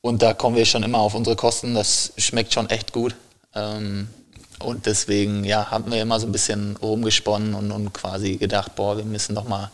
Und 0.00 0.22
da 0.22 0.32
kommen 0.32 0.56
wir 0.56 0.64
schon 0.64 0.84
immer 0.84 0.98
auf 0.98 1.14
unsere 1.14 1.34
Kosten. 1.34 1.74
Das 1.74 2.12
schmeckt 2.16 2.54
schon 2.54 2.70
echt 2.70 2.92
gut. 2.92 3.16
Ähm, 3.54 4.08
und 4.60 4.86
deswegen 4.86 5.44
ja, 5.44 5.70
haben 5.70 5.90
wir 5.90 6.00
immer 6.00 6.20
so 6.20 6.26
ein 6.26 6.32
bisschen 6.32 6.76
rumgesponnen 6.76 7.54
und, 7.54 7.72
und 7.72 7.92
quasi 7.92 8.36
gedacht, 8.36 8.76
boah, 8.76 8.96
wir 8.96 9.04
müssen 9.04 9.34
doch 9.34 9.48
mal 9.48 9.70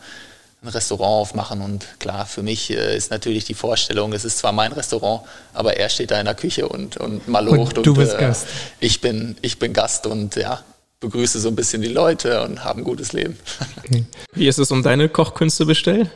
ein 0.63 0.69
Restaurant 0.69 1.21
aufmachen. 1.21 1.61
Und 1.61 1.85
klar, 1.99 2.25
für 2.25 2.41
mich 2.41 2.71
äh, 2.71 2.97
ist 2.97 3.11
natürlich 3.11 3.45
die 3.45 3.53
Vorstellung, 3.53 4.11
es 4.11 4.25
ist 4.25 4.39
zwar 4.39 4.53
mein 4.53 4.71
Restaurant, 4.71 5.21
aber 5.53 5.77
er 5.77 5.89
steht 5.89 6.09
da 6.09 6.19
in 6.19 6.25
der 6.25 6.35
Küche 6.35 6.67
und, 6.67 6.97
und 6.97 7.27
malocht. 7.27 7.77
Und 7.77 7.85
du 7.85 7.93
bist 7.93 8.15
äh, 8.15 8.17
Gast. 8.17 8.47
Ich 8.79 9.01
bin, 9.01 9.37
ich 9.43 9.59
bin 9.59 9.71
Gast 9.71 10.07
und 10.07 10.35
ja, 10.35 10.63
begrüße 11.03 11.39
so 11.39 11.49
ein 11.49 11.55
bisschen 11.55 11.81
die 11.81 11.89
Leute 11.89 12.41
und 12.43 12.63
habe 12.63 12.81
ein 12.81 12.83
gutes 12.83 13.13
Leben. 13.13 13.37
Okay. 13.77 14.05
Wie 14.33 14.47
ist 14.47 14.57
es 14.57 14.71
um 14.71 14.81
deine 14.81 15.09
Kochkünste 15.09 15.65
bestellt? 15.65 16.09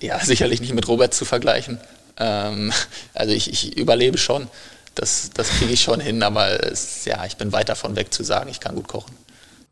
Ja, 0.00 0.20
sicherlich 0.20 0.60
nicht 0.60 0.74
mit 0.74 0.86
Robert 0.86 1.14
zu 1.14 1.24
vergleichen. 1.24 1.80
Ähm, 2.18 2.72
also 3.14 3.32
ich, 3.32 3.50
ich, 3.50 3.76
überlebe 3.76 4.18
schon, 4.18 4.48
das, 4.94 5.30
das 5.34 5.48
kriege 5.48 5.72
ich 5.72 5.80
schon 5.80 6.00
hin, 6.00 6.22
aber 6.22 6.62
es, 6.70 7.04
ja, 7.04 7.24
ich 7.24 7.36
bin 7.36 7.52
weit 7.52 7.68
davon 7.68 7.96
weg 7.96 8.12
zu 8.12 8.22
sagen, 8.22 8.50
ich 8.50 8.60
kann 8.60 8.74
gut 8.74 8.88
kochen. 8.88 9.14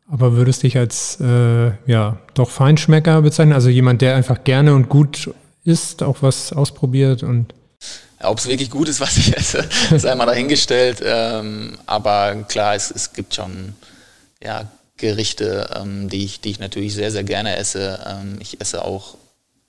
Aber 0.09 0.33
würdest 0.33 0.63
dich 0.63 0.77
als 0.77 1.19
äh, 1.21 1.71
ja 1.85 2.17
doch 2.33 2.49
Feinschmecker 2.49 3.21
bezeichnen, 3.21 3.53
also 3.53 3.69
jemand, 3.69 4.01
der 4.01 4.15
einfach 4.15 4.43
gerne 4.43 4.73
und 4.73 4.89
gut 4.89 5.29
isst, 5.63 6.01
auch 6.01 6.17
was 6.21 6.53
ausprobiert 6.53 7.23
und 7.23 7.53
ob 8.19 8.39
es 8.39 8.47
wirklich 8.47 8.71
gut 8.71 8.89
ist, 8.89 8.99
was 8.99 9.15
ich 9.17 9.37
esse, 9.37 9.63
ist 9.91 10.05
einmal 10.05 10.25
dahingestellt. 10.25 11.03
Ähm, 11.05 11.77
aber 11.85 12.35
klar, 12.47 12.73
es, 12.73 12.89
es 12.89 13.13
gibt 13.13 13.35
schon 13.35 13.75
ja, 14.41 14.69
Gerichte, 14.97 15.69
ähm, 15.75 16.09
die, 16.09 16.25
ich, 16.25 16.41
die 16.41 16.51
ich 16.51 16.59
natürlich 16.59 16.93
sehr, 16.93 17.11
sehr 17.11 17.23
gerne 17.23 17.55
esse. 17.55 17.99
Ähm, 18.05 18.37
ich 18.39 18.59
esse 18.59 18.83
auch 18.83 19.15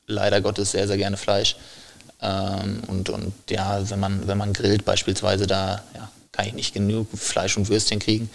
leider 0.06 0.40
Gottes 0.40 0.72
sehr, 0.72 0.86
sehr 0.86 0.96
gerne 0.96 1.16
Fleisch. 1.16 1.56
Ähm, 2.20 2.82
und, 2.86 3.10
und 3.10 3.32
ja, 3.50 3.88
wenn 3.90 4.00
man, 4.00 4.26
wenn 4.26 4.38
man 4.38 4.52
grillt 4.52 4.84
beispielsweise, 4.84 5.46
da 5.46 5.82
ja, 5.94 6.08
kann 6.32 6.46
ich 6.46 6.54
nicht 6.54 6.74
genug 6.74 7.08
Fleisch 7.16 7.56
und 7.56 7.68
Würstchen 7.68 7.98
kriegen. 7.98 8.30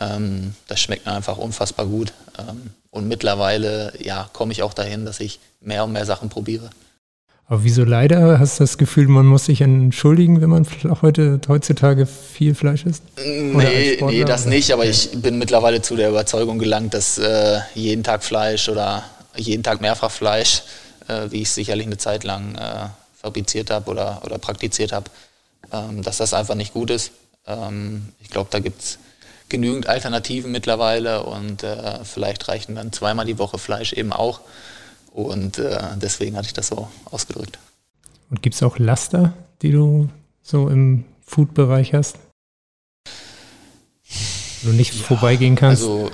Ähm, 0.00 0.54
das 0.66 0.80
schmeckt 0.80 1.06
mir 1.06 1.12
einfach 1.12 1.36
unfassbar 1.36 1.86
gut. 1.86 2.12
Ähm, 2.38 2.70
und 2.90 3.06
mittlerweile 3.06 3.92
ja, 4.02 4.28
komme 4.32 4.52
ich 4.52 4.62
auch 4.62 4.74
dahin, 4.74 5.04
dass 5.04 5.20
ich 5.20 5.40
mehr 5.60 5.84
und 5.84 5.92
mehr 5.92 6.06
Sachen 6.06 6.30
probiere. 6.30 6.70
Aber 7.46 7.62
wieso 7.62 7.84
leider? 7.84 8.38
Hast 8.38 8.58
du 8.58 8.64
das 8.64 8.78
Gefühl, 8.78 9.06
man 9.06 9.26
muss 9.26 9.46
sich 9.46 9.60
entschuldigen, 9.60 10.40
wenn 10.40 10.48
man 10.48 10.66
heute, 11.02 11.40
heutzutage 11.46 12.06
viel 12.06 12.54
Fleisch 12.54 12.86
isst? 12.86 13.02
Nee, 13.16 13.98
nee, 14.00 14.24
das 14.24 14.46
nicht. 14.46 14.72
Aber 14.72 14.86
ich 14.86 15.10
bin 15.12 15.38
mittlerweile 15.38 15.82
zu 15.82 15.94
der 15.94 16.08
Überzeugung 16.08 16.58
gelangt, 16.58 16.94
dass 16.94 17.18
äh, 17.18 17.58
jeden 17.74 18.02
Tag 18.02 18.24
Fleisch 18.24 18.68
oder 18.70 19.04
jeden 19.36 19.62
Tag 19.62 19.82
mehrfach 19.82 20.10
Fleisch, 20.10 20.62
äh, 21.06 21.30
wie 21.30 21.42
ich 21.42 21.48
es 21.48 21.54
sicherlich 21.54 21.86
eine 21.86 21.98
Zeit 21.98 22.24
lang 22.24 22.54
äh, 22.54 22.88
fabriziert 23.20 23.70
habe 23.70 23.90
oder, 23.90 24.22
oder 24.24 24.38
praktiziert 24.38 24.92
habe, 24.92 25.10
ähm, 25.70 26.02
dass 26.02 26.16
das 26.16 26.32
einfach 26.32 26.54
nicht 26.54 26.72
gut 26.72 26.90
ist. 26.90 27.12
Ähm, 27.46 28.08
ich 28.22 28.30
glaube, 28.30 28.48
da 28.50 28.58
gibt 28.58 28.80
es 28.80 28.98
genügend 29.50 29.86
Alternativen 29.86 30.50
mittlerweile 30.50 31.24
und 31.24 31.62
äh, 31.62 32.04
vielleicht 32.04 32.48
reichen 32.48 32.74
dann 32.74 32.92
zweimal 32.92 33.26
die 33.26 33.38
Woche 33.38 33.58
Fleisch 33.58 33.92
eben 33.92 34.12
auch. 34.14 34.40
Und 35.14 35.58
äh, 35.58 35.80
deswegen 35.94 36.36
hatte 36.36 36.48
ich 36.48 36.54
das 36.54 36.66
so 36.66 36.88
ausgedrückt. 37.04 37.60
Und 38.30 38.42
gibt 38.42 38.56
es 38.56 38.62
auch 38.64 38.78
Laster, 38.78 39.32
die 39.62 39.70
du 39.70 40.08
so 40.42 40.68
im 40.68 41.04
Food-Bereich 41.24 41.94
hast? 41.94 42.16
Wo 44.62 44.70
du 44.70 44.72
nicht 44.72 44.92
ja, 44.92 45.02
vorbeigehen 45.04 45.54
kannst? 45.54 45.82
Also 45.82 46.10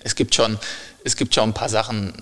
es 0.00 0.16
gibt 0.16 0.34
schon, 0.34 0.58
es 1.04 1.14
gibt 1.14 1.32
schon 1.32 1.50
ein 1.50 1.54
paar 1.54 1.68
Sachen, 1.68 2.12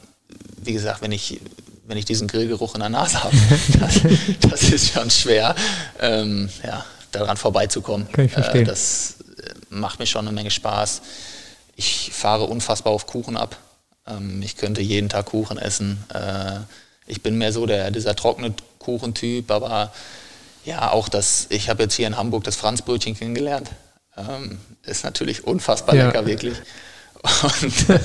wie 0.63 0.75
gesagt, 0.75 1.01
wenn 1.01 1.13
ich 1.13 1.41
wenn 1.87 1.97
ich 1.97 2.05
diesen 2.05 2.29
Grillgeruch 2.29 2.75
in 2.75 2.81
der 2.81 2.91
Nase 2.91 3.23
habe. 3.23 3.37
Das, 3.81 4.01
das 4.41 4.63
ist 4.65 4.93
schon 4.93 5.11
schwer, 5.11 5.55
ähm, 5.99 6.49
ja, 6.63 6.85
daran 7.11 7.37
vorbeizukommen. 7.37 8.11
Kann 8.13 8.27
ich 8.27 8.33
verstehen. 8.33 8.63
Äh, 8.63 8.67
das 8.67 9.17
äh, 9.39 9.51
macht 9.71 9.99
mir 9.99 10.07
schon 10.07 10.27
eine 10.27 10.35
Menge 10.35 10.51
Spaß. 10.51 11.03
Ich 11.75 12.11
fahre 12.13 12.45
unfassbar 12.45 12.93
auf 12.93 13.07
Kuchen 13.07 13.37
ab. 13.37 13.57
Ähm, 14.07 14.43
ich 14.43 14.57
könnte 14.57 14.81
jeden 14.81 15.09
Tag 15.09 15.27
Kuchen 15.27 15.59
essen. 15.59 16.05
Äh, 16.13 16.61
ich 17.07 17.23
bin 17.23 17.39
mehr 17.39 17.53
so 17.53 17.67
der, 17.67 17.91
dieser 17.91 18.17
trockene 18.17 18.55
Kuchentyp, 18.79 19.51
aber 19.51 19.93
ja, 20.65 20.93
auch 20.93 21.09
das, 21.09 21.47
ich 21.51 21.69
habe 21.69 21.85
jetzt 21.85 21.95
hier 21.95 22.07
in 22.07 22.17
Hamburg 22.17 22.45
das 22.45 22.57
Franzbrötchen 22.57 23.17
kennengelernt. 23.17 23.71
Ähm, 24.17 24.59
ist 24.85 25.05
natürlich 25.05 25.45
unfassbar 25.45 25.95
ja. 25.95 26.07
lecker, 26.07 26.27
wirklich. 26.27 26.57
Und 27.43 28.01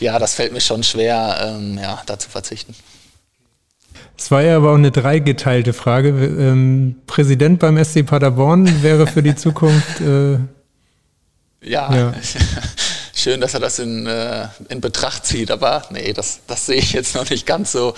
ja, 0.00 0.18
das 0.18 0.34
fällt 0.34 0.52
mir 0.52 0.60
schon 0.60 0.82
schwer, 0.82 1.38
ähm, 1.42 1.78
ja, 1.78 2.02
da 2.06 2.18
zu 2.18 2.30
verzichten. 2.30 2.74
Es 4.16 4.30
war 4.30 4.42
ja 4.42 4.56
aber 4.56 4.72
auch 4.72 4.76
eine 4.76 4.90
dreigeteilte 4.90 5.72
Frage. 5.72 6.10
Ähm, 6.10 6.96
Präsident 7.06 7.58
beim 7.58 7.82
SC 7.82 8.04
Paderborn 8.04 8.82
wäre 8.82 9.06
für 9.06 9.22
die 9.22 9.34
Zukunft. 9.34 10.00
Äh, 10.00 10.38
ja, 11.62 11.94
ja. 11.94 12.14
schön, 13.20 13.40
dass 13.40 13.54
er 13.54 13.60
das 13.60 13.78
in, 13.78 14.06
äh, 14.06 14.48
in 14.68 14.80
Betracht 14.80 15.26
zieht, 15.26 15.50
aber 15.50 15.82
nee, 15.90 16.12
das, 16.12 16.40
das 16.46 16.66
sehe 16.66 16.76
ich 16.76 16.92
jetzt 16.92 17.14
noch 17.14 17.28
nicht 17.28 17.46
ganz 17.46 17.72
so. 17.72 17.94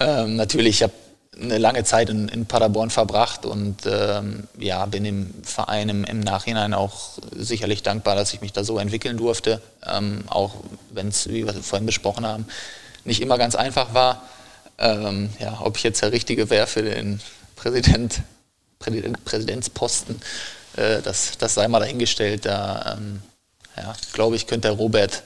Ähm, 0.00 0.36
natürlich, 0.36 0.76
ich 0.76 0.82
habe 0.82 0.92
eine 1.40 1.58
lange 1.58 1.84
Zeit 1.84 2.10
in, 2.10 2.28
in 2.28 2.46
Paderborn 2.46 2.90
verbracht 2.90 3.44
und 3.44 3.78
ähm, 3.86 4.44
ja, 4.58 4.86
bin 4.86 5.04
dem 5.04 5.34
Verein 5.42 5.88
im, 5.88 6.04
im, 6.04 6.20
Nachhinein 6.20 6.74
auch 6.74 7.18
sicherlich 7.36 7.82
dankbar, 7.82 8.14
dass 8.14 8.32
ich 8.32 8.40
mich 8.40 8.52
da 8.52 8.64
so 8.64 8.78
entwickeln 8.78 9.16
durfte. 9.16 9.60
Ähm, 9.84 10.24
auch 10.28 10.54
wenn 10.90 11.08
es, 11.08 11.28
wie 11.28 11.44
wir 11.44 11.54
vorhin 11.54 11.86
besprochen 11.86 12.26
haben, 12.26 12.46
nicht 13.04 13.20
immer 13.20 13.38
ganz 13.38 13.54
einfach 13.56 13.94
war. 13.94 14.22
Ähm, 14.78 15.30
ja, 15.38 15.58
ob 15.60 15.76
ich 15.76 15.82
jetzt 15.82 16.02
der 16.02 16.12
Richtige 16.12 16.50
wäre 16.50 16.66
für 16.66 16.82
den 16.82 17.20
Präsident, 17.56 18.22
Präsident 18.78 19.24
Präsidentsposten, 19.24 20.20
äh, 20.76 21.00
das, 21.02 21.38
das 21.38 21.54
sei 21.54 21.68
mal 21.68 21.80
dahingestellt. 21.80 22.46
Da 22.46 22.96
ähm, 22.96 23.22
ja, 23.76 23.94
glaube 24.12 24.36
ich, 24.36 24.46
könnte 24.46 24.68
der 24.68 24.76
Robert 24.76 25.22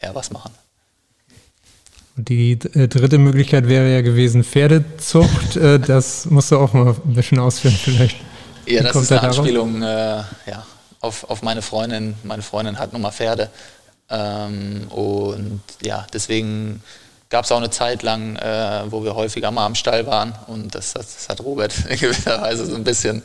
eher 0.00 0.14
was 0.14 0.30
machen. 0.30 0.52
Die 2.16 2.52
äh, 2.52 2.88
dritte 2.88 3.18
Möglichkeit 3.18 3.68
wäre 3.68 3.90
ja 3.92 4.00
gewesen 4.02 4.44
Pferdezucht. 4.44 5.56
Äh, 5.56 5.78
das 5.78 6.26
musst 6.26 6.50
du 6.50 6.58
auch 6.58 6.72
mal 6.72 6.94
ein 7.04 7.14
bisschen 7.14 7.38
ausführen 7.38 7.76
vielleicht. 7.82 8.16
Ja, 8.66 8.82
das 8.82 8.96
ist 8.96 9.12
eine 9.12 9.22
Anspielung 9.22 9.82
äh, 9.82 9.86
ja, 9.86 10.66
auf, 11.00 11.28
auf 11.30 11.42
meine 11.42 11.62
Freundin. 11.62 12.14
Meine 12.24 12.42
Freundin 12.42 12.78
hat 12.78 12.92
nun 12.92 13.02
mal 13.02 13.10
Pferde. 13.10 13.48
Ähm, 14.10 14.88
und 14.90 15.62
ja, 15.82 16.06
deswegen 16.12 16.82
gab 17.30 17.44
es 17.44 17.52
auch 17.52 17.58
eine 17.58 17.70
Zeit 17.70 18.02
lang, 18.02 18.36
äh, 18.36 18.82
wo 18.90 19.04
wir 19.04 19.14
häufiger 19.14 19.50
mal 19.50 19.66
am 19.66 19.74
Stall 19.74 20.06
waren. 20.06 20.34
Und 20.46 20.74
das, 20.74 20.92
das 20.92 21.28
hat 21.28 21.40
Robert 21.40 21.72
in 21.88 21.98
gewisser 21.98 22.40
Weise 22.42 22.66
so 22.66 22.74
ein 22.74 22.84
bisschen, 22.84 23.22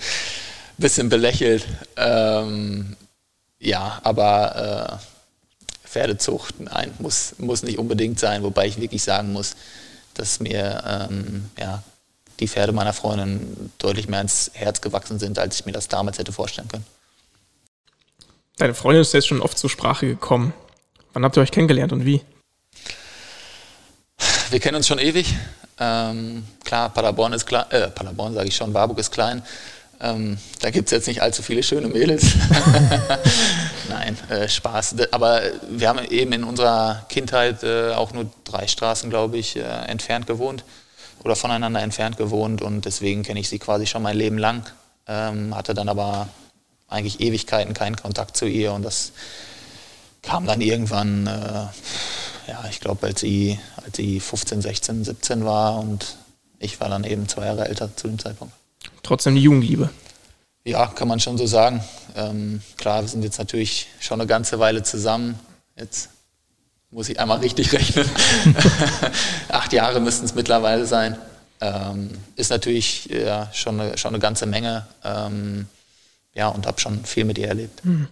bisschen 0.77 1.09
belächelt. 1.09 1.65
Ähm, 1.97 2.95
ja, 3.59 3.99
aber 4.03 4.99
äh, 5.01 5.87
Pferdezucht, 5.87 6.59
nein, 6.59 6.93
muss, 6.99 7.35
muss 7.37 7.63
nicht 7.63 7.77
unbedingt 7.77 8.19
sein, 8.19 8.43
wobei 8.43 8.67
ich 8.67 8.79
wirklich 8.79 9.03
sagen 9.03 9.31
muss, 9.31 9.55
dass 10.13 10.39
mir 10.39 10.83
ähm, 10.85 11.49
ja, 11.59 11.83
die 12.39 12.47
Pferde 12.47 12.73
meiner 12.73 12.93
Freundin 12.93 13.71
deutlich 13.77 14.07
mehr 14.07 14.21
ins 14.21 14.51
Herz 14.53 14.81
gewachsen 14.81 15.19
sind, 15.19 15.39
als 15.39 15.59
ich 15.59 15.65
mir 15.65 15.71
das 15.71 15.87
damals 15.87 16.17
hätte 16.17 16.31
vorstellen 16.31 16.67
können. 16.67 16.85
Deine 18.57 18.73
Freundin 18.73 19.01
ist 19.01 19.13
jetzt 19.13 19.27
schon 19.27 19.41
oft 19.41 19.57
zur 19.57 19.69
Sprache 19.69 20.07
gekommen. 20.07 20.53
Wann 21.13 21.23
habt 21.23 21.37
ihr 21.37 21.41
euch 21.41 21.51
kennengelernt 21.51 21.93
und 21.93 22.05
wie? 22.05 22.21
Wir 24.49 24.59
kennen 24.59 24.75
uns 24.77 24.87
schon 24.87 24.99
ewig. 24.99 25.33
Ähm, 25.77 26.45
klar, 26.63 26.89
Paderborn 26.89 27.33
ist 27.33 27.45
klein, 27.45 27.69
äh, 27.71 27.89
Paderborn 27.89 28.33
sage 28.33 28.47
ich 28.47 28.55
schon, 28.55 28.73
Warburg 28.73 28.99
ist 28.99 29.11
klein. 29.11 29.43
Ähm, 30.01 30.37
da 30.59 30.71
gibt 30.71 30.87
es 30.87 30.91
jetzt 30.91 31.07
nicht 31.07 31.21
allzu 31.21 31.41
viele 31.41 31.63
schöne 31.63 31.87
Mädels. 31.87 32.25
Nein, 33.89 34.17
äh, 34.29 34.47
Spaß. 34.47 34.95
Aber 35.11 35.41
wir 35.69 35.87
haben 35.87 36.03
eben 36.09 36.33
in 36.33 36.43
unserer 36.43 37.05
Kindheit 37.09 37.63
äh, 37.63 37.91
auch 37.93 38.13
nur 38.13 38.29
drei 38.43 38.67
Straßen, 38.67 39.09
glaube 39.09 39.37
ich, 39.37 39.55
äh, 39.55 39.61
entfernt 39.61 40.27
gewohnt 40.27 40.63
oder 41.23 41.35
voneinander 41.35 41.81
entfernt 41.81 42.17
gewohnt 42.17 42.61
und 42.61 42.85
deswegen 42.85 43.23
kenne 43.23 43.39
ich 43.39 43.49
sie 43.49 43.59
quasi 43.59 43.87
schon 43.87 44.01
mein 44.01 44.17
Leben 44.17 44.37
lang. 44.37 44.65
Ähm, 45.07 45.55
hatte 45.55 45.73
dann 45.73 45.89
aber 45.89 46.27
eigentlich 46.87 47.19
Ewigkeiten 47.19 47.73
keinen 47.73 47.95
Kontakt 47.95 48.37
zu 48.37 48.45
ihr 48.45 48.73
und 48.73 48.83
das 48.83 49.11
kam 50.21 50.45
dann 50.45 50.61
irgendwann, 50.61 51.27
äh, 51.27 52.51
ja, 52.51 52.65
ich 52.69 52.79
glaube, 52.79 53.07
als 53.07 53.21
sie, 53.21 53.59
als 53.83 53.97
sie 53.97 54.19
15, 54.19 54.61
16, 54.61 55.03
17 55.03 55.45
war 55.45 55.79
und 55.79 56.17
ich 56.59 56.79
war 56.79 56.89
dann 56.89 57.03
eben 57.03 57.27
zwei 57.27 57.45
Jahre 57.45 57.67
älter 57.67 57.95
zu 57.95 58.07
dem 58.07 58.19
Zeitpunkt 58.19 58.53
trotzdem 59.05 59.35
die 59.35 59.41
Jugendliebe. 59.41 59.89
Ja, 60.65 60.87
kann 60.87 61.07
man 61.07 61.19
schon 61.19 61.37
so 61.37 61.45
sagen. 61.45 61.83
Ähm, 62.15 62.61
klar, 62.77 63.01
wir 63.01 63.07
sind 63.07 63.23
jetzt 63.23 63.37
natürlich 63.37 63.87
schon 63.99 64.19
eine 64.19 64.27
ganze 64.27 64.59
Weile 64.59 64.83
zusammen. 64.83 65.39
Jetzt 65.77 66.09
muss 66.89 67.09
ich 67.09 67.19
einmal 67.19 67.39
richtig 67.39 67.71
rechnen. 67.73 68.09
Acht 69.49 69.73
Jahre 69.73 69.99
müssten 69.99 70.25
es 70.25 70.33
mittlerweile 70.33 70.85
sein. 70.85 71.17
Ähm, 71.61 72.09
ist 72.35 72.49
natürlich 72.49 73.05
ja, 73.05 73.49
schon, 73.53 73.79
eine, 73.79 73.97
schon 73.97 74.09
eine 74.09 74.19
ganze 74.19 74.45
Menge. 74.45 74.87
Ähm, 75.03 75.67
ja, 76.33 76.49
und 76.49 76.67
habe 76.67 76.79
schon 76.79 77.05
viel 77.05 77.25
mit 77.25 77.37
ihr 77.37 77.47
erlebt. 77.47 77.83
Hm. 77.83 78.07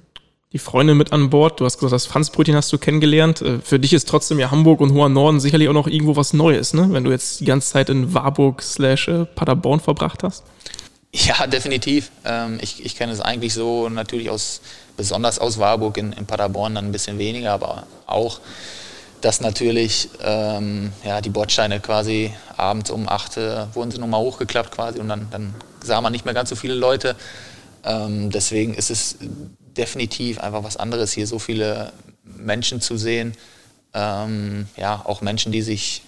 Die 0.53 0.59
Freundin 0.59 0.97
mit 0.97 1.11
an 1.11 1.31
Bord, 1.31 1.59
du 1.59 1.65
hast 1.65 1.79
gesagt, 1.79 1.93
das 1.93 2.05
Franzbrötchen 2.05 2.55
hast 2.55 2.71
du 2.71 2.77
kennengelernt. 2.77 3.41
Äh, 3.41 3.59
für 3.59 3.79
dich 3.79 3.93
ist 3.93 4.07
trotzdem 4.07 4.37
ja 4.37 4.51
Hamburg 4.51 4.81
und 4.81 4.93
Hoher 4.93 5.09
Norden 5.09 5.39
sicherlich 5.39 5.67
auch 5.67 5.73
noch 5.73 5.87
irgendwo 5.87 6.15
was 6.15 6.33
Neues, 6.33 6.75
ne? 6.75 6.87
wenn 6.91 7.03
du 7.03 7.09
jetzt 7.09 7.39
die 7.39 7.45
ganze 7.45 7.71
Zeit 7.71 7.89
in 7.89 8.13
Warburg 8.13 8.61
slash 8.61 9.07
äh, 9.07 9.25
Paderborn 9.25 9.79
verbracht 9.79 10.21
hast. 10.21 10.43
Ja, 11.13 11.47
definitiv. 11.47 12.11
Ähm, 12.25 12.59
ich, 12.61 12.83
ich 12.83 12.95
kenne 12.95 13.13
es 13.13 13.21
eigentlich 13.21 13.53
so 13.53 13.87
natürlich 13.87 14.29
aus, 14.29 14.61
besonders 14.97 15.39
aus 15.39 15.59
Warburg 15.59 15.97
in, 15.97 16.11
in 16.13 16.25
Paderborn 16.25 16.75
dann 16.75 16.85
ein 16.85 16.91
bisschen 16.91 17.17
weniger, 17.19 17.53
aber 17.53 17.85
auch, 18.07 18.39
dass 19.21 19.39
natürlich 19.39 20.09
ähm, 20.21 20.91
ja, 21.05 21.21
die 21.21 21.29
Bordsteine 21.29 21.79
quasi 21.79 22.33
abends 22.57 22.89
um 22.89 23.07
8 23.07 23.37
äh, 23.37 23.65
wurden 23.73 23.91
sie 23.91 23.99
nochmal 23.99 24.19
hochgeklappt 24.19 24.71
quasi 24.71 24.99
und 24.99 25.07
dann, 25.07 25.27
dann 25.31 25.55
sah 25.81 26.01
man 26.01 26.11
nicht 26.11 26.25
mehr 26.25 26.33
ganz 26.33 26.49
so 26.49 26.55
viele 26.55 26.73
Leute. 26.73 27.15
Ähm, 27.85 28.31
deswegen 28.31 28.73
ist 28.73 28.89
es 28.89 29.17
definitiv 29.77 30.39
einfach 30.39 30.63
was 30.63 30.77
anderes, 30.77 31.13
hier 31.13 31.27
so 31.27 31.39
viele 31.39 31.93
Menschen 32.23 32.81
zu 32.81 32.97
sehen. 32.97 33.33
Ähm, 33.93 34.67
ja, 34.75 35.01
auch 35.05 35.21
Menschen, 35.21 35.51
die 35.51 35.61
sich 35.61 36.01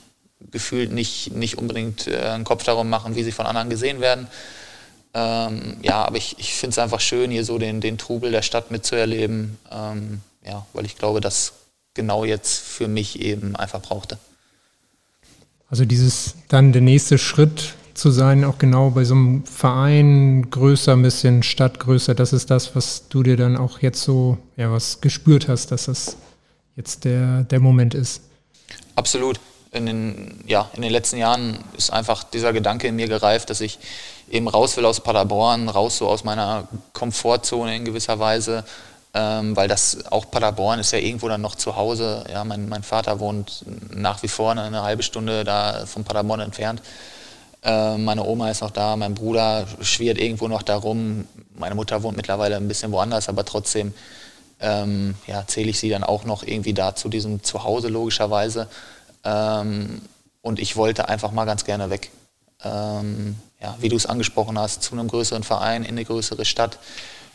gefühlt 0.52 0.92
nicht, 0.92 1.34
nicht 1.34 1.58
unbedingt 1.58 2.08
äh, 2.08 2.18
einen 2.18 2.44
Kopf 2.44 2.64
darum 2.64 2.90
machen, 2.90 3.16
wie 3.16 3.24
sie 3.24 3.32
von 3.32 3.46
anderen 3.46 3.70
gesehen 3.70 4.02
werden. 4.02 4.28
Ähm, 5.18 5.78
ja, 5.82 6.04
aber 6.04 6.18
ich, 6.18 6.36
ich 6.40 6.54
finde 6.54 6.72
es 6.72 6.78
einfach 6.78 7.00
schön, 7.00 7.32
hier 7.32 7.46
so 7.46 7.58
den, 7.58 7.80
den 7.80 7.98
Trubel 7.98 8.32
der 8.32 8.42
Stadt 8.42 8.70
mitzuerleben. 8.70 9.58
Ähm, 9.72 10.20
ja, 10.46 10.66
weil 10.74 10.86
ich 10.86 10.98
glaube, 10.98 11.22
dass 11.22 11.54
genau 11.94 12.26
jetzt 12.26 12.60
für 12.60 12.90
mich 12.90 13.22
eben 13.22 13.56
einfach 13.56 13.82
brauchte. 13.82 14.18
Also 15.70 15.86
dieses 15.86 16.36
dann 16.50 16.74
der 16.74 16.82
nächste 16.82 17.18
Schritt 17.18 17.76
zu 17.94 18.12
sein, 18.12 18.44
auch 18.44 18.58
genau 18.58 18.90
bei 18.90 19.06
so 19.06 19.16
einem 19.16 19.46
Verein 19.46 20.50
größer, 20.52 20.92
ein 20.92 21.02
bisschen 21.02 21.44
Stadtgrößer, 21.44 22.14
das 22.14 22.34
ist 22.34 22.52
das, 22.52 22.76
was 22.76 23.08
du 23.08 23.24
dir 23.24 23.38
dann 23.38 23.56
auch 23.56 23.80
jetzt 23.80 24.04
so, 24.04 24.38
ja, 24.58 24.70
was 24.70 25.00
gespürt 25.00 25.48
hast, 25.48 25.72
dass 25.72 25.86
das 25.86 26.18
jetzt 26.76 27.06
der, 27.06 27.44
der 27.44 27.62
Moment 27.62 27.94
ist. 27.96 28.22
Absolut. 28.96 29.40
In 29.76 29.86
den, 29.86 30.40
ja, 30.48 30.70
in 30.74 30.82
den 30.84 30.92
letzten 30.92 31.18
Jahren 31.18 31.60
ist 31.76 31.92
einfach 31.92 32.24
dieser 32.24 32.54
Gedanke 32.54 32.88
in 32.88 32.96
mir 32.96 33.10
gereift, 33.10 33.50
dass 33.50 33.60
ich 33.60 33.78
eben 34.32 34.48
raus 34.48 34.78
will 34.78 34.86
aus 34.86 35.02
Paderborn, 35.02 35.68
raus 35.68 35.98
so 35.98 36.08
aus 36.08 36.24
meiner 36.24 36.70
Komfortzone 36.94 37.76
in 37.76 37.84
gewisser 37.84 38.18
Weise, 38.18 38.64
ähm, 39.14 39.54
weil 39.58 39.68
das 39.68 40.10
auch 40.12 40.32
Paderborn 40.32 40.80
ist 40.80 40.92
ja 40.92 41.00
irgendwo 41.00 41.28
dann 41.28 41.42
noch 41.42 41.56
zu 41.56 41.76
Hause. 41.76 42.24
Ja, 42.32 42.46
mein, 42.46 42.70
mein 42.70 42.84
Vater 42.84 43.20
wohnt 43.20 43.66
nach 43.94 44.24
wie 44.24 44.30
vor 44.30 44.52
eine, 44.52 44.82
halbe 44.82 45.04
Stunde 45.04 45.44
da 45.44 45.86
von 45.86 46.06
Paderborn 46.06 46.40
entfernt. 46.40 46.82
Äh, 47.62 47.98
meine 47.98 48.24
Oma 48.24 48.52
ist 48.52 48.62
noch 48.62 48.72
da, 48.72 48.96
mein 48.96 49.14
Bruder 49.14 49.66
schwirrt 49.82 50.20
irgendwo 50.20 50.48
noch 50.48 50.62
da 50.62 50.78
rum. 50.78 51.28
Meine 51.58 51.76
Mutter 51.76 52.02
wohnt 52.02 52.16
mittlerweile 52.16 52.56
ein 52.56 52.70
bisschen 52.70 52.94
woanders, 52.94 53.28
aber 53.28 53.44
trotzdem 53.44 53.94
ähm, 54.62 55.16
ja, 55.28 55.46
zähle 55.46 55.70
ich 55.70 55.80
sie 55.80 55.90
dann 55.90 56.06
auch 56.06 56.24
noch 56.24 56.44
irgendwie 56.44 56.74
da 56.74 56.96
zu 56.96 57.10
diesem 57.10 57.44
Zuhause 57.44 57.90
logischerweise. 57.90 58.70
Ähm, 59.26 60.02
und 60.42 60.60
ich 60.60 60.78
wollte 60.78 61.10
einfach 61.10 61.32
mal 61.32 61.46
ganz 61.46 61.66
gerne 61.66 61.90
weg. 61.90 62.12
Ähm, 62.64 63.36
ja, 63.62 63.76
wie 63.80 63.90
du 63.90 63.96
es 63.96 64.06
angesprochen 64.06 64.58
hast, 64.60 64.84
zu 64.84 64.94
einem 64.94 65.08
größeren 65.08 65.44
Verein, 65.44 65.84
in 65.84 65.92
eine 65.92 66.06
größere 66.06 66.46
Stadt, 66.46 66.80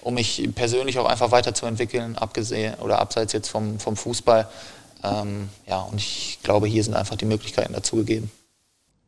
um 0.00 0.14
mich 0.14 0.48
persönlich 0.54 0.98
auch 0.98 1.06
einfach 1.06 1.32
weiterzuentwickeln, 1.32 2.16
abgesehen 2.16 2.74
oder 2.74 3.00
abseits 3.00 3.32
jetzt 3.32 3.48
vom, 3.48 3.78
vom 3.80 3.96
Fußball. 3.96 4.48
Ähm, 5.02 5.48
ja, 5.66 5.80
und 5.80 5.96
ich 5.96 6.38
glaube, 6.42 6.66
hier 6.66 6.84
sind 6.84 6.94
einfach 6.94 7.16
die 7.16 7.24
Möglichkeiten 7.24 7.72
dazu 7.72 7.96
gegeben. 7.96 8.30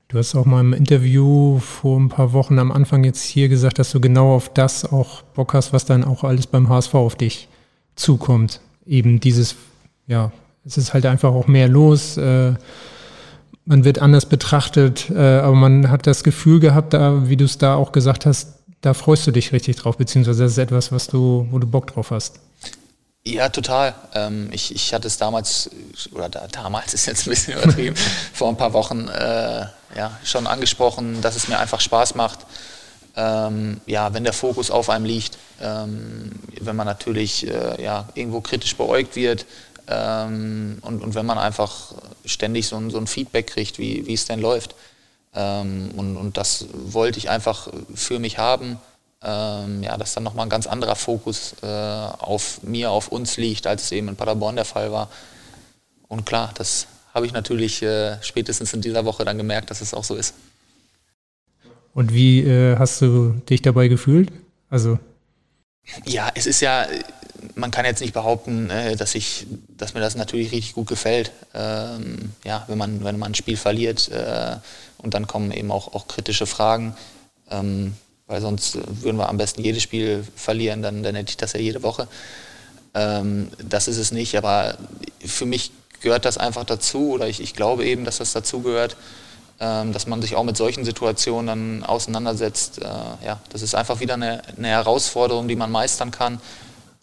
Du 0.08 0.18
hast 0.18 0.34
auch 0.34 0.44
mal 0.44 0.60
im 0.60 0.74
Interview 0.74 1.58
vor 1.60 1.98
ein 1.98 2.08
paar 2.10 2.32
Wochen 2.34 2.58
am 2.58 2.70
Anfang 2.70 3.04
jetzt 3.04 3.22
hier 3.22 3.48
gesagt, 3.48 3.78
dass 3.78 3.92
du 3.92 4.00
genau 4.00 4.34
auf 4.34 4.52
das 4.52 4.84
auch 4.84 5.22
Bock 5.22 5.54
hast, 5.54 5.72
was 5.72 5.86
dann 5.86 6.04
auch 6.04 6.24
alles 6.24 6.46
beim 6.46 6.68
HSV 6.68 6.94
auf 6.94 7.14
dich 7.14 7.48
zukommt. 7.96 8.60
Eben 8.84 9.20
dieses, 9.20 9.54
ja, 10.06 10.32
es 10.64 10.78
ist 10.78 10.94
halt 10.94 11.06
einfach 11.06 11.32
auch 11.32 11.46
mehr 11.46 11.68
los. 11.68 12.16
Äh, 12.16 12.54
man 13.64 13.84
wird 13.84 14.00
anders 14.00 14.26
betrachtet, 14.26 15.10
äh, 15.10 15.38
aber 15.38 15.54
man 15.54 15.90
hat 15.90 16.06
das 16.06 16.24
Gefühl 16.24 16.60
gehabt, 16.60 16.94
da, 16.94 17.28
wie 17.28 17.36
du 17.36 17.44
es 17.44 17.58
da 17.58 17.74
auch 17.74 17.92
gesagt 17.92 18.26
hast, 18.26 18.54
da 18.80 18.94
freust 18.94 19.26
du 19.26 19.30
dich 19.30 19.52
richtig 19.52 19.76
drauf, 19.76 19.96
beziehungsweise 19.96 20.42
das 20.42 20.52
ist 20.52 20.58
etwas, 20.58 20.90
was 20.90 21.06
du, 21.06 21.46
wo 21.50 21.58
du 21.58 21.66
Bock 21.66 21.86
drauf 21.86 22.10
hast. 22.10 22.40
Ja, 23.24 23.48
total. 23.48 23.94
Ähm, 24.14 24.48
ich, 24.50 24.74
ich 24.74 24.92
hatte 24.92 25.06
es 25.06 25.16
damals, 25.16 25.70
oder 26.12 26.28
da, 26.28 26.48
damals 26.48 26.92
ist 26.92 27.06
jetzt 27.06 27.26
ein 27.26 27.30
bisschen 27.30 27.54
übertrieben, 27.54 27.94
vor 28.32 28.48
ein 28.48 28.56
paar 28.56 28.72
Wochen 28.72 29.06
äh, 29.06 29.66
ja, 29.96 30.18
schon 30.24 30.48
angesprochen, 30.48 31.20
dass 31.20 31.36
es 31.36 31.46
mir 31.46 31.58
einfach 31.58 31.80
Spaß 31.80 32.16
macht. 32.16 32.40
Ähm, 33.14 33.80
ja, 33.86 34.12
wenn 34.14 34.24
der 34.24 34.32
Fokus 34.32 34.72
auf 34.72 34.88
einem 34.88 35.04
liegt, 35.04 35.38
ähm, 35.60 36.32
wenn 36.60 36.74
man 36.74 36.86
natürlich 36.86 37.46
äh, 37.46 37.80
ja, 37.80 38.08
irgendwo 38.14 38.40
kritisch 38.40 38.74
beäugt 38.76 39.14
wird, 39.14 39.46
ähm, 39.88 40.78
und, 40.82 41.02
und 41.02 41.14
wenn 41.14 41.26
man 41.26 41.38
einfach 41.38 41.94
ständig 42.24 42.68
so 42.68 42.76
ein, 42.76 42.90
so 42.90 42.98
ein 42.98 43.06
Feedback 43.06 43.48
kriegt, 43.48 43.78
wie, 43.78 44.06
wie 44.06 44.14
es 44.14 44.26
denn 44.26 44.40
läuft. 44.40 44.74
Ähm, 45.34 45.90
und, 45.96 46.16
und 46.16 46.36
das 46.36 46.66
wollte 46.72 47.18
ich 47.18 47.30
einfach 47.30 47.68
für 47.94 48.18
mich 48.18 48.38
haben. 48.38 48.78
Ähm, 49.24 49.82
ja, 49.82 49.96
dass 49.96 50.14
dann 50.14 50.24
nochmal 50.24 50.46
ein 50.46 50.50
ganz 50.50 50.66
anderer 50.66 50.96
Fokus 50.96 51.54
äh, 51.62 51.66
auf 51.66 52.62
mir, 52.64 52.90
auf 52.90 53.08
uns 53.08 53.36
liegt, 53.36 53.66
als 53.66 53.84
es 53.84 53.92
eben 53.92 54.08
in 54.08 54.16
Paderborn 54.16 54.56
der 54.56 54.64
Fall 54.64 54.90
war. 54.90 55.08
Und 56.08 56.26
klar, 56.26 56.50
das 56.54 56.88
habe 57.14 57.26
ich 57.26 57.32
natürlich 57.32 57.82
äh, 57.82 58.20
spätestens 58.22 58.72
in 58.72 58.80
dieser 58.80 59.04
Woche 59.04 59.24
dann 59.24 59.38
gemerkt, 59.38 59.70
dass 59.70 59.80
es 59.80 59.94
auch 59.94 60.02
so 60.02 60.16
ist. 60.16 60.34
Und 61.94 62.12
wie 62.12 62.40
äh, 62.40 62.76
hast 62.78 63.00
du 63.00 63.40
dich 63.48 63.62
dabei 63.62 63.86
gefühlt? 63.86 64.32
Also 64.70 64.98
ja, 66.04 66.30
es 66.34 66.46
ist 66.46 66.60
ja, 66.60 66.86
man 67.54 67.70
kann 67.70 67.84
jetzt 67.84 68.00
nicht 68.00 68.14
behaupten, 68.14 68.70
äh, 68.70 68.96
dass 68.96 69.14
ich, 69.14 69.46
dass 69.76 69.94
mir 69.94 70.00
das 70.00 70.16
natürlich 70.16 70.52
richtig 70.52 70.74
gut 70.74 70.88
gefällt. 70.88 71.32
Ähm, 71.54 72.32
ja, 72.44 72.64
wenn 72.68 72.78
man, 72.78 73.04
wenn 73.04 73.18
man 73.18 73.32
ein 73.32 73.34
Spiel 73.34 73.56
verliert 73.56 74.08
äh, 74.08 74.56
und 74.98 75.14
dann 75.14 75.26
kommen 75.26 75.50
eben 75.50 75.70
auch, 75.70 75.94
auch 75.94 76.08
kritische 76.08 76.46
Fragen, 76.46 76.94
ähm, 77.50 77.94
weil 78.26 78.40
sonst 78.40 78.78
würden 79.02 79.16
wir 79.16 79.28
am 79.28 79.36
besten 79.36 79.62
jedes 79.62 79.82
Spiel 79.82 80.24
verlieren, 80.36 80.82
dann, 80.82 81.02
dann 81.02 81.14
hätte 81.14 81.30
ich 81.30 81.36
das 81.36 81.52
ja 81.52 81.60
jede 81.60 81.82
Woche. 81.82 82.08
Ähm, 82.94 83.48
das 83.62 83.88
ist 83.88 83.98
es 83.98 84.12
nicht, 84.12 84.36
aber 84.36 84.76
für 85.24 85.46
mich 85.46 85.72
gehört 86.00 86.24
das 86.24 86.38
einfach 86.38 86.64
dazu 86.64 87.10
oder 87.10 87.28
ich, 87.28 87.40
ich 87.40 87.54
glaube 87.54 87.84
eben, 87.84 88.04
dass 88.04 88.18
das 88.18 88.32
dazu 88.32 88.60
gehört. 88.60 88.96
Ähm, 89.60 89.92
dass 89.92 90.08
man 90.08 90.20
sich 90.20 90.34
auch 90.34 90.42
mit 90.42 90.56
solchen 90.56 90.84
Situationen 90.84 91.46
dann 91.46 91.84
auseinandersetzt. 91.84 92.80
Äh, 92.80 92.84
ja, 93.24 93.38
das 93.50 93.62
ist 93.62 93.76
einfach 93.76 94.00
wieder 94.00 94.14
eine, 94.14 94.42
eine 94.56 94.66
Herausforderung, 94.66 95.46
die 95.46 95.54
man 95.54 95.70
meistern 95.70 96.10
kann. 96.10 96.40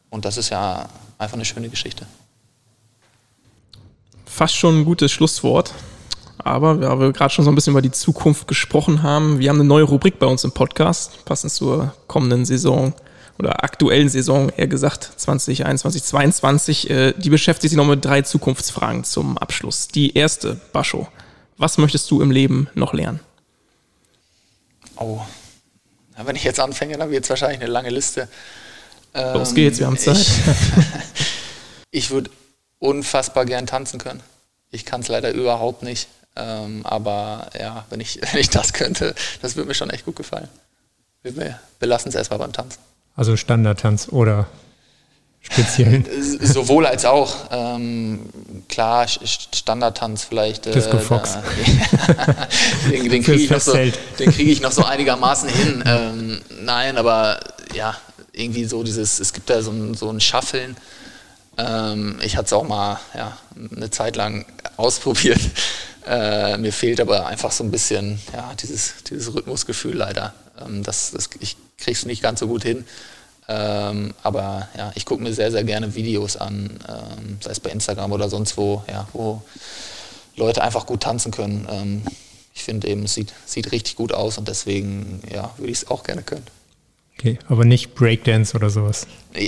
Und 0.09 0.25
das 0.25 0.37
ist 0.37 0.49
ja 0.49 0.89
einfach 1.17 1.35
eine 1.35 1.45
schöne 1.45 1.69
Geschichte. 1.69 2.05
Fast 4.25 4.55
schon 4.55 4.81
ein 4.81 4.85
gutes 4.85 5.11
Schlusswort. 5.11 5.73
Aber 6.37 6.75
da 6.75 6.99
wir 6.99 7.11
gerade 7.11 7.33
schon 7.33 7.43
so 7.43 7.51
ein 7.51 7.55
bisschen 7.55 7.71
über 7.71 7.81
die 7.81 7.91
Zukunft 7.91 8.47
gesprochen 8.47 9.03
haben, 9.03 9.39
wir 9.39 9.49
haben 9.49 9.57
eine 9.59 9.67
neue 9.67 9.83
Rubrik 9.83 10.19
bei 10.19 10.25
uns 10.25 10.43
im 10.43 10.51
Podcast, 10.51 11.25
passend 11.25 11.51
zur 11.51 11.93
kommenden 12.07 12.45
Saison 12.45 12.93
oder 13.37 13.63
aktuellen 13.63 14.09
Saison, 14.09 14.49
eher 14.49 14.67
gesagt 14.67 15.03
2021, 15.17 16.03
2022. 16.03 16.89
Äh, 16.89 17.13
die 17.17 17.29
beschäftigt 17.29 17.71
sich 17.71 17.77
noch 17.77 17.85
mit 17.85 18.03
drei 18.03 18.21
Zukunftsfragen 18.21 19.03
zum 19.03 19.37
Abschluss. 19.37 19.87
Die 19.87 20.15
erste, 20.15 20.59
Bascho. 20.73 21.07
Was 21.57 21.77
möchtest 21.77 22.09
du 22.11 22.21
im 22.21 22.31
Leben 22.31 22.69
noch 22.73 22.93
lernen? 22.93 23.19
Oh, 24.95 25.21
ja, 26.17 26.25
wenn 26.25 26.35
ich 26.35 26.43
jetzt 26.43 26.59
anfange, 26.59 26.97
dann 26.97 27.11
wird 27.11 27.23
es 27.23 27.29
wahrscheinlich 27.29 27.61
eine 27.61 27.69
lange 27.69 27.89
Liste. 27.89 28.27
Los 29.13 29.53
geht's, 29.55 29.79
wir 29.79 29.87
haben 29.87 29.95
ähm, 29.95 30.01
Zeit. 30.01 30.17
Ich, 30.17 30.39
ich 31.91 32.11
würde 32.11 32.29
unfassbar 32.79 33.45
gern 33.45 33.67
tanzen 33.67 33.99
können. 33.99 34.21
Ich 34.71 34.85
kann 34.85 35.01
es 35.01 35.07
leider 35.07 35.31
überhaupt 35.31 35.83
nicht. 35.83 36.07
Ähm, 36.35 36.85
aber 36.85 37.49
ja, 37.59 37.85
wenn 37.89 37.99
ich, 37.99 38.19
wenn 38.31 38.39
ich 38.39 38.49
das 38.49 38.73
könnte, 38.73 39.15
das 39.41 39.55
würde 39.55 39.67
mir 39.67 39.75
schon 39.75 39.89
echt 39.89 40.05
gut 40.05 40.15
gefallen. 40.15 40.47
Wir 41.21 41.59
belassen 41.79 42.09
es 42.09 42.15
erstmal 42.15 42.39
beim 42.39 42.53
Tanzen. 42.53 42.79
Also 43.15 43.35
Standardtanz 43.35 44.07
oder 44.09 44.47
speziellen? 45.41 46.05
Sowohl 46.41 46.85
als 46.85 47.03
auch. 47.03 47.35
Ähm, 47.51 48.21
klar, 48.69 49.05
Standardtanz 49.07 50.23
vielleicht. 50.23 50.65
Äh, 50.67 50.71
Disco 50.71 50.97
Fox. 50.97 51.33
Da, 51.33 52.47
den, 52.89 53.09
den 53.09 53.23
kriege 53.23 53.43
ich, 53.43 53.63
so, 53.63 53.73
krieg 53.73 54.39
ich, 54.39 54.61
noch 54.61 54.71
so 54.71 54.85
einigermaßen 54.85 55.49
hin. 55.49 55.83
Ähm, 55.85 56.41
nein, 56.61 56.97
aber 56.97 57.41
ja, 57.73 57.97
irgendwie 58.39 58.65
so 58.65 58.83
dieses, 58.83 59.19
es 59.19 59.33
gibt 59.33 59.49
da 59.49 59.61
so 59.61 59.71
ein, 59.71 59.93
so 59.93 60.09
ein 60.09 60.19
Schaffeln. 60.19 60.77
Ähm, 61.57 62.19
ich 62.21 62.37
hatte 62.37 62.45
es 62.45 62.53
auch 62.53 62.67
mal 62.67 62.99
ja, 63.13 63.37
eine 63.75 63.89
Zeit 63.89 64.15
lang 64.15 64.45
ausprobiert. 64.77 65.41
Äh, 66.07 66.57
mir 66.57 66.73
fehlt 66.73 67.01
aber 67.01 67.27
einfach 67.27 67.51
so 67.51 67.63
ein 67.63 67.71
bisschen 67.71 68.19
ja, 68.33 68.53
dieses, 68.61 69.03
dieses 69.09 69.33
Rhythmusgefühl 69.33 69.95
leider. 69.95 70.33
Ähm, 70.65 70.83
das, 70.83 71.11
das, 71.11 71.29
ich 71.39 71.57
kriege 71.77 71.97
es 71.97 72.05
nicht 72.05 72.21
ganz 72.21 72.39
so 72.39 72.47
gut 72.47 72.63
hin. 72.63 72.85
Ähm, 73.47 74.13
aber 74.21 74.69
ja, 74.77 74.91
ich 74.95 75.05
gucke 75.05 75.23
mir 75.23 75.33
sehr, 75.33 75.51
sehr 75.51 75.63
gerne 75.63 75.95
Videos 75.95 76.37
an, 76.37 76.79
ähm, 76.87 77.37
sei 77.41 77.51
es 77.51 77.59
bei 77.59 77.71
Instagram 77.71 78.11
oder 78.11 78.29
sonst 78.29 78.57
wo, 78.57 78.83
ja, 78.87 79.07
wo 79.11 79.41
Leute 80.35 80.61
einfach 80.61 80.85
gut 80.85 81.01
tanzen 81.01 81.31
können. 81.31 81.67
Ähm, 81.69 82.03
ich 82.53 82.63
finde 82.63 82.87
eben, 82.87 83.03
es 83.03 83.15
sieht, 83.15 83.33
sieht 83.45 83.71
richtig 83.71 83.95
gut 83.95 84.13
aus 84.13 84.37
und 84.37 84.47
deswegen 84.47 85.21
ja, 85.33 85.51
würde 85.57 85.71
ich 85.71 85.79
es 85.79 85.87
auch 85.87 86.03
gerne 86.03 86.21
können. 86.21 86.45
Okay, 87.19 87.37
aber 87.49 87.65
nicht 87.65 87.95
Breakdance 87.95 88.55
oder 88.55 88.69
sowas. 88.69 89.05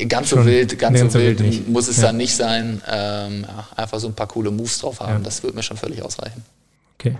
Ganz 0.10 0.30
so 0.30 0.36
Schon 0.36 0.46
wild, 0.46 0.78
ganz 0.78 1.00
so 1.00 1.14
wild, 1.14 1.40
wild 1.40 1.70
muss 1.70 1.88
es 1.88 1.98
ja. 1.98 2.04
dann 2.04 2.18
nicht 2.18 2.36
sein. 2.36 2.82
Ähm, 2.86 3.46
ja, 3.48 3.66
einfach 3.78 3.98
so 3.98 4.08
ein 4.08 4.14
paar 4.14 4.28
coole 4.28 4.52
Moves 4.52 4.80
drauf 4.80 5.00
haben, 5.00 5.14
ja. 5.14 5.20
das 5.20 5.42
würde 5.42 5.56
mir 5.56 5.64
schon 5.64 5.78
völlig 5.78 6.04
ausreichen. 6.04 6.44
Okay. 7.00 7.18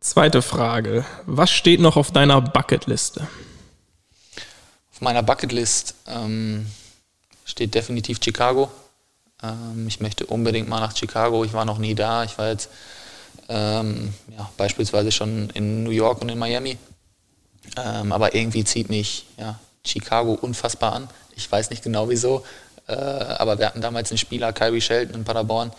Zweite 0.00 0.40
Frage. 0.40 1.04
Was 1.26 1.50
steht 1.50 1.80
noch 1.80 1.98
auf 1.98 2.12
deiner 2.12 2.40
Bucketliste? 2.40 3.28
Auf 4.90 5.02
meiner 5.02 5.22
Bucketlist 5.22 5.94
ähm, 6.06 6.64
steht 7.44 7.74
definitiv 7.74 8.18
Chicago. 8.24 8.70
Ähm, 9.42 9.86
ich 9.86 10.00
möchte 10.00 10.24
unbedingt 10.24 10.70
mal 10.70 10.80
nach 10.80 10.96
Chicago. 10.96 11.44
Ich 11.44 11.52
war 11.52 11.66
noch 11.66 11.76
nie 11.76 11.94
da. 11.94 12.24
Ich 12.24 12.38
war 12.38 12.48
jetzt 12.48 12.70
ähm, 13.50 14.14
ja, 14.34 14.50
beispielsweise 14.56 15.12
schon 15.12 15.50
in 15.50 15.84
New 15.84 15.90
York 15.90 16.22
und 16.22 16.30
in 16.30 16.38
Miami. 16.38 16.78
Ähm, 17.76 18.12
aber 18.12 18.34
irgendwie 18.34 18.64
zieht 18.64 18.88
mich 18.88 19.26
ja, 19.38 19.58
Chicago 19.84 20.34
unfassbar 20.34 20.92
an. 20.92 21.08
Ich 21.34 21.50
weiß 21.50 21.70
nicht 21.70 21.82
genau 21.82 22.08
wieso. 22.08 22.44
Äh, 22.88 22.92
aber 22.92 23.58
wir 23.58 23.66
hatten 23.66 23.80
damals 23.80 24.10
einen 24.10 24.18
Spieler, 24.18 24.52
Kyrie 24.52 24.80
Shelton 24.80 25.16
in 25.16 25.24
Paderborn, 25.24 25.72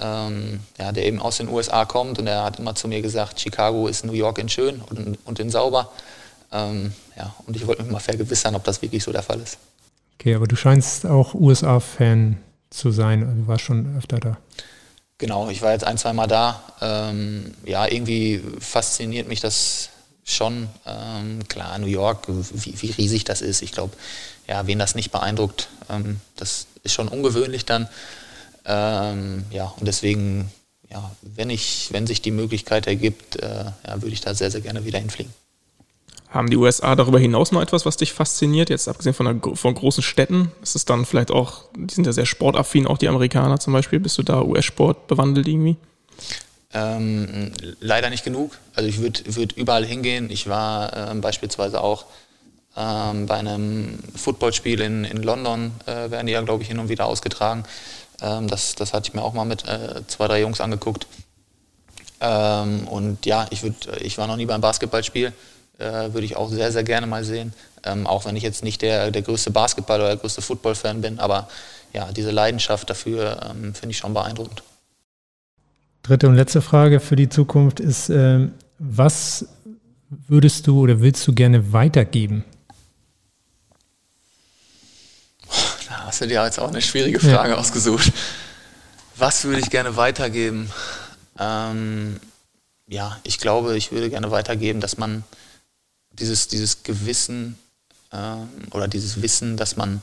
ähm, 0.00 0.60
ja, 0.78 0.92
der 0.92 1.06
eben 1.06 1.20
aus 1.20 1.36
den 1.36 1.48
USA 1.48 1.84
kommt 1.84 2.18
und 2.18 2.26
er 2.26 2.42
hat 2.42 2.58
immer 2.58 2.74
zu 2.74 2.88
mir 2.88 3.00
gesagt, 3.00 3.40
Chicago 3.40 3.86
ist 3.86 4.04
New 4.04 4.12
York 4.12 4.38
in 4.38 4.48
schön 4.48 4.80
und, 4.80 5.18
und 5.24 5.38
in 5.38 5.50
sauber. 5.50 5.90
Ähm, 6.50 6.92
ja, 7.16 7.34
und 7.46 7.56
ich 7.56 7.66
wollte 7.66 7.82
mich 7.82 7.92
mal 7.92 8.00
vergewissern, 8.00 8.54
ob 8.54 8.64
das 8.64 8.82
wirklich 8.82 9.04
so 9.04 9.12
der 9.12 9.22
Fall 9.22 9.40
ist. 9.40 9.58
Okay, 10.18 10.34
aber 10.34 10.46
du 10.46 10.56
scheinst 10.56 11.06
auch 11.06 11.34
USA-Fan 11.34 12.38
zu 12.70 12.90
sein. 12.90 13.42
Du 13.42 13.46
warst 13.48 13.64
schon 13.64 13.96
öfter 13.96 14.18
da. 14.18 14.36
Genau, 15.18 15.48
ich 15.50 15.62
war 15.62 15.72
jetzt 15.72 15.84
ein, 15.84 15.98
zwei 15.98 16.12
Mal 16.12 16.26
da. 16.26 16.62
Ähm, 16.80 17.54
ja, 17.64 17.86
irgendwie 17.86 18.42
fasziniert 18.58 19.28
mich 19.28 19.40
das 19.40 19.90
schon. 20.24 20.68
Ähm, 20.86 21.46
klar, 21.48 21.78
New 21.78 21.86
York, 21.86 22.26
wie, 22.28 22.80
wie, 22.80 22.90
riesig 22.90 23.24
das 23.24 23.42
ist. 23.42 23.62
Ich 23.62 23.72
glaube, 23.72 23.94
ja, 24.46 24.66
wen 24.66 24.78
das 24.78 24.94
nicht 24.94 25.10
beeindruckt, 25.10 25.68
ähm, 25.88 26.20
das 26.36 26.66
ist 26.82 26.94
schon 26.94 27.08
ungewöhnlich 27.08 27.64
dann. 27.64 27.88
Ähm, 28.64 29.44
ja, 29.50 29.72
und 29.78 29.86
deswegen, 29.86 30.50
ja, 30.90 31.10
wenn, 31.22 31.50
ich, 31.50 31.88
wenn 31.92 32.06
sich 32.06 32.22
die 32.22 32.30
Möglichkeit 32.30 32.86
ergibt, 32.86 33.36
äh, 33.36 33.64
ja, 33.86 34.02
würde 34.02 34.14
ich 34.14 34.20
da 34.20 34.34
sehr, 34.34 34.50
sehr 34.50 34.60
gerne 34.60 34.84
wieder 34.84 34.98
hinfliegen. 34.98 35.32
Haben 36.28 36.48
die 36.48 36.56
USA 36.56 36.96
darüber 36.96 37.18
hinaus 37.18 37.52
noch 37.52 37.60
etwas, 37.60 37.84
was 37.84 37.98
dich 37.98 38.12
fasziniert? 38.14 38.70
Jetzt 38.70 38.88
abgesehen 38.88 39.12
von, 39.12 39.26
der, 39.26 39.56
von 39.56 39.74
großen 39.74 40.02
Städten, 40.02 40.50
ist 40.62 40.76
es 40.76 40.86
dann 40.86 41.04
vielleicht 41.04 41.30
auch, 41.30 41.64
die 41.76 41.92
sind 41.92 42.06
ja 42.06 42.12
sehr 42.12 42.24
sportaffin, 42.24 42.86
auch 42.86 42.96
die 42.96 43.08
Amerikaner 43.08 43.60
zum 43.60 43.74
Beispiel. 43.74 44.00
Bist 44.00 44.16
du 44.16 44.22
da 44.22 44.40
US-Sport 44.40 45.08
bewandelt 45.08 45.46
irgendwie? 45.46 45.76
Ähm, 46.74 47.52
leider 47.80 48.08
nicht 48.10 48.24
genug. 48.24 48.58
Also 48.74 48.88
ich 48.88 49.00
würde 49.00 49.20
würd 49.36 49.52
überall 49.52 49.84
hingehen. 49.84 50.30
Ich 50.30 50.48
war 50.48 50.96
ähm, 50.96 51.20
beispielsweise 51.20 51.82
auch 51.82 52.06
ähm, 52.76 53.26
bei 53.26 53.36
einem 53.36 53.98
Footballspiel 54.16 54.80
in, 54.80 55.04
in 55.04 55.22
London, 55.22 55.72
äh, 55.86 56.10
werden 56.10 56.26
die 56.26 56.32
ja, 56.32 56.40
glaube 56.40 56.62
ich, 56.62 56.68
hin 56.68 56.78
und 56.78 56.88
wieder 56.88 57.06
ausgetragen. 57.06 57.64
Ähm, 58.22 58.48
das, 58.48 58.74
das 58.74 58.94
hatte 58.94 59.08
ich 59.08 59.14
mir 59.14 59.22
auch 59.22 59.34
mal 59.34 59.44
mit 59.44 59.68
äh, 59.68 60.06
zwei, 60.06 60.28
drei 60.28 60.40
Jungs 60.40 60.60
angeguckt. 60.60 61.06
Ähm, 62.20 62.88
und 62.88 63.26
ja, 63.26 63.46
ich, 63.50 63.62
würd, 63.62 63.88
ich 64.00 64.16
war 64.16 64.26
noch 64.26 64.36
nie 64.36 64.46
beim 64.46 64.60
Basketballspiel 64.62 65.32
äh, 65.78 66.12
würde 66.12 66.24
ich 66.24 66.36
auch 66.36 66.50
sehr, 66.50 66.72
sehr 66.72 66.84
gerne 66.84 67.06
mal 67.06 67.24
sehen. 67.24 67.52
Ähm, 67.84 68.06
auch 68.06 68.24
wenn 68.24 68.36
ich 68.36 68.42
jetzt 68.42 68.62
nicht 68.62 68.82
der, 68.82 69.10
der 69.10 69.22
größte 69.22 69.50
Basketball- 69.50 70.00
oder 70.00 70.10
der 70.10 70.18
größte 70.18 70.42
Football-Fan 70.42 71.00
bin, 71.00 71.18
aber 71.18 71.48
ja, 71.92 72.10
diese 72.12 72.30
Leidenschaft 72.30 72.88
dafür 72.88 73.54
finde 73.74 73.90
ich 73.90 73.98
schon 73.98 74.14
beeindruckend. 74.14 74.62
Dritte 76.02 76.28
und 76.28 76.34
letzte 76.34 76.60
Frage 76.60 76.98
für 76.98 77.16
die 77.16 77.28
Zukunft 77.28 77.78
ist, 77.78 78.08
äh, 78.10 78.48
was 78.78 79.46
würdest 80.08 80.66
du 80.66 80.80
oder 80.80 81.00
willst 81.00 81.26
du 81.26 81.32
gerne 81.32 81.72
weitergeben? 81.72 82.44
Da 85.88 86.06
hast 86.06 86.20
du 86.20 86.26
dir 86.26 86.44
jetzt 86.44 86.58
auch 86.58 86.68
eine 86.68 86.82
schwierige 86.82 87.20
Frage 87.20 87.50
ja. 87.50 87.56
ausgesucht. 87.56 88.12
Was 89.16 89.44
würde 89.44 89.60
ich 89.60 89.70
gerne 89.70 89.96
weitergeben? 89.96 90.70
Ähm, 91.38 92.18
ja, 92.88 93.18
ich 93.22 93.38
glaube, 93.38 93.76
ich 93.76 93.92
würde 93.92 94.10
gerne 94.10 94.30
weitergeben, 94.30 94.80
dass 94.80 94.98
man 94.98 95.22
dieses, 96.10 96.48
dieses 96.48 96.82
Gewissen 96.82 97.56
ähm, 98.12 98.48
oder 98.72 98.88
dieses 98.88 99.22
Wissen, 99.22 99.56
dass 99.56 99.76
man 99.76 100.02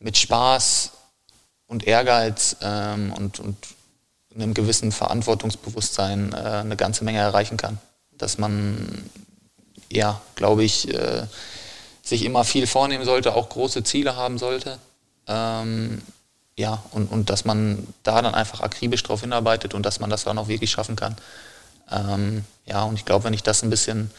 mit 0.00 0.18
Spaß 0.18 0.90
und 1.66 1.86
Ehrgeiz 1.86 2.56
ähm, 2.62 3.12
und, 3.12 3.40
und 3.40 3.56
einem 4.38 4.54
gewissen 4.54 4.92
Verantwortungsbewusstsein 4.92 6.32
äh, 6.32 6.36
eine 6.36 6.76
ganze 6.76 7.04
Menge 7.04 7.18
erreichen 7.18 7.56
kann. 7.56 7.78
Dass 8.16 8.38
man, 8.38 9.10
ja, 9.90 10.20
glaube 10.34 10.64
ich, 10.64 10.92
äh, 10.92 11.26
sich 12.02 12.24
immer 12.24 12.44
viel 12.44 12.66
vornehmen 12.66 13.04
sollte, 13.04 13.34
auch 13.34 13.48
große 13.48 13.84
Ziele 13.84 14.16
haben 14.16 14.38
sollte. 14.38 14.78
Ähm, 15.26 16.02
ja, 16.56 16.82
und, 16.90 17.10
und 17.10 17.30
dass 17.30 17.44
man 17.44 17.86
da 18.02 18.20
dann 18.22 18.34
einfach 18.34 18.60
akribisch 18.60 19.02
drauf 19.02 19.20
hinarbeitet 19.20 19.74
und 19.74 19.84
dass 19.84 20.00
man 20.00 20.10
das 20.10 20.24
dann 20.24 20.38
auch 20.38 20.48
wirklich 20.48 20.70
schaffen 20.70 20.96
kann. 20.96 21.16
Ähm, 21.90 22.44
ja, 22.66 22.82
und 22.82 22.94
ich 22.94 23.04
glaube, 23.04 23.24
wenn 23.24 23.34
ich 23.34 23.42
das 23.42 23.62
ein 23.62 23.70
bisschen 23.70 24.10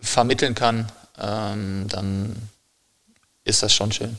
vermitteln 0.00 0.54
kann, 0.54 0.90
ähm, 1.18 1.86
dann 1.88 2.36
ist 3.44 3.62
das 3.62 3.72
schon 3.72 3.92
schön. 3.92 4.18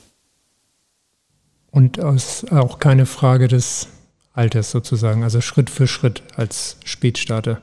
Und 1.72 1.98
ist 1.98 2.52
auch 2.52 2.80
keine 2.80 3.06
Frage 3.06 3.48
des 3.48 3.88
Alters 4.36 4.72
sozusagen, 4.72 5.24
also 5.24 5.42
Schritt 5.42 5.70
für 5.70 5.88
Schritt 5.88 6.22
als 6.36 6.78
Spätstarter. 6.84 7.62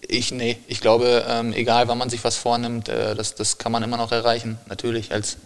Ich, 0.00 0.32
nee, 0.32 0.56
ich 0.66 0.80
glaube, 0.80 1.24
ähm, 1.28 1.52
egal 1.52 1.88
wann 1.88 1.98
man 1.98 2.08
sich 2.08 2.24
was 2.24 2.36
vornimmt, 2.36 2.88
äh, 2.88 3.14
das, 3.14 3.34
das 3.34 3.58
kann 3.58 3.72
man 3.72 3.82
immer 3.82 3.96
noch 3.96 4.12
erreichen. 4.12 4.58
Natürlich 4.68 5.12
als 5.12 5.36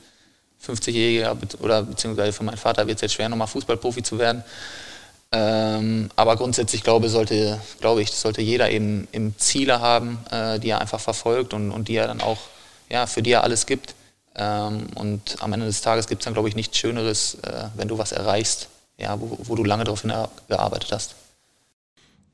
50-Jähriger 0.64 1.36
oder 1.60 1.82
beziehungsweise 1.82 2.32
für 2.32 2.44
meinen 2.44 2.58
Vater 2.58 2.86
wird 2.86 2.96
es 2.96 3.02
jetzt 3.02 3.14
schwer, 3.14 3.28
nochmal 3.28 3.46
Fußballprofi 3.48 4.02
zu 4.02 4.18
werden. 4.18 4.44
Ähm, 5.30 6.10
aber 6.16 6.36
grundsätzlich 6.36 6.82
glaube, 6.82 7.08
sollte, 7.08 7.60
glaube 7.80 8.02
ich, 8.02 8.10
sollte 8.12 8.40
jeder 8.40 8.70
eben, 8.70 9.08
eben 9.12 9.34
Ziele 9.38 9.80
haben, 9.80 10.18
äh, 10.30 10.58
die 10.58 10.70
er 10.70 10.80
einfach 10.80 11.00
verfolgt 11.00 11.52
und, 11.52 11.70
und 11.70 11.88
die 11.88 11.96
er 11.96 12.06
dann 12.06 12.20
auch, 12.20 12.38
ja, 12.88 13.06
für 13.06 13.22
die 13.22 13.32
er 13.32 13.44
alles 13.44 13.66
gibt. 13.66 13.94
Ähm, 14.36 14.86
und 14.94 15.36
am 15.40 15.52
Ende 15.52 15.66
des 15.66 15.82
Tages 15.82 16.06
gibt 16.06 16.22
es 16.22 16.24
dann, 16.24 16.34
glaube 16.34 16.48
ich, 16.48 16.56
nichts 16.56 16.78
Schöneres, 16.78 17.36
äh, 17.42 17.64
wenn 17.76 17.88
du 17.88 17.98
was 17.98 18.12
erreichst, 18.12 18.68
ja, 18.98 19.20
wo, 19.20 19.38
wo 19.42 19.54
du 19.54 19.64
lange 19.64 19.84
darauf 19.84 20.02
hingearbeitet 20.02 20.90
hast. 20.92 21.14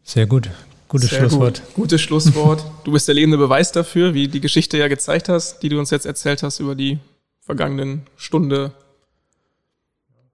Sehr 0.02 0.26
gut. 0.26 0.50
Gutes 0.88 1.10
Sehr 1.10 1.20
Schlusswort. 1.20 1.62
Gut. 1.64 1.74
Gutes 1.74 2.00
Schlusswort. 2.00 2.64
du 2.84 2.92
bist 2.92 3.08
der 3.08 3.14
lebende 3.14 3.38
Beweis 3.38 3.72
dafür, 3.72 4.14
wie 4.14 4.28
die 4.28 4.40
Geschichte 4.40 4.78
ja 4.78 4.88
gezeigt 4.88 5.28
hast, 5.28 5.60
die 5.60 5.68
du 5.68 5.78
uns 5.78 5.90
jetzt 5.90 6.06
erzählt 6.06 6.42
hast 6.42 6.60
über 6.60 6.74
die 6.74 6.98
vergangenen 7.40 8.06
Stunde 8.16 8.72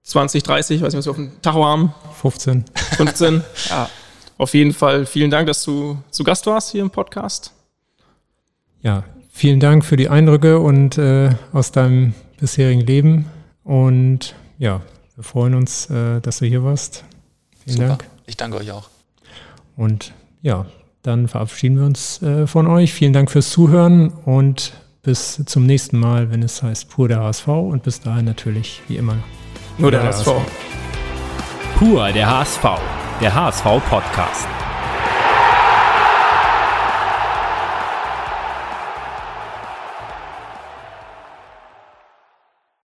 20, 0.03 0.43
30, 0.43 0.81
weiß 0.81 0.93
nicht, 0.93 0.97
was 0.97 1.05
wir 1.05 1.11
auf 1.11 1.17
dem 1.17 1.41
Tacho 1.41 1.65
haben. 1.65 1.93
15. 2.21 2.65
15. 2.97 3.43
ja. 3.69 3.89
Auf 4.37 4.53
jeden 4.55 4.73
Fall 4.73 5.05
vielen 5.05 5.29
Dank, 5.29 5.47
dass 5.47 5.63
du 5.63 5.97
zu 6.09 6.23
Gast 6.23 6.47
warst 6.47 6.71
hier 6.71 6.81
im 6.81 6.89
Podcast. 6.89 7.53
Ja, 8.81 9.03
vielen 9.31 9.59
Dank 9.59 9.85
für 9.85 9.97
die 9.97 10.09
Eindrücke 10.09 10.59
und 10.59 10.97
äh, 10.97 11.35
aus 11.53 11.71
deinem 11.71 12.15
bisherigen 12.39 12.81
Leben. 12.81 13.27
Und 13.63 14.33
ja, 14.57 14.81
wir 15.15 15.23
freuen 15.23 15.55
uns, 15.55 15.89
äh, 15.89 16.21
dass 16.21 16.39
du 16.39 16.45
hier 16.45 16.63
warst. 16.63 17.03
Vielen 17.63 17.77
Super. 17.77 17.87
Dank. 17.89 18.05
Ich 18.25 18.37
danke 18.37 18.57
euch 18.57 18.71
auch. 18.71 18.89
Und 19.75 20.13
ja, 20.41 20.65
dann 21.03 21.27
verabschieden 21.27 21.77
wir 21.77 21.85
uns 21.85 22.21
äh, 22.21 22.47
von 22.47 22.67
euch. 22.67 22.93
Vielen 22.93 23.13
Dank 23.13 23.31
fürs 23.31 23.49
Zuhören 23.49 24.09
und 24.25 24.73
bis 25.03 25.41
zum 25.45 25.65
nächsten 25.65 25.97
Mal, 25.97 26.31
wenn 26.31 26.43
es 26.43 26.61
heißt 26.61 26.89
Pur 26.89 27.07
der 27.07 27.21
HSV 27.21 27.47
und 27.47 27.83
bis 27.83 27.99
dahin 28.01 28.25
natürlich 28.25 28.81
wie 28.87 28.97
immer 28.97 29.17
nur 29.77 29.91
der, 29.91 30.01
der 30.01 30.09
HSV. 30.09 30.27
HSV. 30.27 30.41
Pur 31.77 32.11
der 32.11 32.29
HSV, 32.29 32.63
der 33.19 33.33
HSV 33.33 33.63
Podcast. 33.89 34.60